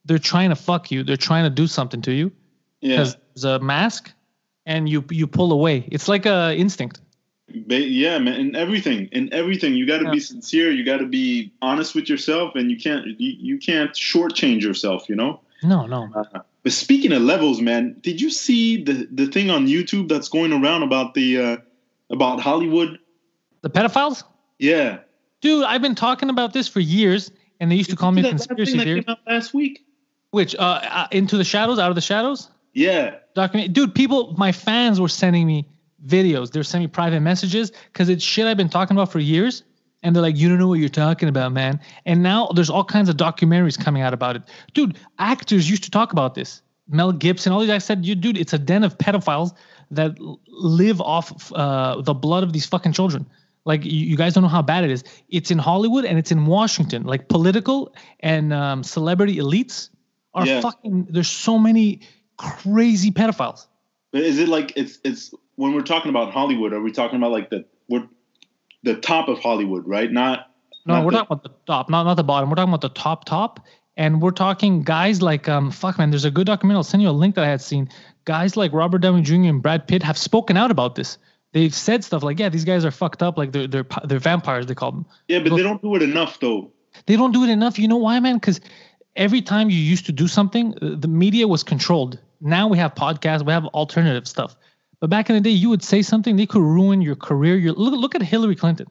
they're 0.05 0.19
trying 0.19 0.49
to 0.49 0.55
fuck 0.55 0.91
you. 0.91 1.03
They're 1.03 1.17
trying 1.17 1.43
to 1.43 1.49
do 1.49 1.67
something 1.67 2.01
to 2.03 2.11
you 2.11 2.31
yeah. 2.81 2.97
because 2.97 3.17
there's 3.33 3.43
a 3.43 3.59
mask, 3.59 4.11
and 4.65 4.87
you 4.87 5.03
you 5.09 5.27
pull 5.27 5.51
away. 5.51 5.87
It's 5.91 6.07
like 6.07 6.25
a 6.25 6.55
instinct. 6.55 7.01
Ba- 7.67 7.79
yeah, 7.79 8.17
man. 8.17 8.39
In 8.39 8.55
everything, 8.55 9.07
in 9.11 9.31
everything, 9.33 9.75
you 9.75 9.85
got 9.85 9.99
to 9.99 10.05
Yeah. 10.05 10.11
be 10.11 10.19
sincere. 10.19 10.71
You 10.71 10.83
got 10.83 10.97
to 10.97 11.05
be 11.05 11.51
honest 11.61 11.95
with 11.95 12.09
yourself, 12.09 12.55
and 12.55 12.71
you 12.71 12.77
can't 12.77 13.05
you, 13.19 13.35
you 13.37 13.57
can't 13.57 13.91
shortchange 13.91 14.61
yourself. 14.61 15.09
You 15.09 15.15
know. 15.15 15.41
No, 15.63 15.85
no. 15.85 16.09
But 16.63 16.71
speaking 16.71 17.11
of 17.11 17.21
levels, 17.21 17.61
man, 17.61 17.95
did 18.01 18.19
you 18.19 18.29
see 18.29 18.83
the 18.83 19.07
the 19.11 19.27
thing 19.27 19.49
on 19.49 19.67
YouTube 19.67 20.09
that's 20.09 20.29
going 20.29 20.51
around 20.51 20.83
about 20.83 21.13
the 21.13 21.37
uh, 21.39 21.57
about 22.09 22.39
Hollywood? 22.39 22.99
The 23.61 23.69
pedophiles? 23.69 24.23
Yeah. 24.59 24.99
Dude, 25.41 25.63
I've 25.63 25.81
been 25.81 25.95
talking 25.95 26.29
about 26.29 26.53
this 26.53 26.67
for 26.67 26.79
years, 26.79 27.31
and 27.59 27.71
they 27.71 27.75
used 27.75 27.91
to 27.91 27.95
call 27.95 28.11
me 28.11 28.25
a 28.25 28.29
conspiracy 28.29 28.77
thing 28.77 28.79
that 28.79 28.85
came 28.85 29.03
out 29.07 29.19
last 29.27 29.53
week. 29.53 29.84
Which, 30.35 30.53
uh, 30.53 30.59
uh, 30.59 31.07
Into 31.11 31.37
the 31.37 31.45
Shadows, 31.45 31.79
Out 31.79 31.91
of 31.91 31.95
the 31.95 32.01
Shadows? 32.01 32.49
Yeah. 32.73 33.19
Document. 33.35 33.71
Dude, 33.71 33.95
people, 33.95 34.35
my 34.37 34.51
fans 34.51 34.99
were 34.99 35.07
sending 35.07 35.47
me 35.47 35.65
videos. 36.05 36.51
They're 36.51 36.63
sending 36.63 36.89
me 36.89 36.91
private 36.91 37.21
messages 37.21 37.71
because 37.93 38.09
it's 38.09 38.21
shit 38.21 38.45
I've 38.45 38.57
been 38.57 38.67
talking 38.67 38.97
about 38.97 39.13
for 39.13 39.19
years. 39.19 39.63
And 40.03 40.13
they're 40.13 40.21
like, 40.21 40.35
you 40.35 40.49
don't 40.49 40.59
know 40.59 40.67
what 40.67 40.79
you're 40.79 40.89
talking 40.89 41.29
about, 41.29 41.53
man. 41.53 41.79
And 42.05 42.21
now 42.21 42.49
there's 42.53 42.69
all 42.69 42.83
kinds 42.83 43.07
of 43.07 43.15
documentaries 43.15 43.81
coming 43.81 44.01
out 44.01 44.13
about 44.13 44.35
it. 44.35 44.41
Dude, 44.73 44.97
actors 45.19 45.69
used 45.69 45.85
to 45.85 45.89
talk 45.89 46.11
about 46.11 46.35
this. 46.35 46.61
Mel 46.89 47.13
Gibson, 47.13 47.53
all 47.53 47.61
these 47.61 47.69
guys 47.69 47.85
said, 47.85 48.05
you 48.05 48.13
dude, 48.13 48.37
it's 48.37 48.51
a 48.51 48.59
den 48.59 48.83
of 48.83 48.97
pedophiles 48.97 49.53
that 49.91 50.17
live 50.49 50.99
off 50.99 51.49
uh, 51.53 52.01
the 52.01 52.13
blood 52.13 52.43
of 52.43 52.51
these 52.51 52.65
fucking 52.65 52.91
children. 52.91 53.25
Like 53.63 53.85
you, 53.85 54.05
you 54.05 54.17
guys 54.17 54.33
don't 54.33 54.43
know 54.43 54.49
how 54.49 54.61
bad 54.61 54.83
it 54.83 54.91
is. 54.91 55.05
It's 55.29 55.49
in 55.49 55.59
Hollywood 55.59 56.03
and 56.03 56.19
it's 56.19 56.33
in 56.33 56.45
Washington. 56.45 57.03
Like 57.03 57.29
political 57.29 57.95
and 58.19 58.51
um, 58.51 58.83
celebrity 58.83 59.37
elites 59.37 59.91
are 60.35 60.45
Yeah. 60.45 60.61
fucking. 60.61 61.07
There's 61.09 61.29
so 61.29 61.57
many 61.57 62.01
crazy 62.37 63.11
pedophiles. 63.11 63.65
But 64.11 64.21
is 64.21 64.39
it 64.39 64.47
like 64.49 64.73
it's 64.75 64.99
it's 65.03 65.33
when 65.55 65.73
we're 65.73 65.81
talking 65.81 66.09
about 66.09 66.31
Hollywood? 66.33 66.73
Are 66.73 66.81
we 66.81 66.91
talking 66.91 67.17
about 67.17 67.31
like 67.31 67.49
the 67.49 67.65
we're 67.89 68.07
the 68.83 68.95
top 68.95 69.27
of 69.29 69.39
Hollywood, 69.39 69.87
right? 69.87 70.11
Not 70.11 70.51
No, 70.85 70.95
not 70.95 71.05
we're 71.05 71.11
the- 71.11 71.17
talking 71.17 71.33
about 71.33 71.43
the 71.43 71.51
top, 71.65 71.89
not 71.89 72.03
not 72.03 72.15
the 72.15 72.23
bottom. 72.23 72.49
We're 72.49 72.55
talking 72.55 72.69
about 72.73 72.81
the 72.81 72.89
top 72.89 73.25
top, 73.25 73.59
and 73.97 74.21
we're 74.21 74.31
talking 74.31 74.83
guys 74.83 75.21
like 75.21 75.49
um 75.49 75.71
fuck 75.71 75.97
man. 75.97 76.11
There's 76.11 76.25
a 76.25 76.31
good 76.31 76.47
documentary. 76.47 76.77
I'll 76.77 76.83
send 76.83 77.01
you 77.03 77.09
a 77.09 77.11
link 77.11 77.35
that 77.35 77.43
I 77.43 77.49
had 77.49 77.61
seen. 77.61 77.89
Guys 78.25 78.55
like 78.57 78.73
Robert 78.73 78.99
Downey 78.99 79.21
Jr. 79.21 79.33
and 79.49 79.61
Brad 79.61 79.87
Pitt 79.87 80.03
have 80.03 80.17
spoken 80.17 80.57
out 80.57 80.71
about 80.71 80.95
this. 80.95 81.17
They've 81.53 81.73
said 81.73 82.03
stuff 82.03 82.21
like, 82.23 82.37
"Yeah, 82.39 82.49
these 82.49 82.65
guys 82.65 82.83
are 82.83 82.91
fucked 82.91 83.23
up. 83.23 83.37
Like 83.37 83.51
they're 83.53 83.67
they're 83.67 83.85
they're 84.05 84.19
vampires. 84.19 84.65
They 84.65 84.75
call 84.75 84.91
them. 84.91 85.05
Yeah, 85.27 85.39
but 85.39 85.55
they 85.55 85.63
don't 85.63 85.81
do 85.81 85.95
it 85.95 86.01
enough 86.01 86.39
though. 86.39 86.71
They 87.05 87.15
don't 87.17 87.31
do 87.33 87.43
it 87.43 87.49
enough. 87.49 87.77
You 87.79 87.87
know 87.87 87.97
why, 87.97 88.19
man? 88.19 88.35
Because 88.35 88.59
every 89.15 89.41
time 89.41 89.69
you 89.69 89.77
used 89.77 90.05
to 90.05 90.11
do 90.11 90.27
something, 90.27 90.73
uh, 90.81 90.95
the 90.97 91.07
media 91.07 91.47
was 91.47 91.63
controlled. 91.63 92.19
Now 92.41 92.67
we 92.67 92.77
have 92.77 92.95
podcasts, 92.95 93.45
we 93.45 93.53
have 93.53 93.65
alternative 93.67 94.27
stuff. 94.27 94.55
But 94.99 95.09
back 95.09 95.29
in 95.29 95.35
the 95.35 95.41
day, 95.41 95.51
you 95.51 95.69
would 95.69 95.83
say 95.83 96.01
something, 96.01 96.35
they 96.35 96.45
could 96.45 96.61
ruin 96.61 97.01
your 97.01 97.15
career. 97.15 97.57
Your 97.57 97.73
look, 97.73 97.93
look 97.93 98.15
at 98.15 98.21
Hillary 98.21 98.55
Clinton, 98.55 98.87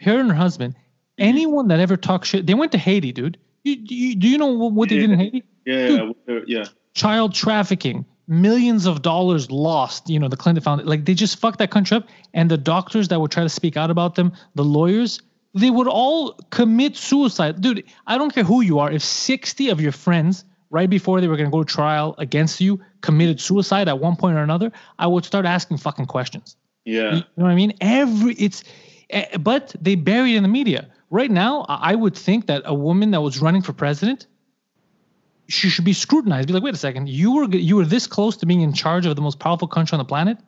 her 0.00 0.18
and 0.18 0.30
her 0.30 0.36
husband. 0.36 0.74
Anyone 1.18 1.68
that 1.68 1.80
ever 1.80 1.96
talked 1.96 2.26
shit, 2.26 2.46
they 2.46 2.54
went 2.54 2.72
to 2.72 2.78
Haiti, 2.78 3.12
dude. 3.12 3.38
You, 3.62 3.76
you, 3.78 4.16
do 4.16 4.28
you 4.28 4.36
know 4.36 4.48
what, 4.48 4.72
what 4.72 4.88
they 4.88 4.98
did 4.98 5.10
in 5.10 5.18
Haiti? 5.18 5.44
Yeah, 5.64 5.88
yeah, 5.88 6.10
yeah, 6.28 6.38
yeah. 6.46 6.64
Child 6.94 7.34
trafficking, 7.34 8.04
millions 8.26 8.86
of 8.86 9.02
dollars 9.02 9.50
lost. 9.50 10.10
You 10.10 10.18
know, 10.18 10.28
the 10.28 10.36
Clinton 10.36 10.62
found 10.62 10.84
like 10.86 11.04
they 11.04 11.14
just 11.14 11.38
fucked 11.38 11.58
that 11.60 11.70
country 11.70 11.96
up. 11.96 12.08
And 12.34 12.50
the 12.50 12.58
doctors 12.58 13.08
that 13.08 13.20
would 13.20 13.30
try 13.30 13.42
to 13.42 13.48
speak 13.48 13.76
out 13.76 13.90
about 13.90 14.16
them, 14.16 14.32
the 14.54 14.64
lawyers, 14.64 15.22
they 15.54 15.70
would 15.70 15.86
all 15.86 16.32
commit 16.50 16.96
suicide. 16.96 17.60
Dude, 17.60 17.84
I 18.06 18.18
don't 18.18 18.34
care 18.34 18.44
who 18.44 18.60
you 18.60 18.78
are. 18.80 18.90
If 18.90 19.02
60 19.02 19.68
of 19.70 19.80
your 19.80 19.92
friends, 19.92 20.44
right 20.70 20.90
before 20.90 21.20
they 21.20 21.28
were 21.28 21.36
going 21.36 21.48
to 21.48 21.52
go 21.52 21.62
to 21.62 21.72
trial 21.72 22.14
against 22.18 22.60
you, 22.60 22.80
committed 23.02 23.40
suicide 23.40 23.88
at 23.88 24.00
one 24.00 24.16
point 24.16 24.36
or 24.36 24.42
another, 24.42 24.72
I 24.98 25.06
would 25.06 25.24
start 25.24 25.46
asking 25.46 25.78
fucking 25.78 26.06
questions. 26.06 26.56
Yeah. 26.84 27.14
You 27.14 27.22
know 27.36 27.44
what 27.44 27.50
I 27.50 27.54
mean? 27.54 27.72
Every 27.80 28.34
it's, 28.34 28.64
eh, 29.10 29.36
but 29.38 29.74
they 29.80 29.94
bury 29.94 30.34
it 30.34 30.36
in 30.36 30.42
the 30.42 30.48
media. 30.48 30.88
Right 31.10 31.30
now, 31.30 31.64
I 31.68 31.94
would 31.94 32.16
think 32.16 32.46
that 32.48 32.62
a 32.64 32.74
woman 32.74 33.12
that 33.12 33.20
was 33.20 33.40
running 33.40 33.62
for 33.62 33.72
president, 33.72 34.26
she 35.46 35.68
should 35.68 35.84
be 35.84 35.92
scrutinized. 35.92 36.48
Be 36.48 36.54
like, 36.54 36.62
wait 36.64 36.74
a 36.74 36.78
second, 36.78 37.08
you 37.08 37.32
were 37.32 37.44
you 37.44 37.76
were 37.76 37.84
this 37.84 38.06
close 38.06 38.36
to 38.38 38.46
being 38.46 38.62
in 38.62 38.72
charge 38.72 39.06
of 39.06 39.14
the 39.14 39.22
most 39.22 39.38
powerful 39.38 39.68
country 39.68 39.94
on 39.94 39.98
the 39.98 40.04
planet, 40.04 40.38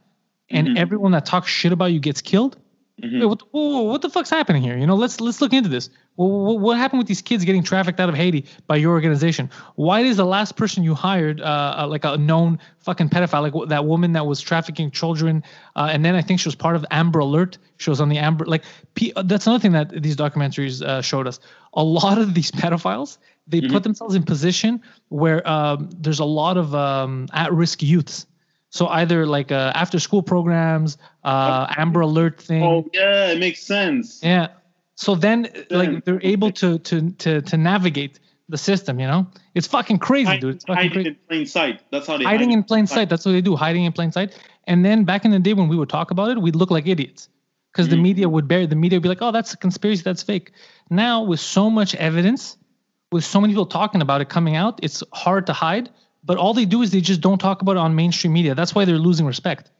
and 0.51 0.69
Mhm. 0.69 0.79
everyone 0.79 1.13
that 1.13 1.25
talks 1.27 1.49
shit 1.49 1.71
about 1.73 1.93
you 1.93 2.01
gets 2.01 2.21
killed. 2.21 2.57
Mhm. 3.03 3.21
Wait, 3.21 3.27
what, 3.27 3.43
whoa, 3.53 3.83
what 3.83 4.01
the 4.01 4.09
fuck's 4.09 4.31
happening 4.31 4.63
here? 4.63 4.79
You 4.79 4.87
know, 4.87 4.95
let's 4.95 5.21
let's 5.21 5.43
look 5.43 5.53
into 5.53 5.69
this. 5.69 5.91
Well, 6.17 6.31
what, 6.31 6.61
what 6.61 6.79
happened 6.79 6.99
with 6.99 7.07
these 7.07 7.21
kids 7.21 7.45
getting 7.45 7.63
trafficked 7.63 8.01
out 8.01 8.09
of 8.09 8.15
Haiti 8.15 8.47
by 8.67 8.77
your 8.77 8.93
organization? 8.93 9.51
Why 9.75 10.01
is 10.01 10.17
the 10.17 10.25
last 10.25 10.57
person 10.57 10.83
you 10.83 10.95
hired 10.95 11.43
uh, 11.43 11.77
uh, 11.81 11.87
like 11.89 12.07
a 12.07 12.17
known 12.17 12.59
fucking 12.79 13.11
pedophile, 13.11 13.43
like 13.43 13.69
that 13.69 13.85
woman 13.85 14.13
that 14.13 14.25
was 14.27 14.41
trafficking 14.41 14.91
children? 14.91 15.45
Uh, 15.77 15.91
and 15.93 16.05
then 16.07 16.15
I 16.15 16.23
think 16.23 16.41
she 16.41 16.49
was 16.49 16.55
part 16.55 16.75
of 16.75 16.87
Amber 16.91 17.19
Alert. 17.19 17.59
She 17.77 17.91
was 17.91 18.01
on 18.01 18.09
the 18.09 18.17
Amber. 18.17 18.47
Like 18.47 18.65
P- 18.95 19.13
that's 19.25 19.47
another 19.47 19.61
thing 19.61 19.73
that 19.73 20.03
these 20.03 20.17
documentaries 20.17 20.81
uh, 20.81 21.03
showed 21.03 21.27
us. 21.27 21.39
A 21.75 21.85
lot 21.85 22.17
of 22.17 22.33
these 22.33 22.51
pedophiles 22.63 23.19
they 23.47 23.61
put 23.61 23.83
themselves 23.83 24.15
in 24.15 24.23
position 24.25 24.81
where 25.09 25.47
um, 25.49 25.89
there's 26.01 26.19
a 26.19 26.25
lot 26.25 26.57
of 26.57 26.75
um, 26.75 27.29
at-risk 27.33 27.83
youths. 27.83 28.27
So 28.77 28.87
either 28.89 29.27
like 29.27 29.51
uh, 29.51 29.73
after-school 29.75 30.23
programs, 30.23 30.99
uh, 31.25 31.67
Amber 31.77 32.01
Alert 32.01 32.41
thing. 32.41 32.63
Oh 32.63 32.89
yeah, 32.93 33.33
it 33.33 33.39
makes 33.39 33.61
sense. 33.63 34.21
Yeah. 34.23 34.49
So 34.95 35.15
then, 35.15 35.49
like, 35.71 36.05
they're 36.05 36.21
able 36.23 36.51
to 36.63 36.79
to 36.79 37.11
to 37.23 37.41
to 37.43 37.57
navigate 37.57 38.19
the 38.49 38.59
system. 38.59 39.01
You 39.01 39.07
know, 39.07 39.27
it's 39.55 39.67
fucking 39.67 39.99
crazy, 39.99 40.27
Hide- 40.31 40.41
dude. 40.41 40.55
It's 40.57 40.65
fucking 40.65 40.77
hiding 40.77 40.93
crazy. 40.93 41.09
in 41.09 41.17
plain 41.29 41.47
sight. 41.47 41.81
That's 41.91 42.07
how 42.07 42.17
they 42.19 42.25
Hiding 42.25 42.51
hide 42.51 42.59
in 42.59 42.65
plain 42.65 42.87
sight. 42.87 43.09
That's 43.11 43.25
what 43.27 43.33
they 43.33 43.41
do. 43.43 43.57
Hiding 43.57 43.85
in 43.85 43.93
plain 43.93 44.13
sight. 44.13 44.39
And 44.65 44.85
then 44.85 45.05
back 45.05 45.25
in 45.25 45.31
the 45.31 45.39
day 45.39 45.55
when 45.55 45.69
we 45.69 45.77
would 45.77 45.89
talk 45.91 46.11
about 46.11 46.29
it, 46.31 46.41
we'd 46.41 46.57
look 46.57 46.71
like 46.71 46.87
idiots 46.87 47.29
because 47.73 47.89
the 47.89 47.97
Mhm. 47.97 48.03
media 48.09 48.29
would 48.29 48.47
bury. 48.49 48.67
The 48.67 48.77
media 48.77 48.97
would 48.99 49.03
be 49.03 49.09
like, 49.15 49.23
"Oh, 49.23 49.33
that's 49.33 49.53
a 49.55 49.57
conspiracy. 49.57 50.03
That's 50.03 50.23
fake." 50.23 50.53
Now 50.91 51.23
with 51.23 51.41
so 51.41 51.71
much 51.71 51.95
evidence, 51.95 52.57
with 53.13 53.25
so 53.25 53.41
many 53.41 53.53
people 53.53 53.67
talking 53.67 54.01
about 54.03 54.21
it 54.23 54.29
coming 54.29 54.57
out, 54.57 54.81
it's 54.83 55.03
hard 55.13 55.47
to 55.47 55.53
hide. 55.53 55.89
But 56.27 56.39
all 56.39 56.53
they 56.53 56.65
do 56.65 56.83
is 56.83 56.91
they 56.91 57.01
just 57.01 57.21
don't 57.21 57.39
talk 57.39 57.63
about 57.63 57.77
it 57.77 57.79
on 57.79 57.95
mainstream 57.95 58.33
media. 58.33 58.55
That's 58.55 58.75
why 58.75 58.85
they're 58.85 58.99
losing 58.99 59.27
respect. 59.27 59.71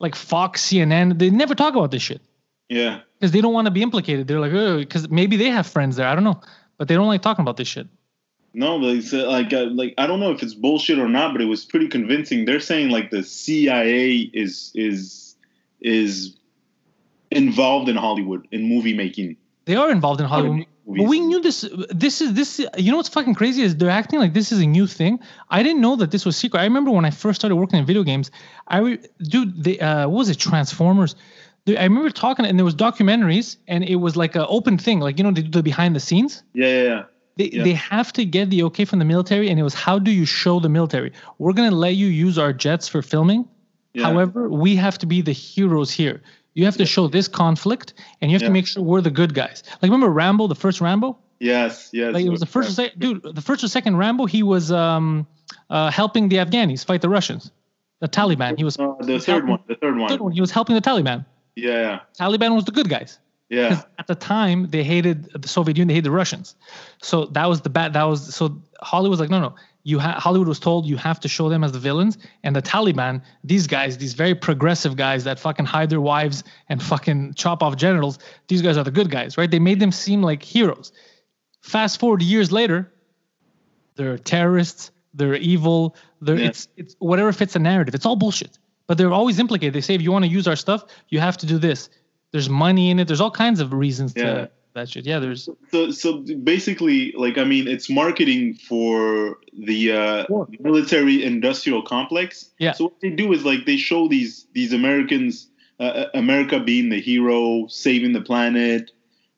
Like 0.00 0.14
Fox, 0.14 0.62
CNN, 0.66 1.18
they 1.18 1.30
never 1.30 1.54
talk 1.54 1.74
about 1.74 1.90
this 1.90 2.02
shit 2.02 2.20
Yeah. 2.68 3.00
because 3.18 3.32
they 3.32 3.40
don't 3.40 3.54
want 3.54 3.66
to 3.66 3.70
be 3.70 3.82
implicated. 3.82 4.28
They're 4.28 4.40
like, 4.40 4.52
oh, 4.52 4.78
because 4.78 5.08
maybe 5.08 5.36
they 5.36 5.48
have 5.48 5.66
friends 5.66 5.96
there. 5.96 6.06
I 6.06 6.14
don't 6.14 6.24
know, 6.24 6.40
but 6.76 6.88
they 6.88 6.94
don't 6.94 7.06
like 7.06 7.22
talking 7.22 7.42
about 7.42 7.56
this 7.56 7.68
shit. 7.68 7.86
No, 8.52 8.78
but 8.78 8.90
it's 8.96 9.12
uh, 9.12 9.26
like 9.26 9.52
uh, 9.52 9.64
like 9.64 9.94
I 9.98 10.06
don't 10.06 10.20
know 10.20 10.30
if 10.30 10.42
it's 10.42 10.54
bullshit 10.54 10.98
or 11.00 11.08
not, 11.08 11.32
but 11.32 11.40
it 11.40 11.46
was 11.46 11.64
pretty 11.64 11.88
convincing. 11.88 12.44
They're 12.44 12.60
saying 12.60 12.90
like 12.90 13.10
the 13.10 13.24
CIA 13.24 14.30
is 14.32 14.70
is 14.76 15.34
is 15.80 16.36
involved 17.32 17.88
in 17.88 17.96
Hollywood 17.96 18.46
in 18.52 18.62
movie 18.64 18.94
making. 18.94 19.36
They 19.64 19.74
are 19.74 19.90
involved 19.90 20.20
in 20.20 20.26
Hollywood. 20.26 20.66
But 20.86 21.06
we 21.06 21.18
knew 21.20 21.40
this. 21.40 21.64
This 21.90 22.20
is 22.20 22.34
this. 22.34 22.58
You 22.76 22.90
know 22.90 22.98
what's 22.98 23.08
fucking 23.08 23.34
crazy 23.34 23.62
is 23.62 23.74
they're 23.76 23.88
acting 23.90 24.18
like 24.18 24.34
this 24.34 24.52
is 24.52 24.60
a 24.60 24.66
new 24.66 24.86
thing. 24.86 25.18
I 25.48 25.62
didn't 25.62 25.80
know 25.80 25.96
that 25.96 26.10
this 26.10 26.24
was 26.26 26.36
secret. 26.36 26.60
I 26.60 26.64
remember 26.64 26.90
when 26.90 27.04
I 27.06 27.10
first 27.10 27.40
started 27.40 27.56
working 27.56 27.78
in 27.78 27.86
video 27.86 28.02
games. 28.02 28.30
I 28.68 28.78
re- 28.78 28.98
dude, 29.22 29.64
they 29.64 29.78
uh, 29.78 30.08
what 30.08 30.18
was 30.18 30.28
it? 30.28 30.38
Transformers. 30.38 31.16
They- 31.64 31.78
I 31.78 31.84
remember 31.84 32.10
talking, 32.10 32.44
and 32.44 32.58
there 32.58 32.64
was 32.66 32.74
documentaries, 32.74 33.56
and 33.66 33.82
it 33.82 33.96
was 33.96 34.14
like 34.16 34.34
an 34.36 34.44
open 34.48 34.76
thing, 34.76 35.00
like 35.00 35.16
you 35.18 35.24
know 35.24 35.30
they 35.30 35.42
do 35.42 35.48
the 35.50 35.62
behind 35.62 35.96
the 35.96 36.00
scenes. 36.00 36.42
Yeah, 36.52 36.66
yeah, 36.66 36.82
yeah. 36.82 37.02
They, 37.36 37.50
Yeah. 37.50 37.64
they 37.64 37.72
have 37.72 38.12
to 38.12 38.24
get 38.26 38.50
the 38.50 38.62
okay 38.64 38.84
from 38.84 38.98
the 38.98 39.04
military, 39.06 39.48
and 39.48 39.58
it 39.58 39.62
was 39.62 39.74
how 39.74 39.98
do 39.98 40.10
you 40.10 40.26
show 40.26 40.60
the 40.60 40.68
military? 40.68 41.12
We're 41.38 41.54
gonna 41.54 41.74
let 41.74 41.94
you 41.96 42.06
use 42.08 42.36
our 42.38 42.52
jets 42.52 42.88
for 42.88 43.00
filming. 43.02 43.48
Yeah. 43.94 44.04
However, 44.04 44.48
we 44.50 44.76
have 44.76 44.98
to 44.98 45.06
be 45.06 45.22
the 45.22 45.32
heroes 45.32 45.90
here. 45.90 46.20
You 46.54 46.64
have 46.64 46.76
to 46.76 46.86
show 46.86 47.08
this 47.08 47.26
conflict, 47.28 47.94
and 48.20 48.30
you 48.30 48.34
have 48.36 48.42
Yeah. 48.42 48.48
to 48.48 48.52
make 48.52 48.66
sure 48.66 48.82
we're 48.82 49.00
the 49.00 49.10
good 49.10 49.34
guys. 49.34 49.62
Like 49.82 49.90
remember 49.90 50.08
Rambo, 50.08 50.46
the 50.46 50.54
first 50.54 50.80
Rambo? 50.80 51.18
Yes, 51.40 51.90
yes. 51.92 52.14
Like 52.14 52.24
it 52.24 52.30
was 52.30 52.40
the 52.40 52.46
first, 52.46 52.70
or 52.70 52.72
sec- 52.72 52.98
dude. 52.98 53.22
The 53.22 53.40
first 53.42 53.64
or 53.64 53.68
second 53.68 53.96
Rambo, 53.96 54.26
he 54.26 54.42
was 54.42 54.70
um, 54.70 55.26
uh, 55.68 55.90
helping 55.90 56.28
the 56.28 56.36
Afghanis 56.36 56.84
fight 56.84 57.02
the 57.02 57.08
Russians. 57.08 57.50
The 58.00 58.08
Taliban. 58.08 58.56
He 58.56 58.64
was 58.64 58.78
Uh, 58.78 58.94
the 59.00 59.14
he 59.14 59.18
third 59.18 59.32
helping- 59.32 59.50
one. 59.50 59.60
The 59.66 59.74
third 59.74 59.98
one. 59.98 60.08
third 60.08 60.20
one. 60.20 60.32
He 60.32 60.40
was 60.40 60.50
helping 60.52 60.74
the 60.76 60.80
Taliban. 60.82 61.24
Yeah. 61.56 62.00
Taliban 62.18 62.54
was 62.54 62.64
the 62.64 62.72
good 62.72 62.88
guys. 62.88 63.18
Yeah. 63.50 63.82
at 63.98 64.06
the 64.08 64.14
time 64.16 64.68
they 64.70 64.82
hated 64.82 65.28
the 65.40 65.46
Soviet 65.48 65.76
Union, 65.76 65.88
they 65.88 65.94
hated 65.94 66.06
the 66.06 66.10
Russians. 66.10 66.56
So 67.02 67.26
that 67.26 67.46
was 67.48 67.60
the 67.60 67.70
bad. 67.70 67.92
That 67.92 68.04
was 68.04 68.34
so 68.34 68.60
Hollywood 68.80 69.10
was 69.10 69.20
like, 69.20 69.30
no, 69.30 69.38
no. 69.40 69.54
You 69.86 69.98
ha- 69.98 70.18
Hollywood 70.18 70.48
was 70.48 70.58
told 70.58 70.86
you 70.86 70.96
have 70.96 71.20
to 71.20 71.28
show 71.28 71.48
them 71.50 71.62
as 71.62 71.72
the 71.72 71.78
villains, 71.78 72.16
and 72.42 72.56
the 72.56 72.62
Taliban, 72.62 73.22
these 73.44 73.66
guys, 73.66 73.98
these 73.98 74.14
very 74.14 74.34
progressive 74.34 74.96
guys 74.96 75.24
that 75.24 75.38
fucking 75.38 75.66
hide 75.66 75.90
their 75.90 76.00
wives 76.00 76.42
and 76.70 76.82
fucking 76.82 77.34
chop 77.34 77.62
off 77.62 77.76
genitals. 77.76 78.18
These 78.48 78.62
guys 78.62 78.76
are 78.78 78.84
the 78.84 78.90
good 78.90 79.10
guys, 79.10 79.36
right? 79.36 79.50
They 79.50 79.58
made 79.58 79.80
them 79.80 79.92
seem 79.92 80.22
like 80.22 80.42
heroes. 80.42 80.90
Fast 81.60 82.00
forward 82.00 82.22
years 82.22 82.50
later, 82.50 82.90
they're 83.96 84.18
terrorists. 84.18 84.90
They're 85.12 85.36
evil. 85.36 85.94
They're 86.20 86.38
Yeah. 86.38 86.46
it's 86.48 86.68
it's 86.76 86.96
whatever 86.98 87.32
fits 87.32 87.52
the 87.52 87.58
narrative. 87.60 87.94
It's 87.94 88.06
all 88.06 88.16
bullshit. 88.16 88.58
But 88.86 88.98
they're 88.98 89.12
always 89.12 89.38
implicated. 89.38 89.74
They 89.74 89.80
say 89.80 89.94
if 89.94 90.02
you 90.02 90.10
want 90.12 90.24
to 90.24 90.30
use 90.30 90.48
our 90.48 90.56
stuff, 90.56 90.84
you 91.08 91.20
have 91.20 91.36
to 91.38 91.46
do 91.46 91.58
this. 91.58 91.88
There's 92.32 92.48
money 92.48 92.90
in 92.90 92.98
it. 92.98 93.06
There's 93.06 93.20
all 93.20 93.30
kinds 93.30 93.60
of 93.60 93.72
reasons 93.72 94.12
Yeah. 94.16 94.22
to 94.24 94.50
that 94.74 94.88
shit. 94.90 95.06
Yeah, 95.06 95.18
there's 95.18 95.48
So, 95.70 95.90
so 95.90 96.18
basically, 96.42 97.12
like, 97.16 97.38
I 97.38 97.44
mean, 97.44 97.66
it's 97.66 97.88
marketing 97.88 98.54
for 98.54 99.38
the 99.56 99.92
uh, 99.92 100.26
Sure. 100.26 100.48
military-industrial 100.60 101.82
complex. 101.82 102.50
Yeah. 102.58 102.72
So 102.72 102.84
what 102.84 103.00
they 103.00 103.10
do 103.10 103.32
is 103.32 103.44
like 103.44 103.66
they 103.66 103.76
show 103.76 104.08
these 104.08 104.46
these 104.52 104.72
Americans, 104.72 105.48
uh, 105.80 106.06
America 106.14 106.60
being 106.60 106.88
the 106.90 107.00
hero, 107.00 107.66
saving 107.68 108.12
the 108.12 108.20
planet, 108.20 108.90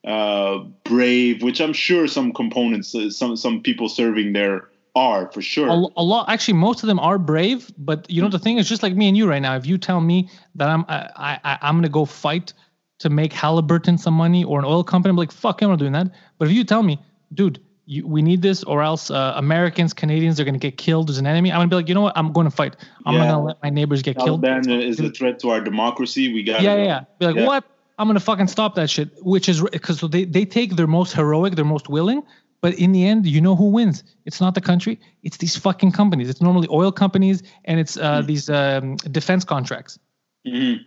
uh, 0.04 0.58
brave. 0.84 1.42
Which 1.42 1.60
I'm 1.60 1.72
sure 1.72 2.06
some 2.06 2.32
components, 2.32 2.94
uh, 2.94 3.10
some 3.10 3.36
some 3.36 3.62
people 3.62 3.88
serving 3.88 4.32
there 4.32 4.68
are 4.94 5.30
for 5.30 5.42
sure. 5.42 5.68
a, 5.68 5.74
a 5.96 6.02
lot. 6.02 6.28
Actually, 6.30 6.54
most 6.54 6.82
of 6.82 6.86
them 6.86 6.98
are 6.98 7.18
brave. 7.18 7.70
But 7.76 8.10
you 8.10 8.22
know 8.22 8.28
the 8.30 8.38
thing 8.38 8.56
is, 8.58 8.68
just 8.68 8.82
like 8.82 8.94
me 8.96 9.08
and 9.08 9.16
you 9.16 9.28
right 9.28 9.42
now. 9.42 9.54
If 9.56 9.66
you 9.66 9.76
tell 9.78 10.00
me 10.00 10.28
that 10.54 10.68
I'm 10.68 10.84
I, 10.88 11.38
I 11.44 11.58
I'm 11.62 11.76
gonna 11.76 11.88
go 11.90 12.06
fight 12.06 12.54
to 12.98 13.10
make 13.10 13.32
Halliburton 13.32 13.98
some 13.98 14.14
money 14.14 14.44
or 14.44 14.58
an 14.58 14.64
oil 14.64 14.82
company, 14.84 15.10
I'm 15.10 15.16
like 15.16 15.32
fuck, 15.32 15.62
I'm 15.62 15.70
not 15.70 15.78
doing 15.78 15.92
that. 15.92 16.08
But 16.38 16.48
if 16.48 16.54
you 16.54 16.64
tell 16.64 16.82
me, 16.82 16.98
dude. 17.34 17.60
You, 17.88 18.04
we 18.04 18.20
need 18.20 18.42
this, 18.42 18.64
or 18.64 18.82
else 18.82 19.12
uh, 19.12 19.34
Americans, 19.36 19.92
Canadians, 19.94 20.40
are 20.40 20.44
going 20.44 20.56
to 20.56 20.58
get 20.58 20.76
killed. 20.76 21.06
There's 21.06 21.18
an 21.18 21.26
enemy. 21.28 21.52
I'm 21.52 21.58
gonna 21.58 21.68
be 21.68 21.76
like, 21.76 21.88
you 21.88 21.94
know 21.94 22.00
what? 22.00 22.18
I'm 22.18 22.32
going 22.32 22.50
to 22.50 22.50
fight. 22.50 22.74
I'm 23.04 23.14
Yeah. 23.14 23.20
not 23.20 23.30
gonna 23.30 23.44
let 23.44 23.62
my 23.62 23.70
neighbors 23.70 24.02
get 24.02 24.18
killed. 24.18 24.42
Taliban 24.42 24.82
is 24.82 24.98
a 24.98 25.08
threat 25.08 25.38
to 25.42 25.50
our 25.50 25.60
democracy. 25.60 26.34
We 26.34 26.42
got 26.42 26.62
yeah, 26.62 26.74
yeah, 26.74 26.82
yeah. 26.82 27.00
Be 27.20 27.26
like, 27.26 27.36
Yeah. 27.36 27.46
what? 27.46 27.62
I'm 27.96 28.08
gonna 28.08 28.18
fucking 28.18 28.48
stop 28.48 28.74
that 28.74 28.90
shit. 28.90 29.10
Which 29.22 29.48
is 29.48 29.62
because 29.62 30.00
they 30.00 30.24
they 30.24 30.44
take 30.44 30.74
their 30.74 30.88
most 30.88 31.12
heroic, 31.12 31.54
their 31.54 31.64
most 31.64 31.88
willing, 31.88 32.24
but 32.60 32.74
in 32.74 32.90
the 32.90 33.06
end, 33.06 33.24
you 33.24 33.40
know 33.40 33.54
who 33.54 33.70
wins? 33.70 34.02
It's 34.24 34.40
not 34.40 34.56
the 34.56 34.60
country. 34.60 34.98
It's 35.22 35.36
these 35.36 35.54
fucking 35.56 35.92
companies. 35.92 36.28
It's 36.28 36.42
normally 36.42 36.66
oil 36.72 36.90
companies 36.90 37.44
and 37.66 37.78
it's 37.78 37.96
uh, 37.96 38.20
these 38.22 38.50
um, 38.50 38.96
defense 39.12 39.44
contracts. 39.44 39.96
Mhm. 40.44 40.80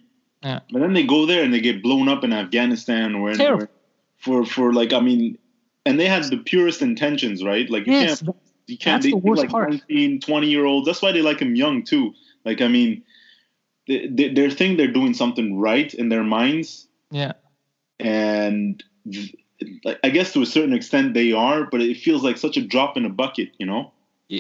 Yeah. 0.44 0.60
But 0.72 0.80
then 0.80 0.94
they 0.94 1.04
go 1.04 1.26
there 1.26 1.44
and 1.44 1.54
they 1.54 1.60
get 1.60 1.84
blown 1.84 2.08
up 2.08 2.24
in 2.24 2.32
Afghanistan 2.32 3.16
or 3.16 3.30
anywhere 3.30 3.70
for 4.18 4.46
for 4.46 4.74
like 4.74 4.94
I 4.94 5.00
mean, 5.00 5.38
and 5.86 6.00
they 6.00 6.08
have 6.08 6.30
the 6.30 6.38
purest 6.38 6.82
intentions, 6.82 7.44
right? 7.44 7.70
Like 7.70 7.88
you 7.88 7.94
Yes, 7.94 8.22
can't 8.22 8.36
you 8.68 8.78
can't 8.78 9.04
they 9.04 9.12
the 9.12 9.18
like 9.18 9.50
part. 9.50 9.72
19, 9.72 10.22
20 10.22 10.48
year 10.48 10.66
olds. 10.66 10.86
That's 10.86 11.02
why 11.02 11.12
they 11.12 11.22
like 11.22 11.40
them 11.40 11.56
young 11.56 11.84
too. 11.84 12.14
Like 12.46 12.62
I 12.62 12.68
mean, 12.68 13.04
they, 13.88 14.08
they, 14.08 14.30
they 14.30 14.50
think 14.50 14.78
they're 14.78 14.88
doing 14.88 15.14
something 15.14 15.60
right 15.60 15.94
in 15.94 16.10
their 16.10 16.24
minds, 16.24 16.88
yeah. 17.12 17.34
and 18.00 18.84
like 19.84 20.00
I 20.04 20.10
guess 20.10 20.34
to 20.34 20.42
a 20.42 20.46
certain 20.46 20.74
extent 20.74 21.14
they 21.14 21.34
are, 21.34 21.66
but 21.66 21.82
it 21.82 21.98
feels 21.98 22.24
like 22.24 22.38
such 22.38 22.58
a 22.58 22.62
drop 22.62 22.98
in 22.98 23.06
a 23.06 23.10
bucket, 23.10 23.50
you 23.58 23.66
know? 23.66 23.92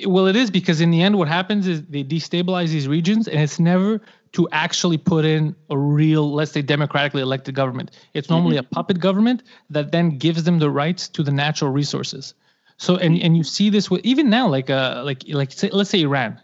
Well, 0.05 0.27
it 0.27 0.35
is 0.35 0.51
because 0.51 0.81
in 0.81 0.91
the 0.91 1.01
end, 1.01 1.17
what 1.17 1.27
happens 1.27 1.67
is 1.67 1.83
they 1.87 2.03
destabilize 2.03 2.69
these 2.69 2.87
regions, 2.87 3.27
and 3.27 3.39
it's 3.39 3.59
never 3.59 4.01
to 4.33 4.47
actually 4.51 4.97
put 4.97 5.25
in 5.25 5.55
a 5.69 5.77
real, 5.77 6.31
let's 6.31 6.51
say, 6.51 6.61
democratically 6.61 7.21
elected 7.21 7.55
government. 7.55 7.91
It's 8.13 8.29
normally 8.29 8.57
a 8.57 8.63
puppet 8.63 8.99
government 8.99 9.43
that 9.69 9.91
then 9.91 10.17
gives 10.17 10.43
them 10.43 10.59
the 10.59 10.69
rights 10.69 11.07
to 11.09 11.23
the 11.23 11.31
natural 11.31 11.71
resources. 11.71 12.33
So, 12.77 12.95
and 12.95 13.21
and 13.21 13.35
you 13.35 13.43
see 13.43 13.69
this 13.69 13.89
with 13.89 14.01
even 14.05 14.29
now, 14.29 14.47
like 14.47 14.69
uh, 14.69 15.01
like 15.03 15.23
like 15.27 15.51
say, 15.51 15.69
let's 15.69 15.89
say 15.89 16.01
Iran. 16.01 16.39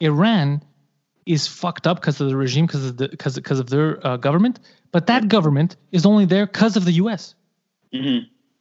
Iran 0.00 0.62
is 1.26 1.46
fucked 1.46 1.86
up 1.86 2.00
because 2.00 2.20
of 2.20 2.28
the 2.28 2.36
regime, 2.36 2.66
because 2.66 2.84
of 2.84 2.96
the 2.96 3.08
because 3.08 3.36
because 3.36 3.60
of 3.60 3.70
their 3.70 4.04
uh, 4.06 4.16
government. 4.16 4.60
But 4.92 5.06
that 5.06 5.28
government 5.28 5.76
is 5.92 6.04
only 6.04 6.24
there 6.24 6.46
because 6.46 6.76
of 6.76 6.84
the 6.84 6.92
U.S 6.92 7.34
hmm 7.92 8.18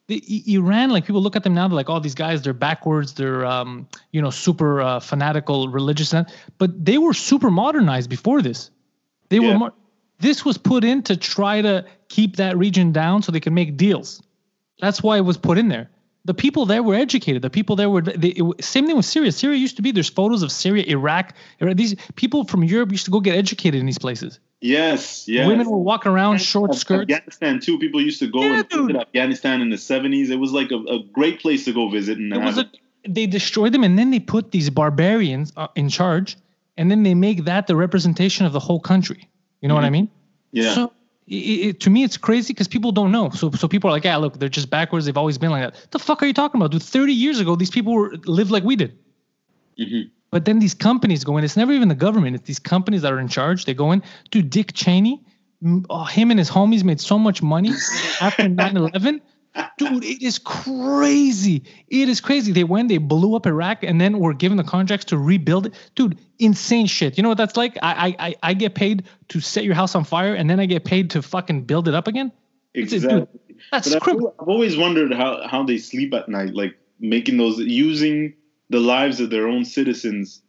the 0.10 0.44
Iran, 0.54 0.90
like 0.90 1.06
people 1.06 1.22
look 1.22 1.36
at 1.36 1.44
them 1.44 1.54
now, 1.54 1.68
they're 1.68 1.76
like, 1.76 1.90
oh, 1.90 2.00
these 2.00 2.16
guys, 2.16 2.42
they're 2.42 2.52
backwards, 2.54 3.14
they're, 3.14 3.46
um, 3.46 3.88
you 4.12 4.22
know, 4.22 4.30
super 4.32 4.82
uh, 4.82 5.00
fanatical, 5.00 5.70
religious, 5.70 6.14
and 6.14 6.26
but 6.58 6.84
they 6.84 6.98
were 6.98 7.14
super 7.14 7.50
modernized 7.50 8.10
before 8.10 8.42
this. 8.42 8.72
They 9.30 9.38
Yeah. 9.38 9.54
were. 9.54 9.60
Mo- 9.60 9.74
this 10.20 10.44
was 10.44 10.58
put 10.58 10.84
in 10.84 11.02
to 11.04 11.16
try 11.16 11.62
to 11.62 11.86
keep 12.10 12.36
that 12.36 12.58
region 12.58 12.92
down 12.92 13.22
so 13.22 13.32
they 13.32 13.40
can 13.40 13.54
make 13.54 13.78
deals. 13.78 14.22
That's 14.82 15.02
why 15.02 15.16
it 15.18 15.22
was 15.26 15.38
put 15.38 15.58
in 15.58 15.70
there. 15.70 15.90
The 16.26 16.34
people 16.34 16.66
there 16.66 16.84
were 16.84 16.96
educated. 16.96 17.42
The 17.42 17.50
people 17.50 17.76
there 17.78 17.90
were. 17.90 18.02
They, 18.02 18.30
it, 18.30 18.64
same 18.64 18.86
thing 18.88 18.98
with 18.98 19.06
Syria. 19.06 19.32
Syria 19.32 19.58
used 19.58 19.78
to 19.78 19.82
be. 19.82 19.92
There's 19.92 20.10
photos 20.10 20.44
of 20.44 20.52
Syria, 20.52 20.84
Iraq. 20.88 21.34
Iraq. 21.62 21.78
These 21.78 21.96
people 22.16 22.44
from 22.44 22.64
Europe 22.64 22.92
used 22.92 23.06
to 23.06 23.12
go 23.12 23.22
get 23.22 23.36
educated 23.38 23.80
in 23.80 23.86
these 23.86 23.98
places. 24.00 24.40
Yes, 24.62 25.28
yes. 25.28 25.48
Women 25.48 25.70
were 25.70 25.78
walking 25.78 26.12
around 26.12 26.40
short 26.40 26.76
skirts. 26.76 27.04
Afghanistan 27.04 27.60
too. 27.60 27.80
People 27.80 28.02
used 28.02 28.20
to 28.20 28.28
go 28.28 28.42
Yeah, 28.42 28.60
and 28.60 28.70
visit. 28.70 28.96
Afghanistan 28.98 29.62
in 29.62 29.70
the 29.70 29.78
seventies. 29.78 30.30
It 30.30 30.36
was 30.40 30.52
like 30.52 30.72
a, 30.72 30.78
a 30.78 31.04
great 31.14 31.40
place 31.40 31.64
to 31.66 31.74
go 31.74 31.90
visit. 31.90 32.18
And 32.18 32.34
It 32.34 32.42
was 32.42 32.58
a, 32.58 32.70
they 33.08 33.26
destroyed 33.26 33.74
them 33.74 33.84
and 33.84 33.98
then 33.98 34.12
they 34.12 34.20
put 34.20 34.52
these 34.52 34.70
barbarians 34.70 35.54
uh, 35.56 35.68
in 35.76 35.90
charge 35.90 36.38
and 36.78 36.90
then 36.92 37.04
they 37.04 37.14
make 37.14 37.46
that 37.46 37.68
the 37.68 37.76
representation 37.76 38.46
of 38.46 38.54
the 38.54 38.60
whole 38.60 38.80
country 38.80 39.28
you 39.62 39.70
know 39.70 39.76
what 39.76 39.84
i 39.84 39.90
mean 39.90 40.10
yeah. 40.52 40.74
so 40.74 40.86
i 40.86 40.92
it, 41.32 41.80
to 41.80 41.90
me 41.90 42.04
it's 42.04 42.18
crazy 42.18 42.54
because 42.54 42.68
people 42.68 42.92
don't 42.92 43.12
know 43.12 43.30
so 43.30 43.52
so 43.52 43.68
people 43.68 43.90
are 43.90 43.94
like 43.94 44.04
yeah 44.04 44.16
look 44.18 44.40
they're 44.40 44.50
just 44.50 44.70
backwards 44.70 45.06
they've 45.06 45.18
always 45.18 45.38
been 45.38 45.52
like 45.52 45.62
that 45.62 45.74
What 45.74 45.92
the 45.92 46.00
fuck 46.00 46.24
are 46.24 46.26
you 46.26 46.34
talking 46.34 46.60
about 46.60 46.72
dude 46.72 46.84
30 46.84 47.14
years 47.14 47.40
ago 47.40 47.56
these 47.56 47.70
people 47.72 47.94
were 47.94 48.16
lived 48.26 48.52
like 48.52 48.64
we 48.64 48.76
did 48.76 48.98
Mhm. 49.80 50.10
But 50.32 50.46
then 50.46 50.60
these 50.60 50.74
companies 50.74 51.24
go 51.24 51.38
in. 51.38 51.44
It's 51.44 51.58
never 51.58 51.72
even 51.72 51.88
the 51.88 51.96
government. 51.96 52.36
It's 52.36 52.48
these 52.48 52.60
companies 52.60 53.02
that 53.02 53.12
are 53.12 53.20
in 53.20 53.28
charge. 53.28 53.66
They 53.66 53.74
go 53.74 53.92
in. 53.92 54.04
Dude 54.32 54.50
dick 54.50 54.74
cheney 54.74 55.24
oh, 55.90 56.04
him 56.04 56.32
and 56.32 56.40
his 56.40 56.50
homies 56.50 56.84
made 56.84 57.00
so 57.00 57.20
much 57.20 57.42
money 57.42 57.72
after 58.22 58.44
9-11 58.44 59.22
dude 59.78 60.04
it 60.04 60.22
is 60.22 60.38
crazy. 60.40 61.64
It 61.88 62.08
is 62.08 62.22
crazy. 62.22 62.52
They 62.52 62.64
went 62.64 62.88
they 62.88 62.98
blew 62.98 63.36
up 63.36 63.46
iraq 63.46 63.84
and 63.84 64.00
then 64.00 64.20
were 64.20 64.34
given 64.34 64.58
the 64.58 64.64
contracts 64.64 65.06
to 65.06 65.18
rebuild 65.18 65.68
it. 65.68 65.74
Dude 65.96 66.20
insane 66.38 66.86
shit. 66.86 67.18
You 67.18 67.24
know 67.24 67.30
what 67.30 67.38
that's 67.38 67.58
like? 67.58 67.78
I 67.82 68.16
i 68.20 68.36
i, 68.44 68.54
get 68.54 68.76
paid 68.76 69.06
to 69.30 69.40
set 69.40 69.64
your 69.64 69.76
house 69.76 69.96
on 69.96 70.04
fire 70.04 70.36
and 70.36 70.50
then 70.50 70.60
i 70.60 70.66
get 70.66 70.86
paid 70.86 71.10
to 71.12 71.22
fucking 71.22 71.64
build 71.64 71.88
it 71.88 71.96
up 71.96 72.08
again? 72.08 72.32
Exactly. 72.76 73.22
dude, 73.22 73.28
that's 73.72 73.94
But 73.94 74.08
I've, 74.08 74.16
I've 74.40 74.48
always 74.48 74.78
wondered 74.78 75.14
how, 75.14 75.48
how 75.48 75.64
they 75.64 75.80
sleep 75.80 76.14
at 76.14 76.30
night, 76.30 76.54
like 76.54 76.78
making 77.00 77.38
those 77.38 77.58
using 77.58 78.36
the 78.70 78.80
lives 78.80 79.20
of 79.20 79.30
their 79.30 79.48
own 79.48 79.66
citizens 79.66 80.42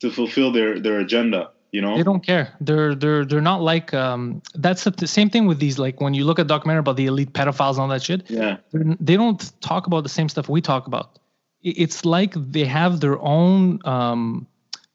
to 0.00 0.10
fulfill 0.10 0.52
their, 0.52 0.78
their 0.78 1.00
agenda. 1.00 1.50
You 1.72 1.82
know? 1.82 1.96
They 1.96 2.04
don't 2.04 2.24
care. 2.24 2.54
They're 2.60 2.94
they're 2.94 3.24
they're 3.24 3.40
not 3.42 3.60
like 3.60 3.92
um. 3.92 4.40
That's 4.54 4.84
the, 4.84 5.06
same 5.06 5.28
thing 5.28 5.46
with 5.46 5.58
these. 5.58 5.78
Like 5.78 6.00
when 6.00 6.14
you 6.14 6.24
look 6.24 6.38
at 6.38 6.46
documentary 6.46 6.80
about 6.80 6.96
the 6.96 7.06
elite 7.06 7.32
pedophiles 7.32 7.72
and 7.72 7.80
all 7.80 7.88
that 7.88 8.02
shit. 8.02 8.30
Yeah. 8.30 8.58
they're- 8.72 9.16
don't 9.16 9.60
talk 9.60 9.86
about 9.86 10.02
the 10.02 10.08
same 10.08 10.28
stuff 10.28 10.48
we 10.48 10.60
talk 10.60 10.86
about. 10.86 11.18
It's 11.62 12.04
like 12.04 12.32
they 12.34 12.64
have 12.64 13.00
their 13.00 13.18
own 13.20 13.80
um, 13.84 14.46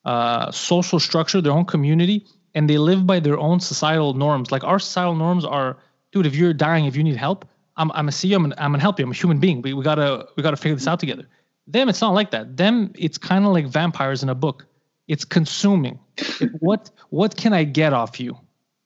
uh, 0.05 0.51
social 0.51 0.99
structure, 0.99 1.41
their 1.41 1.51
own 1.51 1.65
community, 1.65 2.25
and 2.55 2.69
they 2.69 2.77
live 2.77 3.05
by 3.05 3.19
their 3.19 3.37
own 3.37 3.59
societal 3.59 4.13
norms. 4.13 4.51
Like 4.51 4.63
our 4.63 4.79
societal 4.79 5.15
norms 5.15 5.43
are, 5.43 5.77
dude, 6.13 6.25
if 6.25 6.33
you're 6.33 6.53
dying, 6.53 6.85
if 6.85 6.95
you 6.95 7.03
need 7.03 7.17
help, 7.17 7.45
I'm 7.75 7.91
I'm 7.91 8.07
a 8.07 8.11
see 8.11 8.29
you, 8.29 8.37
I'm 8.37 8.43
gonna, 8.43 8.55
I'm 8.57 8.71
gonna 8.71 8.81
help 8.81 8.99
you. 8.99 9.05
I'm 9.05 9.11
a 9.11 9.15
human 9.15 9.39
being. 9.39 9.61
We, 9.61 9.73
we 9.73 9.83
gotta 9.83 10.27
we 10.35 10.43
gotta 10.43 10.57
figure 10.57 10.75
this 10.75 10.87
out 10.87 10.99
together. 10.99 11.27
Them, 11.67 11.89
it's 11.89 12.01
not 12.01 12.13
like 12.13 12.31
that. 12.31 12.57
Them, 12.57 12.91
it's 12.95 13.17
kind 13.17 13.45
of 13.45 13.53
like 13.53 13.67
vampires 13.67 14.23
in 14.23 14.29
a 14.29 14.35
book. 14.35 14.65
It's 15.07 15.25
consuming. 15.25 15.99
what 16.59 16.89
what 17.09 17.35
can 17.35 17.53
I 17.53 17.63
get 17.63 17.93
off 17.93 18.19
you? 18.19 18.37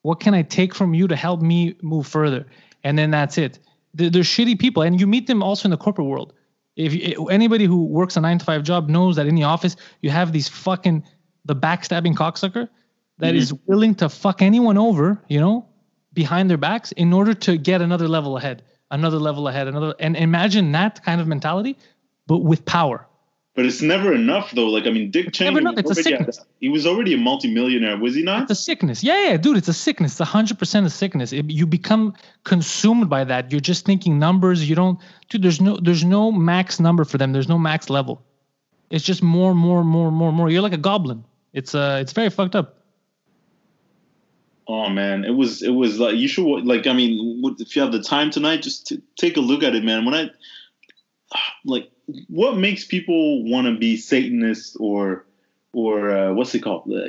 What 0.02 0.20
can 0.20 0.34
I 0.34 0.44
take 0.44 0.76
from 0.76 0.94
you 0.94 1.08
to 1.08 1.16
help 1.16 1.42
me 1.42 1.76
move 1.82 2.08
further? 2.08 2.46
And 2.84 2.98
then 2.98 3.12
that's 3.12 3.38
it. 3.38 3.60
They're, 3.94 4.10
they're 4.10 4.24
shitty 4.24 4.60
people, 4.60 4.84
and 4.84 5.00
you 5.00 5.08
meet 5.08 5.28
them 5.28 5.42
also 5.42 5.66
in 5.66 5.72
the 5.72 5.78
corporate 5.78 6.08
world. 6.08 6.34
If 6.76 6.94
you, 6.94 7.28
eh, 7.30 7.34
anybody 7.34 7.66
who 7.66 7.86
works 7.86 8.18
a 8.18 8.22
nine 8.22 8.38
to 8.38 8.46
five 8.46 8.64
job 8.64 8.90
knows 8.90 9.16
that 9.16 9.28
in 9.28 9.36
the 9.36 9.44
office 9.44 9.76
you 10.02 10.10
have 10.10 10.32
these 10.32 10.50
fucking 10.50 11.04
the 11.46 11.56
backstabbing 11.56 12.16
cocksucker 12.16 12.68
that 13.20 13.30
mm-hmm. 13.30 13.38
is 13.38 13.54
willing 13.66 13.96
to 13.96 14.10
fuck 14.10 14.42
anyone 14.42 14.78
over, 14.78 15.22
you 15.28 15.40
know, 15.40 15.68
behind 16.14 16.50
their 16.50 16.58
backs 16.58 16.92
in 16.94 17.14
order 17.14 17.34
to 17.34 17.58
get 17.58 17.82
another 17.82 18.08
level 18.08 18.38
ahead, 18.38 18.64
another 18.92 19.20
level 19.20 19.48
ahead, 19.48 19.68
another. 19.68 19.94
And 20.00 20.16
imagine 20.18 20.72
that 20.74 21.04
kind 21.04 21.22
of 21.22 21.28
mentality, 21.28 21.78
but 22.28 22.40
with 22.40 22.66
power. 22.66 23.08
But 23.56 23.66
it's 23.66 23.82
never 23.82 24.14
enough, 24.14 24.52
though. 24.52 24.68
Like, 24.68 24.86
I 24.86 24.90
mean, 24.92 25.12
Dick 25.12 25.32
Cheney, 25.32 25.50
never 25.50 25.60
enough. 25.60 25.76
It's 25.78 25.90
a 25.92 25.96
sickness. 26.04 26.40
he 26.60 26.68
was 26.68 26.86
already 26.86 27.14
a 27.14 27.18
multimillionaire, 27.18 27.98
was 27.98 28.14
he 28.14 28.22
not? 28.22 28.42
It's 28.44 28.52
a 28.52 28.56
sickness. 28.56 29.02
Yeah, 29.02 29.30
yeah, 29.30 29.38
dude, 29.38 29.56
it's 29.56 29.70
a 29.70 29.74
sickness. 29.74 30.12
It's 30.14 30.20
a 30.20 30.26
hundred 30.26 30.60
percent 30.60 30.86
a 30.86 30.90
sickness. 30.90 31.32
It- 31.32 31.50
you 31.50 31.66
become 31.66 32.14
consumed 32.44 33.10
by 33.10 33.24
that. 33.24 33.52
You're 33.54 33.62
just 33.62 33.86
thinking 33.86 34.20
numbers. 34.20 34.70
You 34.70 34.76
don't, 34.76 35.00
dude. 35.30 35.42
There's 35.42 35.62
no, 35.62 35.78
there's 35.78 36.04
no 36.04 36.34
max 36.34 36.82
number 36.82 37.06
for 37.06 37.18
them. 37.18 37.32
There's 37.32 37.48
no 37.48 37.58
max 37.58 37.90
level. 37.90 38.22
It's 38.90 39.06
just 39.06 39.24
more, 39.24 39.56
more, 39.56 39.86
more, 39.86 40.12
more, 40.12 40.34
more. 40.34 40.50
You're 40.50 40.62
like 40.62 40.74
a 40.74 40.78
goblin. 40.78 41.24
It's 41.54 41.74
uh, 41.74 42.00
it's 42.02 42.12
very 42.12 42.30
fucked 42.30 42.56
up. 42.56 42.82
Oh 44.68 44.90
man, 44.90 45.24
it 45.24 45.32
was 45.32 45.62
it 45.62 45.70
was 45.70 46.00
like 46.00 46.16
you 46.16 46.28
should 46.28 46.44
like 46.66 46.88
I 46.88 46.94
mean 46.94 47.42
if 47.60 47.76
you 47.76 47.82
have 47.84 47.92
the 47.92 48.02
time 48.02 48.32
tonight, 48.32 48.64
just 48.64 48.88
t- 48.88 49.02
take 49.16 49.38
a 49.38 49.42
look 49.42 49.64
at 49.64 49.76
it, 49.76 49.84
man. 49.84 50.06
When 50.06 50.14
I 50.14 50.30
like, 51.66 51.90
what 52.28 52.58
makes 52.58 52.86
people 52.86 53.44
want 53.44 53.68
to 53.68 53.78
be 53.78 53.98
Satanists 53.98 54.76
or 54.78 55.26
or 55.74 56.12
uh, 56.12 56.34
what's 56.34 56.56
it 56.56 56.60
called, 56.62 56.90
uh, 56.92 57.08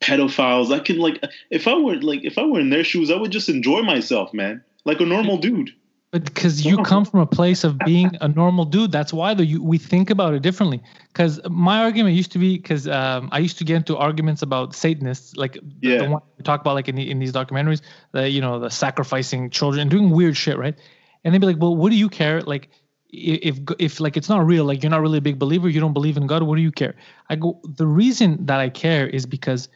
pedophiles? 0.00 0.72
I 0.72 0.80
can 0.80 0.98
like 0.98 1.22
if 1.50 1.68
I 1.68 1.74
were 1.74 1.96
like 1.96 2.24
if 2.24 2.38
I 2.38 2.44
were 2.44 2.60
in 2.60 2.70
their 2.70 2.84
shoes, 2.84 3.10
I 3.10 3.16
would 3.16 3.30
just 3.30 3.48
enjoy 3.48 3.82
myself, 3.82 4.32
man, 4.32 4.62
like 4.84 5.00
a 5.00 5.06
normal 5.06 5.36
dude. 5.48 5.70
But 6.12 6.26
because 6.26 6.62
you 6.62 6.76
come 6.82 7.06
from 7.06 7.20
a 7.20 7.26
place 7.26 7.64
of 7.64 7.78
being 7.78 8.10
a 8.20 8.28
normal 8.28 8.66
dude, 8.66 8.92
that's 8.92 9.14
why 9.14 9.32
though 9.32 9.42
you, 9.42 9.62
we 9.62 9.78
think 9.78 10.10
about 10.10 10.34
it 10.34 10.42
differently. 10.42 10.82
Because 11.08 11.40
my 11.48 11.82
argument 11.82 12.14
used 12.14 12.32
to 12.32 12.38
be 12.38 12.58
because 12.58 12.86
um, 12.86 13.30
I 13.32 13.38
used 13.38 13.56
to 13.58 13.64
get 13.64 13.76
into 13.76 13.96
arguments 13.96 14.42
about 14.42 14.74
Satanists, 14.74 15.34
like 15.36 15.56
Yeah. 15.80 15.98
the 15.98 16.10
one 16.10 16.20
we 16.36 16.44
talk 16.44 16.60
about 16.60 16.74
like 16.74 16.88
in 16.88 16.96
the, 16.96 17.10
in 17.10 17.18
these 17.18 17.32
documentaries, 17.32 17.80
the 18.12 18.28
you 18.28 18.42
know 18.42 18.58
the 18.58 18.68
sacrificing 18.68 19.48
children, 19.48 19.88
doing 19.88 20.10
weird 20.10 20.36
shit, 20.36 20.58
right? 20.58 20.78
And 21.24 21.32
they'd 21.32 21.40
be 21.40 21.46
like, 21.46 21.58
"Well, 21.58 21.74
what 21.74 21.90
do 21.90 21.96
you 21.96 22.10
care? 22.10 22.42
Like, 22.42 22.68
if 23.12 23.58
if 23.78 24.00
like 24.00 24.16
it's 24.16 24.28
not 24.28 24.46
real, 24.46 24.64
like 24.64 24.82
you're 24.82 24.90
not 24.90 25.00
really 25.00 25.18
a 25.18 25.22
big 25.22 25.38
believer, 25.38 25.68
you 25.68 25.80
don't 25.80 25.92
believe 25.92 26.16
in 26.16 26.26
God, 26.26 26.42
what 26.42 26.56
do 26.56 26.62
you 26.62 26.72
care?" 26.72 26.94
I 27.28 27.36
go, 27.36 27.60
the 27.76 27.86
reason 27.86 28.46
that 28.46 28.60
I 28.60 28.68
care 28.68 29.06
is 29.06 29.26
because 29.26 29.68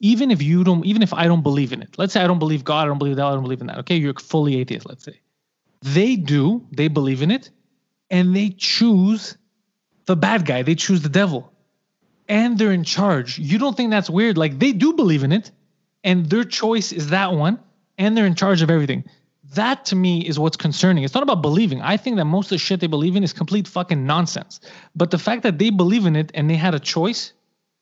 even 0.00 0.30
if 0.30 0.42
you 0.42 0.64
don't, 0.64 0.84
even 0.84 1.02
if 1.02 1.14
I 1.14 1.26
don't 1.26 1.42
believe 1.42 1.72
in 1.72 1.80
it, 1.80 1.96
let's 1.96 2.12
say 2.12 2.22
I 2.22 2.26
don't 2.26 2.38
believe 2.38 2.64
God, 2.64 2.82
I 2.82 2.86
don't 2.86 2.98
believe 2.98 3.16
that, 3.16 3.24
I 3.24 3.32
don't 3.32 3.42
believe 3.42 3.60
in 3.60 3.68
that. 3.68 3.78
Okay, 3.78 3.96
you're 3.96 4.14
fully 4.14 4.56
atheist, 4.56 4.86
let's 4.86 5.04
say 5.04 5.20
they 5.82 6.16
do 6.16 6.66
they 6.72 6.88
believe 6.88 7.22
in 7.22 7.30
it 7.30 7.50
and 8.10 8.34
they 8.34 8.50
choose 8.50 9.36
the 10.06 10.16
bad 10.16 10.44
guy 10.46 10.62
they 10.62 10.74
choose 10.74 11.02
the 11.02 11.08
devil 11.08 11.52
and 12.28 12.58
they're 12.58 12.72
in 12.72 12.84
charge 12.84 13.38
you 13.38 13.58
don't 13.58 13.76
think 13.76 13.90
that's 13.90 14.10
weird 14.10 14.36
like 14.36 14.58
they 14.58 14.72
do 14.72 14.92
believe 14.92 15.22
in 15.22 15.32
it 15.32 15.50
and 16.04 16.26
their 16.30 16.44
choice 16.44 16.92
is 16.92 17.10
that 17.10 17.32
one 17.32 17.58
and 17.98 18.16
they're 18.16 18.26
in 18.26 18.34
charge 18.34 18.62
of 18.62 18.70
everything 18.70 19.04
that 19.56 19.84
to 19.86 19.96
me 19.96 20.20
is 20.20 20.38
what's 20.38 20.56
concerning. 20.56 21.04
It's 21.04 21.14
not 21.14 21.22
about 21.22 21.42
believing. 21.42 21.82
I 21.82 21.96
think 21.96 22.16
that 22.16 22.24
most 22.24 22.46
of 22.46 22.50
the 22.50 22.58
shit 22.58 22.80
they 22.80 22.86
believe 22.86 23.16
in 23.16 23.24
is 23.24 23.32
complete 23.32 23.68
fucking 23.68 24.06
nonsense. 24.06 24.60
But 24.94 25.10
the 25.10 25.18
fact 25.18 25.42
that 25.42 25.58
they 25.58 25.70
believe 25.70 26.06
in 26.06 26.16
it 26.16 26.30
and 26.34 26.48
they 26.48 26.56
had 26.56 26.74
a 26.74 26.80
choice 26.80 27.32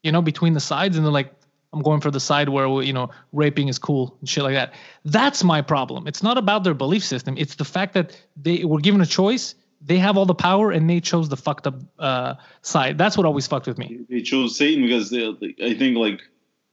you 0.02 0.12
know 0.12 0.22
between 0.22 0.52
the 0.52 0.60
sides 0.60 0.96
and 0.96 1.04
they're 1.04 1.12
like 1.12 1.32
i'm 1.72 1.82
going 1.82 2.00
for 2.00 2.10
the 2.10 2.20
side 2.20 2.48
where 2.50 2.68
you 2.82 2.92
know 2.92 3.10
raping 3.32 3.68
is 3.68 3.78
cool 3.78 4.16
and 4.20 4.28
shit 4.28 4.44
like 4.44 4.54
that. 4.54 4.74
That's 5.04 5.42
my 5.42 5.60
problem. 5.62 6.06
It's 6.06 6.22
not 6.22 6.38
about 6.38 6.62
their 6.62 6.74
belief 6.74 7.04
system. 7.04 7.34
It's 7.36 7.56
the 7.56 7.64
fact 7.64 7.94
that 7.94 8.16
they 8.36 8.64
were 8.64 8.80
given 8.80 9.00
a 9.00 9.06
choice 9.06 9.54
they 9.86 9.98
have 9.98 10.16
all 10.16 10.24
the 10.24 10.34
power 10.34 10.70
and 10.70 10.88
they 10.88 10.98
chose 10.98 11.28
the 11.28 11.36
fucked 11.36 11.66
up 11.66 11.74
uh, 11.98 12.34
side. 12.62 12.96
That's 12.96 13.18
what 13.18 13.26
always 13.26 13.46
fucked 13.46 13.66
with 13.66 13.76
me. 13.76 14.00
They 14.08 14.22
chose 14.22 14.56
Satan 14.56 14.82
because 14.82 15.10
they, 15.10 15.26
I 15.62 15.74
think 15.74 15.98
like 15.98 16.20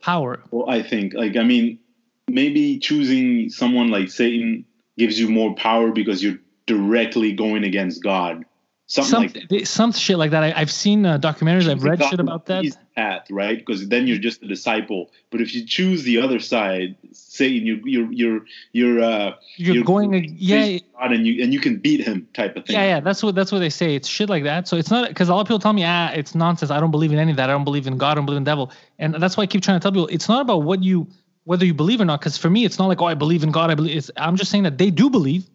power. 0.01 0.41
well, 0.51 0.69
I 0.69 0.81
think 0.81 1.13
like 1.13 1.35
I 1.35 1.43
mean 1.43 1.79
maybe 2.27 2.79
choosing 2.79 3.49
someone 3.49 3.89
like 3.89 4.09
Satan 4.09 4.65
gives 4.97 5.19
you 5.19 5.29
more 5.29 5.55
power 5.55 5.91
because 5.91 6.23
you're 6.23 6.39
directly 6.65 7.33
going 7.33 7.63
against 7.63 8.03
God. 8.03 8.45
Something 8.87 9.09
some 9.09 9.23
like 9.23 9.49
that. 9.49 9.67
some 9.67 9.91
shit 9.93 10.17
like 10.17 10.31
that 10.31 10.43
I, 10.43 10.53
i've 10.59 10.69
seen 10.69 11.05
uh, 11.05 11.17
documentaries 11.17 11.69
i've 11.69 11.85
read 11.85 12.03
shit 12.03 12.19
about 12.19 12.47
that. 12.47 12.65
path, 12.95 13.25
right? 13.29 13.57
Because 13.57 13.87
then 13.87 14.07
you're 14.07 14.17
just 14.17 14.43
a 14.43 14.47
disciple. 14.47 15.11
But 15.29 15.41
if 15.41 15.53
you 15.53 15.65
choose 15.65 16.03
the 16.03 16.19
other 16.19 16.39
side, 16.39 16.95
saying 17.11 17.65
you, 17.65 17.81
you're 17.85 18.11
you're 18.11 18.41
you're 18.73 19.01
uh, 19.01 19.35
you're, 19.55 19.75
you're 19.75 19.83
going 19.83 20.13
ag- 20.15 20.35
yeah 20.37 20.79
God 20.99 21.13
and 21.13 21.25
you 21.25 21.43
and 21.43 21.53
you 21.53 21.59
can 21.59 21.77
beat 21.77 22.01
him, 22.01 22.27
type 22.33 22.55
of 22.55 22.65
thing. 22.65 22.75
Yeah, 22.75 22.85
yeah, 22.85 22.99
that's 22.99 23.23
what 23.23 23.35
that's 23.35 23.51
what 23.51 23.59
they 23.59 23.69
say. 23.69 23.95
It's 23.95 24.07
shit 24.07 24.29
like 24.29 24.43
that. 24.43 24.67
So 24.67 24.77
it's 24.77 24.91
not 24.91 25.07
because 25.07 25.29
a 25.29 25.33
lot 25.33 25.41
of 25.41 25.47
people 25.47 25.59
tell 25.59 25.73
me, 25.73 25.83
ah, 25.85 26.11
it's 26.11 26.35
nonsense. 26.35 26.71
I 26.71 26.79
don't 26.79 26.91
believe 26.91 27.11
in 27.11 27.19
any 27.19 27.31
of 27.31 27.37
that. 27.37 27.49
I 27.49 27.53
don't 27.53 27.63
believe 27.63 27.87
in 27.87 27.97
God. 27.97 28.11
I 28.11 28.15
don't 28.15 28.25
believe 28.25 28.37
in 28.37 28.43
devil. 28.43 28.71
And 28.99 29.15
that's 29.15 29.37
why 29.37 29.43
I 29.43 29.47
keep 29.47 29.63
trying 29.63 29.79
to 29.79 29.83
tell 29.83 29.91
people 29.91 30.07
it's 30.07 30.27
not 30.27 30.41
about 30.41 30.63
what 30.63 30.83
you 30.83 31.07
whether 31.43 31.65
you 31.65 31.73
believe 31.73 32.01
or 32.01 32.05
not. 32.05 32.19
Because 32.19 32.37
for 32.37 32.49
me, 32.49 32.65
it's 32.65 32.79
not 32.79 32.87
like 32.87 33.01
oh, 33.01 33.05
I 33.05 33.13
believe 33.13 33.43
in 33.43 33.51
God. 33.51 33.71
I 33.71 33.75
believe. 33.75 33.97
It's, 33.97 34.11
I'm 34.17 34.35
just 34.35 34.51
saying 34.51 34.63
that 34.63 34.77
they 34.77 34.91
do 34.91 35.09
believe, 35.09 35.49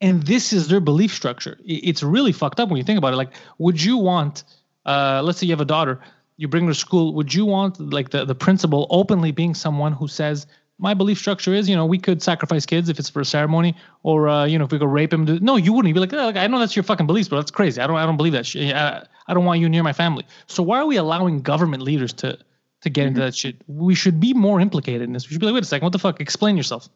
and 0.00 0.22
this 0.22 0.52
is 0.52 0.68
their 0.68 0.80
belief 0.80 1.14
structure. 1.14 1.58
It's 1.64 2.02
really 2.02 2.32
fucked 2.32 2.60
up 2.60 2.68
when 2.68 2.78
you 2.78 2.84
think 2.84 2.98
about 2.98 3.12
it. 3.12 3.16
Like, 3.16 3.32
would 3.58 3.82
you 3.82 3.96
want, 3.96 4.44
uh, 4.86 5.22
let's 5.24 5.38
say 5.38 5.46
you 5.46 5.52
have 5.52 5.60
a 5.60 5.64
daughter, 5.64 6.00
you 6.36 6.48
bring 6.48 6.66
her 6.66 6.72
to 6.72 6.78
school. 6.78 7.14
Would 7.14 7.32
you 7.34 7.44
want 7.46 7.78
like 7.80 8.10
the 8.10 8.24
the 8.24 8.34
principal 8.34 8.86
openly 8.90 9.32
being 9.32 9.54
someone 9.54 9.92
who 9.92 10.08
says? 10.08 10.46
My 10.78 10.94
belief 10.94 11.18
structure 11.18 11.54
is, 11.54 11.68
you 11.68 11.76
know, 11.76 11.86
we 11.86 11.98
could 11.98 12.22
sacrifice 12.22 12.66
kids 12.66 12.88
if 12.88 12.98
it's 12.98 13.08
for 13.08 13.20
a 13.20 13.24
ceremony, 13.24 13.76
or 14.02 14.28
uh, 14.28 14.46
you 14.46 14.58
know, 14.58 14.64
if 14.64 14.72
we 14.72 14.78
could 14.80 14.88
rape 14.88 15.12
him. 15.12 15.38
No, 15.40 15.54
you 15.54 15.72
wouldn't. 15.72 15.88
You'd 15.88 15.94
be 15.94 16.00
like, 16.00 16.12
oh, 16.12 16.40
I 16.40 16.48
know 16.48 16.58
that's 16.58 16.74
your 16.74 16.82
fucking 16.82 17.06
beliefs, 17.06 17.28
but 17.28 17.36
that's 17.36 17.52
crazy. 17.52 17.80
I 17.80 17.86
don't, 17.86 17.96
I 17.96 18.04
don't 18.04 18.16
believe 18.16 18.32
that 18.32 18.46
shit. 18.46 18.74
I, 18.74 19.06
I 19.28 19.34
don't 19.34 19.44
want 19.44 19.60
you 19.60 19.68
near 19.68 19.84
my 19.84 19.92
family. 19.92 20.26
So 20.48 20.62
why 20.62 20.78
are 20.78 20.86
we 20.86 20.96
allowing 20.96 21.42
government 21.42 21.84
leaders 21.84 22.12
to 22.14 22.38
to 22.82 22.90
get 22.90 23.06
into 23.06 23.20
mm-hmm. 23.20 23.26
that 23.26 23.34
shit? 23.34 23.56
We 23.66 23.94
should 23.94 24.20
be 24.20 24.34
more 24.34 24.60
implicated 24.60 25.02
in 25.02 25.12
this. 25.12 25.28
We 25.28 25.32
should 25.34 25.40
be 25.40 25.46
like, 25.46 25.54
wait 25.54 25.62
a 25.62 25.66
second, 25.66 25.86
what 25.86 25.92
the 25.92 25.98
fuck? 25.98 26.20
Explain 26.20 26.56
yourself. 26.56 26.88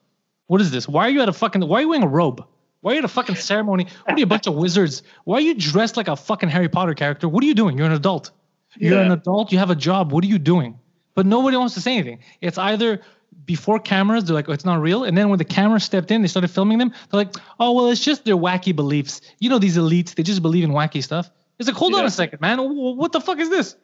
What 0.47 0.61
is 0.61 0.70
this? 0.70 0.89
Why 0.89 1.07
are 1.07 1.11
you 1.11 1.22
at 1.22 1.28
a 1.28 1.32
fucking? 1.32 1.66
Why 1.66 1.78
are 1.78 1.80
you 1.82 1.89
wearing 1.89 2.05
a 2.05 2.09
robe? 2.09 2.45
Why 2.80 2.93
are 2.93 2.95
you 2.95 2.99
at 2.99 3.05
a 3.05 3.09
fucking 3.09 3.37
ceremony? 3.37 3.89
What 4.05 4.14
are 4.14 4.18
you 4.18 4.24
a 4.24 4.28
bunch 4.28 4.47
of 4.47 4.55
wizards? 4.64 5.03
Why 5.24 5.39
are 5.39 5.41
you 5.41 5.55
dressed 5.55 5.97
like 5.97 6.09
a 6.09 6.16
fucking 6.16 6.49
Harry 6.49 6.68
Potter 6.68 6.95
character? 6.95 7.28
What 7.28 7.43
are 7.43 7.47
you 7.47 7.55
doing? 7.55 7.76
You're 7.76 7.87
an 7.87 7.93
adult. 7.93 8.30
You're 8.76 9.01
an 9.01 9.11
adult. 9.11 9.51
You 9.53 9.59
have 9.59 9.70
a 9.70 9.74
job. 9.74 10.12
What 10.12 10.22
are 10.22 10.26
you 10.26 10.39
doing? 10.39 10.78
But 11.14 11.26
nobody 11.26 11.57
wants 11.57 11.74
to 11.74 11.80
say 11.80 11.95
anything. 11.95 12.20
It's 12.41 12.59
either 12.59 13.01
before 13.45 13.78
cameras, 13.78 14.24
they're 14.24 14.34
like, 14.34 14.49
oh, 14.49 14.53
it's 14.53 14.64
not 14.64 14.80
real. 14.80 15.05
And 15.05 15.16
then 15.16 15.28
when 15.30 15.39
the 15.39 15.45
camera 15.45 15.80
stepped 15.80 16.11
in, 16.11 16.22
they 16.22 16.28
started 16.28 16.49
filming 16.49 16.78
them. 16.78 16.91
They're 17.11 17.18
like, 17.18 17.34
oh, 17.59 17.72
well, 17.72 17.89
it's 17.89 18.05
just 18.05 18.24
their 18.24 18.37
wacky 18.37 18.74
beliefs. 18.74 19.20
You 19.39 19.51
know, 19.51 19.59
these 19.59 19.76
elites, 19.76 20.14
they 20.14 20.22
just 20.22 20.43
believe 20.43 20.64
in 20.64 20.70
wacky 20.70 21.03
stuff. 21.03 21.30
It's 21.59 21.68
like, 21.68 21.76
hold 21.76 21.95
on 21.95 22.05
a 22.05 22.11
second, 22.11 22.41
man. 22.41 22.59
What 22.59 23.12
the 23.12 23.20
fuck 23.20 23.39
is 23.39 23.49
this? 23.49 23.76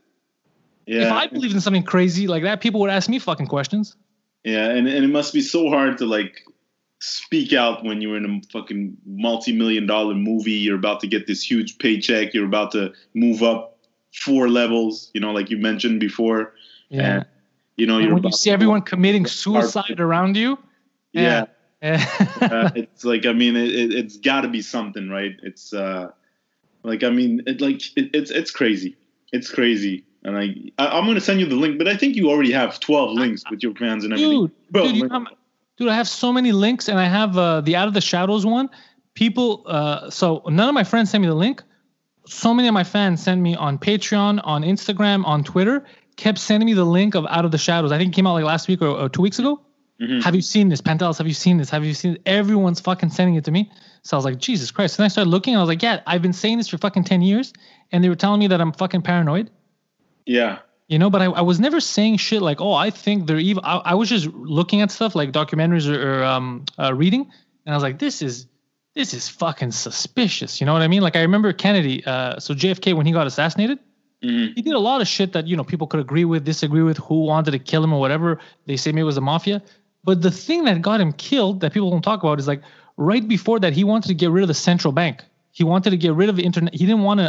Yeah. 0.86 1.06
If 1.06 1.12
I 1.12 1.26
believed 1.28 1.54
in 1.54 1.60
something 1.60 1.82
crazy 1.82 2.26
like 2.26 2.42
that, 2.42 2.60
people 2.60 2.80
would 2.80 2.90
ask 2.90 3.08
me 3.08 3.18
fucking 3.18 3.46
questions. 3.46 3.96
Yeah, 4.44 4.68
and, 4.70 4.88
and 4.88 5.04
it 5.04 5.08
must 5.08 5.32
be 5.32 5.40
so 5.40 5.68
hard 5.68 5.98
to 5.98 6.06
like 6.06 6.42
speak 7.00 7.52
out 7.52 7.84
when 7.84 8.00
you're 8.00 8.16
in 8.16 8.24
a 8.24 8.52
fucking 8.52 8.96
multi-million 9.06 9.86
dollar 9.86 10.14
movie. 10.14 10.52
You're 10.52 10.76
about 10.76 11.00
to 11.00 11.06
get 11.06 11.26
this 11.26 11.42
huge 11.48 11.78
paycheck. 11.78 12.34
You're 12.34 12.46
about 12.46 12.72
to 12.72 12.92
move 13.14 13.42
up 13.42 13.78
four 14.12 14.48
levels. 14.48 15.10
You 15.14 15.20
know, 15.20 15.32
like 15.32 15.50
you 15.50 15.58
mentioned 15.58 16.00
before. 16.00 16.54
Yeah. 16.88 17.16
And, 17.16 17.26
you 17.76 17.86
know, 17.86 17.96
And 17.96 18.04
you're 18.04 18.14
when 18.14 18.24
you 18.24 18.32
see 18.32 18.50
everyone 18.50 18.82
committing 18.82 19.26
suicide 19.26 19.98
around 19.98 20.36
you, 20.36 20.58
Yeah, 21.12 21.46
yeah. 21.80 22.04
uh, 22.40 22.70
it's 22.74 23.04
like 23.04 23.26
I 23.26 23.32
mean, 23.32 23.56
it, 23.56 23.68
it, 23.74 23.94
it's 23.94 24.16
got 24.18 24.42
to 24.42 24.48
be 24.48 24.62
something, 24.62 25.08
right? 25.08 25.36
It's 25.42 25.72
uh, 25.72 26.10
like 26.82 27.02
I 27.02 27.10
mean, 27.10 27.42
it, 27.46 27.60
like 27.60 27.80
it, 27.96 28.10
it's 28.14 28.30
it's 28.30 28.50
crazy. 28.50 28.96
It's 29.32 29.50
crazy. 29.50 30.04
And 30.24 30.36
I, 30.38 30.54
I 30.78 30.86
I'm 30.98 31.06
gonna 31.06 31.20
send 31.20 31.40
you 31.40 31.46
the 31.46 31.56
link, 31.56 31.78
but 31.78 31.88
I 31.88 31.96
think 31.96 32.14
you 32.16 32.30
already 32.30 32.52
have 32.52 32.78
12 32.80 33.12
links 33.12 33.42
with 33.50 33.62
your 33.62 33.74
fans 33.74 34.04
and 34.04 34.12
everything. 34.12 34.42
dude, 34.42 34.50
Bro, 34.70 34.92
dude, 34.92 35.10
dude, 35.76 35.88
I 35.88 35.94
have 35.96 36.08
so 36.08 36.32
many 36.32 36.52
links, 36.52 36.88
and 36.88 36.98
I 36.98 37.06
have 37.06 37.36
uh, 37.36 37.60
the 37.60 37.76
Out 37.76 37.88
of 37.88 37.94
the 37.94 38.00
Shadows 38.00 38.46
one. 38.46 38.70
People, 39.14 39.64
uh, 39.66 40.10
so 40.10 40.42
none 40.46 40.68
of 40.68 40.74
my 40.74 40.84
friends 40.84 41.10
sent 41.10 41.22
me 41.22 41.28
the 41.28 41.34
link. 41.34 41.62
So 42.24 42.54
many 42.54 42.68
of 42.68 42.74
my 42.74 42.84
fans 42.84 43.22
sent 43.22 43.40
me 43.40 43.56
on 43.56 43.78
Patreon, 43.78 44.40
on 44.44 44.62
Instagram, 44.62 45.24
on 45.26 45.42
Twitter. 45.42 45.84
Kept 46.16 46.38
sending 46.38 46.66
me 46.66 46.72
the 46.74 46.84
link 46.84 47.14
of 47.14 47.26
Out 47.28 47.44
of 47.44 47.50
the 47.50 47.58
Shadows. 47.58 47.90
I 47.90 47.98
think 47.98 48.12
it 48.12 48.14
came 48.14 48.26
out 48.26 48.34
like 48.34 48.44
last 48.44 48.68
week 48.68 48.80
or, 48.80 48.88
or 48.88 49.08
two 49.08 49.22
weeks 49.22 49.38
ago. 49.38 49.60
Mhm. 50.00 50.22
Have 50.22 50.34
you 50.34 50.40
seen 50.42 50.68
this, 50.68 50.80
Pantelis? 50.80 51.18
Have 51.18 51.26
you 51.26 51.34
seen 51.34 51.58
this? 51.58 51.68
Have 51.70 51.84
you 51.84 51.94
seen? 51.94 52.14
It? 52.14 52.22
Everyone's 52.26 52.80
fucking 52.80 53.10
sending 53.10 53.34
it 53.34 53.44
to 53.44 53.50
me. 53.50 53.70
So 54.02 54.16
I 54.16 54.18
was 54.18 54.24
like, 54.24 54.38
Jesus 54.38 54.70
Christ! 54.70 54.98
And 54.98 55.04
I 55.04 55.08
started 55.08 55.30
looking. 55.30 55.54
And 55.54 55.60
I 55.60 55.62
was 55.62 55.68
like, 55.68 55.82
Yeah, 55.82 56.00
I've 56.06 56.22
been 56.22 56.32
saying 56.32 56.58
this 56.58 56.68
for 56.68 56.78
fucking 56.78 57.04
ten 57.04 57.22
years, 57.22 57.52
and 57.90 58.02
they 58.02 58.08
were 58.08 58.16
telling 58.16 58.40
me 58.40 58.46
that 58.48 58.60
I'm 58.60 58.72
fucking 58.72 59.02
paranoid 59.02 59.50
yeah, 60.26 60.58
you 60.88 60.98
know 60.98 61.10
but 61.10 61.22
I, 61.22 61.26
I 61.26 61.40
was 61.40 61.58
never 61.60 61.80
saying 61.80 62.16
shit 62.18 62.42
like 62.42 62.60
oh 62.60 62.72
i 62.74 62.90
think 62.90 63.26
they're 63.26 63.38
evil. 63.38 63.62
I, 63.64 63.76
I 63.78 63.94
was 63.94 64.08
just 64.08 64.26
looking 64.28 64.80
at 64.80 64.90
stuff 64.90 65.14
like 65.14 65.32
documentaries 65.32 65.88
or, 65.88 66.20
or 66.20 66.24
um, 66.24 66.64
uh, 66.78 66.94
reading 66.94 67.30
and 67.66 67.74
i 67.74 67.76
was 67.76 67.82
like 67.82 67.98
this 67.98 68.22
is 68.22 68.46
this 68.94 69.14
is 69.14 69.26
fucking 69.26 69.72
suspicious. 69.72 70.60
You 70.60 70.66
know 70.66 70.74
what 70.74 70.82
i 70.82 70.88
mean? 70.88 71.02
Like 71.02 71.16
i 71.16 71.22
remember 71.22 71.52
kennedy 71.52 72.04
uh, 72.04 72.38
so 72.38 72.54
jfk 72.54 72.94
when 72.94 73.06
he 73.06 73.12
got 73.12 73.26
assassinated 73.26 73.78
Mhm. 74.22 74.54
he 74.54 74.62
did 74.62 74.74
a 74.74 74.78
lot 74.78 75.00
of 75.00 75.08
shit 75.08 75.32
that 75.32 75.48
you 75.48 75.56
know 75.56 75.64
people 75.64 75.88
could 75.88 75.98
agree 75.98 76.24
with 76.24 76.44
disagree 76.44 76.82
with 76.82 76.96
who 76.98 77.24
wanted 77.24 77.50
to 77.50 77.58
kill 77.58 77.82
him 77.82 77.92
or 77.92 77.98
whatever. 77.98 78.38
They 78.66 78.76
say 78.76 78.92
maybe 78.92 79.00
it 79.00 79.04
was 79.04 79.16
the 79.16 79.20
mafia. 79.20 79.60
But 80.04 80.22
the 80.22 80.30
thing 80.30 80.62
that 80.66 80.80
got 80.80 81.00
him 81.00 81.12
killed 81.12 81.58
that 81.60 81.72
people 81.72 81.90
don't 81.90 82.02
talk 82.02 82.22
about 82.22 82.38
is 82.38 82.46
like 82.46 82.62
right 82.96 83.26
before 83.26 83.58
that 83.58 83.72
he 83.72 83.82
wanted 83.82 84.06
to 84.08 84.14
get 84.14 84.30
rid 84.30 84.42
of 84.42 84.48
the 84.48 84.54
central 84.54 84.92
bank 84.92 85.24
he 85.54 85.64
wanted 85.64 85.90
to 85.90 85.96
get 85.96 86.12
rid 86.14 86.28
of 86.28 86.36
the 86.36 86.42
internet 86.42 86.72
he 86.74 86.86
didn't 86.86 87.02
want 87.02 87.20
a, 87.20 87.28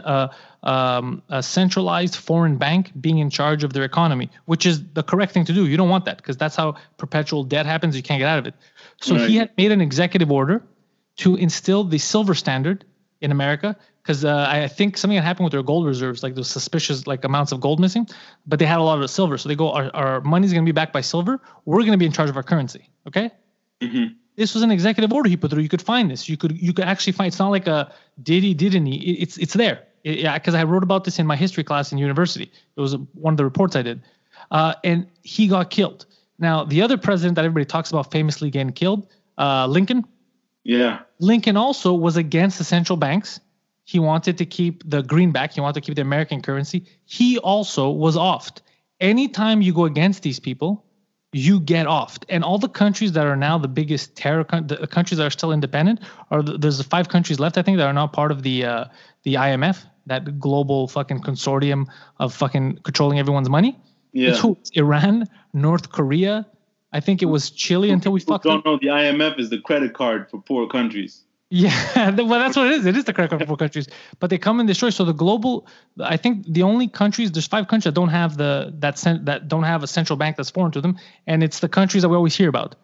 a, 0.64 0.70
um, 0.70 1.22
a 1.30 1.44
centralized 1.44 2.16
foreign 2.16 2.58
bank 2.58 2.92
being 3.00 3.20
in 3.20 3.30
charge 3.30 3.64
of 3.64 3.74
their 3.74 3.84
economy 3.84 4.30
which 4.46 4.66
is 4.66 4.82
the 4.94 5.04
correct 5.04 5.32
thing 5.34 5.46
to 5.46 5.54
do 5.54 5.68
you 5.68 5.78
don't 5.78 5.90
want 5.90 6.06
that 6.06 6.18
because 6.18 6.38
that's 6.38 6.56
how 6.56 6.74
perpetual 6.98 7.44
debt 7.44 7.66
happens 7.66 7.96
you 7.96 8.04
can't 8.04 8.20
get 8.20 8.28
out 8.28 8.40
of 8.40 8.46
it 8.48 8.56
so 9.02 9.16
Right. 9.16 9.30
he 9.30 9.36
had 9.36 9.50
made 9.58 9.72
an 9.72 9.82
executive 9.82 10.32
order 10.32 10.64
to 11.18 11.36
instill 11.36 11.84
the 11.84 11.98
silver 11.98 12.34
standard 12.34 12.86
in 13.22 13.32
America 13.32 13.76
because 14.02 14.26
uh, 14.26 14.46
I 14.50 14.68
think 14.68 14.98
something 14.98 15.16
had 15.16 15.24
happened 15.24 15.46
with 15.46 15.54
their 15.54 15.64
gold 15.64 15.86
reserves, 15.86 16.24
like 16.24 16.36
those 16.36 16.50
suspicious 16.50 17.08
like 17.08 17.24
amounts 17.24 17.54
of 17.54 17.62
gold 17.62 17.80
missing, 17.80 18.06
but 18.46 18.60
they 18.60 18.66
had 18.66 18.80
a 18.80 18.84
lot 18.84 19.02
of 19.02 19.10
silver. 19.10 19.38
So 19.38 19.48
they 19.48 19.56
go, 19.56 19.72
our, 19.72 19.90
our 19.96 20.20
money's 20.22 20.52
going 20.52 20.66
to 20.66 20.68
be 20.70 20.74
backed 20.74 20.92
by 20.92 21.00
silver. 21.00 21.40
We're 21.64 21.80
going 21.80 21.94
to 21.94 21.98
be 21.98 22.06
in 22.06 22.12
charge 22.12 22.30
of 22.30 22.36
our 22.36 22.44
currency. 22.44 22.90
Okay. 23.08 23.32
Mhm. 23.82 24.16
This 24.36 24.54
was 24.54 24.64
an 24.64 24.72
executive 24.72 25.14
order 25.14 25.30
he 25.30 25.38
put 25.38 25.52
through. 25.52 25.62
You 25.62 25.70
could 25.70 25.82
find 25.82 26.10
this. 26.10 26.28
You 26.28 26.38
could 26.38 26.60
you 26.60 26.74
could 26.74 26.86
actually 26.86 27.14
find. 27.14 27.28
It's 27.28 27.40
not 27.40 27.50
like 27.50 27.68
a 27.68 27.92
did 28.22 28.44
he 28.44 28.54
didn't 28.54 28.86
he. 28.86 28.96
It- 28.96 29.22
It's 29.24 29.38
it's 29.38 29.54
there. 29.54 29.84
yeah, 30.04 30.34
because 30.38 30.56
I 30.56 30.64
wrote 30.64 30.84
about 30.84 31.04
this 31.04 31.20
in 31.20 31.26
my 31.28 31.36
history 31.36 31.64
class 31.64 31.92
in 31.92 31.98
university. 31.98 32.52
It 32.76 32.82
was 32.82 32.96
one 33.14 33.34
of 33.34 33.38
the 33.38 33.46
reports 33.46 33.76
I 33.76 33.82
did, 33.84 34.02
uh, 34.52 34.74
and 34.84 35.08
he 35.22 35.48
got 35.48 35.70
killed. 35.70 36.06
Now, 36.40 36.66
the 36.66 36.82
other 36.82 36.98
president 36.98 37.36
that 37.36 37.46
everybody 37.46 37.66
talks 37.66 37.90
about 37.92 38.12
famously 38.12 38.50
getting 38.50 38.74
killed, 38.74 39.08
uh, 39.38 39.68
Lincoln. 39.68 40.04
Yeah. 40.66 41.00
Lincoln 41.20 41.56
also 41.58 41.94
was 41.94 42.18
against 42.18 42.58
the 42.58 42.64
central 42.64 42.98
banks. 42.98 43.40
He 43.86 44.00
wanted 44.00 44.38
to 44.38 44.46
keep 44.46 44.82
the 44.90 45.04
greenback. 45.04 45.54
He 45.54 45.62
wanted 45.62 45.76
to 45.76 45.82
keep 45.86 45.96
the 45.96 46.02
American 46.02 46.42
currency. 46.42 46.86
He 47.06 47.38
also 47.40 47.90
was 47.90 48.16
offed. 48.16 48.62
Anytime 49.00 49.62
you 49.62 49.74
go 49.74 49.86
against 49.86 50.24
these 50.24 50.40
people, 50.40 50.84
you 51.34 51.60
get 51.60 51.88
offed. 51.88 52.26
And 52.30 52.44
all 52.44 52.58
the 52.58 52.70
countries 52.70 53.12
that 53.14 53.26
are 53.26 53.36
now 53.36 53.58
the 53.58 53.68
biggest 53.68 54.16
terror, 54.16 54.44
the 54.44 54.88
countries 54.90 55.18
that 55.18 55.26
are 55.26 55.32
still 55.32 55.52
independent, 55.52 56.00
are 56.32 56.42
the, 56.42 56.58
there's 56.58 56.82
five 56.84 57.10
countries 57.10 57.40
left, 57.40 57.58
I 57.58 57.62
think, 57.62 57.78
that 57.78 57.88
are 57.88 57.94
now 57.94 58.08
part 58.08 58.32
of 58.32 58.44
the 58.44 58.66
uh, 58.66 58.86
the 59.24 59.36
IMF, 59.36 59.84
that 60.06 60.40
global 60.40 60.88
fucking 60.88 61.22
consortium 61.22 61.88
of 62.20 62.34
fucking 62.34 62.80
controlling 62.84 63.20
everyone's 63.20 63.50
money. 63.50 63.80
Yeah. 64.12 64.30
It's 64.30 64.40
who? 64.40 64.58
It's 64.62 64.72
Iran, 64.72 65.28
North 65.54 65.92
Korea. 65.92 66.46
I 66.92 67.00
think 67.00 67.24
it 67.24 67.26
was 67.26 67.50
Chile 67.50 67.90
until 67.90 68.12
we 68.12 68.20
fucked 68.20 68.44
don't 68.44 68.64
know 68.64 68.78
the 68.80 68.88
IMF 68.88 69.40
is 69.40 69.50
the 69.50 69.60
credit 69.60 69.94
card 69.94 70.30
for 70.30 70.40
poor 70.40 70.68
countries. 70.68 71.24
Yeah, 71.56 72.10
well, 72.18 72.40
that's 72.40 72.58
what 72.58 72.66
it 72.66 72.74
is. 72.74 72.86
It 72.88 72.98
is 72.98 73.04
the 73.06 73.14
credit 73.14 73.30
card 73.30 73.46
for 73.48 73.56
countries, 73.56 73.88
but 74.20 74.32
they 74.32 74.40
come 74.40 74.60
and 74.60 74.68
destroy. 74.68 74.90
So 74.90 75.06
the 75.06 75.14
global, 75.14 75.68
I 76.04 76.18
think 76.18 76.48
the 76.52 76.64
only 76.64 76.88
countries 76.88 77.32
there's 77.32 77.46
five 77.46 77.68
countries 77.68 77.84
that 77.84 77.94
don't 77.94 78.10
have 78.10 78.38
the 78.38 78.74
that 78.80 78.98
cent, 78.98 79.26
that 79.26 79.48
don't 79.50 79.62
have 79.62 79.84
a 79.84 79.88
central 79.88 80.18
bank 80.18 80.36
that's 80.38 80.50
foreign 80.50 80.72
to 80.72 80.82
them, 80.82 80.98
and 81.28 81.44
it's 81.44 81.60
the 81.60 81.70
countries 81.70 82.02
that 82.02 82.10
we 82.10 82.16
always 82.16 82.36
hear 82.36 82.50
about. 82.50 82.76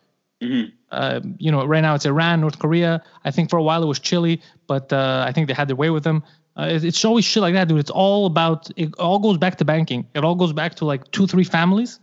Mhm. 0.43 0.71
Uh, 0.91 1.19
you 1.39 1.51
know, 1.51 1.65
right 1.65 1.81
now 1.81 1.95
it's 1.95 2.05
Iran, 2.05 2.41
North 2.41 2.59
Korea. 2.59 3.01
I 3.25 3.31
think 3.31 3.49
for 3.49 3.57
a 3.57 3.63
while 3.63 3.81
it 3.81 3.87
was 3.87 3.97
Chile, 3.99 4.39
but 4.67 4.93
uh, 4.93 5.25
I 5.27 5.31
think 5.31 5.47
they 5.47 5.55
had 5.55 5.67
their 5.67 5.75
way 5.75 5.89
with 5.89 6.03
them. 6.03 6.21
Uh, 6.55 6.67
it- 6.75 6.83
it's 6.83 7.03
always 7.03 7.25
shit 7.25 7.41
like 7.41 7.55
that, 7.55 7.67
dude. 7.69 7.79
It's 7.79 7.89
all 8.03 8.27
about. 8.27 8.69
It 8.75 8.93
all 8.99 9.17
goes 9.17 9.39
back 9.39 9.55
to 9.57 9.65
banking. 9.65 10.05
It 10.13 10.23
all 10.23 10.35
goes 10.35 10.53
back 10.53 10.75
to 10.75 10.85
like 10.85 11.09
two, 11.09 11.25
three 11.25 11.43
families. 11.57 11.99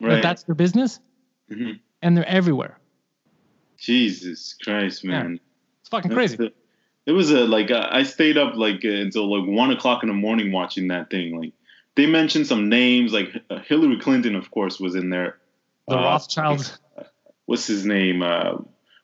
Right. 0.00 0.22
that's 0.22 0.44
their 0.44 0.54
business, 0.54 0.98
Mhm. 1.52 1.78
and 2.02 2.16
they're 2.16 2.28
everywhere. 2.40 2.78
Jesus 3.78 4.54
Christ, 4.62 5.04
man. 5.04 5.40
It's 5.86 5.90
fucking 5.92 6.10
crazy. 6.10 6.50
It 7.06 7.12
was 7.12 7.30
a 7.30 7.44
like 7.46 7.70
uh, 7.70 7.86
I 7.88 8.02
stayed 8.02 8.36
up 8.36 8.56
like 8.56 8.84
uh, 8.84 8.88
until 8.88 9.30
like 9.32 9.48
one 9.48 9.70
o'clock 9.70 10.02
in 10.02 10.08
the 10.08 10.14
morning 10.16 10.50
watching 10.50 10.88
that 10.88 11.10
thing. 11.10 11.40
Like 11.40 11.52
they 11.94 12.06
mentioned 12.06 12.48
some 12.48 12.68
names, 12.68 13.12
like 13.12 13.28
uh, 13.50 13.60
Hillary 13.60 13.96
Clinton, 14.00 14.34
of 14.34 14.50
course, 14.50 14.80
was 14.80 14.96
in 14.96 15.10
there. 15.10 15.38
The 15.86 15.94
Uh, 15.96 16.02
Rothschilds. 16.02 16.76
What's 17.46 17.68
his 17.68 17.86
name? 17.86 18.20
Uh, 18.22 18.56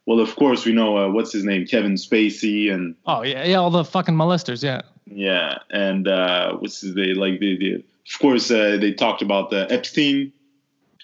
well, 0.06 0.18
of 0.18 0.34
course 0.34 0.64
we 0.64 0.72
know 0.72 0.96
uh, 0.98 1.08
what's 1.08 1.32
his 1.32 1.44
name, 1.44 1.64
Kevin 1.66 1.94
Spacey, 1.94 2.72
and 2.74 2.96
Oh 3.06 3.22
yeah, 3.22 3.44
yeah, 3.44 3.58
all 3.58 3.70
the 3.70 3.84
fucking 3.84 4.16
molesters. 4.16 4.60
Yeah. 4.64 4.82
yeah, 5.06 5.58
and 5.70 6.08
uh, 6.08 6.56
what's 6.56 6.80
his 6.80 6.96
name? 6.96 7.14
Like 7.14 7.38
the, 7.38 7.56
the 7.56 7.74
of 7.76 8.18
course 8.18 8.50
uh, 8.50 8.78
they 8.80 8.92
talked 8.92 9.22
about 9.22 9.50
the 9.50 9.70
Epstein. 9.70 10.32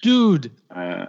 dude 0.02 0.50
Uh, 0.74 1.06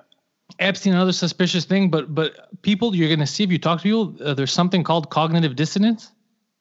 epstein 0.58 0.94
another 0.94 1.12
suspicious 1.12 1.66
thing 1.66 1.90
but 1.90 2.14
but 2.14 2.62
people 2.64 2.96
you're 2.96 3.08
going 3.08 3.20
to 3.20 3.28
see 3.28 3.44
if 3.44 3.52
you 3.52 3.58
talk 3.60 3.80
to 3.80 3.84
people 3.84 4.16
uh, 4.24 4.34
there's 4.34 4.52
something 4.52 4.84
called 4.84 5.10
cognitive 5.10 5.56
dissonance 5.56 6.12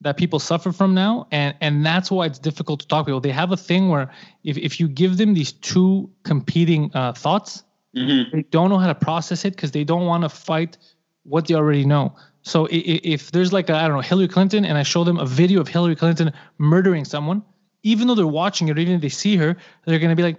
that 0.01 0.15
people 0.15 0.39
suffer 0.39 0.71
from 0.71 0.93
now 0.93 1.27
and 1.31 1.55
and 1.61 1.85
that's 1.85 2.09
why 2.11 2.25
it's 2.25 2.39
difficult 2.39 2.79
to 2.79 2.87
talk 2.87 3.05
to 3.05 3.09
people 3.09 3.19
they 3.19 3.31
have 3.31 3.51
a 3.51 3.57
thing 3.57 3.89
where 3.89 4.09
if, 4.43 4.57
if 4.57 4.79
you 4.79 4.87
give 4.87 5.17
them 5.17 5.33
these 5.33 5.51
two 5.51 6.09
competing 6.23 6.91
uh, 6.93 7.11
thoughts 7.13 7.63
mhm. 7.95 8.31
they 8.31 8.43
don't 8.43 8.69
know 8.69 8.77
how 8.77 8.87
to 8.87 8.95
process 8.95 9.43
it 9.45 9.55
because 9.55 9.71
they 9.71 9.83
don't 9.83 10.05
want 10.05 10.23
to 10.23 10.29
fight 10.29 10.77
what 11.23 11.47
they 11.47 11.55
already 11.55 11.85
know 11.85 12.13
so 12.41 12.65
i- 12.67 12.69
i- 12.93 13.01
if 13.03 13.31
there's 13.31 13.51
like 13.51 13.69
I 13.69 13.87
don't 13.87 13.97
know 13.97 14.01
Hillary 14.01 14.29
Clinton 14.29 14.63
and 14.65 14.77
I 14.77 14.83
show 14.83 15.03
them 15.03 15.17
a 15.19 15.25
video 15.25 15.59
of 15.59 15.67
Hillary 15.67 15.95
Clinton 15.95 16.31
murdering 16.57 17.03
someone, 17.03 17.43
even 17.83 18.07
though 18.07 18.15
they're 18.15 18.25
watching 18.27 18.69
it 18.69 18.77
or 18.77 18.79
even 18.79 18.95
if 18.95 19.01
they 19.01 19.09
see 19.09 19.35
her, 19.35 19.57
they're 19.85 19.99
gonna 19.99 20.15
be 20.15 20.23
like, 20.23 20.37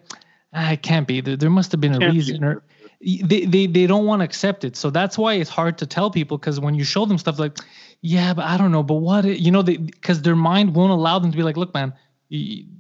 ah, 0.55 0.73
it 0.73 0.83
can't 0.83 1.07
be. 1.07 1.21
There, 1.21 1.37
there 1.37 1.51
must 1.51 1.71
have 1.73 1.81
been 1.81 1.95
a 1.95 1.99
Can't 1.99 2.13
be. 2.13 2.19
reason. 2.19 2.43
Or 2.43 2.63
they 3.01 3.47
they 3.47 3.67
they 3.67 3.87
don't 3.87 4.05
want 4.05 4.21
to 4.21 4.25
accept 4.25 4.65
it. 4.65 4.77
So 4.77 4.91
that's 4.91 5.17
why 5.17 5.35
it's 5.35 5.51
hard 5.51 5.79
to 5.79 5.87
tell 5.87 6.11
people 6.11 6.37
because 6.39 6.61
when 6.61 6.75
you 6.75 6.85
show 6.85 7.07
them 7.07 7.19
stuff 7.19 7.39
like, 7.39 7.59
yeah, 8.03 8.35
but 8.35 8.45
I 8.45 8.57
don't 8.57 8.73
know, 8.73 8.83
but 8.83 8.95
what 8.95 9.25
it, 9.25 9.41
you 9.41 9.51
know, 9.51 9.63
they 9.63 9.79
because 9.79 10.23
their 10.23 10.37
mind 10.37 10.75
won't 10.75 10.93
allow 10.93 11.19
them 11.19 11.31
to 11.31 11.37
be 11.37 11.43
like, 11.43 11.57
look, 11.57 11.73
man, 11.73 11.95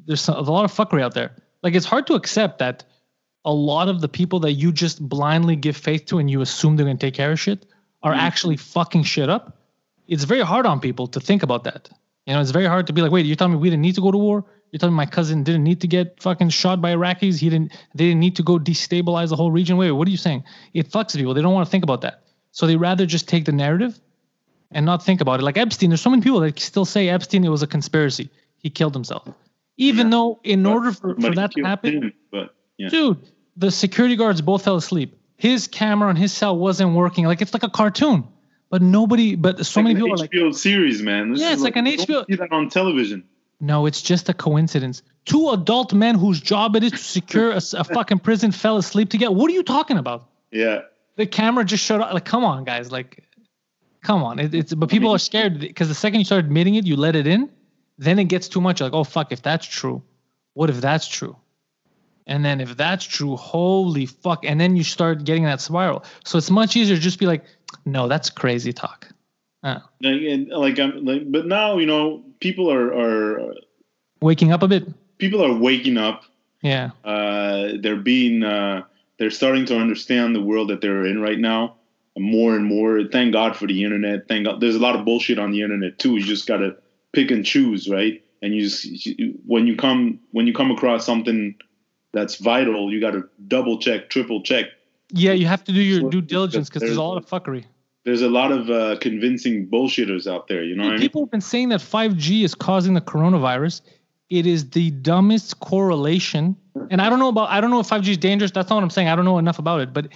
there's 0.07 0.29
a 0.29 0.41
lot 0.41 0.64
of 0.64 0.73
fuckery 0.73 1.03
out 1.03 1.14
there. 1.14 1.35
Like 1.62 1.75
it's 1.75 1.87
hard 1.87 2.07
to 2.09 2.14
accept 2.14 2.59
that 2.59 2.85
a 3.45 3.53
lot 3.53 3.89
of 3.89 4.01
the 4.01 4.09
people 4.09 4.41
that 4.41 4.53
you 4.53 4.73
just 4.73 5.07
blindly 5.07 5.57
give 5.57 5.77
faith 5.77 6.05
to 6.07 6.18
and 6.18 6.31
you 6.31 6.43
assume 6.43 6.77
they're 6.77 6.87
going 6.87 6.99
to 6.99 7.07
take 7.07 7.14
care 7.14 7.33
of 7.33 7.41
shit 7.41 7.64
are 8.03 8.12
mm-hmm. 8.12 8.21
actually 8.21 8.57
fucking 8.57 9.03
shit 9.03 9.31
up. 9.31 9.57
It's 10.07 10.25
very 10.25 10.43
hard 10.43 10.66
on 10.66 10.81
people 10.81 11.07
to 11.09 11.21
think 11.21 11.43
about 11.43 11.64
that. 11.64 11.89
You 12.27 12.35
know, 12.35 12.41
it's 12.41 12.51
very 12.51 12.66
hard 12.66 12.87
to 12.89 12.93
be 12.93 13.01
like, 13.01 13.11
wait, 13.11 13.25
you're 13.25 13.37
telling 13.37 13.55
me 13.55 13.59
we 13.59 13.71
didn't 13.71 13.83
need 13.83 13.95
to 13.95 14.01
go 14.03 14.11
to 14.11 14.18
war? 14.18 14.45
You're 14.71 14.79
telling 14.79 14.95
me 14.95 14.99
my 14.99 15.07
cousin 15.07 15.43
didn't 15.43 15.64
need 15.64 15.81
to 15.81 15.89
get 15.89 16.23
fucking 16.23 16.51
shot 16.51 16.81
by 16.81 16.95
Iraqis? 16.95 17.39
He 17.41 17.51
didn't. 17.51 17.73
They 17.95 18.05
didn't 18.07 18.21
need 18.21 18.37
to 18.37 18.43
go 18.43 18.59
destabilize 18.59 19.31
the 19.31 19.37
whole 19.37 19.51
region. 19.51 19.77
Wait, 19.77 19.91
what 19.91 20.07
are 20.07 20.11
you 20.11 20.16
saying? 20.16 20.45
It 20.75 20.89
fucks 20.91 21.16
people. 21.16 21.35
They 21.35 21.43
don't 21.43 21.53
want 21.55 21.66
to 21.66 21.71
think 21.71 21.83
about 21.85 22.03
that. 22.03 22.23
So 22.53 22.66
they 22.66 22.77
rather 22.77 23.05
just 23.07 23.29
take 23.29 23.45
the 23.45 23.53
narrative 23.53 23.99
and 24.71 24.87
not 24.87 25.05
think 25.05 25.21
about 25.21 25.41
it. 25.41 25.43
Like 25.43 25.57
Epstein, 25.57 25.91
there's 25.91 26.01
so 26.01 26.11
many 26.11 26.23
people 26.23 26.41
that 26.41 26.59
still 26.61 26.85
say 26.85 27.09
Epstein 27.09 27.45
it 27.45 27.49
was 27.49 27.62
a 27.62 27.66
conspiracy. 27.66 28.31
He 28.59 28.71
killed 28.71 28.95
himself, 28.95 29.27
even 29.77 30.07
Yeah. 30.07 30.11
though 30.11 30.41
in 30.45 30.66
order 30.66 30.93
for, 30.93 31.14
for 31.18 31.35
that 31.35 31.53
to 31.53 31.62
happen, 31.64 32.03
him, 32.05 32.12
but 32.31 32.55
yeah. 32.79 32.89
dude, 32.91 33.18
the 33.57 33.71
security 33.71 34.16
guards 34.16 34.41
both 34.43 34.62
fell 34.64 34.77
asleep. 34.77 35.16
His 35.37 35.66
camera 35.66 36.09
on 36.11 36.16
his 36.16 36.33
cell 36.33 36.57
wasn't 36.57 36.95
working. 36.95 37.25
Like 37.25 37.41
it's 37.41 37.55
like 37.55 37.62
a 37.62 37.71
cartoon. 37.71 38.29
But 38.68 38.83
nobody, 38.83 39.35
but 39.35 39.66
so 39.66 39.81
Like 39.81 39.85
many 39.85 39.95
an 39.97 40.03
people 40.03 40.14
are 40.14 40.18
like, 40.18 40.31
HBO 40.31 40.55
series, 40.55 41.03
man. 41.03 41.33
This 41.33 41.41
Yeah, 41.41 41.53
it's 41.53 41.62
like 41.62 41.75
an 41.77 41.87
HBO 41.87 42.25
See 42.27 42.37
that 42.37 42.53
on 42.53 42.68
television. 42.68 43.25
No, 43.61 43.87
it's 43.87 44.01
just 44.01 44.29
a 44.29 44.35
coincidence. 44.35 45.03
Two 45.27 45.51
adult 45.51 45.93
men 45.93 46.15
whose 46.15 46.41
job 46.41 46.77
it 46.77 46.83
is 46.83 46.93
to 46.93 46.99
secure 46.99 47.53
a 47.53 47.61
fucking 47.61 48.21
prison 48.21 48.53
fell 48.53 48.79
asleep 48.79 49.11
together. 49.11 49.33
What 49.33 49.51
are 49.51 49.55
you 49.55 49.63
talking 49.63 49.99
about? 49.99 50.29
Yeah. 50.51 50.81
The 51.17 51.27
camera 51.27 51.65
just 51.65 51.85
showed 51.85 52.01
up. 52.01 52.15
Like, 52.15 52.25
come 52.25 52.45
on, 52.45 52.65
guys. 52.65 52.91
Like, 52.91 53.29
come 54.03 54.23
on. 54.23 54.39
It, 54.39 54.55
it's 54.55 54.73
but 54.73 54.89
people 54.89 55.11
are 55.13 55.19
scared 55.19 55.61
because 55.61 55.89
the 55.89 55.95
second 55.95 56.21
you 56.21 56.25
start 56.25 56.45
admitting 56.45 56.75
it, 56.77 56.87
you 56.87 56.97
let 56.97 57.15
it 57.17 57.27
in, 57.27 57.51
then 57.99 58.19
it 58.19 58.25
gets 58.25 58.49
too 58.49 58.63
much. 58.63 58.81
Like, 58.81 58.95
oh 58.95 59.05
fuck, 59.05 59.31
if 59.31 59.43
that's 59.43 59.67
true, 59.67 60.03
what 60.55 60.71
if 60.71 60.81
that's 60.81 61.07
true? 61.07 61.37
And 62.27 62.45
then 62.45 62.61
if 62.61 62.77
that's 62.77 63.05
true, 63.05 63.37
holy 63.37 64.07
fuck. 64.07 64.45
And 64.45 64.59
then 64.59 64.77
you 64.77 64.85
start 64.85 65.25
getting 65.25 65.45
that 65.45 65.61
spiral. 65.61 66.05
So 66.25 66.39
it's 66.39 66.51
much 66.51 66.77
easier 66.77 66.97
to 66.97 67.03
just 67.03 67.19
be 67.19 67.27
like, 67.27 67.45
no, 67.85 68.09
that's 68.09 68.31
crazy 68.31 68.73
talk. 68.73 69.10
Uh, 69.63 69.81
Like, 70.03 70.23
and, 70.23 70.49
like 70.49 70.79
I'm 70.79 71.05
like, 71.05 71.31
but 71.31 71.47
now 71.47 71.79
you 71.79 71.87
know 71.87 72.23
people 72.41 72.71
are 72.71 72.93
are 72.93 73.55
waking 74.21 74.53
up 74.53 74.63
a 74.63 74.69
bit. 74.69 74.85
people 75.19 75.45
are 75.45 75.55
waking 75.55 75.97
up. 75.99 76.25
Yeah. 76.63 76.91
Uh, 77.05 77.73
they're 77.81 77.97
being 77.97 78.43
uh, 78.43 78.85
they're 79.19 79.31
starting 79.31 79.67
to 79.67 79.77
understand 79.79 80.35
the 80.35 80.43
world 80.43 80.69
that 80.71 80.81
they're 80.81 81.05
in 81.07 81.21
right 81.21 81.39
now 81.39 81.77
more 82.19 82.55
and 82.55 82.67
more. 82.67 83.05
Thank 83.05 83.33
God 83.33 83.57
for 83.57 83.67
the 83.67 83.85
internet. 83.85 84.29
Thank 84.29 84.47
God. 84.47 84.61
There's 84.61 84.77
a 84.77 84.81
lot 84.81 84.97
of 84.97 85.05
bullshit 85.05 85.39
on 85.39 85.53
the 85.53 85.63
internet 85.63 85.99
too. 85.99 86.17
You 86.17 86.25
just 86.25 86.47
gotta 86.47 86.77
pick 87.13 87.31
and 87.31 87.45
choose, 87.45 87.89
right? 87.89 88.23
And 88.43 88.55
you 88.55 88.63
just 88.63 89.09
when 89.47 89.67
you 89.67 89.77
come 89.77 90.21
when 90.33 90.47
you 90.47 90.53
come 90.53 90.71
across 90.71 91.05
something 91.05 91.55
that's 92.13 92.37
vital, 92.37 92.93
you 92.93 93.01
gotta 93.01 93.25
double 93.49 93.79
check, 93.79 94.11
triple 94.11 94.43
check. 94.43 94.67
Yeah, 95.13 95.33
you 95.33 95.47
have 95.47 95.65
to 95.65 95.73
do 95.73 95.81
your 95.81 96.11
due 96.11 96.21
diligence 96.21 96.69
because 96.69 96.83
there's 96.83 96.97
a 96.97 97.03
lot 97.03 97.17
of 97.17 97.27
fuckery. 97.27 97.65
There's 98.05 98.23
a 98.23 98.29
lot 98.29 98.51
of 98.51 98.71
uh, 98.71 98.97
convincing 99.01 99.69
bullshitters 99.69 100.27
out 100.27 100.49
there. 100.49 100.65
You 100.65 100.75
know 100.75 100.85
what 100.85 100.91
I 100.91 100.93
mean? 100.95 101.01
People 101.01 101.23
have 101.23 101.31
been 101.31 101.41
saying 101.41 101.69
that 101.69 101.81
5G 101.81 102.45
is 102.45 102.55
causing 102.55 102.95
the 102.95 103.01
coronavirus. 103.01 103.83
It 104.31 104.47
is 104.47 104.71
the 104.71 104.91
dumbest 104.91 105.61
correlation. 105.61 106.57
And 106.91 107.03
I 107.03 107.11
don't 107.11 107.19
know 107.19 107.29
about 107.29 107.51
I 107.51 107.61
don't 107.61 107.71
know 107.71 107.81
if 107.81 107.89
5G 107.89 108.09
is 108.09 108.17
dangerous. 108.17 108.53
That's 108.53 108.71
not 108.71 108.77
what 108.77 108.85
I'm 108.85 108.91
saying. 108.91 109.09
I 109.09 109.17
don't 109.17 109.25
know 109.25 109.39
enough 109.39 109.59
about 109.59 109.81
it. 109.81 109.93
But 109.93 110.09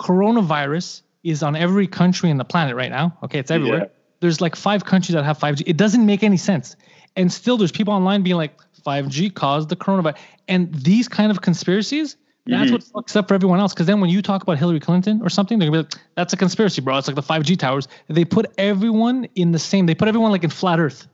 coronavirus 0.00 1.02
is 1.22 1.42
on 1.42 1.54
every 1.54 1.86
country 1.86 2.30
in 2.30 2.38
the 2.38 2.44
planet 2.44 2.74
right 2.74 2.90
now. 2.90 3.16
Okay, 3.22 3.38
it's 3.38 3.50
everywhere. 3.50 3.80
Yeah. 3.80 3.86
There's 4.20 4.40
like 4.40 4.56
five 4.56 4.84
countries 4.84 5.14
that 5.14 5.24
have 5.24 5.38
5G. 5.38 5.62
It 5.66 5.76
doesn't 5.76 6.04
make 6.04 6.22
any 6.22 6.36
sense. 6.36 6.76
And 7.14 7.32
still 7.32 7.56
there's 7.56 7.72
people 7.72 7.94
online 7.94 8.22
being 8.22 8.36
like 8.36 8.58
5G 8.84 9.34
caused 9.34 9.68
the 9.68 9.76
coronavirus. 9.76 10.16
And 10.48 10.74
these 10.74 11.06
kind 11.06 11.30
of 11.30 11.40
conspiracies, 11.40 12.16
that's 12.48 12.70
Mhm. 12.70 12.92
what 12.92 13.06
fucks 13.06 13.16
up 13.16 13.28
for 13.28 13.34
everyone 13.34 13.60
else. 13.60 13.74
Because 13.74 13.86
then 13.86 14.00
when 14.00 14.10
you 14.10 14.22
talk 14.22 14.42
about 14.42 14.58
Hillary 14.58 14.80
Clinton 14.80 15.20
or 15.22 15.28
something, 15.28 15.58
they're 15.58 15.68
gonna 15.70 15.82
be 15.82 15.88
like, 15.94 16.02
"That's 16.16 16.32
a 16.32 16.36
conspiracy, 16.36 16.80
bro. 16.80 16.96
It's 16.98 17.06
like 17.08 17.16
the 17.16 17.22
5G 17.22 17.56
towers." 17.56 17.88
They 18.08 18.24
put 18.24 18.46
everyone 18.58 19.26
in 19.34 19.52
the 19.52 19.58
same. 19.58 19.86
They 19.86 19.94
put 19.94 20.08
everyone 20.08 20.30
like 20.32 20.44
in 20.44 20.50
flat 20.50 20.80
Earth. 20.80 21.06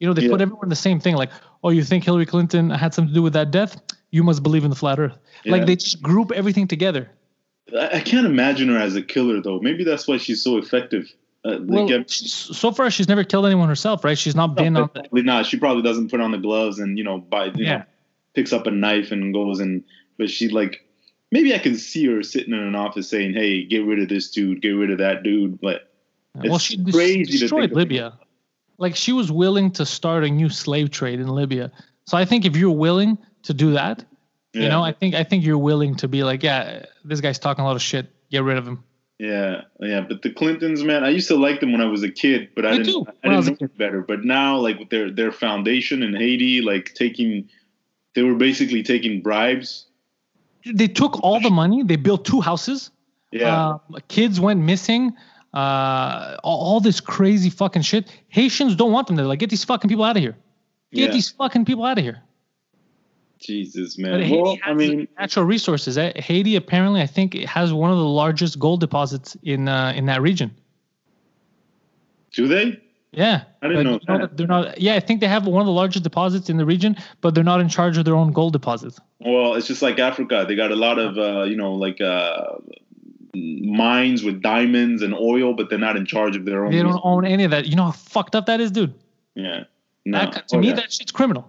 You 0.00 0.08
know, 0.08 0.14
they 0.14 0.28
put 0.28 0.40
everyone 0.40 0.64
in 0.64 0.68
the 0.70 0.76
same 0.76 0.98
thing. 1.00 1.14
Like, 1.14 1.30
oh, 1.62 1.70
you 1.70 1.84
think 1.84 2.04
Hillary 2.04 2.26
Clinton 2.26 2.70
had 2.70 2.92
something 2.92 3.08
to 3.10 3.14
do 3.14 3.22
with 3.22 3.32
that 3.34 3.50
death? 3.52 3.80
You 4.10 4.22
must 4.24 4.42
believe 4.42 4.64
in 4.64 4.70
the 4.70 4.76
flat 4.76 4.98
Earth. 4.98 5.16
Like 5.46 5.66
they 5.66 5.76
just 5.76 6.02
group 6.02 6.32
everything 6.32 6.66
together. 6.68 7.08
I 7.78 7.88
I 7.98 8.00
can't 8.00 8.26
imagine 8.26 8.68
her 8.68 8.76
as 8.78 8.96
a 8.96 9.02
killer 9.02 9.40
though. 9.40 9.60
Maybe 9.60 9.84
that's 9.84 10.06
why 10.08 10.16
she's 10.18 10.42
so 10.42 10.58
effective. 10.58 11.10
Uh, 11.44 11.58
Well, 11.66 11.92
uh, 11.92 12.04
so 12.06 12.70
far 12.70 12.88
she's 12.90 13.08
never 13.08 13.24
killed 13.24 13.46
anyone 13.46 13.68
herself, 13.68 14.04
right? 14.04 14.16
She's 14.18 14.36
not 14.36 14.54
been 14.54 14.76
on. 14.76 14.90
The, 15.12 15.22
not. 15.22 15.46
She 15.46 15.56
probably 15.56 15.82
doesn't 15.82 16.08
put 16.10 16.20
on 16.20 16.30
the 16.30 16.38
gloves 16.38 16.78
and 16.78 16.98
you 16.98 17.04
know 17.04 17.18
buy 17.18 17.46
you 17.46 17.52
Yeah. 17.56 17.78
know 17.78 17.84
picks 18.34 18.52
up 18.52 18.66
a 18.66 18.70
knife 18.70 19.10
and 19.12 19.32
goes 19.34 19.58
and 19.60 19.82
but 20.18 20.30
she 20.30 20.48
like 20.48 20.81
maybe 21.32 21.52
I 21.54 21.58
can 21.58 21.74
see 21.76 22.06
her 22.06 22.22
sitting 22.22 22.54
in 22.54 22.60
an 22.60 22.76
office 22.76 23.08
saying, 23.08 23.34
"Hey, 23.34 23.64
get 23.64 23.84
rid 23.84 23.98
of 23.98 24.08
this 24.08 24.30
dude, 24.30 24.62
get 24.62 24.70
rid 24.70 24.92
of 24.92 24.98
that 24.98 25.24
dude." 25.24 25.60
But 25.60 25.90
well, 26.36 26.58
she 26.58 26.82
crazy 26.84 27.38
destroyed. 27.38 27.72
Libya. 27.72 28.16
like 28.78 28.94
she 28.94 29.12
was 29.12 29.32
willing 29.32 29.70
to 29.72 29.84
start 29.84 30.22
a 30.24 30.28
new 30.28 30.48
slave 30.48 30.90
trade 30.90 31.18
in 31.18 31.28
Libya. 31.28 31.72
So 32.06 32.16
I 32.16 32.24
think 32.24 32.44
if 32.44 32.56
you're 32.56 32.70
willing 32.70 33.18
to 33.42 33.54
do 33.54 33.72
that, 33.72 34.04
you 34.52 34.68
know, 34.68 34.82
I 34.82 34.92
think 34.92 35.14
I 35.14 35.24
think 35.24 35.44
you're 35.44 35.58
willing 35.58 35.94
to 35.96 36.08
be 36.08 36.22
like, 36.22 36.42
yeah, 36.42 36.84
this 37.04 37.20
guy's 37.20 37.38
talking 37.38 37.64
a 37.64 37.66
lot 37.66 37.76
of 37.76 37.82
shit. 37.82 38.10
Get 38.30 38.42
rid 38.44 38.58
of 38.58 38.66
him. 38.66 38.84
Yeah, 39.18 39.62
yeah, 39.78 40.00
but 40.00 40.22
the 40.22 40.30
Clintons, 40.30 40.82
man, 40.82 41.04
I 41.04 41.10
used 41.10 41.28
to 41.28 41.36
like 41.36 41.60
them 41.60 41.70
when 41.70 41.80
I 41.80 41.84
was 41.84 42.02
a 42.02 42.10
kid, 42.10 42.48
but 42.56 42.66
I 42.66 42.72
Me 42.72 42.78
didn't, 42.78 42.92
too, 42.92 43.06
I 43.22 43.28
I 43.28 43.40
didn't 43.40 43.60
a 43.60 43.64
know 43.64 43.70
better. 43.78 44.00
But 44.02 44.24
now, 44.24 44.56
like 44.56 44.78
with 44.80 44.90
their 44.90 45.10
their 45.12 45.30
foundation 45.30 46.02
in 46.02 46.14
Haiti, 46.14 46.60
like 46.60 46.92
taking, 46.94 47.48
they 48.14 48.22
were 48.22 48.34
basically 48.34 48.82
taking 48.82 49.22
bribes. 49.22 49.86
They 50.64 50.88
took 50.88 51.22
all 51.22 51.40
the 51.40 51.50
money. 51.50 51.82
They 51.82 51.96
built 51.96 52.24
two 52.24 52.40
houses. 52.40 52.90
Yeah, 53.32 53.76
Uh, 53.92 53.98
kids 54.08 54.38
went 54.40 54.60
missing. 54.60 55.14
Uh, 55.54 56.36
all, 56.44 56.58
all 56.60 56.80
this 56.80 57.00
crazy 57.00 57.50
fucking 57.50 57.82
shit. 57.82 58.10
Haitians 58.28 58.74
don't 58.76 58.92
want 58.92 59.06
them 59.06 59.16
there. 59.16 59.26
Like, 59.26 59.38
get 59.38 59.50
these 59.50 59.64
fucking 59.64 59.88
people 59.88 60.04
out 60.04 60.16
of 60.16 60.22
here. 60.22 60.36
Get 60.92 61.08
Yeah. 61.08 61.12
these 61.12 61.30
fucking 61.30 61.64
people 61.64 61.84
out 61.84 61.98
of 61.98 62.04
here. 62.04 62.22
Jesus, 63.38 63.98
man. 63.98 64.20
Haiti 64.22 64.40
Well, 64.40 64.52
has 64.62 64.70
I 64.70 64.74
mean, 64.74 65.08
natural 65.18 65.44
resources. 65.44 65.98
Eh? 65.98 66.12
Haiti 66.20 66.56
apparently, 66.56 67.00
I 67.02 67.06
think, 67.06 67.34
it 67.34 67.48
has 67.48 67.72
one 67.72 67.90
of 67.90 67.96
the 67.98 68.04
largest 68.04 68.58
gold 68.58 68.80
deposits 68.80 69.36
in 69.42 69.66
uh, 69.68 69.92
in 69.96 70.06
that 70.06 70.22
region. 70.22 70.50
do 72.32 72.46
they? 72.48 72.80
Yeah, 73.14 73.42
I 73.60 73.68
didn't 73.68 73.84
know 73.84 74.00
that. 74.06 74.36
They're 74.38 74.46
not. 74.46 74.80
Yeah, 74.80 74.94
I 74.94 75.00
think 75.00 75.20
they 75.20 75.28
have 75.28 75.46
one 75.46 75.60
of 75.60 75.66
the 75.66 75.72
largest 75.72 76.02
deposits 76.02 76.48
in 76.48 76.56
the 76.56 76.64
region, 76.64 76.96
but 77.20 77.34
they're 77.34 77.44
not 77.44 77.60
in 77.60 77.68
charge 77.68 77.98
of 77.98 78.06
their 78.06 78.14
own 78.16 78.32
gold 78.32 78.54
deposits. 78.54 78.98
Well, 79.20 79.54
it's 79.54 79.66
just 79.66 79.82
like 79.82 79.98
Africa. 79.98 80.46
They 80.48 80.54
got 80.56 80.72
a 80.72 80.76
lot 80.76 80.98
of, 80.98 81.18
uh, 81.18 81.42
you 81.42 81.54
know, 81.56 81.74
like 81.74 82.00
uh, 82.00 82.54
mines 83.34 84.22
with 84.22 84.42
diamonds 84.42 85.02
and 85.02 85.14
oil, 85.14 85.54
but 85.54 85.68
they're 85.70 85.78
not 85.78 85.96
in 85.96 86.06
charge 86.06 86.36
of 86.36 86.44
their 86.46 86.64
own. 86.64 86.70
They 86.70 86.78
don't 86.78 86.86
resources. 86.86 87.02
own 87.04 87.24
any 87.26 87.44
of 87.44 87.50
that. 87.50 87.66
You 87.66 87.76
know 87.76 87.84
how 87.84 87.90
fucked 87.92 88.34
up 88.34 88.46
that 88.46 88.60
is, 88.60 88.70
dude. 88.70 88.94
Yeah. 89.34 89.64
No. 90.04 90.18
That, 90.18 90.48
to 90.48 90.56
Oh, 90.56 90.60
me, 90.60 90.68
yeah. 90.68 90.74
that 90.74 90.92
shit's 90.92 91.12
criminal. 91.12 91.48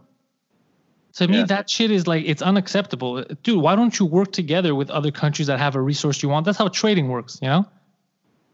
To 1.14 1.28
me, 1.28 1.38
Yeah. 1.40 1.46
that 1.46 1.70
shit 1.70 1.92
is 1.92 2.08
like 2.08 2.24
it's 2.26 2.42
unacceptable, 2.42 3.24
dude. 3.44 3.62
Why 3.62 3.76
don't 3.76 3.98
you 3.98 4.06
work 4.06 4.32
together 4.32 4.76
with 4.76 4.90
other 4.90 5.12
countries 5.12 5.48
that 5.48 5.60
have 5.60 5.76
a 5.76 5.82
resource 5.82 6.22
you 6.24 6.30
want? 6.30 6.46
That's 6.46 6.58
how 6.58 6.68
trading 6.70 7.08
works, 7.08 7.40
you 7.42 7.48
know. 7.48 7.66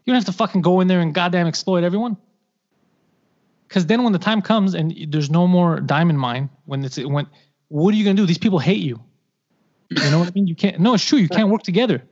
You 0.04 0.12
don't 0.12 0.16
have 0.16 0.26
to 0.26 0.32
fucking 0.32 0.62
go 0.62 0.80
in 0.80 0.86
there 0.88 1.00
and 1.00 1.14
goddamn 1.14 1.46
exploit 1.46 1.84
everyone. 1.84 2.16
Because 3.70 3.86
then, 3.86 4.02
when 4.02 4.12
the 4.12 4.18
time 4.18 4.42
comes 4.42 4.74
and 4.74 4.92
there's 5.12 5.30
no 5.30 5.46
more 5.46 5.78
diamond 5.78 6.18
mine, 6.18 6.50
when 6.64 6.84
it's 6.84 6.98
when, 6.98 7.28
what 7.68 7.94
are 7.94 7.96
you 7.96 8.02
gonna 8.04 8.16
do? 8.16 8.26
These 8.26 8.38
people 8.38 8.58
hate 8.58 8.80
you. 8.82 9.00
You 9.90 10.10
know 10.10 10.18
what 10.18 10.26
I 10.28 10.32
mean? 10.34 10.48
You 10.48 10.56
can't. 10.56 10.80
No, 10.80 10.94
it's 10.94 11.04
true. 11.04 11.20
You 11.20 11.28
can't 11.28 11.48
work 11.50 11.62
together. 11.62 12.02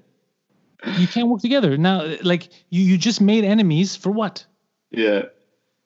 You 0.97 1.09
can't 1.09 1.27
work 1.29 1.41
together 1.41 1.77
now. 1.77 2.15
Like 2.23 2.49
you, 2.71 2.83
you 2.83 2.97
just 2.97 3.21
made 3.21 3.43
enemies 3.45 3.97
for 3.97 4.11
what? 4.13 4.47
yeah. 4.93 5.23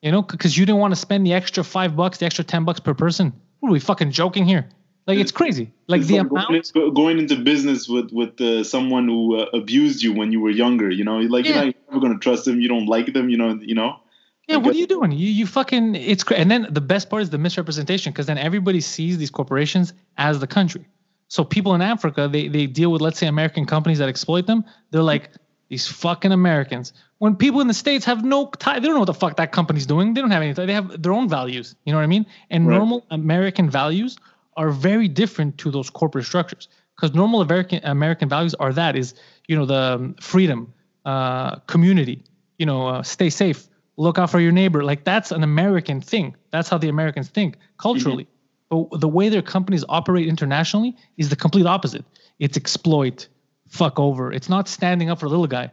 You 0.03 0.11
know, 0.11 0.21
because 0.21 0.57
you 0.57 0.65
didn't 0.65 0.79
want 0.79 0.91
to 0.93 0.99
spend 0.99 1.25
the 1.25 1.33
extra 1.33 1.63
five 1.63 1.95
bucks, 1.95 2.17
the 2.17 2.25
extra 2.25 2.43
ten 2.43 2.65
bucks 2.65 2.79
per 2.81 2.93
person. 2.93 3.31
What 3.61 3.69
are 3.69 3.71
we 3.71 3.79
fucking 3.79 4.11
joking 4.11 4.45
here? 4.45 4.69
Like 5.07 5.17
it's 5.17 5.31
crazy. 5.31 5.71
Like 5.87 6.01
It's 6.01 6.09
the 6.09 6.19
like 6.19 6.29
amount. 6.29 6.47
going, 6.49 6.57
into, 6.57 6.91
going 6.91 7.19
into 7.19 7.35
business 7.37 7.87
with 7.89 8.11
with 8.11 8.39
uh, 8.41 8.63
someone 8.63 9.07
who 9.07 9.37
uh, 9.39 9.45
abused 9.53 10.03
you 10.03 10.13
when 10.13 10.31
you 10.31 10.39
were 10.41 10.51
younger. 10.51 10.91
You 10.91 11.03
know, 11.05 11.17
like 11.19 11.45
Yeah. 11.45 11.55
you're 11.55 11.65
not 11.65 11.75
ever 11.89 11.99
gonna 11.99 12.19
trust 12.19 12.45
them. 12.45 12.59
You 12.61 12.67
don't 12.67 12.85
like 12.85 13.13
them. 13.13 13.29
You 13.29 13.37
know, 13.37 13.57
you 13.61 13.73
know. 13.75 13.99
Yeah, 14.47 14.57
what 14.57 14.75
are 14.75 14.77
you 14.77 14.87
doing? 14.87 15.11
You 15.11 15.27
you 15.29 15.47
fucking 15.47 15.95
it's 15.95 16.23
and 16.31 16.51
then 16.51 16.67
the 16.69 16.81
best 16.81 17.09
part 17.09 17.21
is 17.21 17.29
the 17.29 17.37
misrepresentation 17.37 18.11
because 18.11 18.25
then 18.25 18.37
everybody 18.37 18.81
sees 18.81 19.17
these 19.17 19.31
corporations 19.31 19.93
as 20.17 20.39
the 20.39 20.47
country. 20.47 20.85
So 21.29 21.43
people 21.43 21.73
in 21.75 21.81
Africa 21.81 22.27
they 22.31 22.47
they 22.49 22.67
deal 22.67 22.91
with 22.91 23.01
let's 23.01 23.17
say 23.19 23.27
American 23.27 23.65
companies 23.65 23.99
that 23.99 24.09
exploit 24.09 24.45
them. 24.45 24.65
They're 24.91 25.01
like 25.03 25.29
these 25.69 25.87
fucking 25.87 26.31
Americans. 26.31 26.93
When 27.19 27.35
people 27.37 27.61
in 27.61 27.67
the 27.67 27.73
states 27.73 28.03
have 28.05 28.23
no 28.25 28.47
tie, 28.59 28.79
they 28.79 28.85
don't 28.85 28.95
know 28.95 28.99
what 28.99 29.05
the 29.05 29.13
fuck 29.13 29.37
that 29.37 29.53
company's 29.53 29.85
doing. 29.85 30.13
They 30.13 30.19
don't 30.21 30.31
have 30.31 30.43
any. 30.43 30.51
They 30.51 30.73
have 30.73 31.01
their 31.01 31.13
own 31.13 31.29
values. 31.29 31.75
You 31.85 31.93
know 31.93 31.97
what 31.99 32.03
I 32.03 32.07
mean? 32.07 32.25
And 32.49 32.67
Right. 32.67 32.75
normal 32.77 33.05
American 33.11 33.69
values 33.69 34.17
are 34.57 34.69
very 34.69 35.07
different 35.07 35.57
to 35.59 35.71
those 35.71 35.89
corporate 35.89 36.25
structures 36.25 36.67
because 36.95 37.15
normal 37.15 37.41
American 37.41 37.79
American 37.83 38.27
values 38.27 38.53
are 38.55 38.73
that 38.73 38.95
is 38.95 39.15
you 39.47 39.55
know 39.55 39.65
the 39.65 39.95
um, 39.95 40.15
freedom, 40.21 40.73
uh, 41.05 41.55
community, 41.67 42.23
you 42.57 42.65
know, 42.65 42.87
uh, 42.87 43.01
stay 43.03 43.29
safe, 43.29 43.67
look 43.97 44.17
out 44.17 44.29
for 44.29 44.39
your 44.39 44.51
neighbor. 44.51 44.83
Like 44.83 45.03
that's 45.03 45.31
an 45.31 45.43
American 45.43 46.01
thing. 46.01 46.35
That's 46.51 46.69
how 46.69 46.77
the 46.77 46.89
Americans 46.89 47.29
think 47.29 47.57
culturally. 47.77 48.25
Mm-hmm. 48.71 48.89
But 48.91 49.01
the 49.01 49.07
way 49.07 49.29
their 49.29 49.41
companies 49.41 49.85
operate 49.87 50.27
internationally 50.27 50.97
is 51.17 51.29
the 51.29 51.35
complete 51.35 51.67
opposite. 51.67 52.05
It's 52.39 52.57
exploit, 52.57 53.27
fuck 53.67 53.99
over. 53.99 54.31
It's 54.31 54.49
not 54.49 54.67
standing 54.67 55.09
up 55.09 55.19
for 55.19 55.27
the 55.27 55.31
little 55.31 55.47
guy. 55.47 55.71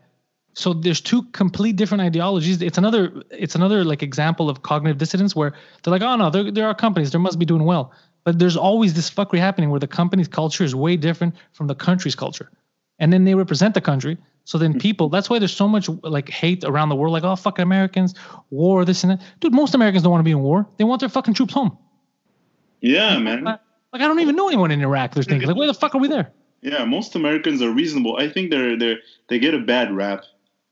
So 0.55 0.75
there's 0.75 1.01
two 1.01 1.23
complete 1.33 1.77
different 1.77 2.03
ideologies. 2.03 2.61
It's 2.61 2.77
another 2.77 3.23
it's 3.31 3.55
another 3.55 3.85
like 3.85 4.03
example 4.03 4.51
of 4.51 4.63
cognitive 4.63 4.99
dissonance 4.99 5.35
where 5.35 5.55
they're 5.83 5.93
like, 5.93 6.03
oh 6.03 6.17
no, 6.17 6.29
there 6.31 6.51
there 6.51 6.67
are 6.67 6.75
companies, 6.75 7.11
there 7.11 7.21
must 7.21 7.39
be 7.39 7.47
doing 7.47 7.65
well. 7.65 7.93
But 8.25 8.39
there's 8.39 8.57
always 8.57 8.95
this 8.95 9.11
fuckery 9.11 9.39
happening 9.39 9.71
where 9.71 9.81
the 9.81 9.87
company's 9.87 10.29
culture 10.29 10.65
is 10.65 10.75
way 10.75 10.97
different 10.97 11.35
from 11.53 11.69
the 11.69 11.75
country's 11.75 12.15
culture. 12.15 12.51
And 12.99 13.13
then 13.13 13.25
they 13.25 13.35
represent 13.35 13.75
the 13.75 13.81
country. 13.81 14.19
So 14.45 14.59
then 14.59 14.73
mm-hmm. 14.73 14.81
people, 14.81 15.09
that's 15.09 15.31
why 15.31 15.39
there's 15.39 15.55
so 15.55 15.69
much 15.69 15.89
like 16.03 16.29
hate 16.29 16.65
around 16.65 16.89
the 16.89 16.97
world, 16.97 17.13
like, 17.13 17.25
oh 17.25 17.37
fucking 17.37 17.63
Americans, 17.63 18.15
war, 18.51 18.85
this 18.85 19.05
and 19.05 19.13
that. 19.13 19.23
Dude, 19.41 19.53
most 19.53 19.75
Americans 19.75 20.03
don't 20.03 20.11
want 20.11 20.21
to 20.21 20.25
be 20.25 20.33
in 20.33 20.41
war. 20.41 20.67
They 20.77 20.85
want 20.85 21.01
their 21.01 21.09
fucking 21.09 21.35
troops 21.35 21.55
home. 21.55 21.77
Yeah, 22.81 23.19
man. 23.19 23.45
Like 23.45 23.61
I 23.93 23.99
don't 23.99 24.21
even 24.21 24.37
know 24.37 24.49
anyone 24.49 24.71
in 24.71 24.81
Iraq. 24.81 25.15
They're 25.15 25.23
thinking, 25.23 25.49
like, 25.49 25.57
where 25.57 25.67
the 25.67 25.75
fuck 25.75 25.95
are 25.95 25.99
we 25.99 26.09
there? 26.09 26.33
Yeah, 26.63 26.85
most 26.85 27.15
Americans 27.15 27.63
are 27.63 27.71
reasonable. 27.71 28.17
I 28.17 28.29
think 28.29 28.51
they're 28.51 28.77
they 28.77 28.97
they 29.29 29.39
get 29.39 29.55
a 29.55 29.59
bad 29.59 29.95
rap. 29.95 30.25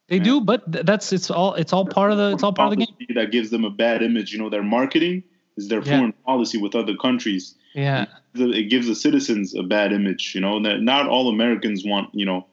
They 0.09 0.19
do, 0.19 0.41
but 0.41 0.71
th- 0.73 0.87
that's 0.87 1.13
it's 1.13 1.31
all 1.31 1.55
it's 1.55 1.73
all 1.73 1.87
part 1.87 2.13
of 2.13 2.19
the 2.19 2.33
it's 2.33 2.43
all 2.43 2.53
part 2.53 2.73
of 2.73 2.79
the 2.79 2.87
game. 2.87 3.15
That 3.15 3.31
gives 3.31 3.51
them 3.51 3.65
a 3.65 3.71
bad 3.71 4.03
image. 4.03 4.33
You 4.33 4.39
know, 4.39 4.49
their 4.49 4.63
marketing 4.63 5.23
is 5.57 5.69
their 5.69 5.81
Yeah. 5.81 5.99
foreign 5.99 6.13
policy 6.25 6.59
with 6.59 6.75
other 6.75 6.97
countries. 6.97 7.55
Yeah. 7.75 8.07
it 8.35 8.71
gives 8.71 8.87
the 8.87 8.95
citizens 8.95 9.55
a 9.55 9.63
bad 9.63 9.93
image. 9.93 10.35
You 10.35 10.41
know, 10.41 10.63
that 10.63 10.81
not 10.81 11.09
all 11.09 11.29
Americans 11.29 11.85
want 11.85 12.11
you 12.15 12.25
know 12.25 12.47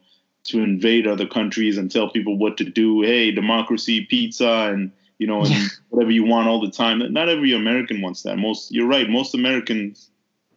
to 0.46 0.62
invade 0.62 1.08
other 1.08 1.28
countries 1.28 1.78
and 1.78 1.92
tell 1.92 2.10
people 2.10 2.38
what 2.38 2.58
to 2.58 2.64
do. 2.64 3.02
Hey, 3.02 3.32
democracy, 3.32 4.06
pizza, 4.06 4.70
and 4.72 4.92
you 5.18 5.28
know, 5.28 5.42
and 5.42 5.50
Yeah. 5.50 5.68
whatever 5.90 6.12
you 6.12 6.26
want 6.26 6.48
all 6.48 6.62
the 6.62 6.72
time. 6.72 7.00
Not 7.14 7.30
every 7.30 7.54
American 7.54 8.02
wants 8.02 8.24
that. 8.24 8.38
Most 8.38 8.72
you're 8.72 8.88
right. 8.88 9.10
Most 9.10 9.34
Americans 9.34 10.10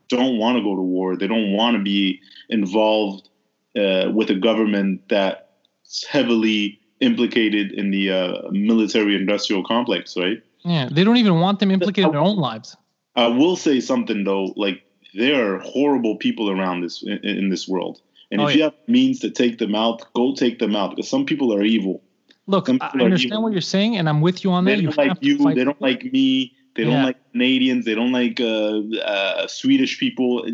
don't 0.09 0.39
want 0.39 0.57
to 0.57 0.63
go 0.63 0.75
to 0.75 0.83
war. 0.83 1.17
They 1.17 1.27
don't 1.27 1.53
want 1.53 1.77
to 1.77 1.83
be 1.83 2.21
involved 2.49 3.29
uh, 3.77 4.11
with 4.13 4.31
a 4.31 4.35
government 4.35 5.03
that's 5.09 6.05
heavily 6.07 6.81
implicated 7.01 7.73
in 7.73 7.91
the 7.91 8.11
uh, 8.11 8.51
military-industrial 8.51 9.65
complex. 9.65 10.17
Right. 10.17 10.43
Yeah. 10.65 10.89
They 10.91 11.05
don't 11.05 11.19
even 11.19 11.41
want 11.41 11.61
them 11.61 11.71
implicated 11.71 12.07
in 12.07 12.13
their 12.13 12.21
own 12.21 12.37
lives. 12.37 12.77
I 13.17 13.27
will 13.29 13.57
say 13.57 13.81
something 13.81 14.25
though, 14.25 14.53
like 14.57 14.83
there 15.15 15.55
are 15.55 15.59
horrible 15.61 16.17
people 16.17 16.51
around 16.51 16.83
this 16.83 17.03
in, 17.03 17.19
in 17.25 17.49
this 17.49 17.69
world, 17.69 18.01
and 18.31 18.41
Oh, 18.41 18.47
if 18.47 18.57
you 18.57 18.63
have 18.65 18.75
means 18.87 19.21
to 19.21 19.31
take 19.31 19.59
them 19.59 19.75
out, 19.75 20.13
go 20.15 20.35
take 20.35 20.59
them 20.59 20.77
out 20.77 20.91
because 20.91 21.09
some 21.09 21.25
people 21.25 21.53
are 21.55 21.63
evil. 21.63 22.03
Look, 22.47 22.69
I 22.71 22.79
understand 22.95 23.43
what 23.43 23.53
you're 23.53 23.61
saying, 23.61 23.97
and 23.97 24.09
I'm 24.09 24.21
with 24.23 24.43
you 24.43 24.51
on 24.53 24.65
They 24.65 24.77
that. 24.77 24.83
don't 24.83 24.97
have 24.99 25.09
like 25.09 25.19
you. 25.23 25.55
They 25.55 25.65
don't 25.65 25.81
like 25.83 26.05
me. 26.13 26.55
They 26.77 26.85
don't 26.85 27.03
like 27.03 27.17
Canadians. 27.33 27.85
They 27.85 27.95
don't 27.95 28.13
like 28.13 28.41
uh, 28.41 28.79
uh, 29.05 29.47
Swedish 29.49 29.99
people. 29.99 30.47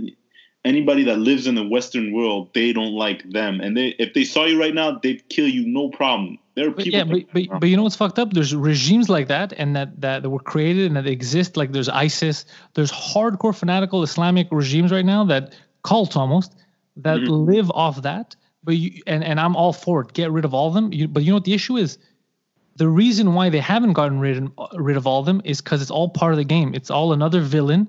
Anybody 0.65 1.05
that 1.05 1.19
lives 1.19 1.47
in 1.47 1.55
the 1.55 1.63
Western 1.69 2.13
world, 2.13 2.49
they 2.55 2.73
don't 2.73 2.95
like 2.95 3.23
them. 3.31 3.61
And 3.61 3.77
they, 3.77 3.89
if 3.99 4.15
they 4.15 4.25
saw 4.25 4.47
you 4.47 4.59
right 4.59 4.75
now, 4.75 4.99
they'd 5.03 5.29
kill 5.29 5.47
you, 5.47 5.67
no 5.67 5.91
problem. 5.91 6.39
There 6.57 6.69
are 6.69 6.71
But 6.71 6.85
people. 6.85 6.99
yeah, 6.99 7.05
but, 7.05 7.21
but, 7.35 7.61
but 7.61 7.69
you 7.69 7.77
know 7.77 7.83
what's 7.83 7.97
fucked 7.97 8.19
up? 8.19 8.33
There's 8.33 8.55
regimes 8.55 9.11
like 9.11 9.29
that, 9.29 9.53
and 9.59 9.77
that, 9.77 10.01
that 10.01 10.23
that 10.23 10.31
were 10.31 10.39
created 10.41 10.87
and 10.87 10.97
that 10.97 11.07
exist. 11.07 11.57
Like 11.59 11.73
there's 11.73 11.91
ISIS. 11.91 12.47
There's 12.73 12.91
hardcore 12.91 13.55
fanatical 13.55 14.03
Islamic 14.03 14.49
regimes 14.51 14.91
right 14.91 15.05
now 15.05 15.23
that 15.25 15.55
cult 15.83 16.17
almost 16.17 16.57
that 16.97 17.21
Mhm. 17.21 17.47
live 17.47 17.71
off 17.73 18.03
that. 18.03 18.37
But 18.63 18.77
you 18.77 19.03
and 19.07 19.23
and 19.25 19.39
I'm 19.41 19.57
all 19.57 19.73
for 19.73 20.01
it. 20.03 20.13
Get 20.15 20.31
rid 20.33 20.45
of 20.45 20.55
all 20.55 20.69
of 20.69 20.75
them. 20.75 20.93
You, 20.93 21.09
but 21.09 21.23
you 21.23 21.31
know 21.31 21.37
what 21.37 21.45
the 21.45 21.53
issue 21.55 21.77
is? 21.77 21.99
The 22.77 22.89
reason 22.89 23.35
why 23.35 23.51
they 23.51 23.61
haven't 23.61 23.93
gotten 23.93 24.19
rid 24.21 24.49
rid 24.75 24.97
of 24.97 25.07
all 25.07 25.21
of 25.21 25.27
them 25.27 25.41
is 25.45 25.61
because 25.61 25.83
it's 25.83 25.91
all 25.91 26.09
part 26.09 26.33
of 26.33 26.39
the 26.39 26.45
game. 26.45 26.75
It's 26.75 26.91
all 26.91 27.13
another 27.13 27.41
villain 27.41 27.89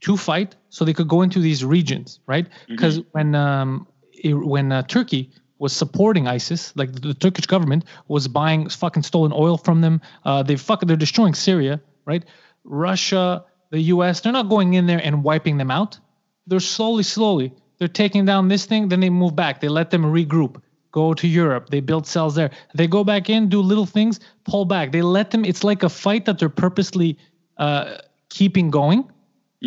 to 0.00 0.16
fight, 0.16 0.56
so 0.70 0.84
they 0.84 0.92
could 0.94 1.08
go 1.08 1.22
into 1.22 1.40
these 1.40 1.64
regions, 1.64 2.20
right? 2.26 2.46
Because 2.68 2.96
when 3.12 3.34
um 3.34 3.86
it- 4.24 4.34
when 4.34 4.72
uh, 4.72 4.82
Turkey 4.82 5.30
was 5.58 5.72
supporting 5.74 6.26
ISIS, 6.26 6.72
like 6.74 6.92
the, 6.92 7.00
the 7.00 7.14
Turkish 7.14 7.46
government 7.46 7.84
was 8.08 8.26
buying 8.28 8.68
fucking 8.68 9.02
stolen 9.02 9.30
oil 9.34 9.56
from 9.58 9.82
them. 9.82 10.00
Uh, 10.24 10.42
they 10.42 10.56
fucking 10.56 10.86
they're 10.88 10.96
destroying 10.96 11.34
Syria, 11.34 11.80
right? 12.06 12.24
Russia, 12.64 13.44
the 13.70 13.80
U.S. 13.94 14.20
They're 14.20 14.32
not 14.32 14.48
going 14.48 14.74
in 14.74 14.86
there 14.86 15.00
and 15.04 15.22
wiping 15.22 15.58
them 15.58 15.70
out. 15.70 15.98
They're 16.46 16.60
slowly, 16.60 17.02
slowly. 17.02 17.52
They're 17.80 17.88
taking 17.88 18.24
down 18.24 18.46
this 18.46 18.66
thing, 18.66 18.88
then 18.88 19.00
they 19.00 19.10
move 19.10 19.34
back. 19.34 19.60
They 19.60 19.68
let 19.68 19.90
them 19.90 20.04
regroup, 20.04 20.62
go 20.92 21.14
to 21.14 21.26
Europe. 21.26 21.70
They 21.70 21.80
build 21.80 22.06
cells 22.06 22.36
there. 22.36 22.50
They 22.74 22.86
go 22.86 23.02
back 23.02 23.28
in, 23.28 23.48
do 23.48 23.60
little 23.60 23.86
things, 23.86 24.20
pull 24.44 24.66
back. 24.66 24.92
They 24.92 25.02
let 25.02 25.32
them. 25.32 25.44
It's 25.44 25.64
like 25.64 25.82
a 25.82 25.88
fight 25.88 26.26
that 26.26 26.38
they're 26.38 26.48
purposely 26.48 27.18
uh, 27.56 27.96
keeping 28.28 28.70
going 28.70 29.10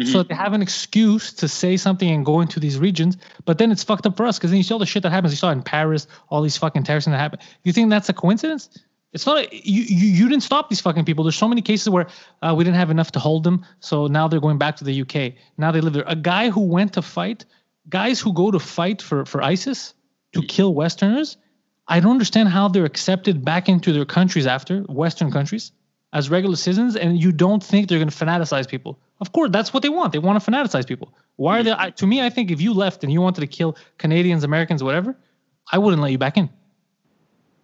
so 0.06 0.18
that 0.20 0.30
they 0.30 0.36
have 0.36 0.54
an 0.54 0.62
excuse 0.62 1.32
to 1.34 1.48
say 1.48 1.78
something 1.78 2.10
and 2.10 2.26
go 2.26 2.42
into 2.42 2.60
these 2.60 2.80
regions. 2.80 3.16
But 3.46 3.60
then 3.60 3.72
it's 3.72 3.84
fucked 3.84 4.08
up 4.08 4.18
for 4.18 4.26
us 4.26 4.40
because 4.40 4.50
then 4.50 4.58
you 4.58 4.64
see 4.64 4.74
all 4.74 4.80
the 4.80 4.88
shit 4.88 5.04
that 5.04 5.12
happens. 5.12 5.34
You 5.34 5.38
saw 5.38 5.52
in 5.52 5.62
Paris, 5.62 6.08
all 6.30 6.42
these 6.42 6.58
fucking 6.58 6.84
terrorists 6.84 7.08
that 7.08 7.18
happen. 7.18 7.40
You 7.64 7.74
think 7.74 7.92
that's 7.92 8.10
a 8.10 8.14
coincidence? 8.14 8.70
It's 9.12 9.28
not 9.28 9.38
a, 9.38 9.50
you, 9.52 9.84
you. 9.84 10.08
You 10.08 10.30
didn't 10.30 10.42
stop 10.42 10.70
these 10.70 10.82
fucking 10.82 11.06
people. 11.06 11.24
There's 11.24 11.36
so 11.36 11.48
many 11.48 11.62
cases 11.62 11.90
where 11.90 12.08
uh, 12.42 12.56
we 12.58 12.64
didn't 12.64 12.78
have 12.78 12.90
enough 12.90 13.12
to 13.12 13.20
hold 13.20 13.44
them, 13.44 13.64
so 13.80 14.08
now 14.08 14.28
they're 14.28 14.40
going 14.40 14.58
back 14.58 14.76
to 14.78 14.84
the 14.84 15.02
UK. 15.02 15.34
Now 15.58 15.72
they 15.72 15.82
live 15.82 15.94
there. 15.94 16.04
A 16.08 16.16
guy 16.16 16.50
who 16.50 16.62
went 16.62 16.94
to 16.94 17.04
fight, 17.04 17.46
guys 17.90 18.20
who 18.20 18.34
go 18.34 18.52
to 18.52 18.60
fight 18.60 19.02
for 19.02 19.26
for 19.26 19.42
ISIS 19.42 19.94
to 20.34 20.42
kill 20.42 20.74
Westerners. 20.74 21.38
I 21.88 22.00
don't 22.00 22.12
understand 22.12 22.50
how 22.50 22.70
they're 22.70 22.86
accepted 22.86 23.44
back 23.44 23.68
into 23.68 23.92
their 23.92 24.06
countries 24.06 24.48
after 24.48 24.82
Western 24.84 25.32
countries 25.32 25.72
as 26.14 26.30
regular 26.30 26.56
citizens, 26.56 26.96
and 26.96 27.22
you 27.22 27.32
don't 27.32 27.62
think 27.62 27.90
they're 27.90 27.98
going 27.98 28.10
to 28.10 28.26
fanaticize 28.26 28.68
people. 28.68 29.00
Of 29.20 29.32
course, 29.32 29.50
that's 29.52 29.74
what 29.74 29.84
they 29.84 29.90
want. 29.90 30.14
They 30.14 30.20
want 30.20 30.42
to 30.42 30.52
fanaticize 30.52 30.88
people. 30.88 31.14
Why 31.36 31.60
are 31.60 31.64
they? 31.64 31.74
I, 31.74 31.90
to 31.92 32.08
me, 32.08 32.22
I 32.22 32.30
think 32.30 32.52
if 32.52 32.62
you 32.62 32.74
left 32.74 33.04
and 33.04 33.12
you 33.12 33.20
wanted 33.20 33.42
to 33.42 33.48
kill 33.48 33.76
Canadians, 33.98 34.44
Americans, 34.44 34.84
whatever, 34.84 35.18
I 35.72 35.78
wouldn't 35.78 36.02
let 36.02 36.12
you 36.12 36.18
back 36.18 36.38
in. 36.38 36.50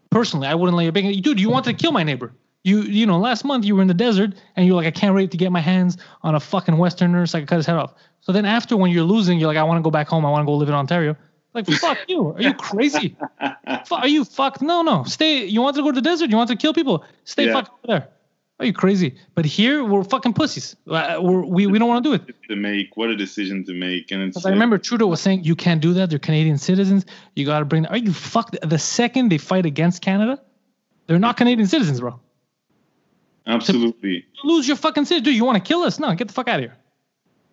Personally, 0.09 0.47
I 0.47 0.55
wouldn't 0.55 0.75
let 0.75 0.83
you 0.83 0.91
back 0.91 1.03
in. 1.03 1.21
Dude, 1.21 1.39
you 1.39 1.49
wanted 1.49 1.77
to 1.77 1.81
kill 1.81 1.91
my 1.91 2.03
neighbor. 2.03 2.33
You, 2.63 2.81
you 2.81 3.05
know, 3.05 3.17
last 3.19 3.45
month 3.45 3.63
you 3.65 3.75
were 3.75 3.81
in 3.81 3.87
the 3.87 3.93
desert 3.93 4.33
and 4.55 4.65
you're 4.67 4.75
like, 4.75 4.87
I 4.87 4.91
can't 4.91 5.15
wait 5.15 5.31
to 5.31 5.37
get 5.37 5.51
my 5.51 5.61
hands 5.61 5.97
on 6.23 6.35
a 6.35 6.39
fucking 6.39 6.77
Westerner 6.77 7.25
so 7.25 7.37
I 7.37 7.41
can 7.41 7.47
cut 7.47 7.55
his 7.57 7.65
head 7.65 7.77
off. 7.77 7.93
So 8.21 8.31
then 8.33 8.45
after 8.45 8.75
when 8.75 8.91
you're 8.91 9.03
losing, 9.05 9.39
you're 9.39 9.47
like, 9.47 9.57
I 9.57 9.63
want 9.63 9.77
to 9.79 9.81
go 9.81 9.91
back 9.91 10.07
home. 10.09 10.25
I 10.25 10.29
want 10.29 10.41
to 10.41 10.45
go 10.45 10.55
live 10.55 10.67
in 10.67 10.75
Ontario. 10.75 11.15
Like, 11.53 11.65
fuck 11.67 11.97
you. 12.07 12.27
Are 12.33 12.41
you 12.41 12.53
crazy? 12.53 13.15
Are 13.91 14.07
you 14.07 14.25
fucked? 14.25 14.61
No, 14.61 14.81
no. 14.81 15.03
Stay. 15.05 15.45
You 15.45 15.61
want 15.61 15.77
to 15.77 15.81
go 15.81 15.89
to 15.91 15.95
the 15.95 16.01
desert? 16.01 16.29
You 16.29 16.37
want 16.37 16.49
to 16.49 16.55
kill 16.57 16.73
people? 16.73 17.05
Stay 17.23 17.45
Yeah. 17.47 17.53
fucking 17.53 17.73
there. 17.85 18.07
Are 18.59 18.65
you 18.65 18.73
crazy? 18.73 19.15
But 19.35 19.45
here 19.45 19.85
we're 19.85 20.03
fucking 20.03 20.33
pussies. 20.33 20.75
Uh, 20.85 21.17
We're, 21.21 21.45
we 21.45 21.65
we 21.65 21.79
don't 21.79 21.87
want 21.87 22.03
to 22.03 22.09
do 22.09 22.13
it. 22.15 22.35
to 22.49 22.57
make 22.57 22.97
what 22.97 23.09
a 23.09 23.15
decision 23.15 23.63
to 23.65 23.73
make, 23.73 24.11
and 24.11 24.21
it's 24.21 24.45
I 24.45 24.49
remember 24.49 24.77
Trudeau 24.77 25.07
was 25.07 25.21
saying 25.21 25.45
you 25.45 25.55
can't 25.55 25.79
do 25.81 25.93
that. 25.93 26.09
They're 26.09 26.19
Canadian 26.19 26.57
citizens. 26.57 27.05
You 27.37 27.45
got 27.45 27.59
to 27.59 27.65
bring. 27.65 27.85
Are 27.85 27.95
you 27.95 28.11
fucked? 28.11 28.57
The 28.61 28.77
second 28.77 29.29
they 29.31 29.37
fight 29.37 29.65
against 29.65 30.01
Canada, 30.01 30.41
they're 31.07 31.19
not 31.19 31.37
Canadian 31.37 31.69
citizens, 31.69 32.01
bro. 32.01 32.19
Absolutely, 33.53 34.25
lose 34.43 34.67
your 34.67 34.77
fucking 34.77 35.05
city, 35.05 35.21
Dude, 35.21 35.35
you 35.35 35.45
want 35.45 35.57
to 35.63 35.67
kill 35.67 35.81
us? 35.81 35.99
No, 35.99 36.13
get 36.15 36.27
the 36.27 36.33
fuck 36.33 36.47
out 36.47 36.59
of 36.59 36.65
here. 36.65 36.77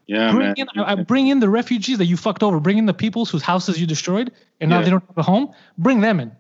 yeah, 0.07 0.31
bring 0.33 0.47
man. 0.49 0.55
in, 0.59 0.69
I, 0.81 0.93
I 0.93 0.95
bring 0.97 1.27
in 1.29 1.41
the 1.41 1.49
refugees 1.49 1.99
that 1.99 2.07
you 2.07 2.17
fucked 2.17 2.43
over. 2.43 2.61
Bring 2.61 2.79
in 2.79 2.87
the 2.87 2.95
peoples 2.95 3.31
whose 3.31 3.43
houses 3.43 3.81
you 3.81 3.87
destroyed, 3.87 4.33
and 4.61 4.71
now 4.71 4.79
Yeah. 4.79 4.85
they 4.85 4.91
don't 4.91 5.05
have 5.09 5.19
a 5.19 5.23
home. 5.23 5.53
Bring 5.79 6.01
them 6.01 6.21
in. 6.21 6.33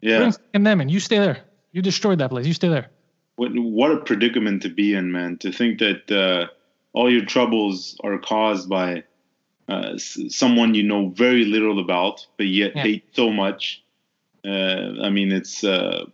yeah, 0.00 0.30
Bring 0.52 0.62
them 0.64 0.80
in. 0.80 0.88
You 0.88 1.00
stay 1.00 1.18
there. 1.18 1.38
You 1.72 1.82
destroyed 1.82 2.18
that 2.18 2.30
place. 2.30 2.46
You 2.46 2.54
stay 2.54 2.68
there. 2.68 2.90
what 3.36 3.50
what 3.56 3.90
a 3.92 3.96
predicament 3.98 4.62
to 4.62 4.68
be 4.68 4.94
in, 4.94 5.10
man. 5.12 5.38
To 5.38 5.50
think 5.52 5.78
that 5.78 6.10
uh, 6.10 6.46
all 6.92 7.10
your 7.10 7.24
troubles 7.24 7.96
are 8.04 8.18
caused 8.18 8.68
by 8.68 9.04
uh, 9.68 9.92
s- 9.94 10.18
someone 10.28 10.74
you 10.74 10.82
know 10.82 11.08
very 11.08 11.44
little 11.44 11.78
about, 11.80 12.26
but 12.36 12.46
yet 12.46 12.72
Yeah. 12.76 12.82
hate 12.82 13.04
so 13.12 13.30
much. 13.30 13.82
Uh, 14.44 15.00
I 15.06 15.08
mean, 15.10 15.32
it's 15.32 15.62
uh, 15.64 16.04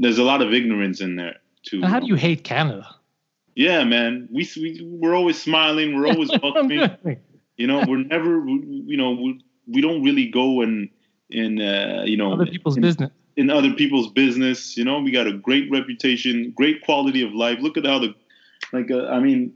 there's 0.00 0.18
a 0.18 0.24
lot 0.24 0.42
of 0.42 0.52
ignorance 0.52 1.00
in 1.00 1.16
there 1.16 1.36
And 1.70 1.84
how 1.84 2.00
do 2.00 2.06
you 2.06 2.16
hate 2.16 2.44
Canada? 2.44 2.88
Yeah, 3.54 3.84
man. 3.84 4.28
We, 4.32 4.48
we 4.56 4.80
we're 4.82 5.14
always 5.14 5.40
smiling. 5.40 5.94
We're 5.94 6.08
always 6.08 6.30
welcoming. 6.42 6.90
You 7.56 7.66
know, 7.66 7.84
we're 7.86 8.04
never. 8.04 8.44
You 8.46 8.96
know, 8.96 9.10
we, 9.12 9.44
we 9.66 9.80
don't 9.80 10.02
really 10.02 10.26
go 10.28 10.62
in 10.62 10.90
in 11.30 11.60
uh, 11.60 12.04
you 12.06 12.16
know 12.16 12.32
Other 12.32 12.46
people's 12.46 12.76
in, 12.76 12.82
business. 12.82 13.10
in 13.36 13.50
other 13.50 13.72
people's 13.74 14.10
business. 14.10 14.76
You 14.76 14.84
know, 14.84 15.00
we 15.00 15.10
got 15.10 15.26
a 15.26 15.32
great 15.32 15.70
reputation, 15.70 16.52
great 16.56 16.82
quality 16.82 17.22
of 17.22 17.32
life. 17.32 17.58
Look 17.60 17.76
at 17.76 17.86
how 17.86 17.98
the 17.98 18.14
like. 18.72 18.90
Uh, 18.90 19.06
I 19.06 19.20
mean, 19.20 19.54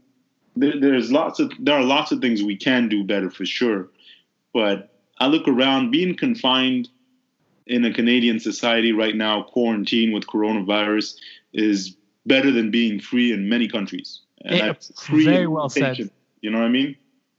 there, 0.54 0.78
there's 0.78 1.10
lots 1.10 1.40
of 1.40 1.52
there 1.58 1.76
are 1.76 1.84
lots 1.84 2.12
of 2.12 2.20
things 2.20 2.42
we 2.42 2.56
can 2.56 2.88
do 2.88 3.04
better 3.04 3.30
for 3.30 3.44
sure. 3.46 3.88
But 4.52 4.92
I 5.18 5.26
look 5.26 5.48
around, 5.48 5.90
being 5.90 6.16
confined 6.16 6.88
in 7.66 7.84
a 7.84 7.92
Canadian 7.92 8.38
society 8.38 8.92
right 8.92 9.16
now, 9.16 9.42
quarantined 9.42 10.14
with 10.14 10.26
coronavirus, 10.26 11.16
is 11.52 11.95
better 12.26 12.50
than 12.50 12.70
being 12.70 13.00
free 13.00 13.32
in 13.32 13.48
many 13.48 13.68
countries. 13.68 14.20
And 14.44 14.58
Yeah, 14.58 14.66
that's 14.66 15.00
free 15.00 15.24
very 15.24 15.46
well 15.46 15.68
said. 15.68 16.10
You 16.40 16.50
know 16.50 16.58
what 16.58 16.66
I 16.66 16.70
mean? 16.70 16.96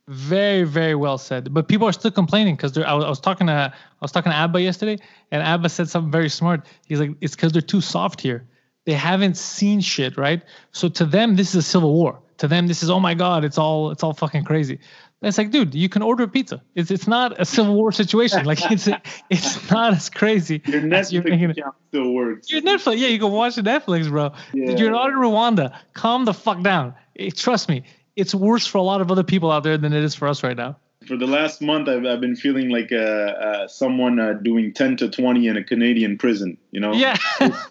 Very, 0.08 0.64
very 0.64 0.96
well 0.96 1.18
said. 1.18 1.54
But 1.54 1.68
people 1.68 1.88
are 1.88 1.92
still 1.92 2.12
complaining 2.12 2.56
because 2.56 2.78
I 2.78 2.94
was, 2.94 3.04
I 3.04 3.10
was 3.10 3.20
talking 3.20 3.48
to 3.48 3.54
I 3.54 3.74
was 4.02 4.12
talking 4.12 4.32
to 4.32 4.36
Abba 4.36 4.62
yesterday, 4.62 4.98
and 5.32 5.44
Abba 5.44 5.70
said 5.70 5.90
something 5.90 6.12
very 6.12 6.30
smart. 6.30 6.66
He's 6.86 7.00
like, 7.00 7.12
"It's 7.20 7.36
because 7.36 7.52
they're 7.52 7.62
too 7.62 7.82
soft 7.82 8.22
here. 8.22 8.48
They 8.86 8.94
haven't 8.94 9.36
seen 9.36 9.82
shit, 9.82 10.18
right? 10.18 10.42
So 10.72 10.88
to 10.88 11.06
them, 11.06 11.36
this 11.36 11.50
is 11.50 11.56
a 11.56 11.62
civil 11.62 11.94
war. 11.94 12.20
To 12.38 12.48
them, 12.48 12.68
this 12.68 12.84
is 12.84 12.90
oh 12.90 13.02
my 13.02 13.16
god, 13.16 13.44
it's 13.44 13.58
all 13.58 13.92
it's 13.92 14.02
all 14.02 14.14
fucking 14.14 14.46
crazy. 14.46 14.80
It's 15.22 15.38
like, 15.38 15.50
dude, 15.50 15.74
you 15.74 15.90
can 15.90 16.04
order 16.04 16.24
a 16.24 16.28
pizza. 16.28 16.62
It's 16.76 16.92
it's 16.92 17.08
not 17.08 17.40
a 17.42 17.46
civil 17.46 17.74
war 17.74 17.92
situation. 17.92 18.46
Like 18.46 18.60
it's 18.72 18.88
it's 19.30 19.72
not 19.72 19.94
as 19.94 20.10
crazy. 20.10 20.62
Your 20.68 20.94
as 20.94 21.12
you're 21.12 21.24
making 21.24 21.50
Netflix 21.50 21.58
it. 21.58 21.74
still 21.90 22.14
works. 22.14 22.52
Your 22.52 22.62
Netflix, 22.62 23.00
yeah, 23.00 23.08
you 23.08 23.20
can 23.20 23.32
watch 23.32 23.56
Netflix, 23.56 24.10
bro. 24.10 24.34
Yeah. 24.54 24.78
You're 24.78 24.92
not 24.92 25.10
in 25.10 25.16
Rwanda. 25.16 25.76
Calm 25.94 26.26
the 26.26 26.34
fuck 26.34 26.62
down. 26.62 26.94
Eh, 27.18 27.32
trust 27.36 27.68
me, 27.68 27.84
it's 28.16 28.36
worse 28.36 28.68
for 28.68 28.78
a 28.78 28.84
lot 28.84 29.02
of 29.02 29.12
other 29.12 29.24
people 29.24 29.52
out 29.52 29.64
there 29.64 29.78
than 29.78 29.92
it 29.92 30.04
is 30.04 30.14
for 30.14 30.28
us 30.28 30.44
right 30.44 30.58
now. 30.58 30.78
For 31.08 31.18
the 31.18 31.28
last 31.28 31.62
month, 31.62 31.88
I've, 31.88 32.06
I've 32.06 32.20
been 32.20 32.36
feeling 32.36 32.70
like 32.70 32.92
uh, 32.92 32.96
uh, 32.96 33.68
someone 33.68 34.20
uh, 34.20 34.34
doing 34.34 34.74
10 34.74 34.98
to 34.98 35.10
20 35.10 35.48
in 35.48 35.56
a 35.58 35.64
Canadian 35.64 36.18
prison. 36.18 36.58
You 36.72 36.82
know, 36.82 36.94
Yeah, 36.94 37.16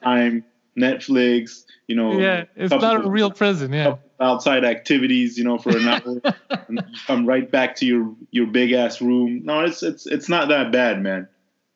time, 0.02 0.44
Netflix, 0.76 1.64
you 1.86 1.96
know, 1.96 2.12
yeah, 2.18 2.44
it's 2.56 2.70
not 2.72 3.04
a 3.04 3.08
real 3.08 3.30
prison. 3.30 3.72
Yeah, 3.72 3.96
outside 4.20 4.64
activities, 4.64 5.38
you 5.38 5.44
know, 5.44 5.58
for 5.58 5.76
an 5.76 5.88
hour, 5.88 6.36
and 6.68 6.84
come 7.06 7.26
right 7.26 7.50
back 7.50 7.76
to 7.76 7.86
your 7.86 8.14
your 8.30 8.46
big 8.46 8.72
ass 8.72 9.00
room. 9.00 9.42
No, 9.44 9.60
it's 9.60 9.82
it's 9.82 10.06
it's 10.06 10.28
not 10.28 10.48
that 10.48 10.72
bad, 10.72 11.02
man. 11.02 11.28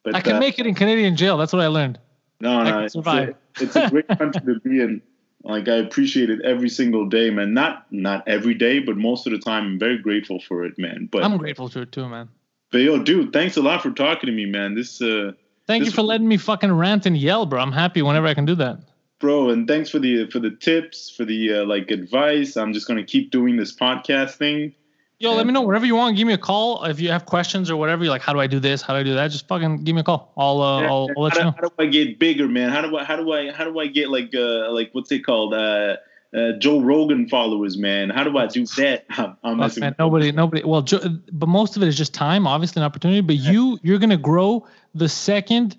But 0.02 0.16
I 0.16 0.20
can 0.20 0.36
uh, 0.36 0.40
make 0.40 0.58
it 0.58 0.66
in 0.66 0.74
Canadian 0.74 1.16
jail. 1.16 1.36
That's 1.36 1.52
what 1.52 1.62
I 1.62 1.66
learned. 1.66 1.98
no, 2.40 2.60
I 2.60 2.70
no, 2.70 2.80
it's 2.80 2.94
a, 2.94 3.34
it's 3.60 3.76
a 3.76 3.90
great 3.90 4.08
country 4.18 4.54
to 4.54 4.60
be 4.60 4.80
in. 4.80 5.02
Like 5.42 5.68
I 5.68 5.76
appreciate 5.76 6.28
it 6.28 6.40
every 6.42 6.68
single 6.68 7.08
day, 7.08 7.30
man. 7.30 7.54
Not 7.54 7.86
not 7.90 8.26
every 8.28 8.54
day, 8.54 8.78
but 8.78 8.96
most 8.96 9.26
of 9.26 9.32
the 9.32 9.38
time, 9.38 9.64
I'm 9.64 9.78
very 9.78 9.98
grateful 9.98 10.40
for 10.40 10.64
it, 10.64 10.78
man. 10.78 11.08
But 11.10 11.24
I'm 11.24 11.36
grateful 11.38 11.68
to 11.70 11.82
it 11.82 11.92
too, 11.92 12.08
man. 12.08 12.28
but 12.70 12.78
yo, 12.78 13.02
dude, 13.02 13.32
thanks 13.32 13.56
a 13.56 13.62
lot 13.62 13.82
for 13.82 13.90
talking 13.90 14.26
to 14.26 14.32
me, 14.32 14.46
man. 14.46 14.74
This 14.74 15.00
uh 15.00 15.32
Thank 15.66 15.84
you 15.84 15.92
for 15.92 16.02
letting 16.02 16.26
me 16.26 16.36
fucking 16.36 16.72
rant 16.72 17.06
and 17.06 17.16
yell, 17.16 17.46
bro. 17.46 17.60
I'm 17.60 17.70
happy 17.70 18.02
whenever 18.02 18.26
I 18.26 18.34
can 18.34 18.44
do 18.44 18.56
that. 18.56 18.80
Bro 19.20 19.50
and 19.50 19.68
thanks 19.68 19.90
for 19.90 19.98
the 19.98 20.28
for 20.30 20.40
the 20.40 20.50
tips 20.50 21.10
for 21.10 21.24
the 21.24 21.54
uh, 21.54 21.64
like 21.64 21.90
advice 21.90 22.56
i'm 22.56 22.72
just 22.72 22.88
gonna 22.88 23.04
keep 23.04 23.30
doing 23.30 23.56
this 23.56 23.74
podcast 23.74 24.32
thing 24.32 24.74
Yo, 25.22 25.34
let 25.34 25.44
me 25.44 25.52
know 25.52 25.60
wherever 25.60 25.84
you 25.84 25.96
want. 25.96 26.16
Give 26.16 26.26
me 26.26 26.32
a 26.32 26.38
call 26.38 26.82
if 26.84 26.98
you 26.98 27.10
have 27.10 27.26
questions 27.26 27.70
or 27.70 27.76
whatever. 27.76 28.02
You're 28.02 28.10
like, 28.10 28.22
how 28.22 28.32
do 28.32 28.40
I 28.40 28.46
do 28.46 28.58
this? 28.58 28.80
How 28.80 28.94
do 28.94 29.00
I 29.00 29.02
do 29.02 29.12
that? 29.16 29.28
Just 29.28 29.46
fucking 29.48 29.84
give 29.84 29.94
me 29.94 30.00
a 30.00 30.02
call. 30.02 30.32
I'll 30.34 30.62
uh, 30.62 30.80
I'll, 30.80 31.08
I'll 31.14 31.22
let 31.24 31.32
how, 31.34 31.38
you 31.38 31.40
do, 31.40 31.44
know. 31.44 31.50
how 31.50 31.68
do 31.68 31.74
i 31.78 31.84
get 31.84 32.18
bigger 32.18 32.48
man 32.48 32.70
how 32.70 32.80
do 32.80 32.96
i 32.96 33.04
how 33.04 33.16
do 33.16 33.30
i 33.30 33.50
how 33.52 33.64
do 33.64 33.78
i 33.78 33.86
get 33.86 34.08
like 34.08 34.34
uh 34.34 34.72
like 34.72 34.88
what's 34.92 35.12
it 35.12 35.18
called 35.20 35.52
uh 35.52 35.96
uh, 36.32 36.52
Joe 36.58 36.80
Rogan 36.80 37.28
followers, 37.28 37.76
man. 37.76 38.08
How 38.08 38.22
do 38.22 38.38
I 38.38 38.46
do 38.46 38.64
that? 38.76 39.04
I'm, 39.10 39.36
I'm 39.42 39.72
man, 39.78 39.96
nobody, 39.98 40.30
nobody. 40.30 40.62
Well, 40.62 40.86
but 41.32 41.48
most 41.48 41.76
of 41.76 41.82
it 41.82 41.88
is 41.88 41.96
just 41.96 42.14
time, 42.14 42.46
obviously 42.46 42.80
an 42.80 42.86
opportunity. 42.86 43.20
But 43.20 43.34
you, 43.34 43.80
you're 43.82 43.98
gonna 43.98 44.16
grow 44.16 44.64
the 44.94 45.08
second 45.08 45.76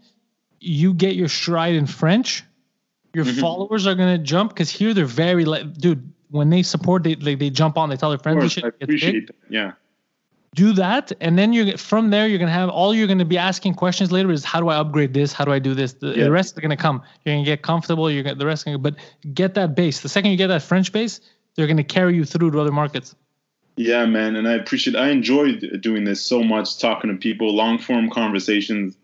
you 0.59 0.93
get 0.93 1.15
your 1.15 1.30
stride 1.30 1.76
in 1.76 1.88
French. 1.88 2.43
Your 3.13 3.25
Mhm. 3.25 3.39
followers 3.39 3.85
are 3.88 3.95
gonna 3.95 4.17
jump 4.17 4.51
because 4.53 4.69
here 4.69 4.93
they're 4.93 5.05
very 5.05 5.45
like, 5.45 5.73
dude. 5.77 6.11
When 6.29 6.49
they 6.49 6.63
support, 6.63 7.03
they 7.03 7.15
like 7.15 7.39
they 7.39 7.49
jump 7.49 7.77
on, 7.77 7.89
they 7.89 7.97
tell 7.97 8.09
their 8.09 8.17
friends 8.17 8.35
and 8.35 8.41
course, 8.43 8.53
shit. 8.53 8.63
I 8.63 8.67
appreciate 8.81 9.27
that. 9.27 9.35
Yeah. 9.49 9.71
Do 10.55 10.71
that, 10.73 11.11
and 11.21 11.38
then 11.38 11.51
you're 11.53 11.77
from 11.77 12.09
there. 12.09 12.25
You're 12.27 12.39
gonna 12.39 12.51
have 12.51 12.69
all 12.69 12.93
you're 12.93 13.07
gonna 13.07 13.25
be 13.25 13.38
asking 13.38 13.73
questions 13.73 14.11
later 14.13 14.31
is 14.31 14.45
how 14.45 14.59
do 14.61 14.69
I 14.69 14.75
upgrade 14.77 15.13
this? 15.13 15.33
How 15.33 15.43
do 15.43 15.51
I 15.51 15.59
do 15.59 15.73
this? 15.73 15.91
The, 15.93 16.07
Yeah. 16.07 16.23
the 16.25 16.31
rest 16.31 16.55
is 16.55 16.59
gonna 16.61 16.77
come. 16.77 17.01
You're 17.25 17.35
gonna 17.35 17.45
get 17.45 17.61
comfortable. 17.63 18.09
You're 18.09 18.23
gonna 18.23 18.35
the 18.35 18.45
rest. 18.45 18.63
Gonna, 18.65 18.77
but 18.77 18.95
get 19.33 19.53
that 19.55 19.75
base. 19.75 19.99
The 19.99 20.09
second 20.09 20.31
you 20.31 20.38
get 20.38 20.47
that 20.47 20.61
French 20.61 20.91
base, 20.93 21.19
they're 21.55 21.67
gonna 21.67 21.83
carry 21.83 22.15
you 22.15 22.23
through 22.23 22.51
to 22.51 22.59
other 22.61 22.71
markets. 22.71 23.13
Yeah, 23.77 24.05
man, 24.05 24.35
and 24.38 24.47
I 24.47 24.53
appreciate. 24.53 24.95
I 24.95 25.09
enjoy 25.09 25.53
doing 25.81 26.03
this 26.05 26.21
so 26.25 26.43
much, 26.43 26.79
talking 26.79 27.09
to 27.09 27.17
people, 27.17 27.53
long 27.55 27.77
form 27.77 28.09
conversations. 28.09 28.95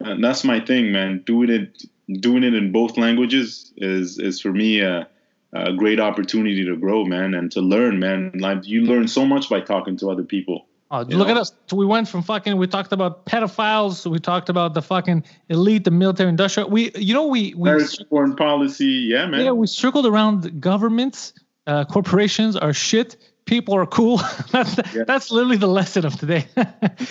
And 0.00 0.22
that's 0.22 0.42
my 0.44 0.58
thing, 0.60 0.92
man. 0.92 1.22
Doing 1.24 1.50
it, 1.50 1.84
doing 2.20 2.44
it 2.44 2.54
in 2.54 2.72
both 2.72 2.96
languages 2.96 3.72
is 3.76 4.18
is 4.18 4.40
for 4.40 4.52
me 4.52 4.80
a, 4.80 5.08
a 5.52 5.72
great 5.72 6.00
opportunity 6.00 6.64
to 6.64 6.76
grow, 6.76 7.04
man, 7.04 7.34
and 7.34 7.50
to 7.52 7.60
learn, 7.60 7.98
man. 7.98 8.32
Like 8.34 8.66
you 8.66 8.82
learn 8.82 9.08
so 9.08 9.24
much 9.24 9.48
by 9.48 9.60
talking 9.60 9.96
to 9.98 10.10
other 10.10 10.24
people. 10.24 10.66
Oh, 10.90 11.00
look 11.00 11.26
know? 11.26 11.34
at 11.34 11.36
us. 11.36 11.52
We 11.72 11.86
went 11.86 12.08
from 12.08 12.22
fucking. 12.22 12.56
We 12.56 12.66
talked 12.66 12.92
about 12.92 13.26
pedophiles. 13.26 14.06
We 14.08 14.18
talked 14.20 14.48
about 14.48 14.74
the 14.74 14.82
fucking 14.82 15.24
elite, 15.48 15.84
the 15.84 15.90
military, 15.90 16.28
industrial. 16.28 16.70
We, 16.70 16.92
you 16.94 17.14
know, 17.14 17.26
we 17.26 17.54
we 17.54 17.84
foreign 18.10 18.36
policy, 18.36 19.08
yeah, 19.10 19.26
man. 19.26 19.44
yeah 19.44 19.50
we 19.50 19.66
circled 19.66 20.06
around 20.06 20.60
governments, 20.60 21.32
uh, 21.66 21.84
corporations 21.84 22.54
are 22.56 22.72
shit. 22.72 23.16
People 23.46 23.74
are 23.74 23.86
cool. 23.86 24.18
that's 24.52 24.78
Yeah. 24.94 25.04
that's 25.06 25.30
literally 25.30 25.56
the 25.56 25.66
lesson 25.68 26.04
of 26.06 26.16
today. 26.16 26.46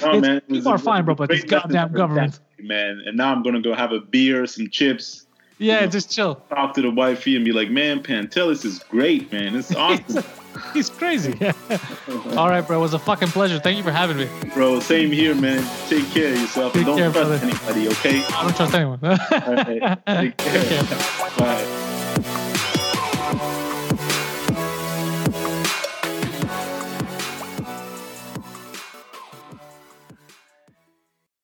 No, 0.02 0.20
man, 0.20 0.42
people 0.42 0.70
are 0.70 0.78
fine, 0.78 1.06
bro, 1.06 1.16
but 1.16 1.30
this 1.30 1.44
goddamn 1.44 1.92
government. 1.92 2.34
that, 2.34 2.40
man. 2.64 3.02
And 3.06 3.18
now 3.18 3.32
I'm 3.32 3.44
gonna 3.44 3.62
go 3.62 3.74
have 3.74 3.92
a 3.92 4.00
beer, 4.00 4.46
some 4.46 4.70
chips, 4.70 5.26
yeah, 5.60 5.86
just 5.86 6.12
chill. 6.12 6.36
talk 6.50 6.74
to 6.76 6.82
the 6.82 6.90
wifey, 6.92 7.36
and 7.36 7.46
be 7.46 7.52
like, 7.52 7.70
man, 7.70 8.02
Pantelis 8.02 8.66
is 8.66 8.80
great, 8.80 9.32
man. 9.32 9.56
It's 9.56 9.74
awesome. 9.76 10.24
He's 10.74 10.90
crazy. 10.90 11.34
All 12.38 12.48
right, 12.50 12.62
bro. 12.62 12.78
It 12.78 12.82
was 12.82 12.94
a 12.94 13.00
fucking 13.00 13.30
pleasure. 13.30 13.60
Thank 13.60 13.78
you 13.78 13.84
for 13.84 13.92
having 13.92 14.18
me. 14.18 14.30
Bro, 14.54 14.82
same 14.82 15.12
here, 15.12 15.34
man. 15.34 15.68
Take 15.88 16.08
care 16.12 16.32
of 16.34 16.40
yourself 16.40 16.74
Take 16.74 16.86
and 16.86 16.86
don't 16.88 16.98
care, 16.98 17.12
trust 17.12 17.42
brother. 17.42 17.46
anybody, 17.46 17.88
okay? 17.90 18.24
I 18.26 18.44
don't 18.44 18.56
trust 18.56 18.74
anyone. 18.76 19.00
All 19.04 19.10
right. 19.10 19.98
Take 20.08 20.38
care. 20.38 20.64
Take 20.64 20.88
care. 20.88 21.43